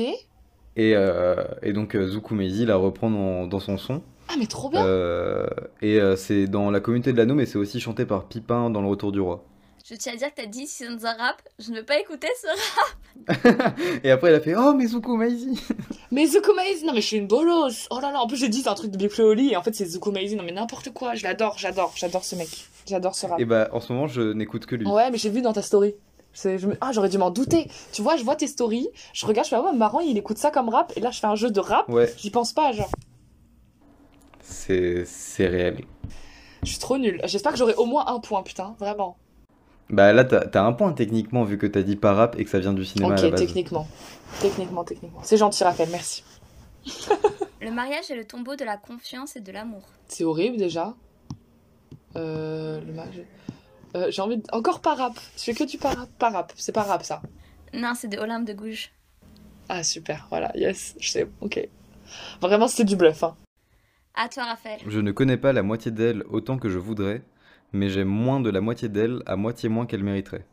Et, 0.77 0.95
euh, 0.95 1.35
et 1.63 1.73
donc 1.73 1.95
euh, 1.97 2.09
Zukumaizi 2.09 2.65
la 2.65 2.77
reprend 2.77 3.11
dans, 3.11 3.47
dans 3.47 3.61
son 3.61 3.77
son. 3.77 4.03
Ah, 4.29 4.35
mais 4.39 4.47
trop 4.47 4.71
bien. 4.71 4.87
Euh, 4.87 5.47
et 5.83 6.01
euh, 6.01 6.15
c'est 6.15 6.47
dans 6.47 6.71
la 6.71 6.79
communauté 6.81 7.13
de 7.13 7.17
l'anneau, 7.19 7.35
mais 7.35 7.47
c'est 7.47 7.59
aussi 7.59 7.81
chanté 7.81 8.07
par 8.07 8.27
Pipin 8.27 8.71
dans 8.71 8.81
Le 8.81 8.87
Retour 8.87 9.11
du 9.11 9.21
Roi. 9.21 9.45
Je 9.85 9.97
tiens 9.97 10.13
à 10.13 10.17
dire 10.17 10.29
que 10.29 10.41
t'as 10.41 10.47
dit 10.47 10.69
si 10.69 10.85
un 10.85 10.97
rap, 10.97 11.43
je 11.59 11.73
ne 11.73 11.79
veux 11.79 11.85
pas 11.85 11.99
écouter 11.99 12.29
ce 12.41 12.47
rap. 12.47 13.77
Et 14.05 14.11
après, 14.13 14.29
elle 14.29 14.37
a 14.37 14.41
fait 14.41 14.55
Oh, 14.57 14.73
mais 14.73 14.87
Zukumaizi 14.87 15.61
Mais 16.13 16.27
Zukumaizi, 16.27 16.85
non 16.85 16.93
mais 16.93 17.01
je 17.01 17.07
suis 17.07 17.17
une 17.17 17.27
bolosse. 17.27 17.89
Oh 17.91 17.99
là 18.01 18.13
là, 18.13 18.21
en 18.21 18.29
plus 18.29 18.37
j'ai 18.37 18.49
dit 18.49 18.63
c'est 18.63 18.69
un 18.69 18.75
truc 18.75 18.93
de 18.93 18.97
Big 18.97 19.11
Flo 19.11 19.25
et 19.25 19.29
Oli, 19.31 19.53
et 19.53 19.57
en 19.57 19.63
fait 19.63 19.75
c'est 19.75 19.87
Zukumaizi. 19.87 20.37
Non 20.37 20.45
mais 20.45 20.53
n'importe 20.53 20.91
quoi, 20.91 21.17
je 21.17 21.25
l'adore, 21.25 21.57
j'adore, 21.59 21.93
j'adore 21.97 22.25
ce 22.25 22.37
mec. 22.37 22.69
J'adore 22.87 23.17
ce 23.17 23.27
rap. 23.27 23.41
Et 23.41 23.45
bah, 23.45 23.69
en 23.73 23.81
ce 23.81 23.93
moment, 23.93 24.07
je 24.07 24.33
n'écoute 24.33 24.67
que 24.67 24.77
lui. 24.77 24.87
Ouais, 24.87 25.11
mais 25.11 25.19
j'ai 25.19 25.31
vu 25.31 25.43
dans 25.43 25.53
ta 25.53 25.63
story. 25.63 25.95
C'est- 26.33 26.59
je 26.59 26.67
me- 26.69 26.77
Ah, 26.81 26.93
j'aurais 26.93 27.09
dû 27.09 27.19
m'en 27.19 27.31
douter. 27.31 27.69
Tu 27.93 28.03
vois, 28.03 28.17
je 28.17 28.23
vois 28.25 28.37
tes 28.37 28.47
stories, 28.47 28.89
je 29.13 29.27
regarde, 29.27 29.47
je 29.47 29.51
fais, 29.51 29.57
ah 29.57 29.63
ouais, 29.63 29.73
marrant, 29.77 30.01
il 30.01 30.17
écoute 30.17 30.39
ça 30.39 30.51
comme 30.51 30.69
rap, 30.69 30.93
et 30.97 31.01
là, 31.01 31.11
je 31.11 31.19
fais 31.21 31.27
un 31.27 31.35
jeu 31.35 31.51
de 31.51 31.61
rap, 31.61 31.89
Ouais, 31.89 32.13
j'y 32.19 32.31
pense 32.31 32.53
pas, 32.53 32.73
genre. 32.73 32.91
c'est 34.41 35.05
c'est 35.07 35.47
réel. 35.47 35.85
Je 36.63 36.69
suis 36.71 36.79
trop 36.79 36.99
nulle. 36.99 37.21
J'espère 37.25 37.53
que 37.53 37.59
j'aurai 37.59 37.75
au 37.75 37.87
moins 37.87 38.07
un 38.09 38.21
point, 38.21 38.43
putain, 38.43 38.75
vraiment. 38.79 39.17
Bah 39.89 40.13
là, 40.13 40.25
t'as 40.25 40.47
t'as 40.47 40.63
un 40.63 40.73
point 40.73 40.93
techniquement, 40.93 41.43
vu 41.45 41.59
que 41.59 41.67
t'as 41.67 41.83
dit 41.83 41.97
pas 41.97 42.13
rap 42.13 42.39
et 42.39 42.45
que 42.45 42.51
ça 42.51 42.59
vient 42.61 42.73
du 42.73 42.85
cinéma 42.85 43.15
à 43.15 43.17
la 43.17 43.25
ok, 43.25 43.31
base. 43.33 43.41
techniquement. 43.41 43.89
Techniquement, 44.41 44.85
techniquement. 44.85 45.21
C'est 45.25 45.37
gentil, 45.37 45.65
Raphaël, 45.65 45.89
merci. 45.91 46.23
Le 47.61 47.71
mariage 47.71 48.11
est 48.11 48.15
le 48.17 48.25
tombeau 48.25 48.57
de 48.57 48.65
la 48.65 48.77
confiance 48.77 49.37
et 49.37 49.41
de 49.41 49.53
l'amour. 49.53 49.83
C'est 50.09 50.25
horrible 50.25 50.57
déjà. 50.57 50.95
Euh, 52.17 52.81
le 52.81 52.93
mariage- 52.93 53.25
Euh, 53.97 54.11
j'ai 54.11 54.23
envie 54.23 54.39
de... 54.39 54.43
Encore 54.53 54.81
pas 54.81 54.95
rap. 54.95 55.15
Je 55.37 55.43
fais 55.45 55.55
que 55.55 55.65
du 55.65 55.79
pas 55.79 55.91
rap. 55.91 56.09
Pas 56.19 56.31
rap. 56.31 56.53
C'est 56.57 56.73
pas 56.73 56.83
rap, 56.83 57.03
ça. 57.03 57.23
Non, 57.75 57.93
c'est 57.95 58.09
de 58.09 58.19
Olympe 58.19 58.47
de 58.47 58.53
Gouges. 58.53 58.93
Ah, 59.69 59.83
super. 59.83 60.27
Voilà, 60.31 60.51
yes. 60.57 60.95
Je 60.99 61.11
sais. 61.11 61.29
Ok. 61.41 61.61
Vraiment, 62.41 62.69
c'était 62.69 62.85
du 62.85 62.97
bluff, 62.97 63.23
hein. 63.23 63.37
À 64.15 64.29
toi, 64.29 64.45
Raphaël. 64.45 64.81
Je 64.87 65.01
ne 65.01 65.13
connais 65.13 65.37
pas 65.37 65.53
la 65.53 65.63
moitié 65.63 65.91
d'elle 65.91 66.25
autant 66.29 66.59
que 66.59 66.69
je 66.69 66.79
voudrais, 66.79 67.23
mais 67.73 67.89
j'aime 67.89 68.09
moins 68.09 68.41
de 68.41 68.51
la 68.51 68.61
moitié 68.61 68.89
d'elle 68.89 69.23
à 69.27 69.37
moitié 69.37 69.69
moins 69.69 69.87
qu'elle 69.87 70.03
mériterait. 70.03 70.45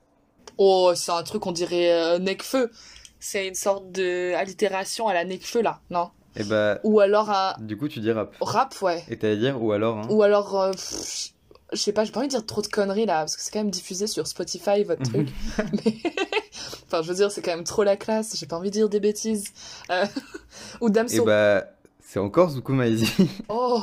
Oh, 0.57 0.91
c'est 0.95 1.11
un 1.11 1.23
truc, 1.23 1.45
on 1.47 1.51
dirait 1.51 1.91
euh, 1.91 2.19
Necfeu. 2.19 2.71
C'est 3.19 3.47
une 3.47 3.55
sorte 3.55 3.91
de 3.91 4.33
allitération 4.35 5.07
à 5.07 5.13
la 5.13 5.25
Necfeu, 5.25 5.61
là, 5.61 5.81
non? 5.89 6.11
Et 6.35 6.43
bah, 6.43 6.79
Ou 6.83 6.99
alors 6.99 7.31
un 7.31 7.55
du 7.59 7.77
coup, 7.77 7.87
tu 7.87 7.99
dis 7.99 8.11
rap. 8.11 8.35
rap, 8.39 8.75
ouais. 8.83 9.03
Et 9.09 9.17
t'allais 9.17 9.37
dire 9.37 9.61
ou 9.61 9.71
alors, 9.71 9.97
hein 9.97 10.07
Ou 10.09 10.21
alors, 10.21 10.55
euh, 10.61 10.71
pff, 10.71 11.29
je 11.73 11.77
sais 11.77 11.91
pas, 11.91 12.03
j'ai 12.03 12.11
pas 12.11 12.19
envie 12.19 12.27
de 12.27 12.33
dire 12.33 12.45
trop 12.45 12.61
de 12.61 12.67
conneries, 12.67 13.05
là, 13.05 13.19
parce 13.19 13.35
que 13.35 13.41
c'est 13.41 13.51
quand 13.51 13.59
même 13.59 13.71
diffusé 13.71 14.07
sur 14.07 14.27
Spotify, 14.27 14.83
votre 14.83 15.03
truc. 15.03 15.27
Mais, 15.85 15.93
enfin, 16.85 17.01
je 17.01 17.09
veux 17.09 17.15
dire, 17.15 17.31
c'est 17.31 17.41
quand 17.41 17.55
même 17.55 17.63
trop 17.65 17.83
la 17.83 17.97
classe, 17.97 18.37
j'ai 18.37 18.45
pas 18.45 18.57
envie 18.57 18.69
de 18.69 18.75
dire 18.75 18.89
des 18.89 18.99
bêtises. 18.99 19.45
Euh, 19.91 20.05
Ou 20.81 20.87
Et 20.87 20.91
Damso. 20.91 21.25
bah, 21.25 21.65
c'est 22.09 22.19
encore 22.19 22.51
Zukumaizi. 22.51 23.11
Oh, 23.49 23.81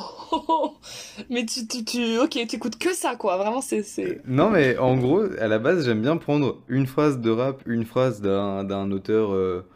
mais 1.28 1.44
tu, 1.44 1.66
tu, 1.66 1.84
tu, 1.84 2.18
ok, 2.18 2.30
t'écoutes 2.48 2.78
que 2.78 2.94
ça, 2.94 3.16
quoi. 3.16 3.36
Vraiment, 3.36 3.60
c'est, 3.60 3.82
c'est. 3.82 4.22
Non, 4.26 4.48
mais 4.48 4.78
en 4.78 4.96
gros, 4.96 5.24
à 5.38 5.46
la 5.46 5.58
base, 5.58 5.84
j'aime 5.84 6.00
bien 6.00 6.16
prendre 6.16 6.56
une 6.68 6.86
phrase 6.86 7.18
de 7.20 7.30
rap, 7.30 7.62
une 7.66 7.84
phrase 7.84 8.22
d'un 8.22 8.64
d'un 8.64 8.90
auteur 8.92 9.34
euh, 9.34 9.66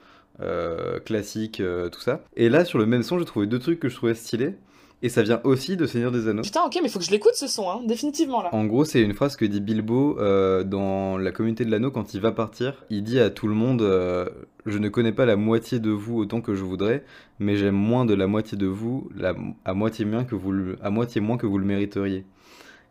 euh, 0.40 0.98
classique, 1.00 1.61
euh, 1.61 1.90
tout 1.90 2.00
ça. 2.00 2.22
Et 2.36 2.48
là, 2.48 2.64
sur 2.64 2.78
le 2.78 2.86
même 2.86 3.02
son, 3.02 3.18
j'ai 3.18 3.26
trouvé 3.26 3.46
deux 3.46 3.59
trucs 3.59 3.80
que 3.80 3.90
je 3.90 3.96
trouvais 3.96 4.14
stylés. 4.14 4.54
Et 5.01 5.09
ça 5.09 5.22
vient 5.22 5.40
aussi 5.44 5.76
de 5.76 5.86
Seigneur 5.86 6.11
des 6.11 6.26
Anneaux. 6.26 6.42
Putain, 6.42 6.62
ok, 6.66 6.78
mais 6.82 6.88
faut 6.88 6.99
que 6.99 7.05
je 7.05 7.12
l'écoute 7.12 7.34
ce 7.34 7.46
son, 7.46 7.70
hein, 7.70 7.80
définitivement 7.86 8.42
là. 8.42 8.53
En 8.53 8.64
gros, 8.64 8.84
c'est 8.84 9.01
une 9.01 9.14
phrase 9.14 9.36
que 9.36 9.44
dit 9.44 9.61
Bilbo 9.61 10.18
euh, 10.18 10.64
dans 10.64 11.18
la 11.18 11.30
communauté 11.30 11.64
de 11.64 11.70
l'anneau 11.70 11.92
quand 11.92 12.14
il 12.14 12.20
va 12.20 12.32
partir. 12.32 12.84
Il 12.90 13.05
dit 13.05 13.20
à 13.20 13.30
tout 13.30 13.46
le 13.46 13.55
monde 13.55 13.80
euh, 13.82 14.28
Je 14.66 14.76
ne 14.78 14.88
connais 14.88 15.12
pas 15.12 15.24
la 15.24 15.36
moitié 15.36 15.78
de 15.78 15.90
vous 15.90 16.18
autant 16.18 16.40
que 16.40 16.55
je 16.57 16.64
voudrais, 16.64 17.05
mais 17.38 17.57
j'aime 17.57 17.76
moins 17.76 18.07
de 18.07 18.14
la 18.14 18.26
moitié 18.26 18.59
de 18.59 18.66
vous, 18.66 19.09
la, 19.16 19.34
à, 19.64 19.72
moitié 19.72 20.05
moins 20.05 20.24
que 20.24 20.34
vous 20.34 20.51
le, 20.51 20.76
à 20.82 20.90
moitié 20.90 21.20
moins 21.20 21.36
que 21.36 21.46
vous 21.46 21.59
le 21.59 21.64
mériteriez. 21.64 22.24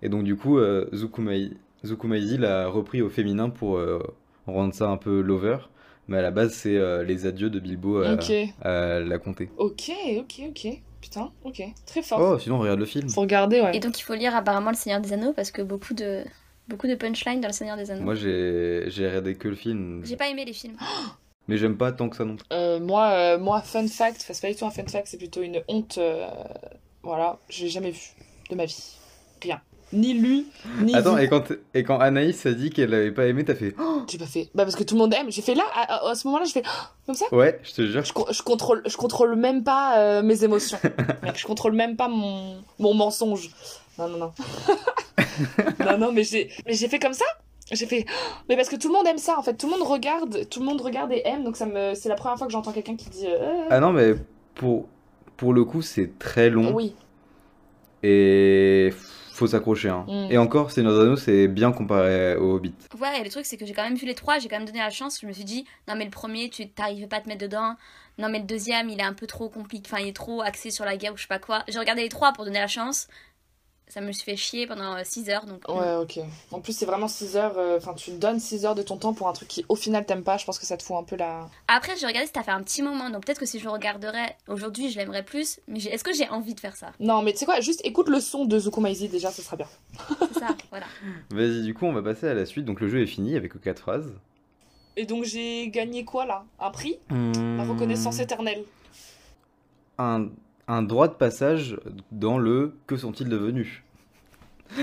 Et 0.01 0.07
donc, 0.07 0.23
du 0.23 0.37
coup, 0.37 0.59
euh, 0.59 0.85
Zukumai- 0.93 1.51
Zukumaizi 1.85 2.37
l'a 2.37 2.67
repris 2.69 3.01
au 3.01 3.09
féminin 3.09 3.49
pour 3.49 3.75
euh, 3.77 3.99
rendre 4.45 4.73
ça 4.73 4.89
un 4.89 4.97
peu 4.97 5.19
lover. 5.19 5.57
Mais 6.07 6.19
à 6.19 6.21
la 6.21 6.31
base, 6.31 6.53
c'est 6.53 6.79
les 7.03 7.25
adieux 7.25 7.49
de 7.49 7.59
Bilbo 7.59 7.97
à 8.61 9.01
la 9.01 9.17
comté. 9.19 9.49
ok, 9.57 9.91
ok, 10.19 10.41
ok. 10.51 10.67
Putain, 11.09 11.31
ok, 11.45 11.63
très 11.85 12.01
fort. 12.01 12.19
Oh, 12.21 12.37
sinon, 12.37 12.59
regarde 12.59 12.79
le 12.79 12.85
film. 12.85 13.09
Faut 13.09 13.21
regarder, 13.21 13.61
ouais. 13.61 13.77
Et 13.77 13.79
donc 13.79 13.97
il 13.97 14.03
faut 14.03 14.13
lire 14.13 14.35
apparemment 14.35 14.71
Le 14.71 14.75
Seigneur 14.75 14.99
des 14.99 15.13
Anneaux 15.13 15.31
parce 15.31 15.51
que 15.51 15.61
beaucoup 15.61 15.93
de 15.93 16.25
beaucoup 16.67 16.87
de 16.87 16.95
punchlines 16.95 17.39
dans 17.39 17.47
Le 17.47 17.53
Seigneur 17.53 17.77
des 17.77 17.91
Anneaux. 17.91 18.03
Moi, 18.03 18.15
j'ai 18.15 18.83
j'ai 18.87 19.07
regardé 19.07 19.35
que 19.35 19.47
le 19.47 19.55
film. 19.55 20.01
J'ai 20.03 20.17
pas 20.17 20.27
aimé 20.27 20.43
les 20.43 20.51
films. 20.51 20.75
Mais 21.47 21.55
j'aime 21.57 21.77
pas 21.77 21.93
tant 21.93 22.09
que 22.09 22.17
ça 22.17 22.25
non 22.25 22.35
plus. 22.35 22.45
Euh, 22.51 22.81
moi, 22.81 23.07
euh, 23.11 23.39
moi, 23.39 23.61
fun 23.61 23.87
fact, 23.87 24.17
enfin, 24.21 24.33
c'est 24.33 24.41
pas 24.41 24.51
du 24.51 24.57
tout 24.57 24.65
un 24.65 24.69
fun 24.69 24.85
fact, 24.85 25.07
c'est 25.07 25.17
plutôt 25.17 25.41
une 25.41 25.61
honte. 25.69 25.97
euh, 25.97 26.27
voilà, 27.03 27.39
je 27.47 27.63
l'ai 27.63 27.69
jamais 27.69 27.91
vu 27.91 28.01
de 28.49 28.55
ma 28.55 28.65
vie. 28.65 28.97
Rien. 29.41 29.61
Ni 29.93 30.13
lu, 30.13 30.45
ni 30.81 30.93
Attends, 30.93 31.15
vu. 31.15 31.23
et 31.23 31.29
quand, 31.29 31.43
et 31.73 31.83
quand 31.83 31.97
Anaïs 31.99 32.45
a 32.45 32.51
dit 32.51 32.71
qu'elle 32.71 32.93
avait 32.93 33.11
pas 33.13 33.25
aimé, 33.25 33.45
t'as 33.45 33.55
fait 33.55 33.73
Oh 33.79 34.01
J'ai 34.09 34.17
pas 34.17 34.25
fait. 34.25 34.49
Bah, 34.53 34.63
parce 34.65 34.75
que 34.75 34.83
tout 34.83 34.95
le 34.95 34.99
monde 34.99 35.13
aime. 35.13 35.31
J'ai 35.31 35.41
fait 35.41 35.55
là, 35.55 35.63
à, 35.73 35.93
à- 36.05 36.09
à 36.11 36.15
ce 36.15 36.27
moment-là, 36.27 36.45
je 36.45 36.51
fais 36.51 36.63
comme 37.05 37.15
ça. 37.15 37.25
Ouais, 37.33 37.57
je 37.63 37.71
te 37.73 37.87
jure. 37.87 38.03
Je, 38.03 38.11
co- 38.11 38.27
je 38.29 38.41
contrôle, 38.41 38.81
je 38.85 38.97
contrôle 38.97 39.35
même 39.37 39.63
pas 39.63 39.97
euh, 39.99 40.21
mes 40.21 40.43
émotions. 40.43 40.77
Mec, 41.23 41.37
je 41.39 41.45
contrôle 41.45 41.71
même 41.71 41.95
pas 41.95 42.09
mon, 42.09 42.57
mon 42.79 42.93
mensonge. 42.93 43.49
Non, 43.97 44.09
non, 44.09 44.17
non. 44.17 44.31
non, 45.85 45.97
non, 45.97 46.11
mais 46.11 46.23
j'ai, 46.25 46.49
mais 46.65 46.73
j'ai 46.73 46.89
fait 46.89 46.99
comme 46.99 47.13
ça. 47.13 47.25
J'ai 47.71 47.85
fait, 47.85 48.05
mais 48.49 48.55
parce 48.57 48.69
que 48.69 48.75
tout 48.75 48.87
le 48.89 48.93
monde 48.93 49.07
aime 49.07 49.17
ça 49.17 49.37
en 49.37 49.41
fait. 49.41 49.53
Tout 49.55 49.67
le 49.67 49.77
monde 49.77 49.87
regarde, 49.87 50.47
tout 50.49 50.59
le 50.59 50.65
monde 50.65 50.81
regarde 50.81 51.11
et 51.13 51.21
aime. 51.25 51.43
Donc 51.45 51.55
ça 51.57 51.65
me, 51.65 51.93
c'est 51.95 52.09
la 52.09 52.15
première 52.15 52.37
fois 52.37 52.47
que 52.47 52.53
j'entends 52.53 52.71
quelqu'un 52.73 52.95
qui 52.97 53.09
dit, 53.09 53.25
euh, 53.27 53.63
Ah 53.69 53.79
non, 53.79 53.91
mais 53.93 54.15
pour, 54.55 54.87
pour 55.37 55.53
le 55.53 55.63
coup, 55.65 55.81
c'est 55.81 56.17
très 56.19 56.49
long. 56.49 56.73
oui. 56.73 56.93
Et 58.03 58.93
faut 59.37 59.47
s'accrocher. 59.47 59.89
Hein. 59.89 60.05
Mm. 60.07 60.31
Et 60.31 60.37
encore, 60.37 60.71
Seigneur 60.71 60.93
des 60.93 61.01
Anneaux, 61.01 61.15
c'est 61.15 61.47
bien 61.47 61.71
comparé 61.71 62.35
au 62.35 62.55
Hobbit. 62.55 62.73
Ouais, 62.99 63.19
et 63.19 63.23
le 63.23 63.29
truc 63.29 63.45
c'est 63.45 63.57
que 63.57 63.65
j'ai 63.65 63.73
quand 63.73 63.83
même 63.83 63.95
vu 63.95 64.05
les 64.05 64.15
trois, 64.15 64.39
j'ai 64.39 64.49
quand 64.49 64.57
même 64.57 64.67
donné 64.67 64.79
la 64.79 64.89
chance. 64.89 65.19
Je 65.21 65.27
me 65.27 65.31
suis 65.31 65.43
dit, 65.43 65.65
non 65.87 65.95
mais 65.95 66.05
le 66.05 66.11
premier, 66.11 66.49
tu 66.49 66.67
t'arrives 66.69 67.07
pas 67.07 67.17
à 67.17 67.21
te 67.21 67.29
mettre 67.29 67.41
dedans. 67.41 67.75
Non 68.17 68.29
mais 68.29 68.39
le 68.39 68.45
deuxième, 68.45 68.89
il 68.89 68.99
est 68.99 69.03
un 69.03 69.13
peu 69.13 69.27
trop 69.27 69.47
compliqué, 69.47 69.87
enfin 69.91 70.01
il 70.01 70.07
est 70.07 70.15
trop 70.15 70.41
axé 70.41 70.71
sur 70.71 70.85
la 70.85 70.97
guerre 70.97 71.13
ou 71.13 71.17
je 71.17 71.23
sais 71.23 71.27
pas 71.27 71.39
quoi. 71.39 71.63
J'ai 71.67 71.77
regardé 71.77 72.01
les 72.01 72.09
trois 72.09 72.33
pour 72.33 72.45
donner 72.45 72.59
la 72.59 72.67
chance. 72.67 73.07
Ça 73.89 74.01
me 74.01 74.11
suis 74.11 74.23
fait 74.25 74.35
chier 74.35 74.67
pendant 74.67 75.01
6 75.03 75.29
heures 75.29 75.45
donc. 75.45 75.63
Ouais, 75.69 75.95
ok. 75.95 76.19
En 76.51 76.59
plus, 76.59 76.73
c'est 76.73 76.85
vraiment 76.85 77.07
6 77.07 77.37
heures. 77.37 77.57
euh, 77.57 77.77
Enfin, 77.77 77.93
tu 77.93 78.11
donnes 78.11 78.39
6 78.39 78.65
heures 78.65 78.75
de 78.75 78.81
ton 78.83 78.97
temps 78.97 79.13
pour 79.13 79.29
un 79.29 79.33
truc 79.33 79.47
qui, 79.47 79.65
au 79.69 79.75
final, 79.75 80.05
t'aimes 80.05 80.23
pas. 80.25 80.37
Je 80.37 80.45
pense 80.45 80.59
que 80.59 80.65
ça 80.65 80.75
te 80.75 80.83
fout 80.83 80.97
un 80.97 81.03
peu 81.03 81.15
la. 81.15 81.49
Après, 81.69 81.95
j'ai 81.95 82.05
regardé, 82.05 82.29
ça 82.33 82.43
fait 82.43 82.51
un 82.51 82.61
petit 82.63 82.81
moment, 82.81 83.09
donc 83.09 83.25
peut-être 83.25 83.39
que 83.39 83.45
si 83.45 83.59
je 83.59 83.67
regarderais 83.69 84.35
aujourd'hui, 84.49 84.91
je 84.91 84.97
l'aimerais 84.99 85.23
plus. 85.23 85.61
Mais 85.69 85.79
est-ce 85.79 86.03
que 86.03 86.13
j'ai 86.13 86.27
envie 86.29 86.53
de 86.53 86.59
faire 86.59 86.75
ça? 86.75 86.91
Non, 86.99 87.21
mais 87.21 87.31
tu 87.31 87.39
sais 87.39 87.45
quoi, 87.45 87.61
juste 87.61 87.79
écoute 87.85 88.09
le 88.09 88.19
son 88.19 88.43
de 88.45 88.59
Zukumaizi 88.59 89.07
déjà, 89.07 89.31
ce 89.31 89.41
sera 89.41 89.55
bien. 89.55 89.67
C'est 90.33 90.39
ça, 90.39 90.47
voilà. 90.69 90.85
Vas-y, 91.29 91.63
du 91.63 91.73
coup, 91.73 91.85
on 91.85 91.93
va 91.93 92.01
passer 92.03 92.27
à 92.27 92.33
la 92.33 92.45
suite. 92.45 92.65
Donc 92.65 92.81
le 92.81 92.89
jeu 92.89 93.01
est 93.01 93.07
fini 93.07 93.35
avec 93.37 93.59
quatre 93.61 93.79
phrases. 93.79 94.13
Et 94.97 95.05
donc, 95.05 95.23
j'ai 95.23 95.69
gagné 95.69 96.03
quoi 96.03 96.25
là? 96.25 96.43
Un 96.59 96.71
prix? 96.71 96.99
La 97.09 97.15
Hmm. 97.15 97.71
reconnaissance 97.71 98.19
éternelle. 98.19 98.65
Un, 99.97 100.27
un 100.67 100.81
droit 100.81 101.07
de 101.07 101.13
passage 101.13 101.79
dans 102.11 102.37
le 102.37 102.77
Que 102.87 102.97
sont-ils 102.97 103.29
devenus 103.29 103.83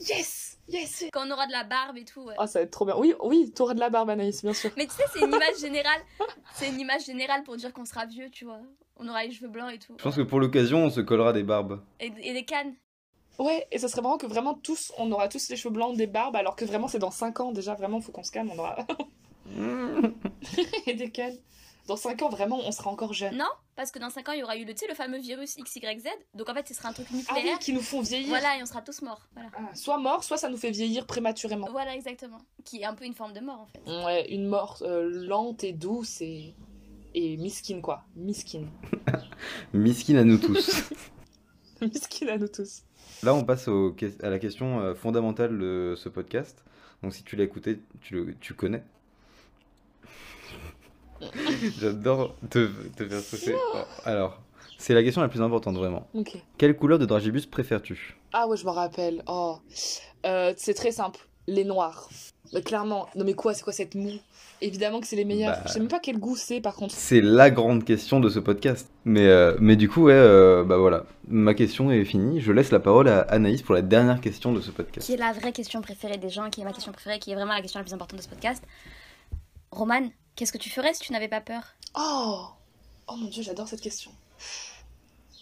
Yes 0.00 0.58
Yes 0.68 1.04
Quand 1.12 1.26
on 1.26 1.30
aura 1.30 1.46
de 1.46 1.52
la 1.52 1.64
barbe 1.64 1.96
et 1.96 2.04
tout. 2.04 2.20
ouais. 2.22 2.34
Ah, 2.36 2.46
ça 2.46 2.58
va 2.58 2.64
être 2.64 2.70
trop 2.70 2.84
bien. 2.84 2.94
Oui, 2.98 3.14
oui, 3.22 3.50
t'auras 3.54 3.72
de 3.74 3.80
la 3.80 3.88
barbe, 3.88 4.10
Anaïs, 4.10 4.42
bien 4.42 4.52
sûr. 4.52 4.70
Mais 4.76 4.86
tu 4.86 4.92
sais, 4.94 5.04
c'est 5.12 5.20
une 5.20 5.28
image 5.32 5.58
générale. 5.60 6.00
C'est 6.54 6.68
une 6.68 6.78
image 6.78 7.06
générale 7.06 7.42
pour 7.42 7.56
dire 7.56 7.72
qu'on 7.72 7.86
sera 7.86 8.04
vieux, 8.04 8.28
tu 8.30 8.44
vois. 8.44 8.60
On 8.96 9.08
aura 9.08 9.24
les 9.24 9.30
cheveux 9.30 9.48
blancs 9.48 9.72
et 9.72 9.78
tout. 9.78 9.94
Je 9.96 10.02
pense 10.02 10.16
que 10.16 10.22
pour 10.22 10.40
l'occasion, 10.40 10.84
on 10.84 10.90
se 10.90 11.00
collera 11.00 11.32
des 11.32 11.42
barbes. 11.42 11.80
Et, 12.00 12.12
et 12.22 12.34
des 12.34 12.44
cannes. 12.44 12.74
Ouais, 13.38 13.66
et 13.70 13.78
ça 13.78 13.88
serait 13.88 14.02
marrant 14.02 14.18
que 14.18 14.26
vraiment 14.26 14.54
tous, 14.54 14.92
on 14.98 15.10
aura 15.12 15.28
tous 15.28 15.48
les 15.48 15.56
cheveux 15.56 15.72
blancs, 15.72 15.96
des 15.96 16.08
barbes, 16.08 16.36
alors 16.36 16.56
que 16.56 16.64
vraiment 16.64 16.88
c'est 16.88 16.98
dans 16.98 17.12
5 17.12 17.38
ans 17.40 17.52
déjà, 17.52 17.74
vraiment 17.74 18.00
faut 18.00 18.10
qu'on 18.12 18.24
se 18.24 18.32
calme, 18.32 18.50
on 18.52 18.58
aura. 18.58 18.76
et 20.86 20.94
des 20.94 21.10
cannes. 21.10 21.38
Dans 21.88 21.96
5 21.96 22.22
ans, 22.22 22.28
vraiment, 22.28 22.60
on 22.64 22.70
sera 22.70 22.90
encore 22.90 23.12
jeune. 23.14 23.36
Non, 23.36 23.48
parce 23.74 23.90
que 23.90 23.98
dans 23.98 24.10
5 24.10 24.28
ans, 24.28 24.32
il 24.32 24.40
y 24.40 24.42
aura 24.42 24.56
eu 24.56 24.64
le, 24.64 24.72
tu 24.74 24.80
sais, 24.80 24.86
le 24.88 24.94
fameux 24.94 25.18
virus 25.18 25.56
XYZ. 25.56 26.04
Donc 26.34 26.48
en 26.48 26.54
fait, 26.54 26.68
ce 26.68 26.74
sera 26.74 26.90
un 26.90 26.92
truc 26.92 27.06
Ah 27.10 27.14
oui, 27.14 27.18
nucléaire. 27.36 27.58
qui 27.58 27.72
nous 27.72 27.80
font 27.80 28.02
vieillir. 28.02 28.28
voilà, 28.28 28.56
et 28.58 28.62
on 28.62 28.66
sera 28.66 28.82
tous 28.82 29.02
morts. 29.02 29.26
Voilà. 29.34 29.50
Ah, 29.56 29.74
soit 29.74 29.98
mort, 29.98 30.22
soit 30.22 30.36
ça 30.36 30.48
nous 30.48 30.56
fait 30.58 30.70
vieillir 30.70 31.06
prématurément. 31.06 31.66
Voilà, 31.70 31.94
exactement. 31.96 32.38
Qui 32.64 32.82
est 32.82 32.84
un 32.84 32.94
peu 32.94 33.04
une 33.04 33.14
forme 33.14 33.32
de 33.32 33.40
mort 33.40 33.60
en 33.60 33.66
fait. 33.66 34.04
Ouais, 34.04 34.30
une 34.32 34.46
mort 34.46 34.78
euh, 34.82 35.08
lente 35.26 35.64
et 35.64 35.72
douce 35.72 36.20
et. 36.20 36.54
et 37.14 37.36
miskin 37.38 37.80
quoi. 37.80 38.04
Miskin. 38.14 38.66
Miskin 39.72 40.16
à 40.16 40.24
nous 40.24 40.38
tous. 40.38 40.70
miskin 41.80 42.28
à 42.28 42.36
nous 42.38 42.48
tous. 42.48 42.82
Là, 43.22 43.34
on 43.34 43.44
passe 43.44 43.66
au 43.68 43.96
à 44.22 44.28
la 44.28 44.38
question 44.38 44.80
euh, 44.80 44.94
fondamentale 44.94 45.58
de 45.58 45.94
ce 45.96 46.08
podcast. 46.08 46.62
Donc, 47.02 47.14
si 47.14 47.22
tu 47.22 47.36
l'as 47.36 47.44
écouté, 47.44 47.80
tu, 48.00 48.14
le, 48.14 48.34
tu 48.38 48.54
connais. 48.54 48.82
J'adore 51.80 52.34
te, 52.50 52.68
te 52.96 53.08
faire 53.08 53.20
stresser. 53.20 53.54
Oh, 53.74 53.78
Alors, 54.04 54.40
c'est 54.78 54.94
la 54.94 55.02
question 55.02 55.20
la 55.20 55.28
plus 55.28 55.42
importante, 55.42 55.76
vraiment. 55.76 56.06
Ok. 56.14 56.36
Quelle 56.56 56.76
couleur 56.76 56.98
de 56.98 57.06
dragibus 57.06 57.46
préfères-tu? 57.46 58.16
Ah 58.32 58.46
ouais, 58.46 58.56
je 58.56 58.64
me 58.64 58.70
rappelle. 58.70 59.22
Oh. 59.26 59.58
Euh, 60.26 60.54
c'est 60.56 60.74
très 60.74 60.92
simple. 60.92 61.20
Les 61.46 61.64
noirs. 61.64 62.08
Mais 62.52 62.62
clairement. 62.62 63.08
Non 63.14 63.24
mais 63.24 63.34
quoi, 63.34 63.54
c'est 63.54 63.62
quoi 63.62 63.72
cette 63.72 63.94
moue? 63.94 64.18
Évidemment 64.60 65.00
que 65.00 65.06
c'est 65.06 65.16
les 65.16 65.24
meilleurs. 65.24 65.52
Bah. 65.52 65.62
Je 65.66 65.72
sais 65.72 65.78
même 65.78 65.88
pas 65.88 65.98
quel 66.00 66.18
goût 66.18 66.36
c'est 66.36 66.60
par 66.60 66.74
contre. 66.74 66.94
C'est 66.94 67.20
la 67.20 67.50
grande 67.50 67.84
question 67.84 68.20
de 68.20 68.28
ce 68.28 68.38
podcast. 68.38 68.90
Mais, 69.04 69.26
euh, 69.26 69.56
mais 69.60 69.76
du 69.76 69.88
coup, 69.88 70.04
ouais, 70.04 70.12
euh, 70.14 70.64
bah 70.64 70.78
voilà. 70.78 71.04
Ma 71.28 71.54
question 71.54 71.90
est 71.90 72.04
finie. 72.04 72.40
Je 72.40 72.52
laisse 72.52 72.70
la 72.70 72.80
parole 72.80 73.08
à 73.08 73.20
Anaïs 73.20 73.62
pour 73.62 73.74
la 73.74 73.82
dernière 73.82 74.20
question 74.20 74.52
de 74.52 74.60
ce 74.60 74.70
podcast. 74.70 75.06
Qui 75.06 75.14
est 75.14 75.18
la 75.18 75.32
vraie 75.32 75.52
question 75.52 75.80
préférée 75.80 76.18
des 76.18 76.30
gens, 76.30 76.50
qui 76.50 76.60
est 76.60 76.64
ma 76.64 76.72
question 76.72 76.92
préférée, 76.92 77.18
qui 77.18 77.30
est 77.30 77.34
vraiment 77.34 77.54
la 77.54 77.60
question 77.60 77.80
la 77.80 77.84
plus 77.84 77.94
importante 77.94 78.18
de 78.18 78.24
ce 78.24 78.28
podcast? 78.28 78.62
Roman, 79.70 80.08
qu'est-ce 80.38 80.52
que 80.52 80.58
tu 80.58 80.70
ferais 80.70 80.94
si 80.94 81.00
tu 81.00 81.12
n'avais 81.12 81.26
pas 81.26 81.40
peur? 81.40 81.74
Oh 81.96 82.46
Oh 83.08 83.16
mon 83.16 83.26
dieu, 83.28 83.42
j'adore 83.42 83.66
cette 83.66 83.80
question. 83.80 84.12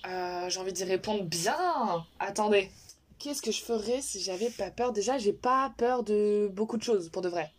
Euh, 0.07 0.49
j'ai 0.49 0.59
envie 0.59 0.73
d'y 0.73 0.85
répondre 0.85 1.25
bien. 1.25 2.07
Attendez. 2.19 2.71
Qu'est-ce 3.19 3.43
que 3.43 3.53
je 3.53 3.63
ferais 3.63 4.01
si 4.01 4.21
j'avais 4.21 4.49
pas 4.49 4.71
peur? 4.71 4.93
Déjà, 4.93 5.19
j'ai 5.19 5.35
pas 5.35 5.75
peur 5.77 6.03
de 6.03 6.51
beaucoup 6.51 6.79
de 6.79 6.83
choses, 6.83 7.11
pour 7.11 7.21
de 7.21 7.29
vrai. 7.29 7.53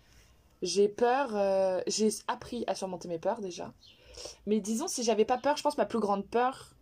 J'ai 0.63 0.87
peur... 0.87 1.35
euh, 1.35 1.79
j'ai 1.85 2.09
appris 2.27 2.63
à 2.65 2.73
surmonter 2.73 3.07
mes 3.07 3.19
peurs, 3.19 3.39
déjà. 3.39 3.71
Mais 4.47 4.59
disons, 4.59 4.87
si 4.87 5.03
j'avais 5.03 5.25
pas 5.25 5.37
peur, 5.37 5.57
je 5.57 5.61
pense 5.61 5.77
ma 5.77 5.85
plus 5.85 5.99
grande 5.99 6.25
peur... 6.25 6.73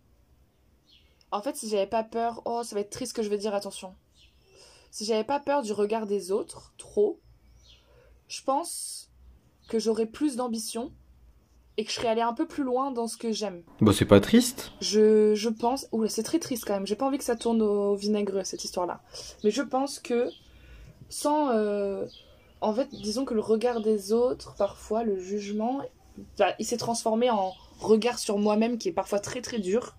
En 1.32 1.42
fait, 1.42 1.54
si 1.56 1.68
j'avais 1.68 1.86
pas 1.86 2.04
peur... 2.04 2.40
Oh, 2.46 2.62
ça 2.62 2.74
va 2.74 2.80
être 2.80 2.90
triste 2.90 3.12
que 3.12 3.22
je 3.22 3.28
vais 3.28 3.36
dire, 3.36 3.54
attention. 3.54 3.94
Si 4.90 5.04
j'avais 5.04 5.24
pas 5.24 5.40
peur 5.40 5.60
du 5.60 5.72
regard 5.72 6.06
des 6.06 6.30
autres, 6.30 6.72
trop, 6.78 7.20
je 8.28 8.42
pense 8.42 9.05
que 9.68 9.78
j'aurais 9.78 10.06
plus 10.06 10.36
d'ambition 10.36 10.92
et 11.76 11.84
que 11.84 11.90
je 11.90 11.96
serais 11.96 12.08
allée 12.08 12.22
un 12.22 12.32
peu 12.32 12.46
plus 12.46 12.62
loin 12.64 12.90
dans 12.90 13.06
ce 13.06 13.16
que 13.16 13.32
j'aime. 13.32 13.62
Bah, 13.80 13.92
c'est 13.92 14.04
pas 14.06 14.20
triste. 14.20 14.72
Je, 14.80 15.34
je 15.34 15.48
pense. 15.48 15.86
Oula, 15.92 16.08
c'est 16.08 16.22
très 16.22 16.38
triste 16.38 16.64
quand 16.66 16.72
même. 16.74 16.86
J'ai 16.86 16.96
pas 16.96 17.06
envie 17.06 17.18
que 17.18 17.24
ça 17.24 17.36
tourne 17.36 17.60
au 17.62 17.94
vinaigre 17.96 18.44
cette 18.46 18.64
histoire-là. 18.64 19.02
Mais 19.44 19.50
je 19.50 19.62
pense 19.62 19.98
que 19.98 20.30
sans. 21.08 21.50
euh, 21.50 22.06
En 22.62 22.72
fait, 22.72 22.88
disons 22.90 23.24
que 23.26 23.34
le 23.34 23.40
regard 23.40 23.80
des 23.82 24.12
autres, 24.12 24.54
parfois, 24.56 25.02
le 25.04 25.18
jugement, 25.18 25.82
bah, 26.38 26.54
il 26.58 26.64
s'est 26.64 26.78
transformé 26.78 27.28
en 27.30 27.52
regard 27.78 28.18
sur 28.18 28.38
moi-même 28.38 28.78
qui 28.78 28.88
est 28.88 28.92
parfois 28.92 29.20
très 29.20 29.42
très 29.42 29.58
dur. 29.58 29.96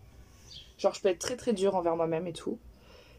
Genre, 0.80 0.94
je 0.96 1.02
peux 1.02 1.10
être 1.10 1.20
très 1.20 1.36
très 1.38 1.54
dur 1.54 1.76
envers 1.76 1.96
moi-même 1.96 2.26
et 2.26 2.34
tout. 2.34 2.58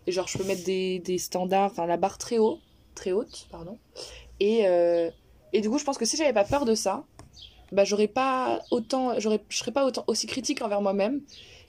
Et 0.08 0.12
genre, 0.12 0.26
je 0.26 0.36
peux 0.38 0.44
mettre 0.44 0.64
des, 0.64 0.98
des 0.98 1.18
standards, 1.18 1.70
enfin 1.70 1.86
la 1.86 1.96
barre 1.96 2.18
très 2.18 2.38
haut, 2.38 2.58
très 2.96 3.12
haute, 3.12 3.46
pardon. 3.52 3.78
Et, 4.40 4.66
euh, 4.66 5.10
et 5.52 5.60
du 5.60 5.70
coup, 5.70 5.78
je 5.78 5.84
pense 5.84 5.98
que 5.98 6.04
si 6.04 6.16
j'avais 6.16 6.32
pas 6.32 6.44
peur 6.44 6.64
de 6.64 6.74
ça, 6.74 7.04
bah 7.72 7.84
j'aurais 7.84 8.08
pas 8.08 8.60
autant 8.70 9.18
j'aurais 9.20 9.42
je 9.48 9.58
serais 9.58 9.72
pas 9.72 9.84
autant 9.84 10.04
aussi 10.06 10.26
critique 10.26 10.62
envers 10.62 10.80
moi-même. 10.80 11.20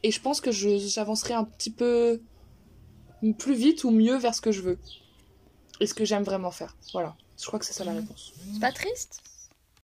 Et 0.03 0.11
je 0.11 0.21
pense 0.21 0.41
que 0.41 0.51
je 0.51 0.77
j'avancerais 0.77 1.33
un 1.33 1.43
petit 1.43 1.71
peu 1.71 2.21
plus 3.37 3.53
vite 3.53 3.83
ou 3.83 3.91
mieux 3.91 4.17
vers 4.17 4.33
ce 4.33 4.41
que 4.41 4.51
je 4.51 4.61
veux. 4.61 4.79
Et 5.81 5.87
ce 5.87 5.93
que 5.93 6.05
j'aime 6.05 6.23
vraiment 6.23 6.51
faire. 6.51 6.75
Voilà. 6.93 7.15
Je 7.39 7.45
crois 7.45 7.59
que 7.59 7.65
c'est 7.65 7.73
ça 7.73 7.83
la 7.83 7.93
réponse. 7.93 8.33
C'est 8.53 8.59
pas 8.59 8.71
triste? 8.71 9.21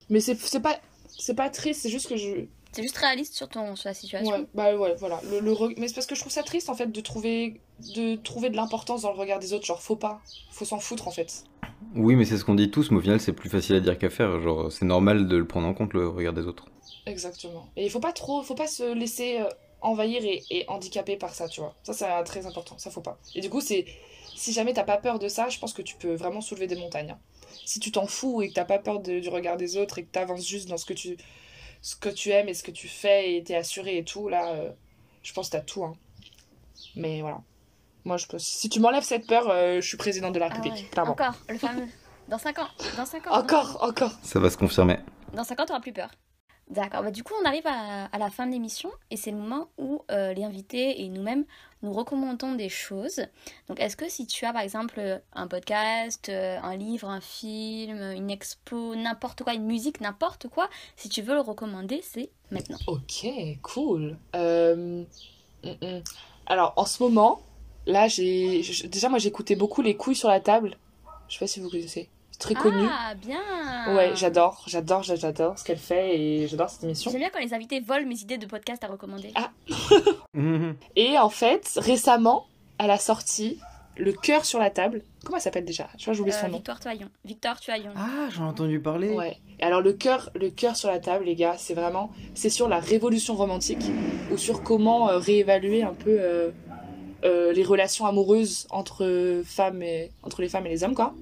Mais 0.09 0.20
c'est 0.20 0.38
c'est 0.38 0.61
pas 0.61 0.78
c'est 1.09 1.34
pas 1.34 1.51
triste 1.51 1.82
c'est 1.82 1.91
juste 1.91 2.09
que 2.09 2.16
je 2.16 2.47
C'est 2.73 2.83
juste 2.83 2.97
réaliste 2.99 3.35
sur, 3.35 3.49
ton, 3.49 3.75
sur 3.77 3.89
la 3.89 3.95
situation. 3.95 4.31
ouais 4.33 4.47
bah 4.55 4.77
ouais 4.77 4.95
voilà 4.99 5.21
le, 5.31 5.41
le 5.41 5.53
re- 5.53 5.75
mais 5.79 5.89
c'est 5.89 5.95
parce 5.95 6.07
que 6.07 6.14
je 6.14 6.21
trouve 6.21 6.33
ça 6.33 6.43
triste 6.43 6.68
en 6.68 6.75
fait 6.75 6.87
de 6.91 7.01
trouver 7.01 7.61
de 7.81 8.16
trouver 8.16 8.51
de 8.51 8.57
l'importance 8.57 9.03
dans 9.03 9.12
le 9.12 9.18
regard 9.18 9.39
des 9.41 9.53
autres 9.53 9.66
genre 9.66 9.83
faut 9.83 9.97
pas 9.97 10.21
faut 10.51 10.64
s'en 10.64 10.79
foutre 10.79 11.09
en 11.09 11.11
fait 11.11 11.45
Oui, 11.95 12.14
mais 12.14 12.25
c'est 12.25 12.37
ce 12.37 12.45
qu'on 12.45 12.55
dit 12.55 12.71
tous, 12.71 12.91
mais 12.91 12.99
au 12.99 13.01
final, 13.01 13.21
c'est 13.21 13.33
plus 13.33 13.49
facile 13.49 13.75
à 13.77 13.81
dire 13.81 13.99
qu'à 13.99 14.11
faire. 14.11 14.41
Genre, 14.41 14.71
c'est 14.71 14.85
normal 14.85 15.27
de 15.29 15.37
le 15.37 15.47
prendre 15.47 15.66
en 15.66 15.75
compte, 15.75 15.95
le 15.95 16.07
regard 16.09 16.33
des 16.35 16.47
autres. 16.47 16.66
Exactement. 17.07 17.66
Et 17.77 17.85
il 17.85 17.91
faut 17.91 18.01
pas 18.01 18.12
trop, 18.12 18.43
faut 18.43 18.55
pas 18.55 18.66
se 18.66 18.93
laisser 18.93 19.39
euh, 19.41 19.49
envahir 19.81 20.25
et, 20.25 20.45
et 20.51 20.64
handicaper 20.68 21.16
par 21.16 21.35
ça, 21.35 21.49
tu 21.49 21.61
vois. 21.61 21.75
Ça, 21.83 21.93
c'est 21.93 22.05
euh, 22.11 22.23
très 22.23 22.47
important. 22.47 22.77
Ça, 22.79 22.91
faut 22.91 23.01
pas. 23.01 23.18
Et 23.35 23.41
du 23.41 23.49
coup, 23.49 23.61
c'est, 23.61 23.87
si 24.35 24.53
jamais 24.53 24.73
t'as 24.75 24.85
pas 24.85 24.99
peur 24.99 25.18
de 25.18 25.29
ça, 25.29 25.49
je 25.49 25.59
pense 25.59 25.73
que 25.73 25.83
tu 25.83 25.97
peux 25.97 26.14
vraiment 26.14 26.41
soulever 26.43 26.66
des 26.66 26.77
montagnes. 26.77 27.12
hein. 27.12 27.18
Si 27.64 27.81
tu 27.81 27.91
t'en 27.91 28.07
fous 28.07 28.43
et 28.43 28.49
que 28.51 28.55
t'as 28.55 28.64
pas 28.66 28.79
peur 28.79 29.01
de- 29.01 29.18
du 29.21 29.29
regard 29.29 29.57
des 29.57 29.77
autres 29.77 29.99
et 29.99 30.05
que 30.05 30.11
t'avances 30.11 30.47
juste 30.47 30.68
dans 30.68 30.77
ce 30.77 30.85
que 30.85 30.93
tu, 30.95 31.16
ce 31.83 31.97
que 31.97 32.09
tu 32.09 32.31
aimes 32.31 32.49
et 32.49 32.55
ce 32.55 32.62
que 32.62 32.70
tu 32.70 32.89
fais 32.89 33.35
et 33.35 33.43
t'es 33.45 33.55
assuré 33.55 33.99
et 33.99 34.05
tout, 34.05 34.28
là, 34.28 34.49
euh, 34.51 34.70
je 35.22 35.33
pense 35.33 35.49
que 35.49 35.53
t'as 35.57 35.62
tout. 35.62 35.85
Hein. 35.85 35.95
Mais 36.97 37.20
voilà. 37.20 37.39
Moi, 38.05 38.16
je 38.16 38.26
pense, 38.26 38.43
si 38.43 38.68
tu 38.68 38.81
m'enlèves 38.81 39.03
cette 39.03 39.26
peur, 39.26 39.49
euh, 39.51 39.81
je 39.81 39.87
suis 39.87 39.97
président 39.97 40.31
de 40.31 40.39
la 40.39 40.47
Ah 40.47 40.49
République. 40.49 40.72
ouais. 40.85 40.89
Clairement. 40.91 41.12
Encore, 41.12 41.35
le 41.49 41.59
fameux. 41.59 41.87
Dans 42.28 42.39
5 42.39 42.59
ans. 42.61 42.68
Dans 42.97 43.05
5 43.05 43.26
ans. 43.26 43.31
dans 43.31 43.39
Encore, 43.41 43.78
encore. 43.83 44.12
Ça 44.22 44.39
va 44.41 44.49
se 44.51 44.57
confirmer. 44.57 44.99
Dans 45.35 45.45
5 45.45 45.61
ans, 45.61 45.66
t'auras 45.66 45.81
plus 45.81 45.93
peur. 45.93 46.11
D'accord, 46.71 47.03
bah 47.03 47.11
du 47.11 47.25
coup 47.25 47.35
on 47.43 47.45
arrive 47.45 47.66
à, 47.66 48.16
la 48.16 48.31
fin 48.31 48.47
de 48.47 48.53
l'émission 48.53 48.91
et 49.11 49.16
c'est 49.16 49.33
le 49.33 49.37
moment 49.37 49.68
où 49.77 50.03
euh, 50.12 50.33
les 50.33 50.45
invités 50.45 51.03
et 51.03 51.09
nous-mêmes 51.09 51.45
nous 51.83 51.93
recommandons 51.93 52.55
des 52.55 52.68
choses. 52.68 53.23
Donc 53.68 53.81
est-ce 53.81 53.97
que 53.97 54.09
si 54.09 54.27
tu 54.27 54.45
as 54.45 54.53
par 54.53 54.62
exemple 54.62 55.21
un 55.33 55.49
podcast, 55.49 56.29
euh, 56.29 56.59
un 56.62 56.77
livre, 56.77 57.09
un 57.09 57.21
film, 57.21 58.01
une 58.14 58.31
expo, 58.31 58.95
n'importe 58.95 59.43
quoi, 59.43 59.55
une 59.55 59.66
musique, 59.66 60.01
n'importe 60.01 60.47
quoi, 60.49 60.71
si 60.95 61.09
tu 61.09 61.23
veux 61.23 61.35
le 61.35 61.41
recommander, 61.41 62.01
c'est 62.05 62.31
maintenant. 62.53 62.79
Ok, 62.87 63.27
cool. 63.62 64.16
Euh, 64.37 65.05
mm, 65.64 65.68
mm. 65.83 66.03
Alors, 66.47 66.73
en 66.77 66.85
ce 66.85 67.03
moment, 67.03 67.43
là, 67.87 68.09
j'ai. 68.09 68.62
Déjà, 68.89 69.09
moi, 69.09 69.18
j'écoutais 69.18 69.57
beaucoup 69.57 69.83
Les 69.83 69.97
couilles 69.97 70.16
sur 70.16 70.29
la 70.29 70.41
table. 70.41 70.77
Je 71.29 71.35
sais 71.35 71.39
pas 71.41 71.47
si 71.47 71.61
vous 71.61 71.71
connaissez. 71.71 72.09
Très 72.41 72.55
connu. 72.55 72.86
Ah 72.91 73.14
bien 73.14 73.95
Ouais, 73.95 74.12
j'adore, 74.16 74.64
j'adore, 74.66 75.03
j'adore 75.03 75.59
ce 75.59 75.64
qu'elle 75.64 75.78
fait 75.78 76.18
et 76.18 76.49
j'adore 76.49 76.70
cette 76.70 76.82
émission. 76.84 77.11
J'aime 77.11 77.20
bien 77.20 77.30
quand 77.30 77.38
les 77.41 77.55
invités 77.55 77.80
volent 77.80 78.07
mes 78.09 78.18
idées 78.18 78.38
de 78.38 78.47
podcast 78.47 78.82
à 78.82 78.88
recommander. 78.88 79.32
Ah. 79.36 79.51
Mhm. 80.32 80.76
Et 80.97 81.18
en 81.18 81.28
fait, 81.28 81.68
récemment, 81.76 82.47
elle 82.78 82.91
a 82.91 82.99
sorti 82.99 83.59
Le 83.97 84.12
cœur 84.12 84.45
sur 84.47 84.59
la 84.61 84.70
table. 84.70 85.03
Comment 85.24 85.36
elle 85.36 85.43
s'appelle 85.43 85.64
déjà? 85.66 85.88
Je 85.99 86.03
crois 86.03 86.12
que 86.12 86.16
j'ai 86.16 86.20
oublié 86.22 86.36
Euh, 86.36 86.41
son 86.41 86.49
nom. 86.49 86.57
Victoire 86.57 86.80
Toyon. 86.80 87.09
Victor 87.24 87.61
Tuaillon. 87.61 87.91
Ah, 87.97 88.28
j'en 88.30 88.47
ai 88.47 88.49
entendu 88.49 88.80
parler. 88.80 89.11
Ouais. 89.11 89.36
Et 89.59 89.64
alors 89.64 89.82
le 89.82 89.93
cœur, 89.93 90.30
le 90.34 90.49
cœur 90.49 90.76
sur 90.76 90.88
la 90.88 90.99
table, 91.01 91.24
les 91.26 91.34
gars, 91.34 91.57
c'est 91.59 91.74
vraiment, 91.74 92.11
c'est 92.34 92.49
sur 92.49 92.68
la 92.68 92.78
révolution 92.80 93.34
romantique 93.34 93.84
ou 94.32 94.38
sur 94.38 94.62
comment 94.62 95.11
euh, 95.11 95.18
réévaluer 95.18 95.82
un 95.82 95.93
peu 95.93 96.16
euh, 96.18 96.51
euh, 97.24 97.53
les 97.53 97.64
relations 97.64 98.07
amoureuses 98.07 98.66
entre 98.70 99.43
femmes 99.45 99.82
et 99.82 100.11
entre 100.22 100.41
les 100.41 100.49
femmes 100.49 100.64
et 100.66 100.70
les 100.70 100.82
hommes, 100.84 100.95
quoi. 100.95 101.12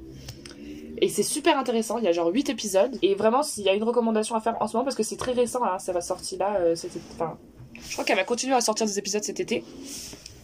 Et 1.01 1.09
c'est 1.09 1.23
super 1.23 1.59
intéressant. 1.59 1.99
Il 1.99 2.05
y 2.05 2.09
a 2.09 2.13
genre 2.13 2.29
8 2.29 2.51
épisodes. 2.51 2.99
Et 3.03 3.15
vraiment, 3.15 3.43
s'il 3.43 3.65
y 3.65 3.69
a 3.69 3.75
une 3.75 3.85
recommandation 3.85 4.35
à 4.35 4.41
faire 4.41 4.57
en 4.61 4.67
ce 4.67 4.75
moment, 4.75 4.85
parce 4.85 4.97
que 4.97 5.03
c'est 5.03 5.17
très 5.17 5.33
récent, 5.33 5.63
hein, 5.65 5.79
ça 5.79 5.93
va 5.93 6.01
sortir 6.01 6.39
là. 6.39 6.57
euh, 6.61 6.75
enfin, 7.13 7.39
je 7.81 7.93
crois 7.93 8.05
qu'elle 8.05 8.17
va 8.17 8.25
continuer 8.25 8.55
à 8.55 8.61
sortir 8.61 8.87
des 8.87 8.99
épisodes 8.99 9.23
cet 9.23 9.41
été. 9.41 9.65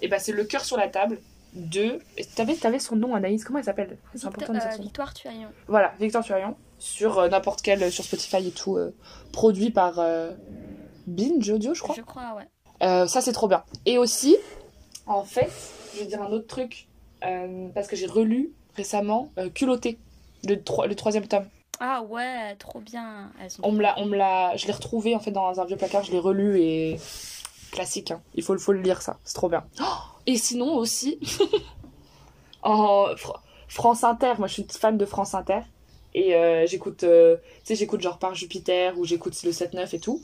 Et 0.03 0.09
bah, 0.09 0.19
c'est 0.19 0.33
le 0.33 0.45
cœur 0.45 0.65
sur 0.65 0.77
la 0.77 0.89
table 0.89 1.19
de. 1.55 1.99
T'avais, 2.35 2.55
t'avais 2.55 2.79
son 2.79 2.97
nom, 2.97 3.15
Anaïs. 3.15 3.45
Comment 3.45 3.59
elle 3.59 3.65
s'appelle? 3.65 3.97
C'est 4.15 4.27
important 4.27 4.53
de 4.53 4.59
dire 4.59 4.69
euh, 4.69 4.73
son 4.73 4.79
nom. 4.79 4.85
Victoire 4.85 5.15
Tuaillon. 5.15 5.49
Voilà, 5.69 5.93
Victor 6.01 6.23
Turion, 6.25 6.57
sur 6.79 7.19
euh, 7.19 7.29
n'importe 7.29 7.63
quel, 7.63 7.83
euh, 7.83 7.91
sur 7.91 8.05
Spotify 8.05 8.47
et 8.49 8.51
tout, 8.51 8.79
produit 9.33 9.71
par 9.71 10.01
Binge 11.07 11.51
Audio, 11.51 11.75
je 11.75 11.83
crois. 11.83 11.95
Je 11.97 12.03
crois, 12.03 12.37
ouais. 12.37 13.07
Ça, 13.07 13.21
c'est 13.21 13.33
trop 13.33 13.49
bien. 13.49 13.65
Et 13.87 13.99
aussi, 13.99 14.37
en 15.07 15.25
fait, 15.25 15.51
je 15.95 16.01
vais 16.01 16.07
dire 16.07 16.23
un 16.23 16.31
autre 16.31 16.47
truc, 16.47 16.89
parce 17.21 17.87
que 17.89 17.97
j'ai 17.97 18.07
relu 18.07 18.53
récemment 18.77 19.31
Culotté, 19.55 19.99
le, 20.49 20.63
tro- 20.63 20.87
le 20.87 20.95
troisième 20.95 21.27
tome. 21.27 21.47
Ah 21.81 22.03
ouais, 22.03 22.55
trop 22.57 22.81
bien. 22.81 23.31
Elles 23.43 23.51
sont 23.51 23.63
On 23.65 23.73
me 23.73 23.83
l'a, 23.83 23.95
on 23.99 24.07
me 24.07 24.17
l'a, 24.17 24.57
je 24.57 24.67
l'ai 24.67 24.73
retrouvé 24.73 25.15
en 25.17 25.21
fait 25.21 25.31
dans 25.33 25.61
un 25.61 25.65
vieux 25.65 25.77
placard, 25.77 26.05
je 26.05 26.13
l'ai 26.13 26.19
relu 26.21 26.61
et 26.61 26.97
classique. 27.73 28.11
hein. 28.13 28.21
Il 28.35 28.43
faut, 28.45 28.53
le- 28.55 28.61
faut 28.61 28.73
le 28.73 28.81
lire 28.81 29.03
ça, 29.03 29.19
c'est 29.25 29.35
trop 29.35 29.49
bien. 29.49 29.65
Oh 29.81 29.85
et 30.27 30.37
sinon 30.39 30.75
aussi, 30.77 31.19
en, 32.63 33.07
fr- 33.15 33.39
France 33.69 34.05
Inter, 34.05 34.35
moi 34.39 34.47
je 34.49 34.55
suis 34.55 34.67
fan 34.71 34.97
de 34.97 35.05
France 35.05 35.35
Inter. 35.35 35.61
Et 36.17 36.37
euh, 36.37 36.65
j'écoute, 36.67 37.03
euh, 37.03 37.37
tu 37.37 37.43
sais, 37.65 37.75
j'écoute 37.75 38.01
genre 38.01 38.19
par 38.19 38.35
Jupiter 38.37 38.97
ou 38.99 39.05
j'écoute 39.05 39.35
le 39.43 39.51
7-9 39.51 39.95
et 39.97 39.99
tout. 39.99 40.23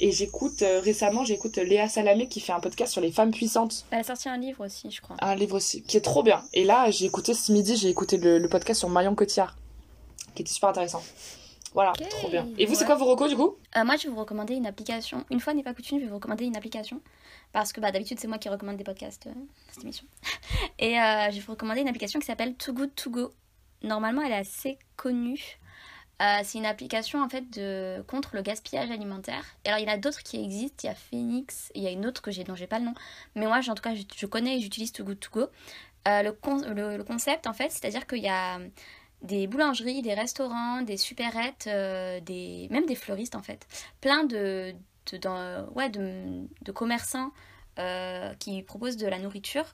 Et 0.00 0.12
j'écoute, 0.12 0.62
euh, 0.62 0.80
récemment, 0.80 1.24
j'écoute 1.24 1.56
Léa 1.56 1.88
Salamé 1.88 2.26
qui 2.26 2.40
fait 2.40 2.52
un 2.52 2.60
podcast 2.60 2.92
sur 2.92 3.00
les 3.02 3.12
femmes 3.12 3.30
puissantes. 3.30 3.84
Elle 3.90 4.00
a 4.00 4.04
sorti 4.04 4.28
un 4.28 4.38
livre 4.38 4.64
aussi, 4.64 4.90
je 4.90 5.00
crois. 5.00 5.16
Un 5.20 5.34
livre 5.34 5.56
aussi, 5.56 5.82
qui 5.82 5.96
est 5.98 6.00
trop 6.00 6.22
bien. 6.22 6.42
Et 6.54 6.64
là, 6.64 6.90
j'ai 6.90 7.04
écouté 7.04 7.34
ce 7.34 7.52
midi, 7.52 7.76
j'ai 7.76 7.88
écouté 7.88 8.16
le, 8.16 8.38
le 8.38 8.48
podcast 8.48 8.78
sur 8.80 8.88
Marion 8.88 9.14
Cotillard, 9.14 9.56
qui 10.34 10.42
était 10.42 10.52
super 10.52 10.70
intéressant. 10.70 11.02
Voilà, 11.72 11.92
trop 11.92 12.28
bien. 12.28 12.48
Et 12.58 12.66
vous, 12.66 12.74
c'est 12.74 12.84
quoi 12.84 12.96
vos 12.96 13.04
recos 13.04 13.28
du 13.30 13.36
coup? 13.36 13.56
Euh, 13.76 13.84
moi, 13.84 13.96
je 13.96 14.04
vais 14.04 14.08
vous 14.08 14.18
recommander 14.18 14.54
une 14.54 14.66
application. 14.66 15.24
Une 15.30 15.38
fois 15.38 15.54
n'est 15.54 15.62
pas 15.62 15.74
coutume, 15.74 15.98
je 15.98 16.04
vais 16.04 16.08
vous 16.08 16.16
recommander 16.16 16.44
une 16.44 16.56
application. 16.56 17.00
Parce 17.52 17.72
que 17.72 17.80
bah, 17.80 17.92
d'habitude, 17.92 18.18
c'est 18.18 18.26
moi 18.26 18.38
qui 18.38 18.48
recommande 18.48 18.76
des 18.76 18.84
podcasts 18.84 19.26
euh, 19.26 19.34
dans 19.34 19.72
cette 19.72 19.84
émission. 19.84 20.06
Et 20.78 20.98
euh, 20.98 21.30
je 21.30 21.36
vais 21.36 21.40
vous 21.40 21.52
recommander 21.52 21.82
une 21.82 21.88
application 21.88 22.18
qui 22.18 22.26
s'appelle 22.26 22.54
Too 22.56 22.72
Good 22.72 22.94
To 22.96 23.10
Go. 23.10 23.30
Normalement, 23.82 24.22
elle 24.22 24.32
est 24.32 24.36
assez 24.36 24.78
connue. 24.96 25.59
Euh, 26.20 26.40
c'est 26.44 26.58
une 26.58 26.66
application 26.66 27.22
en 27.22 27.28
fait 27.28 27.48
de 27.50 28.02
contre 28.06 28.36
le 28.36 28.42
gaspillage 28.42 28.90
alimentaire. 28.90 29.44
Et 29.64 29.68
alors 29.68 29.80
il 29.80 29.86
y 29.86 29.90
en 29.90 29.94
a 29.94 29.96
d'autres 29.96 30.22
qui 30.22 30.42
existent. 30.42 30.80
Il 30.82 30.86
y 30.86 30.90
a 30.90 30.94
Phoenix, 30.94 31.72
il 31.74 31.82
y 31.82 31.86
a 31.86 31.90
une 31.90 32.06
autre 32.06 32.20
que 32.20 32.30
j'ai 32.30 32.44
dont 32.44 32.54
j'ai 32.54 32.66
pas 32.66 32.78
le 32.78 32.84
nom. 32.84 32.94
Mais 33.34 33.46
moi, 33.46 33.60
en 33.66 33.74
tout 33.74 33.82
cas, 33.82 33.94
je, 33.94 34.26
connais 34.26 34.58
et 34.58 34.60
j'utilise 34.60 34.92
Too 34.92 35.04
Good 35.04 35.20
To 35.20 35.30
Go. 35.30 35.46
Euh, 36.08 36.22
le, 36.22 36.96
le, 36.96 37.04
concept 37.04 37.46
en 37.46 37.52
fait, 37.52 37.70
c'est-à-dire 37.70 38.06
qu'il 38.06 38.22
y 38.22 38.28
a 38.28 38.58
des 39.22 39.46
boulangeries, 39.46 40.02
des 40.02 40.14
restaurants, 40.14 40.82
des 40.82 40.96
supérettes, 40.96 41.66
euh, 41.66 42.20
des 42.20 42.68
même 42.70 42.86
des 42.86 42.94
fleuristes 42.94 43.34
en 43.34 43.42
fait, 43.42 43.66
plein 44.00 44.24
de 44.24 44.74
de, 45.12 45.70
ouais, 45.72 45.90
de, 45.90 46.46
de 46.62 46.72
commerçants 46.72 47.32
euh, 47.80 48.34
qui 48.34 48.62
proposent 48.62 48.98
de 48.98 49.06
la 49.06 49.18
nourriture. 49.18 49.64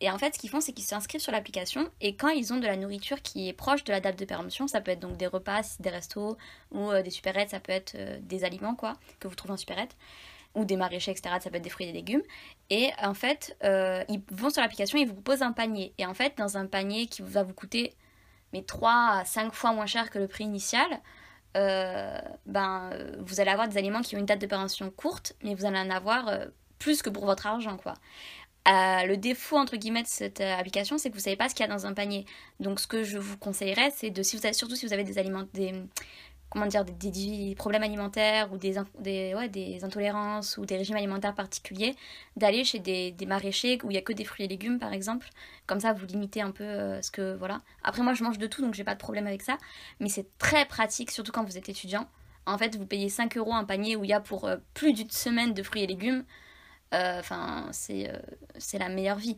Et 0.00 0.10
en 0.10 0.16
fait, 0.16 0.34
ce 0.34 0.38
qu'ils 0.38 0.48
font, 0.48 0.62
c'est 0.62 0.72
qu'ils 0.72 0.84
s'inscrivent 0.84 1.20
sur 1.20 1.32
l'application 1.32 1.90
et 2.00 2.16
quand 2.16 2.30
ils 2.30 2.54
ont 2.54 2.56
de 2.56 2.66
la 2.66 2.76
nourriture 2.76 3.20
qui 3.20 3.48
est 3.48 3.52
proche 3.52 3.84
de 3.84 3.92
la 3.92 4.00
date 4.00 4.18
de 4.18 4.24
péremption, 4.24 4.66
ça 4.66 4.80
peut 4.80 4.92
être 4.92 5.00
donc 5.00 5.18
des 5.18 5.26
repas, 5.26 5.76
des 5.78 5.90
restos 5.90 6.38
ou 6.70 6.90
euh, 6.90 7.02
des 7.02 7.10
supérettes, 7.10 7.50
ça 7.50 7.60
peut 7.60 7.72
être 7.72 7.96
euh, 7.96 8.18
des 8.22 8.44
aliments 8.44 8.74
quoi 8.74 8.94
que 9.18 9.28
vous 9.28 9.34
trouvez 9.34 9.52
en 9.52 9.56
supérette 9.58 9.94
ou 10.54 10.64
des 10.64 10.76
maraîchers, 10.76 11.10
etc. 11.10 11.34
Ça 11.40 11.50
peut 11.50 11.56
être 11.56 11.62
des 11.62 11.68
fruits 11.68 11.86
et 11.86 11.92
des 11.92 11.98
légumes. 11.98 12.22
Et 12.70 12.90
en 13.02 13.14
fait, 13.14 13.56
ils 13.62 14.22
vont 14.30 14.48
sur 14.48 14.62
l'application 14.62 14.98
ils 14.98 15.06
vous 15.06 15.14
proposent 15.14 15.42
un 15.42 15.52
panier. 15.52 15.92
Et 15.98 16.06
en 16.06 16.14
fait, 16.14 16.38
dans 16.38 16.56
un 16.56 16.66
panier 16.66 17.06
qui 17.06 17.20
va 17.22 17.42
vous 17.42 17.54
coûter 17.54 17.94
mais 18.52 18.62
3 18.62 18.90
à 19.20 19.24
5 19.24 19.52
fois 19.52 19.72
moins 19.72 19.86
cher 19.86 20.10
que 20.10 20.18
le 20.18 20.26
prix 20.26 20.44
initial, 20.44 20.88
ben, 21.54 22.90
vous 23.18 23.40
allez 23.40 23.50
avoir 23.50 23.68
des 23.68 23.76
aliments 23.76 24.00
qui 24.00 24.16
ont 24.16 24.18
une 24.18 24.26
date 24.26 24.40
de 24.40 24.46
péremption 24.46 24.90
courte, 24.90 25.34
mais 25.44 25.54
vous 25.54 25.66
allez 25.66 25.78
en 25.78 25.90
avoir 25.90 26.28
plus 26.80 27.02
que 27.02 27.10
pour 27.10 27.26
votre 27.26 27.46
argent, 27.46 27.76
quoi. 27.76 27.94
Euh, 28.68 29.06
le 29.06 29.16
défaut 29.16 29.56
entre 29.56 29.76
guillemets 29.76 30.02
de 30.02 30.08
cette 30.08 30.40
euh, 30.40 30.56
application, 30.56 30.98
c'est 30.98 31.08
que 31.08 31.14
vous 31.14 31.20
savez 31.20 31.36
pas 31.36 31.48
ce 31.48 31.54
qu'il 31.54 31.64
y 31.64 31.68
a 31.68 31.72
dans 31.72 31.86
un 31.86 31.94
panier. 31.94 32.26
Donc, 32.58 32.78
ce 32.80 32.86
que 32.86 33.04
je 33.04 33.16
vous 33.16 33.38
conseillerais, 33.38 33.90
c'est 33.94 34.10
de, 34.10 34.22
si 34.22 34.36
vous 34.36 34.44
avez, 34.44 34.52
surtout 34.52 34.76
si 34.76 34.86
vous 34.86 34.92
avez 34.92 35.04
des 35.04 35.18
aliments, 35.18 35.44
des, 35.54 35.72
des, 37.00 37.54
problèmes 37.56 37.82
alimentaires 37.82 38.52
ou 38.52 38.58
des, 38.58 38.76
intolérances 39.82 40.58
ou 40.58 40.66
des 40.66 40.76
régimes 40.76 40.96
alimentaires 40.96 41.34
particuliers, 41.34 41.96
d'aller 42.36 42.64
chez 42.64 42.78
des, 42.80 43.14
maraîchers 43.26 43.78
où 43.82 43.90
il 43.90 43.94
y 43.94 43.98
a 43.98 44.02
que 44.02 44.12
des 44.12 44.24
fruits 44.24 44.44
et 44.44 44.48
légumes, 44.48 44.78
par 44.78 44.92
exemple. 44.92 45.30
Comme 45.66 45.80
ça, 45.80 45.94
vous 45.94 46.04
limitez 46.06 46.42
un 46.42 46.50
peu 46.50 46.64
euh, 46.64 47.00
ce 47.00 47.10
que 47.10 47.34
voilà. 47.36 47.62
Après, 47.82 48.02
moi, 48.02 48.12
je 48.12 48.22
mange 48.24 48.38
de 48.38 48.46
tout, 48.46 48.60
donc 48.60 48.74
j'ai 48.74 48.84
pas 48.84 48.94
de 48.94 49.00
problème 49.00 49.26
avec 49.26 49.40
ça. 49.42 49.56
Mais 50.00 50.10
c'est 50.10 50.26
très 50.36 50.66
pratique, 50.66 51.10
surtout 51.12 51.32
quand 51.32 51.44
vous 51.44 51.56
êtes 51.56 51.70
étudiant. 51.70 52.06
En 52.44 52.58
fait, 52.58 52.76
vous 52.76 52.86
payez 52.86 53.08
5 53.08 53.38
euros 53.38 53.54
un 53.54 53.64
panier 53.64 53.96
où 53.96 54.04
il 54.04 54.10
y 54.10 54.12
a 54.12 54.20
pour 54.20 54.50
plus 54.74 54.92
d'une 54.92 55.10
semaine 55.10 55.54
de 55.54 55.62
fruits 55.62 55.82
et 55.82 55.86
légumes. 55.86 56.24
Euh, 56.94 57.18
Enfin, 57.20 57.66
c'est 57.72 58.08
euh, 58.10 58.18
c'est 58.58 58.78
la 58.78 58.88
meilleure 58.88 59.16
vie. 59.18 59.36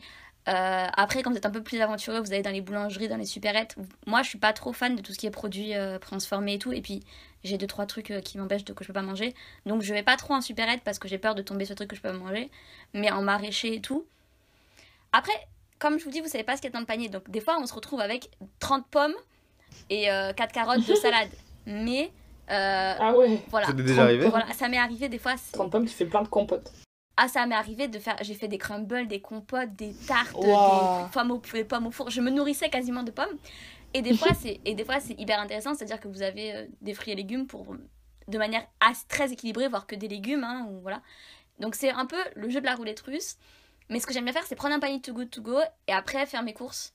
Euh, 0.49 0.87
après, 0.97 1.23
quand 1.23 1.31
vous 1.31 1.37
êtes 1.37 1.47
un 1.47 1.51
peu 1.51 1.63
plus 1.63 1.81
aventureux, 1.81 2.19
vous 2.21 2.33
allez 2.33 2.43
dans 2.43 2.51
les 2.51 2.61
boulangeries, 2.63 3.09
dans 3.09 3.17
les 3.17 3.27
supérettes. 3.27 3.77
Moi, 4.07 4.23
je 4.23 4.29
suis 4.31 4.39
pas 4.39 4.53
trop 4.53 4.73
fan 4.73 4.97
de 4.97 5.01
tout 5.03 5.13
ce 5.13 5.19
qui 5.19 5.27
est 5.27 5.31
produits 5.31 5.75
euh, 5.75 5.99
transformés 6.01 6.55
et 6.55 6.59
tout. 6.59 6.73
Et 6.73 6.81
puis, 6.81 7.01
j'ai 7.45 7.59
deux 7.59 7.69
trois 7.69 7.87
trucs 7.87 8.11
euh, 8.11 8.21
qui 8.21 8.39
m'empêchent 8.39 8.65
de 8.65 8.73
que 8.73 8.83
je 8.83 8.89
peux 8.89 8.93
pas 8.95 9.03
manger. 9.03 9.35
Donc, 9.67 9.83
je 9.83 9.95
vais 9.95 10.03
pas 10.03 10.17
trop 10.17 10.35
en 10.35 10.41
supérette 10.41 10.81
parce 10.85 10.99
que 10.99 11.07
j'ai 11.07 11.19
peur 11.19 11.35
de 11.37 11.43
tomber 11.43 11.65
sur 11.65 11.75
des 11.75 11.77
trucs 11.77 11.91
que 11.91 11.97
je 11.97 12.01
peux 12.03 12.11
pas 12.11 12.19
manger. 12.19 12.51
Mais 12.93 13.11
en 13.13 13.23
maraîcher 13.23 13.75
et 13.75 13.81
tout. 13.81 14.05
Après, 15.13 15.33
comme 15.79 15.99
je 15.99 16.05
vous 16.05 16.11
dis, 16.11 16.21
vous 16.21 16.29
savez 16.29 16.43
pas 16.45 16.57
ce 16.57 16.63
qu'il 16.63 16.71
y 16.71 16.73
a 16.73 16.75
dans 16.75 16.81
le 16.81 16.87
panier. 16.87 17.09
Donc, 17.09 17.31
des 17.31 17.41
fois, 17.41 17.59
on 17.61 17.67
se 17.67 17.75
retrouve 17.75 18.01
avec 18.01 18.29
30 18.59 18.87
pommes 18.89 19.15
et 19.91 20.07
4 20.07 20.51
carottes 20.53 20.87
de 20.87 20.95
salade. 20.97 21.29
Mais, 21.67 22.11
euh, 22.51 22.95
Ah 22.99 23.13
ouais, 23.17 23.41
voilà. 23.49 23.67
Ça 23.69 23.73
t'est 23.75 23.83
déjà 23.85 24.03
arrivé 24.05 24.27
Voilà, 24.29 24.53
ça 24.55 24.69
m'est 24.69 24.79
arrivé 24.79 25.09
des 25.09 25.19
fois. 25.19 25.37
c'est- 25.37 25.53
30 25.53 25.71
pommes, 25.71 25.87
tu 25.87 25.95
fais 25.95 26.07
plein 26.07 26.23
de 26.23 26.29
compotes. 26.29 26.73
Ah, 27.17 27.29
ça 27.29 27.45
m'est 27.47 27.55
arrivé 27.55 27.89
de 27.89 27.99
faire. 27.99 28.17
J'ai 28.23 28.35
fait 28.35 28.49
des 28.49 28.59
crumbles, 28.59 29.07
des 29.07 29.21
compotes, 29.21 29.75
des 29.75 29.93
tartes, 30.07 30.35
Wow. 30.35 31.05
des, 31.05 31.11
pommes 31.13 31.31
au, 31.31 31.39
des 31.53 31.65
pommes 31.65 31.87
au 31.87 31.91
four. 31.91 32.11
Je 32.11 32.21
me 32.21 32.31
nourrissais 32.31 32.71
quasiment 32.71 33.03
de 33.03 33.11
pommes. 33.11 33.37
Et 33.95 34.01
des 34.03 34.17
fois, 34.17 34.33
c'est 34.35 34.61
et 34.65 34.75
des 34.75 34.85
fois 34.85 35.01
c'est 35.01 35.19
hyper 35.21 35.39
intéressant, 35.39 35.75
c'est-à-dire 35.75 36.01
que 36.01 36.09
vous 36.09 36.23
avez 36.23 36.55
euh, 36.55 36.67
des 36.81 36.95
fruits 36.95 37.13
et 37.13 37.17
légumes 37.17 37.47
pour 37.47 37.77
de 38.29 38.39
manière 38.39 38.67
assez- 38.81 39.07
très 39.07 39.31
équilibrée, 39.33 39.69
voire 39.69 39.87
que 39.87 39.95
des 39.95 40.09
légumes, 40.09 40.45
hein, 40.45 40.67
ou 40.71 40.81
voilà. 40.81 41.03
Donc 41.61 41.75
c'est 41.75 41.91
un 41.91 42.07
peu 42.07 42.17
le 42.35 42.49
jeu 42.49 42.61
de 42.61 42.67
la 42.67 42.75
roulette 42.75 43.01
russe. 43.01 43.37
Mais 43.91 44.01
ce 44.01 44.07
que 44.07 44.15
j'aime 44.15 44.25
bien 44.25 44.33
faire, 44.33 44.45
c'est 44.47 44.55
prendre 44.55 44.75
un 44.75 44.81
panier 44.81 45.01
Too 45.03 45.13
Good 45.13 45.31
To 45.31 45.43
Go 45.43 45.59
et 45.89 45.93
après 45.93 46.25
faire 46.25 46.43
mes 46.43 46.55
courses 46.55 46.95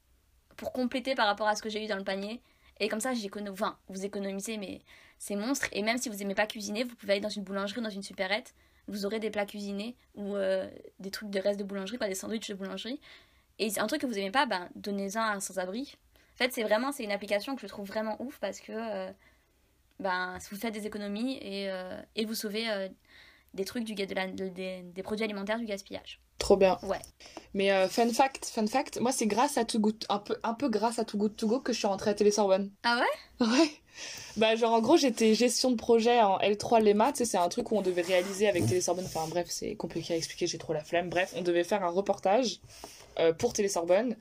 pour 0.56 0.72
compléter 0.74 1.14
par 1.14 1.28
rapport 1.28 1.48
à 1.48 1.56
ce 1.56 1.62
que 1.62 1.70
j'ai 1.70 1.84
eu 1.84 1.88
dans 1.88 1.98
le 1.98 2.04
panier. 2.04 2.42
Et 2.80 2.88
comme 2.90 3.00
ça, 3.02 3.14
j'économise, 3.14 3.62
enfin, 3.62 3.78
vous 3.90 4.04
économisez, 4.06 4.58
mais 4.58 4.82
c'est 5.20 5.36
monstre. 5.36 5.68
Et 5.74 5.84
même 5.84 6.00
si 6.00 6.10
vous 6.10 6.22
aimez 6.24 6.34
pas 6.34 6.48
cuisiner, 6.48 6.84
vous 6.84 6.96
pouvez 6.96 7.14
aller 7.14 7.22
dans 7.22 7.30
une 7.30 7.44
boulangerie, 7.44 7.82
dans 7.82 7.90
une 7.92 8.02
supérette, 8.02 8.56
vous 8.88 9.06
aurez 9.06 9.20
des 9.20 9.30
plats 9.30 9.46
cuisinés 9.46 9.96
ou 10.16 10.36
euh, 10.36 10.70
des 11.00 11.12
trucs 11.12 11.30
de 11.30 11.40
restes 11.40 11.60
de 11.60 11.64
boulangerie, 11.64 11.98
quoi, 11.98 12.08
des 12.08 12.16
sandwichs 12.16 12.50
de 12.50 12.56
boulangerie. 12.56 13.00
Et 13.60 13.70
c'est 13.70 13.80
un 13.80 13.88
truc 13.88 14.02
que 14.02 14.08
vous 14.08 14.18
aimez 14.18 14.32
pas, 14.32 14.46
ben, 14.46 14.70
donnez-en 14.76 15.22
à 15.22 15.32
un 15.34 15.40
sans-abri. 15.40 15.98
En 16.36 16.38
fait, 16.38 16.54
c'est 16.54 16.64
vraiment, 16.64 16.92
c'est 16.92 17.04
une 17.04 17.12
application 17.12 17.56
que 17.56 17.62
je 17.62 17.68
trouve 17.68 17.88
vraiment 17.88 18.16
ouf 18.22 18.38
parce 18.40 18.60
que 18.60 18.72
euh, 18.72 19.12
ben, 20.00 20.38
vous 20.52 20.58
faites 20.58 20.74
des 20.74 20.86
économies 20.86 21.38
et, 21.42 21.70
euh, 21.70 22.00
et 22.16 22.26
vous 22.26 22.36
sauvez 22.36 22.68
des 23.54 23.66
trucs, 23.66 23.84
du, 23.84 23.96
de 23.96 24.14
la- 24.14 24.28
de- 24.28 24.50
des, 24.50 24.84
des 24.84 25.04
produits 25.04 25.24
alimentaires 25.24 25.58
du 25.58 25.66
gaspillage. 25.66 26.20
Trop 26.38 26.56
bien. 26.56 26.78
Ouais. 26.84 27.00
Mais 27.56 27.72
euh, 27.72 27.88
fun 27.88 28.08
fact, 28.14 28.46
fun 28.46 28.68
fact, 28.68 29.00
moi 29.00 29.12
c'est 29.12 29.26
grâce 29.26 29.58
à 29.58 29.66
Too 29.66 29.80
Good, 29.80 30.06
un 30.10 30.20
peu, 30.20 30.38
un 30.44 30.54
peu 30.54 30.70
grâce 30.70 31.00
à 31.00 31.06
Too 31.06 31.18
Good 31.18 31.36
To 31.36 31.48
Go 31.48 31.60
que 31.62 31.74
je 31.74 31.80
suis 31.80 31.88
rentrée 31.88 32.12
à 32.12 32.14
Télé-Sorbonne. 32.14 32.72
Ah 32.84 33.00
ouais? 33.00 33.48
Ouais. 33.48 33.72
Bah 34.38 34.56
genre 34.56 34.74
en 34.74 34.82
gros 34.82 34.98
j'étais 34.98 35.34
gestion 35.34 35.72
de 35.72 35.76
projet 35.76 36.22
en 36.22 36.38
L3 36.40 36.82
Lema, 36.84 37.12
tu 37.12 37.20
sais 37.20 37.26
c'est 37.26 37.38
un 37.38 37.50
truc 37.50 37.72
où 37.72 37.78
on 37.78 37.82
devait 37.82 38.02
réaliser 38.04 38.48
avec 38.48 38.66
Télé-Sorbonne, 38.68 39.06
enfin 39.06 39.26
bref 39.30 39.48
c'est 39.50 39.76
compliqué 39.76 40.14
à 40.14 40.18
expliquer, 40.18 40.46
j'ai 40.48 40.58
trop 40.58 40.74
la 40.74 40.84
flemme. 40.84 41.10
Bref, 41.10 41.34
on 41.36 41.42
devait 41.42 41.64
faire 41.64 41.84
un 41.84 41.90
reportage 41.90 42.60
euh, 43.20 43.34
pour 43.34 43.54
Télé-Sorbonne 43.54 44.16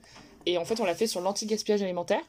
et 0.45 0.57
en 0.57 0.65
fait 0.65 0.79
on 0.79 0.85
l'a 0.85 0.95
fait 0.95 1.07
sur 1.07 1.21
l'anti-gaspillage 1.21 1.81
alimentaire. 1.83 2.21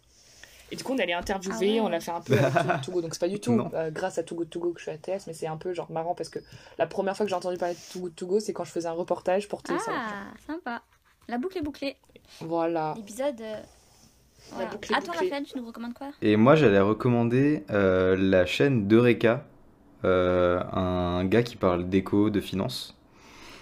Et 0.71 0.77
du 0.77 0.85
coup 0.85 0.93
on 0.93 0.99
allait 0.99 1.15
interviewer, 1.15 1.55
Ah 1.57 1.61
ouais. 1.61 1.81
on 1.81 1.89
l'a 1.89 2.01
fait 2.01 2.11
un 2.11 2.21
peu 2.21 2.39
avec 2.39 2.53
Too 2.53 2.63
Good 2.63 2.81
To 2.83 2.93
Go, 2.93 3.01
donc 3.01 3.15
c'est 3.15 3.21
pas 3.21 3.29
du 3.29 3.41
tout 3.41 3.59
euh, 3.73 3.91
grâce 3.91 4.19
à 4.19 4.23
Too 4.23 4.35
Good 4.35 4.51
To 4.51 4.61
Go 4.61 4.73
que 4.73 4.81
je 4.81 4.85
suis 4.85 4.93
à 4.93 4.99
TS, 4.99 5.27
mais 5.27 5.33
c'est 5.33 5.47
un 5.47 5.57
peu 5.57 5.73
genre 5.73 5.91
marrant 5.91 6.15
parce 6.15 6.29
que 6.29 6.41
la 6.77 6.87
première 6.87 7.17
fois 7.17 7.25
que 7.25 7.31
j'ai 7.31 7.37
entendu 7.37 7.57
parler 7.57 7.75
de 7.75 7.93
Too 7.93 8.01
Good 8.01 8.15
To 8.17 8.27
Go 8.27 8.41
c'est 8.41 8.53
quand 8.53 8.65
je 8.65 8.71
faisais 8.73 8.89
un 8.89 8.93
reportage 8.93 9.49
pour 9.49 9.63
Télé-Sorbonne. 9.63 10.03
Ah, 10.05 10.35
sympa. 10.47 10.83
La 11.27 11.39
boucle 11.39 11.57
est 11.57 11.63
bouclée. 11.63 11.97
Voilà. 12.41 12.93
L'épisode. 12.97 13.43
Voilà. 14.53 14.69
À 14.69 14.71
toi, 14.71 14.79
bouclée. 14.79 15.29
Raphaël, 15.29 15.45
tu 15.45 15.59
nous 15.59 15.67
recommandes 15.67 15.95
quoi? 15.95 16.09
Et 16.23 16.37
moi, 16.37 16.55
j'allais 16.55 16.81
recommander 16.81 17.65
euh, 17.71 18.17
la 18.19 18.47
chaîne 18.47 18.87
d'Eureka, 18.89 19.47
euh, 20.05 20.61
un 20.73 21.25
gars 21.25 21.43
qui 21.43 21.57
parle 21.57 21.89
d'éco, 21.89 22.31
de 22.31 22.41
finance, 22.41 22.97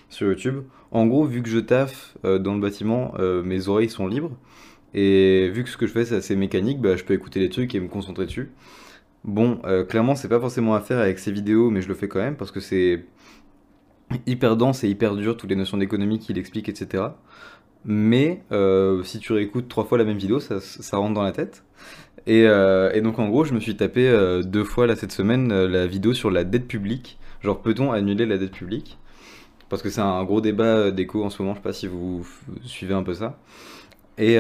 sur 0.09 0.29
YouTube. 0.29 0.65
En 0.93 1.07
gros, 1.07 1.25
vu 1.25 1.43
que 1.43 1.49
je 1.49 1.59
taffe 1.59 2.17
euh, 2.25 2.39
dans 2.39 2.55
le 2.55 2.61
bâtiment, 2.61 3.15
euh, 3.19 3.43
mes 3.43 3.69
oreilles 3.69 3.91
sont 3.91 4.07
libres. 4.07 4.33
Et 4.95 5.51
vu 5.51 5.65
que 5.65 5.69
ce 5.69 5.77
que 5.77 5.87
je 5.87 5.93
fais, 5.93 6.05
c'est 6.05 6.17
assez 6.17 6.37
mécanique, 6.37 6.81
bah, 6.81 6.97
je 6.97 7.05
peux 7.05 7.13
écouter 7.15 7.41
les 7.41 7.51
trucs 7.51 7.75
et 7.75 7.81
me 7.81 7.89
concentrer 7.89 8.25
dessus. 8.25 8.51
Bon, 9.25 9.61
euh, 9.65 9.85
clairement, 9.85 10.15
c'est 10.15 10.29
pas 10.29 10.41
forcément 10.41 10.75
à 10.75 10.81
faire 10.81 10.99
avec 10.99 11.19
ces 11.19 11.33
vidéos, 11.33 11.71
mais 11.71 11.83
je 11.83 11.89
le 11.89 11.95
fais 11.95 12.09
quand 12.09 12.21
même 12.21 12.37
parce 12.37 12.53
que 12.53 12.61
c'est 12.61 13.05
hyper 14.27 14.57
dense 14.57 14.85
et 14.85 14.89
hyper 14.89 15.17
dur, 15.17 15.37
toutes 15.37 15.51
les 15.51 15.57
notions 15.57 15.77
d'économie 15.77 16.21
qu'il 16.21 16.39
explique, 16.39 16.69
etc. 16.69 17.03
Mais 17.87 18.43
euh, 18.51 19.05
si 19.05 19.21
tu 19.21 19.33
réécoutes 19.33 19.69
trois 19.69 19.85
fois 19.85 19.97
la 19.97 20.05
même 20.05 20.19
vidéo, 20.19 20.41
ça, 20.41 20.97
rentre 20.97 21.15
dans 21.15 21.23
la 21.23 21.33
tête. 21.33 21.65
Et, 22.27 22.45
euh, 22.47 22.91
et 22.93 23.01
donc 23.01 23.21
en 23.21 23.29
gros, 23.29 23.45
je 23.45 23.55
me 23.55 23.61
suis 23.61 23.77
tapé 23.77 24.09
euh, 24.09 24.43
deux 24.43 24.65
fois 24.65 24.89
là 24.89 24.97
cette 24.97 25.13
semaine 25.13 25.49
la 25.67 25.87
vidéo 25.87 26.13
sur 26.13 26.31
la 26.31 26.43
dette 26.43 26.67
publique. 26.67 27.19
Genre, 27.43 27.63
peut-on 27.63 27.93
annuler 27.93 28.27
la 28.27 28.39
dette 28.39 28.51
publique? 28.51 28.99
Parce 29.69 29.83
que 29.83 29.91
c'est 29.91 30.01
un 30.01 30.25
gros 30.25 30.41
débat 30.41 30.91
d'éco 30.91 31.25
en 31.25 31.31
ce 31.31 31.43
moment, 31.43 31.55
je 31.55 31.61
sais 31.61 31.63
pas 31.63 31.73
si 31.73 31.87
vous 31.87 32.27
suivez 32.65 32.95
un 32.95 33.05
peu 33.05 33.15
ça. 33.15 33.39
Et 34.19 34.37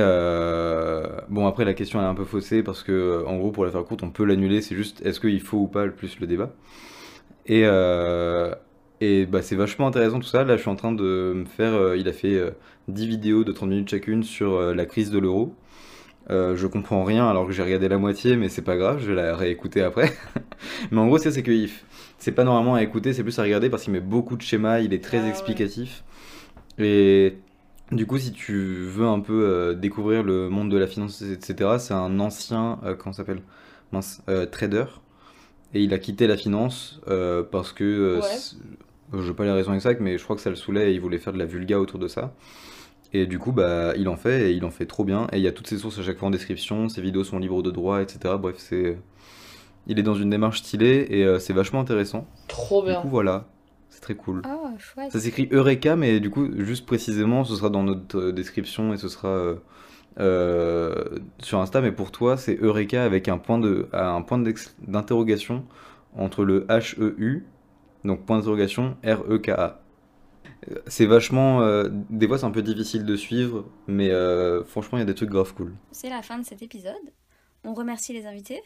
bon, 1.28 1.47
après 1.47 1.64
la 1.64 1.74
question 1.74 2.01
est 2.01 2.05
un 2.05 2.14
peu 2.14 2.24
faussée 2.24 2.62
parce 2.64 2.82
que 2.82 3.24
en 3.27 3.36
gros, 3.36 3.52
pour 3.52 3.64
la 3.64 3.70
faire 3.70 3.85
courte, 3.85 4.02
on 4.02 4.10
peut 4.10 4.24
l'annuler, 4.24 4.60
c'est 4.62 4.74
juste 4.74 5.05
est-ce 5.06 5.20
qu'il 5.20 5.40
faut 5.40 5.59
ou 5.59 5.66
pas 5.68 5.85
le 5.86 5.93
plus 5.93 6.18
le 6.18 6.27
débat. 6.27 6.52
Et, 7.47 7.62
et 9.01 9.27
bah, 9.27 9.43
c'est 9.43 9.56
vachement 9.56 9.86
intéressant 9.89 10.20
tout 10.20 10.27
ça. 10.28 10.44
Là, 10.44 10.56
je 10.56 10.62
suis 10.62 10.70
en 10.70 10.77
train 10.77 10.93
de 10.93 11.32
me 11.36 11.44
faire. 11.44 11.74
euh, 11.74 11.97
il 11.97 12.09
a 12.09 12.12
fait 12.12 12.35
euh, 12.35 12.51
10 12.89 13.06
vidéos 13.06 13.44
de 13.44 13.52
30 13.52 13.70
minutes 13.70 13.89
chacune 13.90 14.23
sur 14.23 14.55
euh, 14.55 14.74
la 14.74 14.86
crise 14.86 15.10
de 15.10 15.18
l'euro. 15.18 15.55
Euh, 16.31 16.56
je 16.56 16.66
comprends 16.66 17.05
rien 17.05 17.28
alors 17.28 17.47
que 17.47 17.52
j'ai 17.52 17.62
regardé 17.62 17.89
la 17.89 17.98
moitié, 17.98 18.36
mais 18.36 18.48
c'est 18.48 18.62
pas 18.62 18.77
grave, 18.77 19.01
je 19.01 19.09
vais 19.09 19.14
la 19.14 19.36
réécouter 19.36 19.82
après. 19.82 20.12
mais 20.93 20.98
en 21.01 21.06
gros, 21.09 21.18
c'est 21.18 21.32
c'est 21.32 21.43
que 21.44 21.52
il 21.52 21.70
c'est 22.18 22.32
pas 22.32 22.44
normalement 22.44 22.74
à 22.77 22.82
écouter, 22.82 23.12
c'est 23.14 23.23
plus 23.24 23.39
à 23.39 23.43
regarder 23.43 23.70
parce 23.70 23.85
qu'il 23.85 23.93
met 23.93 24.01
beaucoup 24.01 24.36
de 24.36 24.43
schémas, 24.43 24.81
il 24.81 24.94
est 24.94 25.05
très 25.05 25.27
Ah 25.27 25.31
ouais. 25.31 25.31
explicatif. 25.31 26.05
Et 26.78 27.39
Du 27.93 28.06
coup, 28.06 28.18
si 28.18 28.32
tu 28.32 28.56
veux 28.86 29.06
un 29.06 29.20
peu 29.20 29.35
euh, 29.47 29.74
découvrir 29.74 30.23
le 30.24 30.48
monde 30.51 30.70
de 30.70 30.78
la 30.78 30.86
finance, 30.89 31.23
etc., 31.23 31.78
c'est 31.81 31.94
un 31.94 32.20
ancien, 32.20 32.81
euh, 32.85 32.94
comment 32.97 33.12
ça 33.12 33.18
s'appelle? 33.18 33.43
Mince, 33.93 34.23
euh, 34.28 34.47
trader. 34.47 34.86
Et 35.74 35.82
il 35.82 35.93
a 35.94 35.98
quitté 35.98 36.27
la 36.27 36.36
finance 36.36 37.01
euh, 37.09 37.43
parce 37.43 37.73
que, 37.73 37.85
euh, 37.85 38.20
Ouais. 38.20 38.40
Je 39.12 39.26
sais 39.28 39.34
pas 39.34 39.44
les 39.44 39.52
raisons 39.52 39.72
exactes, 39.74 40.00
mais 40.00 40.18
je 40.18 40.24
crois 40.24 40.36
que 40.36 40.42
ça 40.42 40.50
le 40.50 40.56
saoulait 40.56 40.90
et 40.90 40.94
il 40.94 41.00
voulait 41.00 41.18
faire 41.18 41.32
de 41.32 41.38
la 41.38 41.46
vulga 41.46 41.78
autour 41.80 41.98
de 41.98 42.08
ça. 42.08 42.34
Et 43.12 43.26
du 43.26 43.38
coup, 43.38 43.52
bah, 43.52 43.94
il 43.96 44.08
en 44.08 44.16
fait 44.16 44.50
et 44.50 44.52
il 44.52 44.64
en 44.64 44.70
fait 44.70 44.86
trop 44.86 45.04
bien. 45.04 45.26
Et 45.32 45.36
il 45.36 45.42
y 45.42 45.46
a 45.46 45.52
toutes 45.52 45.68
ses 45.68 45.78
sources 45.78 45.98
à 45.98 46.02
chaque 46.02 46.18
fois 46.18 46.28
en 46.28 46.30
description, 46.30 46.88
ses 46.88 47.00
vidéos 47.00 47.24
sont 47.24 47.38
libres 47.38 47.62
de 47.62 47.70
droit, 47.70 48.02
etc. 48.02 48.34
Bref, 48.38 48.56
c'est, 48.58 48.98
il 49.86 49.98
est 49.98 50.02
dans 50.02 50.14
une 50.14 50.30
démarche 50.30 50.58
stylée 50.58 51.06
et 51.08 51.24
euh, 51.24 51.38
c'est 51.38 51.52
vachement 51.52 51.80
intéressant. 51.80 52.26
Trop 52.48 52.82
Du 52.82 52.88
bien. 52.88 53.00
coup, 53.00 53.08
voilà, 53.08 53.46
c'est 53.90 54.00
très 54.00 54.16
cool. 54.16 54.42
Oh, 54.44 54.66
chouette. 54.78 55.12
Ça 55.12 55.20
s'écrit 55.20 55.48
Eureka, 55.52 55.94
mais 55.96 56.18
du 56.20 56.30
coup, 56.30 56.48
juste 56.58 56.84
précisément, 56.84 57.44
ce 57.44 57.54
sera 57.54 57.70
dans 57.70 57.84
notre 57.84 58.18
euh, 58.18 58.32
description 58.32 58.92
et 58.92 58.96
ce 58.96 59.08
sera 59.08 59.28
euh, 59.28 59.54
euh, 60.18 60.94
sur 61.38 61.60
Insta. 61.60 61.80
Mais 61.80 61.92
pour 61.92 62.10
toi, 62.10 62.36
c'est 62.36 62.56
Eureka 62.60 63.04
avec 63.04 63.28
un 63.28 63.38
point 63.38 63.58
de, 63.58 63.88
un 63.92 64.20
point 64.22 64.42
d'interrogation 64.86 65.64
entre 66.16 66.44
le 66.44 66.62
H-E-U, 66.68 67.46
donc 68.06 68.24
point 68.24 68.38
d'interrogation 68.38 68.96
R-E-K-A. 69.04 69.80
Euh, 70.70 70.76
C'est 70.86 71.06
vachement. 71.06 71.60
euh, 71.60 71.88
des 71.90 72.26
fois, 72.26 72.38
c'est 72.38 72.46
un 72.46 72.50
peu 72.50 72.62
difficile 72.62 73.04
de 73.04 73.16
suivre, 73.16 73.66
mais 73.86 74.10
euh, 74.10 74.64
franchement, 74.64 74.98
il 74.98 75.00
y 75.00 75.02
a 75.02 75.06
des 75.06 75.14
trucs 75.14 75.30
grave 75.30 75.52
cool. 75.54 75.74
C'est 75.92 76.08
la 76.10 76.22
fin 76.22 76.38
de 76.38 76.44
cet 76.44 76.62
épisode. 76.62 76.94
On 77.64 77.74
remercie 77.74 78.12
les 78.12 78.26
invités. 78.26 78.62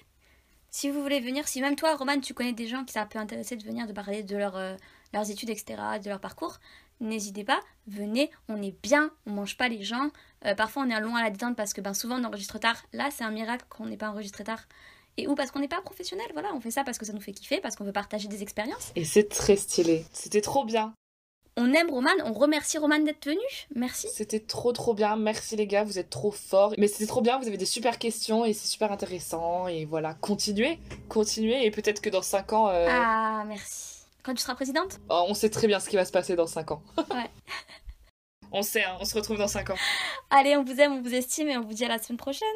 Si 0.71 0.89
vous 0.89 1.03
voulez 1.03 1.21
venir, 1.21 1.49
si 1.49 1.61
même 1.61 1.75
toi, 1.75 1.97
Roman, 1.97 2.21
tu 2.21 2.33
connais 2.33 2.53
des 2.53 2.69
gens 2.69 2.85
qui 2.85 2.93
ça 2.93 3.05
peut 3.05 3.19
intéresser 3.19 3.57
de 3.57 3.65
venir, 3.65 3.87
de 3.89 3.93
parler 3.93 4.23
de 4.23 4.37
leur, 4.37 4.57
leurs 5.13 5.31
études, 5.31 5.51
etc., 5.51 5.81
de 6.03 6.09
leur 6.09 6.21
parcours, 6.21 6.59
n'hésitez 7.01 7.43
pas, 7.43 7.59
venez, 7.89 8.31
on 8.49 8.63
est 8.63 8.77
bien, 8.81 9.11
on 9.27 9.33
mange 9.33 9.57
pas 9.57 9.69
les 9.69 9.83
gens. 9.83 10.11
Parfois, 10.57 10.85
on 10.87 10.91
est 10.91 11.01
loin 11.01 11.19
à 11.19 11.25
la 11.25 11.31
détente 11.31 11.57
parce 11.57 11.73
que 11.73 11.81
ben, 11.81 11.93
souvent, 11.93 12.21
on 12.21 12.25
enregistre 12.25 12.61
tard. 12.61 12.77
Là, 12.93 13.09
c'est 13.11 13.25
un 13.25 13.33
miracle 13.33 13.65
qu'on 13.69 13.87
n'ait 13.87 13.97
pas 13.97 14.11
enregistré 14.11 14.45
tard. 14.45 14.65
Et 15.21 15.27
ou 15.29 15.35
parce 15.35 15.51
qu'on 15.51 15.59
n'est 15.59 15.69
pas 15.69 15.83
professionnel, 15.83 16.27
voilà, 16.33 16.49
on 16.55 16.61
fait 16.61 16.71
ça 16.71 16.83
parce 16.83 16.97
que 16.97 17.05
ça 17.05 17.13
nous 17.13 17.21
fait 17.21 17.33
kiffer, 17.33 17.61
parce 17.61 17.77
qu'on 17.77 17.85
veut 17.85 17.93
partager 17.93 18.27
des 18.27 18.43
expériences. 18.43 18.91
Et 18.97 19.05
c'est 19.05 19.29
très 19.29 19.57
stylé. 19.57 20.07
C'était 20.15 20.41
trop 20.41 20.65
bien. 20.65 20.95
On 21.59 21.75
aime 21.75 21.91
Roman, 21.91 22.11
on 22.25 22.33
remercie 22.33 22.79
Roman 22.79 23.01
d'être 23.01 23.27
venu. 23.27 23.39
Merci. 23.75 24.09
C'était 24.11 24.41
trop 24.41 24.73
trop 24.73 24.95
bien. 24.95 25.17
Merci 25.17 25.57
les 25.57 25.67
gars, 25.67 25.85
vous 25.85 25.99
êtes 25.99 26.09
trop 26.09 26.31
forts. 26.31 26.73
Mais 26.79 26.87
c'était 26.89 27.07
trop 27.07 27.21
bien, 27.21 27.39
vous 27.39 27.49
avez 27.49 27.59
des 27.59 27.67
super 27.67 27.99
questions 27.99 28.47
et 28.47 28.55
c'est 28.55 28.67
super 28.69 28.91
intéressant. 28.93 29.69
Et 29.69 29.85
voilà, 29.85 30.15
continuez, 30.15 30.79
continuez. 31.11 31.67
Et 31.67 31.71
peut-être 31.71 32.01
que 32.01 32.09
dans 32.09 32.23
5 32.23 32.53
ans, 32.55 32.69
euh, 32.69 32.87
Ah, 32.89 33.45
merci. 33.47 33.97
Quand 34.23 34.33
tu 34.33 34.41
seras 34.41 34.55
présidente? 34.55 35.01
Oh, 35.11 35.27
on 35.29 35.35
sait 35.35 35.51
très 35.51 35.67
bien 35.67 35.81
ce 35.81 35.91
qui 35.91 35.97
va 35.97 36.07
se 36.07 36.13
passer 36.13 36.35
dans 36.35 36.47
5 36.47 36.71
ans. 36.71 36.83
Ouais. 37.11 37.29
on 38.53 38.63
sait, 38.63 38.85
hein, 38.85 38.97
on 39.01 39.05
se 39.05 39.15
retrouve 39.15 39.37
dans 39.37 39.49
5 39.49 39.69
ans. 39.71 39.77
Allez, 40.31 40.57
on 40.57 40.65
vous 40.65 40.81
aime, 40.81 40.93
on 40.95 41.03
vous 41.03 41.15
estime 41.15 41.49
et 41.49 41.59
on 41.59 41.63
vous 41.63 41.75
dit 41.75 41.85
à 41.85 41.89
la 41.89 41.99
semaine 41.99 42.17
prochaine. 42.17 42.49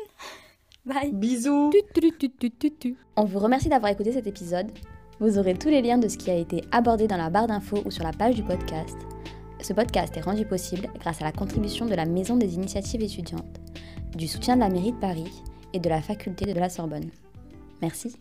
Bye. 0.87 1.13
Bisous. 1.15 1.71
On 3.17 3.25
vous 3.25 3.39
remercie 3.39 3.71
d'avoir 3.71 3.91
écouté 3.91 4.13
cet 4.13 4.27
épisode. 4.27 4.71
Vous 5.19 5.39
aurez 5.39 5.55
tous 5.55 5.71
les 5.71 5.81
liens 5.81 5.97
de 5.97 6.09
ce 6.09 6.19
qui 6.19 6.31
a 6.31 6.37
été 6.37 6.63
abordé 6.73 7.07
dans 7.07 7.17
la 7.17 7.31
barre 7.31 7.47
d'infos 7.47 7.83
ou 7.87 7.91
sur 7.91 8.05
la 8.05 8.13
page 8.13 8.35
du 8.35 8.43
podcast. 8.43 8.95
Ce 9.63 9.73
podcast 9.73 10.15
est 10.15 10.21
rendu 10.21 10.45
possible 10.45 10.91
grâce 11.01 11.23
à 11.23 11.25
la 11.25 11.33
contribution 11.33 11.87
de 11.87 11.95
la 11.95 12.05
Maison 12.05 12.37
des 12.37 12.55
initiatives 12.55 13.03
étudiantes, 13.03 13.61
du 14.15 14.29
soutien 14.29 14.57
de 14.57 14.61
la 14.61 14.69
mairie 14.69 14.93
de 14.93 14.99
Paris 14.99 15.43
et 15.73 15.81
de 15.81 15.89
la 15.89 16.03
faculté 16.03 16.45
de 16.45 16.61
la 16.61 16.69
Sorbonne. 16.69 17.11
Merci. 17.81 18.13